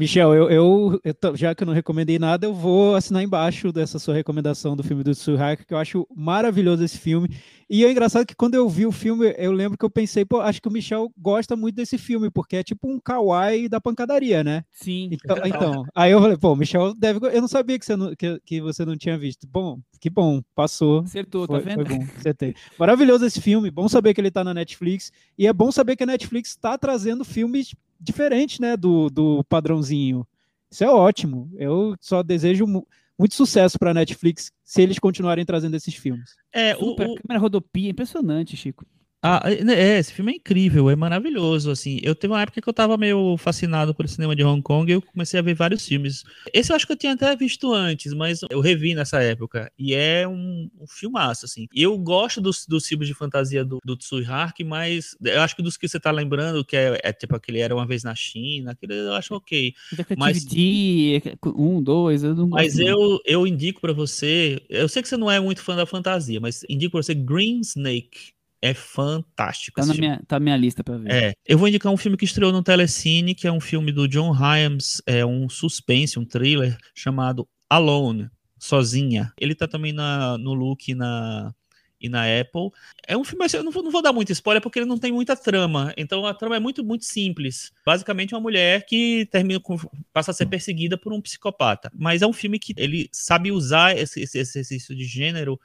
Michel, 0.00 0.34
eu, 0.34 0.50
eu, 0.50 1.00
eu, 1.04 1.36
já 1.36 1.54
que 1.54 1.62
eu 1.62 1.66
não 1.66 1.74
recomendei 1.74 2.18
nada, 2.18 2.46
eu 2.46 2.54
vou 2.54 2.94
assinar 2.94 3.22
embaixo 3.22 3.70
dessa 3.70 3.98
sua 3.98 4.14
recomendação 4.14 4.74
do 4.74 4.82
filme 4.82 5.04
do 5.04 5.10
Tsuhaka, 5.10 5.62
que 5.62 5.74
eu 5.74 5.76
acho 5.76 6.06
maravilhoso 6.16 6.82
esse 6.82 6.96
filme. 6.96 7.28
E 7.68 7.84
é 7.84 7.90
engraçado 7.90 8.24
que 8.24 8.34
quando 8.34 8.54
eu 8.54 8.66
vi 8.66 8.86
o 8.86 8.92
filme, 8.92 9.34
eu 9.36 9.52
lembro 9.52 9.76
que 9.76 9.84
eu 9.84 9.90
pensei, 9.90 10.24
pô, 10.24 10.40
acho 10.40 10.62
que 10.62 10.68
o 10.68 10.70
Michel 10.70 11.12
gosta 11.18 11.54
muito 11.54 11.74
desse 11.74 11.98
filme, 11.98 12.30
porque 12.30 12.56
é 12.56 12.62
tipo 12.62 12.90
um 12.90 12.98
kawaii 12.98 13.68
da 13.68 13.78
pancadaria, 13.78 14.42
né? 14.42 14.64
Sim. 14.70 15.10
Então, 15.12 15.36
então 15.44 15.84
aí 15.94 16.12
eu 16.12 16.20
falei, 16.22 16.38
pô, 16.38 16.56
Michel 16.56 16.94
deve. 16.94 17.20
Eu 17.26 17.42
não 17.42 17.48
sabia 17.48 17.78
que 17.78 17.84
você 17.84 17.94
não, 17.94 18.14
que, 18.16 18.40
que 18.46 18.60
você 18.62 18.86
não 18.86 18.96
tinha 18.96 19.18
visto. 19.18 19.46
Bom, 19.46 19.78
que 20.00 20.08
bom, 20.08 20.40
passou. 20.54 21.00
Acertou, 21.00 21.46
tá 21.46 21.60
foi, 21.60 21.62
tá 21.62 21.76
vendo? 21.76 21.86
Foi 21.86 21.98
bom, 21.98 22.06
acertei. 22.16 22.54
Maravilhoso 22.78 23.26
esse 23.26 23.40
filme, 23.42 23.70
bom 23.70 23.86
saber 23.86 24.14
que 24.14 24.20
ele 24.22 24.30
tá 24.30 24.42
na 24.42 24.54
Netflix. 24.54 25.12
E 25.36 25.46
é 25.46 25.52
bom 25.52 25.70
saber 25.70 25.94
que 25.94 26.04
a 26.04 26.06
Netflix 26.06 26.48
está 26.48 26.78
trazendo 26.78 27.22
filmes 27.22 27.74
diferente, 28.00 28.60
né, 28.60 28.76
do, 28.76 29.10
do 29.10 29.44
padrãozinho. 29.44 30.26
Isso 30.70 30.84
é 30.84 30.88
ótimo. 30.88 31.50
Eu 31.56 31.96
só 32.00 32.22
desejo 32.22 32.66
muito 32.66 33.34
sucesso 33.34 33.78
para 33.78 33.90
a 33.90 33.94
Netflix 33.94 34.50
se 34.64 34.80
eles 34.80 34.98
continuarem 34.98 35.44
trazendo 35.44 35.76
esses 35.76 35.94
filmes. 35.94 36.36
É, 36.52 36.76
o, 36.76 36.92
o... 36.92 36.96
câmera 36.96 37.38
rodopia, 37.38 37.90
impressionante, 37.90 38.56
Chico. 38.56 38.86
Ah, 39.22 39.42
é, 39.44 39.62
né, 39.62 39.74
é, 39.74 39.98
esse 39.98 40.14
filme 40.14 40.32
é 40.32 40.36
incrível, 40.36 40.88
é 40.88 40.96
maravilhoso, 40.96 41.70
assim. 41.70 42.00
Eu 42.02 42.14
teve 42.14 42.32
uma 42.32 42.40
época 42.40 42.60
que 42.60 42.68
eu 42.68 42.72
tava 42.72 42.96
meio 42.96 43.36
fascinado 43.36 43.94
pelo 43.94 44.08
cinema 44.08 44.34
de 44.34 44.42
Hong 44.42 44.62
Kong 44.62 44.90
e 44.90 44.94
eu 44.94 45.02
comecei 45.02 45.38
a 45.38 45.42
ver 45.42 45.54
vários 45.54 45.86
filmes. 45.86 46.24
Esse 46.54 46.72
eu 46.72 46.76
acho 46.76 46.86
que 46.86 46.92
eu 46.92 46.96
tinha 46.96 47.12
até 47.12 47.36
visto 47.36 47.70
antes, 47.72 48.14
mas 48.14 48.40
eu 48.48 48.60
revi 48.60 48.94
nessa 48.94 49.22
época. 49.22 49.70
E 49.78 49.94
é 49.94 50.26
um, 50.26 50.70
um 50.80 50.86
filmaço, 50.86 51.44
assim. 51.44 51.68
Eu 51.74 51.98
gosto 51.98 52.40
dos, 52.40 52.64
dos 52.66 52.86
filmes 52.86 53.08
de 53.08 53.14
fantasia 53.14 53.62
do, 53.62 53.78
do 53.84 53.94
Tsui 53.94 54.24
Hark, 54.24 54.64
mas 54.64 55.14
eu 55.22 55.42
acho 55.42 55.54
que 55.54 55.62
dos 55.62 55.76
que 55.76 55.86
você 55.86 56.00
tá 56.00 56.10
lembrando, 56.10 56.64
que 56.64 56.76
é, 56.76 56.98
é 57.02 57.12
tipo 57.12 57.36
aquele 57.36 57.58
Era 57.58 57.74
Uma 57.74 57.86
Vez 57.86 58.02
na 58.02 58.14
China, 58.14 58.72
aquele 58.72 58.94
eu 58.94 59.12
acho 59.12 59.34
ok. 59.34 59.74
Mas, 60.16 60.44
D, 60.46 61.22
um, 61.44 61.82
dois, 61.82 62.22
eu 62.22 62.34
não 62.34 62.48
gosto. 62.48 62.62
Mas 62.62 62.78
eu, 62.78 63.20
eu 63.26 63.46
indico 63.46 63.82
para 63.82 63.92
você, 63.92 64.62
eu 64.70 64.88
sei 64.88 65.02
que 65.02 65.08
você 65.08 65.16
não 65.18 65.30
é 65.30 65.38
muito 65.38 65.62
fã 65.62 65.76
da 65.76 65.84
fantasia, 65.84 66.40
mas 66.40 66.64
indico 66.70 66.92
pra 66.92 67.02
você 67.02 67.14
Green 67.14 67.60
Snake 67.60 68.32
é 68.62 68.74
fantástico. 68.74 69.80
Tá 69.80 69.86
na 69.86 69.94
minha, 69.94 70.22
tá 70.26 70.38
na 70.38 70.44
minha 70.44 70.56
lista 70.56 70.84
para 70.84 70.98
ver. 70.98 71.10
É, 71.10 71.32
eu 71.46 71.56
vou 71.56 71.68
indicar 71.68 71.92
um 71.92 71.96
filme 71.96 72.16
que 72.16 72.24
estreou 72.24 72.52
no 72.52 72.62
Telecine, 72.62 73.34
que 73.34 73.46
é 73.46 73.52
um 73.52 73.60
filme 73.60 73.92
do 73.92 74.06
John 74.06 74.32
Hyams, 74.32 75.02
é 75.06 75.24
um 75.24 75.48
suspense, 75.48 76.18
um 76.18 76.24
thriller 76.24 76.76
chamado 76.94 77.48
Alone, 77.68 78.28
Sozinha. 78.58 79.32
Ele 79.40 79.54
tá 79.54 79.66
também 79.66 79.92
na, 79.92 80.36
no 80.36 80.52
look 80.52 80.94
na 80.94 81.54
e 82.00 82.08
na 82.08 82.22
Apple. 82.40 82.70
É 83.06 83.16
um 83.16 83.22
filme, 83.22 83.44
eu 83.52 83.62
não 83.62 83.70
vou, 83.70 83.82
não 83.82 83.90
vou 83.90 84.00
dar 84.00 84.12
muito 84.12 84.32
spoiler 84.32 84.62
porque 84.62 84.78
ele 84.78 84.86
não 84.86 84.98
tem 84.98 85.12
muita 85.12 85.36
trama. 85.36 85.92
Então 85.96 86.24
a 86.24 86.32
trama 86.32 86.56
é 86.56 86.60
muito, 86.60 86.82
muito 86.82 87.04
simples. 87.04 87.72
Basicamente, 87.84 88.34
uma 88.34 88.40
mulher 88.40 88.86
que 88.86 89.28
termina 89.30 89.60
com, 89.60 89.76
passa 90.12 90.30
a 90.30 90.34
ser 90.34 90.46
perseguida 90.46 90.96
por 90.96 91.12
um 91.12 91.20
psicopata. 91.20 91.92
Mas 91.94 92.22
é 92.22 92.26
um 92.26 92.32
filme 92.32 92.58
que 92.58 92.72
ele 92.76 93.08
sabe 93.12 93.52
usar 93.52 93.96
esse, 93.96 94.22
esse 94.22 94.38
exercício 94.38 94.96
de 94.96 95.04
gênero 95.04 95.60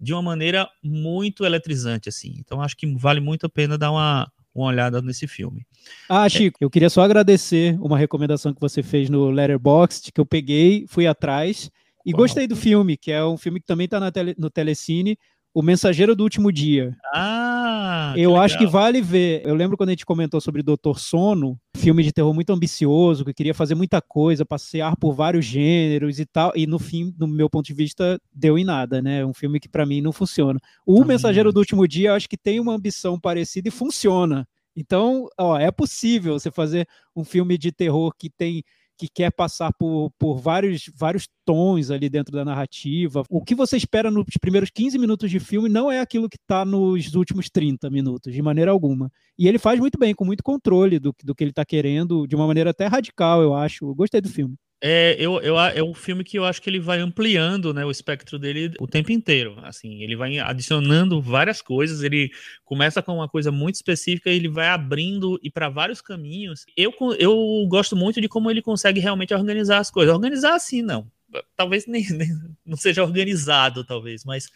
de 0.00 0.12
uma 0.12 0.22
maneira 0.22 0.68
muito 0.82 1.44
eletrizante, 1.44 2.08
assim. 2.08 2.34
Então 2.38 2.62
acho 2.62 2.76
que 2.76 2.86
vale 2.96 3.20
muito 3.20 3.46
a 3.46 3.48
pena 3.48 3.76
dar 3.76 3.90
uma, 3.90 4.30
uma 4.54 4.66
olhada 4.66 5.02
nesse 5.02 5.26
filme. 5.26 5.66
Ah, 6.08 6.28
Chico, 6.28 6.58
é... 6.60 6.64
eu 6.64 6.70
queria 6.70 6.88
só 6.88 7.02
agradecer 7.02 7.78
uma 7.80 7.98
recomendação 7.98 8.54
que 8.54 8.60
você 8.60 8.82
fez 8.82 9.10
no 9.10 9.30
Letterboxd, 9.30 10.10
que 10.12 10.20
eu 10.20 10.26
peguei, 10.26 10.86
fui 10.88 11.06
atrás 11.06 11.70
e 12.04 12.12
Uau. 12.12 12.18
gostei 12.18 12.46
do 12.46 12.56
filme, 12.56 12.96
que 12.96 13.12
é 13.12 13.24
um 13.24 13.36
filme 13.36 13.60
que 13.60 13.66
também 13.66 13.84
está 13.84 14.10
tele, 14.10 14.34
no 14.38 14.50
Telecine, 14.50 15.18
o 15.52 15.62
Mensageiro 15.62 16.14
do 16.14 16.22
Último 16.22 16.52
Dia. 16.52 16.96
Ah! 17.12 18.14
Eu 18.16 18.36
acho 18.36 18.58
que 18.58 18.66
vale 18.66 19.00
ver. 19.00 19.42
Eu 19.44 19.54
lembro 19.54 19.76
quando 19.76 19.90
a 19.90 19.92
gente 19.92 20.06
comentou 20.06 20.40
sobre 20.40 20.62
Doutor 20.62 20.98
Sono, 20.98 21.58
filme 21.76 22.02
de 22.02 22.12
terror 22.12 22.32
muito 22.32 22.52
ambicioso, 22.52 23.24
que 23.24 23.34
queria 23.34 23.54
fazer 23.54 23.74
muita 23.74 24.00
coisa, 24.00 24.44
passear 24.44 24.96
por 24.96 25.12
vários 25.12 25.44
gêneros 25.44 26.18
e 26.18 26.26
tal, 26.26 26.52
e 26.54 26.66
no 26.66 26.78
fim, 26.78 27.14
no 27.18 27.26
meu 27.26 27.48
ponto 27.48 27.66
de 27.66 27.74
vista, 27.74 28.20
deu 28.32 28.58
em 28.58 28.64
nada, 28.64 29.02
né? 29.02 29.24
Um 29.24 29.34
filme 29.34 29.60
que 29.60 29.68
para 29.68 29.86
mim 29.86 30.00
não 30.00 30.12
funciona. 30.12 30.60
O 30.86 31.04
Mensageiro 31.04 31.52
do 31.52 31.58
Último 31.58 31.86
Dia, 31.86 32.10
eu 32.10 32.14
acho 32.14 32.28
que 32.28 32.36
tem 32.36 32.60
uma 32.60 32.74
ambição 32.74 33.18
parecida 33.18 33.68
e 33.68 33.72
funciona. 33.72 34.46
Então, 34.76 35.28
ó, 35.38 35.58
é 35.58 35.70
possível 35.70 36.38
você 36.38 36.50
fazer 36.50 36.86
um 37.14 37.24
filme 37.24 37.58
de 37.58 37.72
terror 37.72 38.14
que 38.16 38.30
tem 38.30 38.62
que 39.00 39.08
quer 39.08 39.32
passar 39.32 39.72
por, 39.72 40.10
por 40.18 40.38
vários, 40.38 40.90
vários 40.94 41.26
tons 41.42 41.90
ali 41.90 42.10
dentro 42.10 42.32
da 42.32 42.44
narrativa. 42.44 43.22
O 43.30 43.42
que 43.42 43.54
você 43.54 43.78
espera 43.78 44.10
nos 44.10 44.26
primeiros 44.38 44.68
15 44.68 44.98
minutos 44.98 45.30
de 45.30 45.40
filme 45.40 45.70
não 45.70 45.90
é 45.90 46.00
aquilo 46.00 46.28
que 46.28 46.36
está 46.36 46.66
nos 46.66 47.14
últimos 47.14 47.48
30 47.48 47.88
minutos, 47.88 48.32
de 48.32 48.42
maneira 48.42 48.70
alguma. 48.70 49.10
E 49.38 49.48
ele 49.48 49.58
faz 49.58 49.80
muito 49.80 49.98
bem, 49.98 50.14
com 50.14 50.24
muito 50.24 50.44
controle 50.44 50.98
do, 50.98 51.14
do 51.24 51.34
que 51.34 51.42
ele 51.42 51.50
está 51.50 51.64
querendo, 51.64 52.26
de 52.26 52.36
uma 52.36 52.46
maneira 52.46 52.70
até 52.70 52.86
radical, 52.86 53.40
eu 53.40 53.54
acho. 53.54 53.86
Eu 53.86 53.94
gostei 53.94 54.20
do 54.20 54.28
filme. 54.28 54.54
É, 54.82 55.14
eu, 55.18 55.38
eu, 55.42 55.60
é 55.60 55.82
um 55.82 55.92
filme 55.92 56.24
que 56.24 56.38
eu 56.38 56.44
acho 56.44 56.62
que 56.62 56.70
ele 56.70 56.80
vai 56.80 57.00
ampliando 57.00 57.74
né, 57.74 57.84
o 57.84 57.90
espectro 57.90 58.38
dele 58.38 58.72
o 58.80 58.86
tempo 58.86 59.12
inteiro. 59.12 59.58
Assim, 59.62 60.02
ele 60.02 60.16
vai 60.16 60.38
adicionando 60.38 61.20
várias 61.20 61.60
coisas. 61.60 62.02
Ele 62.02 62.30
começa 62.64 63.02
com 63.02 63.16
uma 63.16 63.28
coisa 63.28 63.52
muito 63.52 63.74
específica 63.74 64.30
e 64.30 64.36
ele 64.36 64.48
vai 64.48 64.68
abrindo 64.68 65.38
e 65.42 65.50
para 65.50 65.68
vários 65.68 66.00
caminhos. 66.00 66.64
Eu, 66.74 66.92
eu 67.18 67.66
gosto 67.68 67.94
muito 67.94 68.20
de 68.20 68.28
como 68.28 68.50
ele 68.50 68.62
consegue 68.62 69.00
realmente 69.00 69.34
organizar 69.34 69.78
as 69.78 69.90
coisas. 69.90 70.14
Organizar 70.14 70.54
assim, 70.54 70.80
não. 70.80 71.06
Talvez 71.54 71.86
nem, 71.86 72.08
nem 72.10 72.28
não 72.64 72.76
seja 72.76 73.02
organizado, 73.02 73.84
talvez, 73.84 74.24
mas 74.24 74.48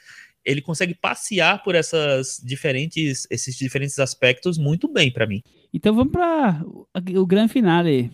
ele 0.42 0.62
consegue 0.62 0.94
passear 0.94 1.62
por 1.62 1.74
essas 1.74 2.40
diferentes, 2.42 3.26
esses 3.30 3.56
diferentes 3.56 3.98
aspectos 3.98 4.58
muito 4.58 4.88
bem 4.88 5.10
para 5.10 5.26
mim. 5.26 5.42
Então 5.72 5.94
vamos 5.94 6.12
para 6.12 6.62
o 6.64 7.26
grande 7.26 7.52
finale. 7.52 8.10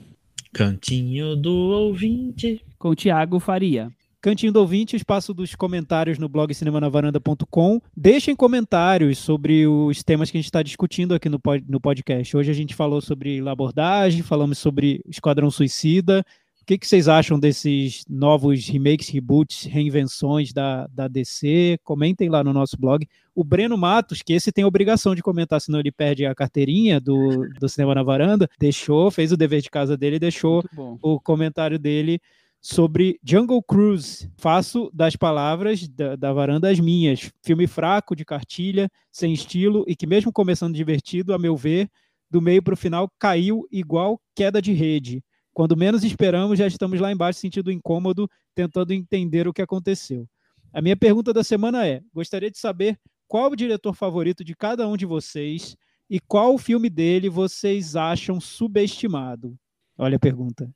Cantinho 0.52 1.36
do 1.36 1.52
ouvinte. 1.52 2.60
Com 2.78 2.90
o 2.90 2.96
Thiago 2.96 3.38
Faria. 3.38 3.90
Cantinho 4.22 4.52
do 4.52 4.60
ouvinte, 4.60 4.96
espaço 4.96 5.32
dos 5.32 5.54
comentários 5.54 6.18
no 6.18 6.28
blog 6.28 6.52
cinemanavaranda.com. 6.52 7.80
Deixem 7.96 8.36
comentários 8.36 9.16
sobre 9.16 9.66
os 9.66 10.02
temas 10.02 10.30
que 10.30 10.36
a 10.36 10.40
gente 10.40 10.48
está 10.48 10.62
discutindo 10.62 11.14
aqui 11.14 11.28
no, 11.30 11.40
no 11.66 11.80
podcast. 11.80 12.36
Hoje 12.36 12.50
a 12.50 12.54
gente 12.54 12.74
falou 12.74 13.00
sobre 13.00 13.40
labordagem, 13.40 14.20
falamos 14.22 14.58
sobre 14.58 15.00
Esquadrão 15.08 15.50
Suicida, 15.50 16.22
que, 16.64 16.78
que 16.78 16.86
vocês 16.86 17.08
acham 17.08 17.38
desses 17.38 18.04
novos 18.08 18.68
remakes, 18.68 19.08
reboots, 19.08 19.64
reinvenções 19.64 20.52
da, 20.52 20.86
da 20.88 21.08
DC? 21.08 21.78
Comentem 21.82 22.28
lá 22.28 22.44
no 22.44 22.52
nosso 22.52 22.76
blog. 22.78 23.06
O 23.34 23.42
Breno 23.42 23.76
Matos, 23.76 24.22
que 24.22 24.32
esse 24.32 24.52
tem 24.52 24.64
obrigação 24.64 25.14
de 25.14 25.22
comentar, 25.22 25.60
senão 25.60 25.80
ele 25.80 25.90
perde 25.90 26.26
a 26.26 26.34
carteirinha 26.34 27.00
do, 27.00 27.48
do 27.58 27.68
Cinema 27.68 27.94
na 27.94 28.02
Varanda, 28.02 28.48
deixou, 28.58 29.10
fez 29.10 29.32
o 29.32 29.36
dever 29.36 29.62
de 29.62 29.70
casa 29.70 29.96
dele 29.96 30.16
e 30.16 30.20
deixou 30.20 30.62
o 31.02 31.18
comentário 31.18 31.78
dele 31.78 32.20
sobre 32.60 33.18
Jungle 33.24 33.62
Cruise. 33.62 34.30
Faço 34.36 34.90
das 34.92 35.16
palavras 35.16 35.88
da, 35.88 36.14
da, 36.14 36.32
varanda 36.32 36.68
as 36.68 36.78
minhas. 36.78 37.32
Filme 37.42 37.66
fraco, 37.66 38.14
de 38.14 38.24
cartilha, 38.24 38.90
sem 39.10 39.32
estilo 39.32 39.84
e 39.88 39.96
que, 39.96 40.06
mesmo 40.06 40.32
começando 40.32 40.74
divertido, 40.74 41.32
a 41.32 41.38
meu 41.38 41.56
ver, 41.56 41.88
do 42.30 42.40
meio 42.40 42.62
para 42.62 42.74
o 42.74 42.76
final 42.76 43.10
caiu 43.18 43.66
igual 43.72 44.20
queda 44.34 44.60
de 44.60 44.72
rede. 44.72 45.24
Quando 45.52 45.76
menos 45.76 46.04
esperamos, 46.04 46.58
já 46.58 46.66
estamos 46.66 47.00
lá 47.00 47.10
embaixo, 47.12 47.40
sentindo 47.40 47.70
incômodo, 47.70 48.28
tentando 48.54 48.92
entender 48.92 49.48
o 49.48 49.52
que 49.52 49.62
aconteceu. 49.62 50.28
A 50.72 50.80
minha 50.80 50.96
pergunta 50.96 51.32
da 51.32 51.42
semana 51.42 51.86
é: 51.86 52.00
gostaria 52.14 52.50
de 52.50 52.58
saber 52.58 52.98
qual 53.26 53.50
o 53.50 53.56
diretor 53.56 53.94
favorito 53.94 54.44
de 54.44 54.54
cada 54.54 54.86
um 54.88 54.96
de 54.96 55.06
vocês 55.06 55.76
e 56.08 56.18
qual 56.18 56.58
filme 56.58 56.88
dele 56.90 57.28
vocês 57.28 57.94
acham 57.96 58.40
subestimado? 58.40 59.56
Olha 59.96 60.16
a 60.16 60.20
pergunta. 60.20 60.68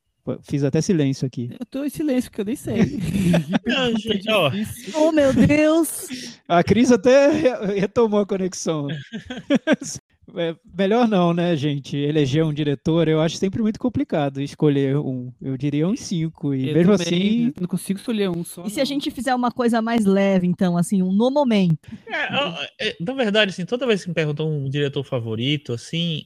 Fiz 0.42 0.64
até 0.64 0.80
silêncio 0.80 1.26
aqui. 1.26 1.50
Eu 1.58 1.66
tô 1.66 1.84
em 1.84 1.90
silêncio, 1.90 2.30
porque 2.30 2.40
eu 2.40 2.46
nem 2.46 2.56
sei. 2.56 2.98
Não, 3.66 3.96
gente, 3.98 4.30
ó. 4.30 4.50
Oh, 4.94 5.12
meu 5.12 5.32
Deus! 5.32 6.40
A 6.48 6.62
Cris 6.62 6.90
até 6.90 7.30
retomou 7.74 8.20
a 8.20 8.26
conexão. 8.26 8.88
É, 10.36 10.56
melhor 10.76 11.06
não, 11.06 11.32
né, 11.32 11.54
gente? 11.54 11.96
Eleger 11.96 12.44
um 12.44 12.52
diretor, 12.52 13.06
eu 13.08 13.20
acho 13.20 13.36
sempre 13.36 13.62
muito 13.62 13.78
complicado 13.78 14.40
escolher 14.40 14.96
um. 14.96 15.32
Eu 15.40 15.56
diria 15.56 15.86
uns 15.86 16.00
cinco. 16.00 16.54
E 16.54 16.70
eu 16.70 16.74
mesmo 16.74 16.96
também, 16.96 17.06
assim. 17.06 17.52
Não 17.60 17.68
consigo 17.68 17.98
escolher 17.98 18.30
um 18.30 18.42
só. 18.42 18.62
E 18.62 18.64
não. 18.64 18.70
se 18.70 18.80
a 18.80 18.84
gente 18.84 19.10
fizer 19.10 19.34
uma 19.34 19.52
coisa 19.52 19.80
mais 19.80 20.04
leve, 20.04 20.46
então, 20.46 20.76
assim, 20.76 21.02
um 21.02 21.12
no 21.12 21.30
momento? 21.30 21.88
É, 22.08 22.88
é, 22.88 22.96
na 22.98 23.12
verdade, 23.12 23.50
assim, 23.50 23.64
toda 23.64 23.86
vez 23.86 24.02
que 24.02 24.08
me 24.08 24.14
perguntam 24.14 24.50
um 24.50 24.68
diretor 24.68 25.04
favorito, 25.04 25.72
assim, 25.72 26.24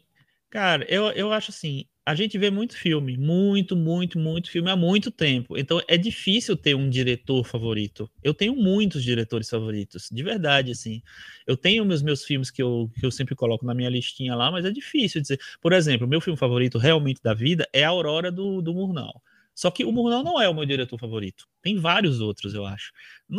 cara, 0.49 0.87
eu, 0.89 1.09
eu 1.09 1.33
acho 1.33 1.51
assim, 1.51 1.85
a 2.09 2.15
gente 2.15 2.39
vê 2.39 2.51
muito 2.51 2.75
filme, 2.75 3.19
muito, 3.19 3.77
muito, 3.77 4.19
muito 4.19 4.51
filme 4.51 4.71
há 4.71 4.75
muito 4.75 5.11
tempo. 5.11 5.59
Então 5.59 5.79
é 5.87 5.99
difícil 5.99 6.57
ter 6.57 6.75
um 6.75 6.89
diretor 6.89 7.45
favorito. 7.45 8.11
Eu 8.25 8.33
tenho 8.33 8.57
muitos 8.57 9.05
diretores 9.05 9.51
favoritos, 9.51 10.09
de 10.11 10.23
verdade, 10.23 10.71
assim. 10.73 11.03
Eu 11.47 11.55
tenho 11.55 11.85
meus 11.85 12.01
meus 12.01 12.25
filmes 12.25 12.51
que 12.51 12.63
eu, 12.63 12.91
que 12.99 13.05
eu 13.05 13.11
sempre 13.11 13.35
coloco 13.35 13.67
na 13.67 13.75
minha 13.75 13.91
listinha 13.91 14.35
lá, 14.35 14.51
mas 14.51 14.65
é 14.65 14.71
difícil 14.71 15.21
dizer. 15.21 15.39
Por 15.61 15.75
exemplo, 15.75 16.09
meu 16.09 16.19
filme 16.19 16.39
favorito 16.39 16.79
realmente 16.79 17.21
da 17.23 17.35
vida 17.35 17.69
é 17.75 17.85
A 17.85 17.91
Aurora 17.91 18.33
do, 18.33 18.63
do 18.63 18.73
Murnau. 18.73 19.21
Só 19.55 19.71
que 19.71 19.85
o 19.85 19.93
Murnau 19.93 20.25
não 20.25 20.41
é 20.41 20.49
o 20.49 20.55
meu 20.55 20.65
diretor 20.65 20.99
favorito. 20.99 21.47
Tem 21.61 21.77
vários 21.77 22.23
outros, 22.23 22.55
eu 22.55 22.65
acho. 22.65 22.91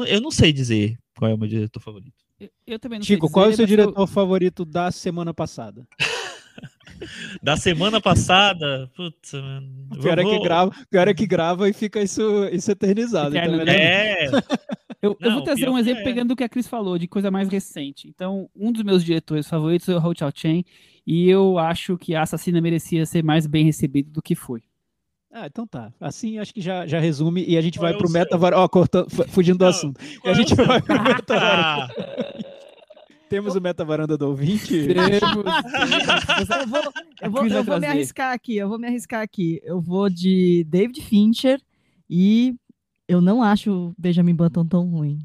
Eu 0.07 0.21
não 0.21 0.29
sei 0.29 0.53
dizer 0.53 0.95
qual 1.17 1.31
é 1.31 1.33
o 1.33 1.39
meu 1.39 1.47
diretor 1.47 1.79
favorito. 1.79 2.23
Eu, 2.39 2.51
eu 2.67 2.77
também 2.77 2.99
não 2.99 3.05
Chico, 3.05 3.21
sei 3.21 3.29
dizer, 3.29 3.33
qual 3.33 3.45
é 3.47 3.49
o 3.49 3.55
seu 3.55 3.65
diretor 3.65 4.03
eu... 4.03 4.07
favorito 4.07 4.63
da 4.63 4.91
semana 4.91 5.33
passada? 5.33 5.87
da 7.41 7.57
semana 7.57 8.01
passada, 8.01 8.89
putz, 8.95 9.33
mano. 9.33 9.87
O 9.91 9.97
pior, 9.97 10.21
vou... 10.21 10.33
é 10.33 10.37
que 10.37 10.43
grava, 10.43 10.71
pior 10.89 11.07
é 11.07 11.13
que 11.13 11.27
grava 11.27 11.69
e 11.69 11.73
fica 11.73 12.01
isso, 12.01 12.21
isso 12.51 12.71
eternizado. 12.71 13.35
Então 13.35 13.55
então, 13.55 13.73
é. 13.73 14.29
Eu, 15.01 15.15
Não, 15.19 15.29
eu, 15.29 15.33
vou 15.35 15.43
trazer 15.43 15.69
um 15.69 15.77
exemplo 15.77 16.01
é. 16.01 16.03
pegando 16.03 16.31
o 16.31 16.35
que 16.35 16.43
a 16.43 16.49
Cris 16.49 16.67
falou, 16.67 16.97
de 16.97 17.07
coisa 17.07 17.31
mais 17.31 17.47
recente. 17.47 18.09
Então, 18.09 18.49
um 18.53 18.69
dos 18.69 18.83
meus 18.83 19.01
diretores 19.01 19.47
favoritos 19.47 19.87
é 19.87 19.95
o 19.95 20.05
Hou 20.05 20.13
Chao 20.13 20.29
Chen, 20.33 20.65
e 21.07 21.29
eu 21.29 21.57
acho 21.57 21.97
que 21.97 22.13
a 22.15 22.23
Assassina 22.23 22.59
merecia 22.59 23.05
ser 23.05 23.23
mais 23.23 23.47
bem 23.47 23.63
recebido 23.63 24.11
do 24.11 24.21
que 24.21 24.35
foi. 24.35 24.61
Ah, 25.31 25.45
então 25.45 25.67
tá. 25.67 25.93
Assim 26.01 26.39
acho 26.39 26.51
que 26.53 26.59
já, 26.59 26.87
já 26.87 26.99
resume 26.99 27.45
e 27.47 27.55
a 27.55 27.61
gente 27.61 27.77
Qual 27.77 27.83
vai 27.83 27.93
é 27.93 27.97
pro 27.97 28.09
meta. 28.09 28.35
Ó, 28.35 28.67
cortando, 28.67 29.07
fugindo 29.29 29.59
do 29.59 29.63
Não, 29.63 29.69
assunto. 29.69 30.01
E 30.25 30.27
a 30.27 30.31
é 30.31 30.33
gente 30.33 30.55
vai 30.55 30.81
pro 30.81 31.01
meta. 31.03 31.93
Temos 33.29 33.55
o 33.55 33.61
meta 33.61 33.85
varanda 33.85 34.17
do 34.17 34.27
ouvinte? 34.27 34.87
Temos. 34.87 35.21
eu 36.61 36.67
vou, 36.67 36.81
eu 37.21 37.31
vou, 37.31 37.47
eu 37.47 37.63
vou 37.63 37.79
me 37.79 37.87
arriscar 37.87 38.33
aqui, 38.33 38.57
eu 38.57 38.67
vou 38.67 38.79
me 38.79 38.87
arriscar 38.87 39.21
aqui. 39.21 39.61
Eu 39.63 39.79
vou 39.79 40.09
de 40.09 40.65
David 40.67 41.01
Fincher 41.01 41.61
e 42.09 42.55
eu 43.07 43.21
não 43.21 43.43
acho 43.43 43.93
Benjamin 43.97 44.35
Button 44.35 44.65
tão 44.65 44.89
ruim. 44.89 45.19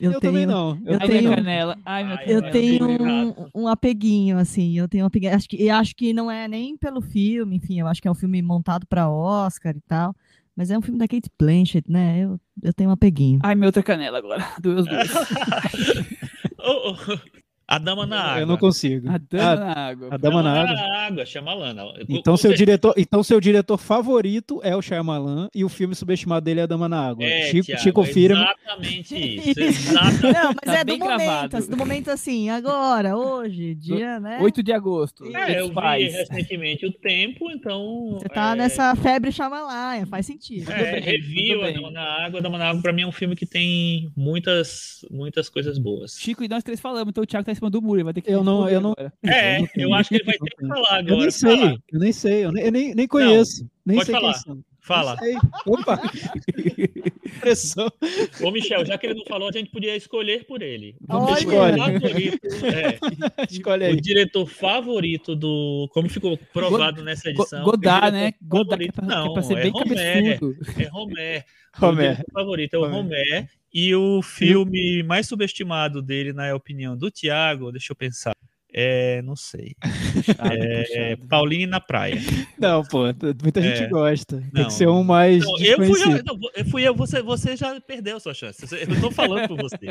Eu, 0.00 0.12
eu 0.12 0.20
tenho, 0.20 0.32
também 0.32 0.46
não. 0.46 0.78
Eu, 0.84 0.94
eu 0.94 0.98
tenho, 1.00 1.34
canela. 1.34 1.78
Ai, 1.84 2.04
meu 2.04 2.16
eu 2.26 2.50
tenho 2.50 2.88
um, 2.88 3.34
um, 3.54 3.68
apeguinho, 3.68 4.38
assim. 4.38 4.76
Eu 4.76 4.88
tenho 4.88 5.04
um 5.04 5.06
apeguinho. 5.06 5.34
Acho 5.34 5.48
que, 5.48 5.56
e 5.56 5.70
acho 5.70 5.94
que 5.94 6.12
não 6.12 6.30
é 6.30 6.48
nem 6.48 6.76
pelo 6.76 7.00
filme, 7.00 7.56
enfim. 7.56 7.80
Eu 7.80 7.86
acho 7.86 8.02
que 8.02 8.08
é 8.08 8.10
um 8.10 8.14
filme 8.14 8.42
montado 8.42 8.86
para 8.86 9.08
Oscar 9.08 9.74
e 9.76 9.80
tal. 9.80 10.14
Mas 10.56 10.70
é 10.70 10.78
um 10.78 10.82
filme 10.82 10.98
da 10.98 11.08
Kate 11.08 11.30
Blanchett, 11.38 11.90
né? 11.90 12.20
Eu, 12.20 12.40
eu 12.62 12.72
tenho 12.72 12.90
um 12.90 12.92
apeguinho. 12.92 13.40
Ai, 13.42 13.54
meu 13.54 13.66
outra 13.66 13.82
canela 13.82 14.18
agora. 14.18 14.44
Doeu 14.60 14.84
dois. 14.84 15.10
oh, 16.64 16.96
oh. 17.08 17.16
A 17.74 17.78
Dama 17.78 18.06
na 18.06 18.22
Água. 18.22 18.40
Eu 18.40 18.46
não 18.46 18.56
consigo. 18.56 19.08
A 19.10 19.18
Dama 19.18 19.50
a, 19.50 19.56
na 19.56 19.72
Água. 19.72 20.08
A 20.12 20.16
Dama, 20.16 20.42
na, 20.44 20.62
Água. 20.62 20.74
na 20.74 21.06
Água, 21.06 21.26
Shyamalan. 21.26 21.74
Então 22.08 22.36
seu, 22.36 22.54
diretor, 22.54 22.94
então 22.96 23.20
seu 23.24 23.40
diretor 23.40 23.76
favorito 23.78 24.60
é 24.62 24.76
o 24.76 24.80
Shyamalan 24.80 25.48
e 25.52 25.64
o 25.64 25.68
filme 25.68 25.92
subestimado 25.92 26.44
dele 26.44 26.60
é 26.60 26.62
A 26.62 26.66
Dama 26.66 26.88
na 26.88 27.08
Água. 27.08 27.24
É, 27.24 27.50
Chico, 27.50 27.66
Thiago, 27.66 27.82
Chico 27.82 28.04
Firma. 28.04 28.54
Exatamente 28.62 29.16
isso. 29.50 29.60
Exatamente. 29.60 30.22
Não, 30.22 30.54
mas 30.54 30.64
tá 30.64 30.78
é 30.78 30.84
do 30.84 30.98
momento, 30.98 31.56
assim, 31.56 31.70
do 31.70 31.76
momento 31.76 32.10
assim, 32.12 32.48
agora, 32.48 33.16
hoje, 33.16 33.74
dia, 33.74 34.20
né? 34.20 34.38
8 34.40 34.62
de 34.62 34.72
agosto. 34.72 35.24
É, 35.36 35.60
eu 35.60 35.68
vi 35.68 36.08
recentemente 36.10 36.86
o 36.86 36.92
tempo, 36.92 37.50
então... 37.50 38.18
Você 38.20 38.28
tá 38.28 38.52
é... 38.52 38.54
nessa 38.54 38.94
febre 38.94 39.32
Shyamalan, 39.32 40.06
faz 40.06 40.26
sentido. 40.26 40.70
É, 40.70 41.00
review 41.00 41.64
A 41.64 41.72
Dama 41.72 41.90
na 41.90 42.24
Água. 42.24 42.38
A 42.38 42.42
Dama 42.42 42.58
na 42.58 42.70
Água 42.70 42.82
pra 42.82 42.92
mim 42.92 43.02
é 43.02 43.06
um 43.06 43.12
filme 43.12 43.34
que 43.34 43.46
tem 43.46 44.12
muitas, 44.16 45.04
muitas 45.10 45.48
coisas 45.48 45.76
boas. 45.76 46.16
Chico 46.16 46.44
e 46.44 46.48
nós 46.48 46.62
três 46.62 46.80
falamos, 46.80 47.08
então 47.08 47.24
o 47.24 47.26
Thiago 47.26 47.44
tá 47.44 47.50
cima 47.64 47.70
do 47.70 47.82
muro, 47.82 48.04
vai 48.04 48.12
ter 48.12 48.20
que 48.20 48.30
eu 48.30 48.44
não, 48.44 48.68
eu 48.68 48.80
não. 48.80 48.94
É, 49.24 49.58
eu 49.76 49.94
acho 49.94 50.10
que 50.10 50.16
ele 50.16 50.24
vai 50.24 50.36
ter 50.36 50.50
que 50.50 50.66
falar 50.66 50.98
agora. 50.98 51.14
Eu 51.14 51.18
nem 51.18 51.30
sei, 51.30 51.56
falar. 51.56 51.76
eu 51.92 51.98
nem 51.98 52.12
sei, 52.12 52.44
eu 52.44 52.52
nem, 52.52 52.64
eu 52.64 52.72
nem, 52.72 52.94
nem 52.94 53.08
conheço. 53.08 53.62
Não, 53.62 53.70
nem 53.86 53.96
pode 53.96 54.06
sei 54.06 54.14
falar. 54.14 54.34
Fala. 54.80 55.16
Opa! 55.64 55.98
Pressão. 57.40 57.90
Ô, 58.42 58.50
Michel, 58.50 58.84
já 58.84 58.98
que 58.98 59.06
ele 59.06 59.14
não 59.14 59.24
falou, 59.24 59.48
a 59.48 59.52
gente 59.52 59.70
podia 59.70 59.96
escolher 59.96 60.44
por 60.44 60.60
ele. 60.60 60.94
Vamos 61.08 61.38
escolher. 61.38 62.38
É, 62.62 63.44
Escolhe 63.50 63.84
aí. 63.86 63.94
O 63.94 64.00
diretor 64.00 64.46
favorito 64.46 65.34
do. 65.34 65.88
Como 65.90 66.10
ficou 66.10 66.38
provado 66.52 66.96
God, 66.96 67.04
nessa 67.06 67.30
edição. 67.30 67.64
Godard, 67.64 68.12
né? 68.12 68.34
Godard. 68.42 68.84
É 68.84 69.02
não, 69.02 69.30
é, 69.30 69.32
pra 69.32 69.42
ser 69.42 69.56
é 69.56 69.62
bem 69.62 69.72
Romer. 69.72 70.38
É 70.78 70.88
Romer. 70.88 71.44
Romer. 71.76 72.24
O 72.28 72.32
favorito 72.32 72.74
é 72.74 72.78
o 72.78 72.86
Romer. 72.86 73.48
E 73.74 73.92
o 73.92 74.22
filme 74.22 75.02
mais 75.02 75.26
subestimado 75.26 76.00
dele, 76.00 76.32
na 76.32 76.54
opinião 76.54 76.96
do 76.96 77.10
Thiago, 77.10 77.72
deixa 77.72 77.92
eu 77.92 77.96
pensar. 77.96 78.32
É, 78.76 79.22
não 79.22 79.36
sei. 79.36 79.76
Puxado, 80.14 80.52
é, 80.52 81.14
puxado. 81.14 81.28
Paulinho 81.28 81.68
na 81.68 81.80
praia. 81.80 82.20
Não, 82.58 82.82
pô, 82.82 83.04
muita 83.40 83.62
gente 83.62 83.84
é, 83.84 83.88
gosta. 83.88 84.38
Tem 84.38 84.50
não, 84.52 84.64
que 84.64 84.72
ser 84.72 84.88
um 84.88 85.04
mais. 85.04 85.44
Não, 85.44 85.58
eu 85.60 85.76
fui 85.76 86.02
eu, 86.02 86.24
não, 86.24 86.38
eu 86.56 86.64
fui 86.64 86.82
eu, 86.82 86.94
você, 86.94 87.22
você 87.22 87.56
já 87.56 87.80
perdeu 87.80 88.18
sua 88.18 88.34
chance. 88.34 88.64
Eu 88.72 89.00
tô 89.00 89.12
falando 89.12 89.46
por 89.48 89.56
você. 89.58 89.76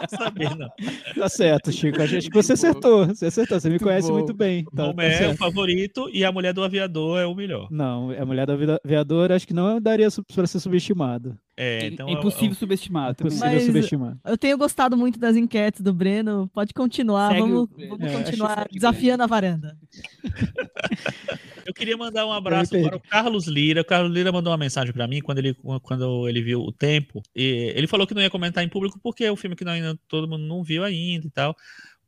não 0.00 0.18
saber, 0.18 0.54
não. 0.56 0.68
Tá 1.14 1.28
certo, 1.28 1.72
Chico. 1.72 2.02
Acho 2.02 2.20
que 2.20 2.34
você 2.34 2.52
acertou. 2.52 3.06
Você 3.06 3.26
acertou, 3.26 3.58
você 3.58 3.68
me 3.68 3.72
muito 3.72 3.84
conhece 3.84 4.08
bom. 4.08 4.14
muito 4.14 4.34
bem. 4.34 4.64
Tá, 4.64 4.92
tá 4.92 5.04
é 5.04 5.28
o 5.28 5.36
favorito 5.36 6.10
e 6.12 6.24
a 6.24 6.32
mulher 6.32 6.52
do 6.52 6.62
aviador 6.62 7.18
é 7.18 7.24
o 7.24 7.34
melhor. 7.34 7.68
Não, 7.70 8.10
a 8.10 8.26
mulher 8.26 8.46
do 8.46 8.78
aviador 8.84 9.32
acho 9.32 9.46
que 9.46 9.54
não 9.54 9.80
daria 9.80 10.08
para 10.34 10.46
ser 10.46 10.60
subestimado. 10.60 11.38
É, 11.60 11.88
então 11.88 12.08
impossível 12.08 12.52
é, 12.52 12.54
subestimar. 12.54 13.10
Impossível 13.10 13.50
Mas 13.50 13.64
subestimar. 13.64 14.16
Eu 14.24 14.38
tenho 14.38 14.56
gostado 14.56 14.96
muito 14.96 15.18
das 15.18 15.34
enquetes 15.34 15.80
do 15.80 15.92
Breno. 15.92 16.48
Pode 16.54 16.72
continuar. 16.72 17.30
Segue 17.32 17.40
vamos, 17.40 17.68
vamos 17.76 18.00
é, 18.00 18.12
continuar 18.12 18.68
desafiando 18.70 19.24
a 19.24 19.26
varanda. 19.26 19.76
Eu 21.66 21.74
queria 21.74 21.96
mandar 21.98 22.24
um 22.26 22.32
abraço 22.32 22.80
para 22.80 22.96
o 22.96 23.00
Carlos 23.00 23.46
Lira. 23.46 23.82
O 23.82 23.84
Carlos 23.84 24.10
Lira 24.10 24.32
mandou 24.32 24.52
uma 24.52 24.56
mensagem 24.56 24.90
para 24.90 25.06
mim 25.06 25.20
quando 25.20 25.38
ele, 25.38 25.54
quando 25.82 26.26
ele 26.26 26.40
viu 26.40 26.60
o 26.60 26.72
tempo. 26.72 27.20
E 27.36 27.72
ele 27.74 27.86
falou 27.86 28.06
que 28.06 28.14
não 28.14 28.22
ia 28.22 28.30
comentar 28.30 28.64
em 28.64 28.68
público 28.68 28.98
porque 29.02 29.24
é 29.24 29.32
um 29.32 29.36
filme 29.36 29.54
que 29.54 29.64
não, 29.64 29.72
ainda, 29.72 29.98
todo 30.08 30.26
mundo 30.26 30.44
não 30.44 30.62
viu 30.62 30.82
ainda 30.82 31.26
e 31.26 31.30
tal 31.30 31.54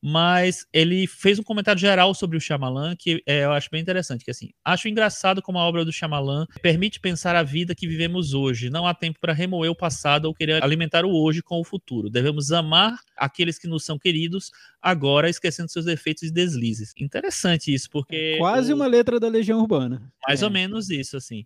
mas 0.02 0.66
ele 0.72 1.06
fez 1.06 1.38
um 1.38 1.42
comentário 1.42 1.80
geral 1.80 2.14
sobre 2.14 2.36
o 2.36 2.40
Shyamalan 2.40 2.96
que 2.96 3.22
é, 3.26 3.44
eu 3.44 3.52
acho 3.52 3.68
bem 3.70 3.80
interessante, 3.80 4.24
que 4.24 4.30
assim, 4.30 4.50
acho 4.64 4.88
engraçado 4.88 5.42
como 5.42 5.58
a 5.58 5.62
obra 5.66 5.84
do 5.84 5.92
Shyamalan 5.92 6.46
permite 6.62 7.00
pensar 7.00 7.36
a 7.36 7.42
vida 7.42 7.74
que 7.74 7.86
vivemos 7.86 8.32
hoje. 8.32 8.70
Não 8.70 8.86
há 8.86 8.94
tempo 8.94 9.18
para 9.20 9.32
remoer 9.32 9.70
o 9.70 9.76
passado 9.76 10.24
ou 10.26 10.34
querer 10.34 10.62
alimentar 10.62 11.04
o 11.04 11.10
hoje 11.10 11.42
com 11.42 11.60
o 11.60 11.64
futuro. 11.64 12.08
Devemos 12.08 12.50
amar 12.50 12.98
aqueles 13.16 13.58
que 13.58 13.68
nos 13.68 13.84
são 13.84 13.98
queridos 13.98 14.50
agora, 14.80 15.28
esquecendo 15.28 15.70
seus 15.70 15.84
defeitos 15.84 16.22
e 16.22 16.32
deslizes. 16.32 16.94
Interessante 16.98 17.72
isso, 17.72 17.90
porque... 17.90 18.34
É 18.34 18.38
quase 18.38 18.72
o... 18.72 18.76
uma 18.76 18.86
letra 18.86 19.20
da 19.20 19.28
Legião 19.28 19.60
Urbana. 19.60 20.10
Mais 20.26 20.42
é. 20.42 20.44
ou 20.44 20.50
menos 20.50 20.88
isso, 20.88 21.16
assim. 21.16 21.44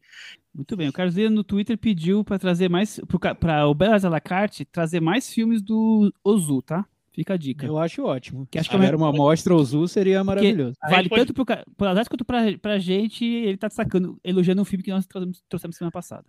Muito 0.55 0.77
bem, 0.77 0.89
o 0.89 0.93
Carlos 0.93 1.17
Lira 1.17 1.31
no 1.31 1.43
Twitter 1.43 1.77
pediu 1.77 2.23
para 2.23 2.39
trazer 2.39 2.71
mais, 2.71 3.01
para 3.41 3.67
o 3.67 3.75
Belas 3.75 4.05
Alacarte, 4.05 4.65
trazer 4.65 5.01
mais 5.01 5.29
filmes 5.29 5.61
do 5.61 6.15
Ozu, 6.23 6.63
tá? 6.63 6.87
Fica 7.15 7.35
a 7.35 7.37
dica. 7.37 7.65
Eu 7.65 7.79
acho 7.79 8.05
ótimo. 8.05 8.47
Que 8.51 8.59
acho 8.59 8.69
que 8.69 8.77
era 8.77 8.97
uma 8.97 9.11
amostra 9.11 9.55
Ozu, 9.55 9.87
seria 9.87 10.25
maravilhoso. 10.25 10.75
Vale 10.83 11.09
pode... 11.09 11.21
tanto 11.21 11.33
pro, 11.33 11.45
pro 11.77 11.87
Azar 11.87 12.09
quanto 12.09 12.25
pra, 12.25 12.41
pra 12.61 12.79
gente, 12.79 13.25
ele 13.25 13.57
tá 13.57 13.69
destacando, 13.69 14.19
elogiando 14.25 14.61
um 14.61 14.65
filme 14.65 14.83
que 14.83 14.91
nós 14.91 15.07
trouxemos, 15.07 15.43
trouxemos 15.49 15.77
semana 15.77 15.93
passada. 15.93 16.27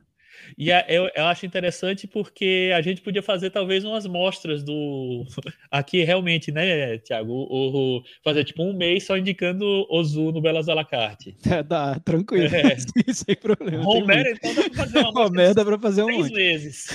E 0.57 0.71
a, 0.71 0.85
eu, 0.87 1.09
eu, 1.15 1.25
acho 1.25 1.45
interessante 1.45 2.07
porque 2.07 2.71
a 2.75 2.81
gente 2.81 3.01
podia 3.01 3.23
fazer 3.23 3.49
talvez 3.49 3.83
umas 3.83 4.05
mostras 4.05 4.63
do. 4.63 5.25
Aqui 5.71 6.03
realmente, 6.03 6.51
né, 6.51 6.97
Tiago? 6.99 7.31
O, 7.31 7.97
o, 7.97 8.03
fazer 8.23 8.43
tipo 8.43 8.61
um 8.61 8.73
mês 8.73 9.05
só 9.05 9.17
indicando 9.17 9.65
Ozu 9.89 10.31
no 10.31 10.41
Belas 10.41 10.69
Alacarte. 10.69 11.35
É, 11.55 11.63
dá, 11.63 11.97
tranquilo. 11.99 12.53
É. 12.53 12.75
Sem 13.13 13.35
problema. 13.35 13.81
Romero, 13.81 14.29
então 14.29 14.53
dá 14.53 14.63
pra 14.63 14.73
fazer 14.73 14.99
uma. 14.99 15.23
Romero 15.23 15.55
dá 15.55 15.65
pra 15.65 15.79
fazer 15.79 16.03
um. 16.03 16.07
Seis 16.07 16.31
meses. 16.31 16.87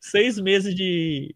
seis 0.00 0.40
meses 0.40 0.74
de 0.74 1.32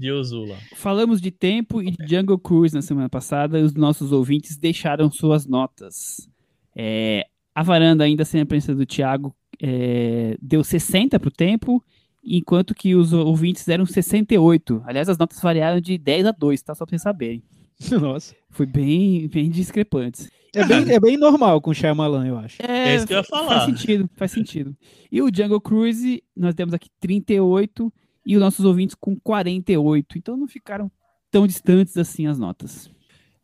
de 0.00 0.10
Ozula. 0.10 0.56
Falamos 0.74 1.20
de 1.20 1.30
tempo 1.30 1.82
e 1.82 1.90
de 1.90 2.16
Jungle 2.16 2.38
Cruise 2.38 2.74
na 2.74 2.80
semana 2.80 3.08
passada 3.08 3.60
e 3.60 3.62
os 3.62 3.74
nossos 3.74 4.12
ouvintes 4.12 4.56
deixaram 4.56 5.10
suas 5.10 5.46
notas. 5.46 6.26
É, 6.74 7.26
a 7.54 7.62
varanda, 7.62 8.04
ainda 8.04 8.24
sem 8.24 8.40
a 8.40 8.46
presença 8.46 8.74
do 8.74 8.86
Thiago, 8.86 9.36
é, 9.62 10.38
deu 10.40 10.64
60 10.64 11.20
para 11.20 11.28
o 11.28 11.30
tempo, 11.30 11.84
enquanto 12.24 12.74
que 12.74 12.94
os 12.94 13.12
ouvintes 13.12 13.66
deram 13.66 13.84
68. 13.84 14.82
Aliás, 14.86 15.10
as 15.10 15.18
notas 15.18 15.38
variaram 15.40 15.80
de 15.82 15.98
10 15.98 16.26
a 16.26 16.32
2, 16.32 16.62
tá? 16.62 16.74
Só 16.74 16.86
para 16.86 16.92
vocês 16.92 17.02
saberem. 17.02 17.42
Nossa. 18.00 18.34
Foi 18.48 18.64
bem, 18.64 19.28
bem 19.28 19.50
discrepantes. 19.50 20.30
É 20.54 20.64
bem, 20.64 20.90
é 20.90 20.98
bem 20.98 21.16
normal 21.18 21.60
com 21.60 21.70
o 21.70 21.74
Shyamalan, 21.74 22.26
eu 22.26 22.38
acho. 22.38 22.56
É, 22.62 22.88
é 22.88 22.96
isso 22.96 23.06
que 23.06 23.12
eu 23.12 23.18
ia 23.18 23.24
falar. 23.24 23.48
Faz 23.48 23.64
sentido, 23.66 24.10
faz 24.16 24.32
sentido. 24.32 24.76
E 25.12 25.20
o 25.20 25.30
Jungle 25.32 25.60
Cruise, 25.60 26.22
nós 26.34 26.54
temos 26.54 26.72
aqui 26.72 26.88
38 26.98 27.92
e 28.24 28.36
os 28.36 28.40
nossos 28.40 28.64
ouvintes 28.64 28.94
com 28.94 29.18
48. 29.18 30.18
Então 30.18 30.36
não 30.36 30.46
ficaram 30.46 30.90
tão 31.30 31.46
distantes 31.46 31.96
assim 31.96 32.26
as 32.26 32.38
notas. 32.38 32.90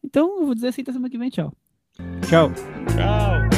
Então 0.02 0.40
eu 0.40 0.46
vou 0.46 0.54
dizer 0.54 0.68
assim 0.68 0.82
até 0.82 0.92
semana 0.92 1.10
que 1.10 1.18
vem. 1.18 1.30
Tchau. 1.30 1.52
Tchau. 2.28 2.52
Tchau. 2.94 3.55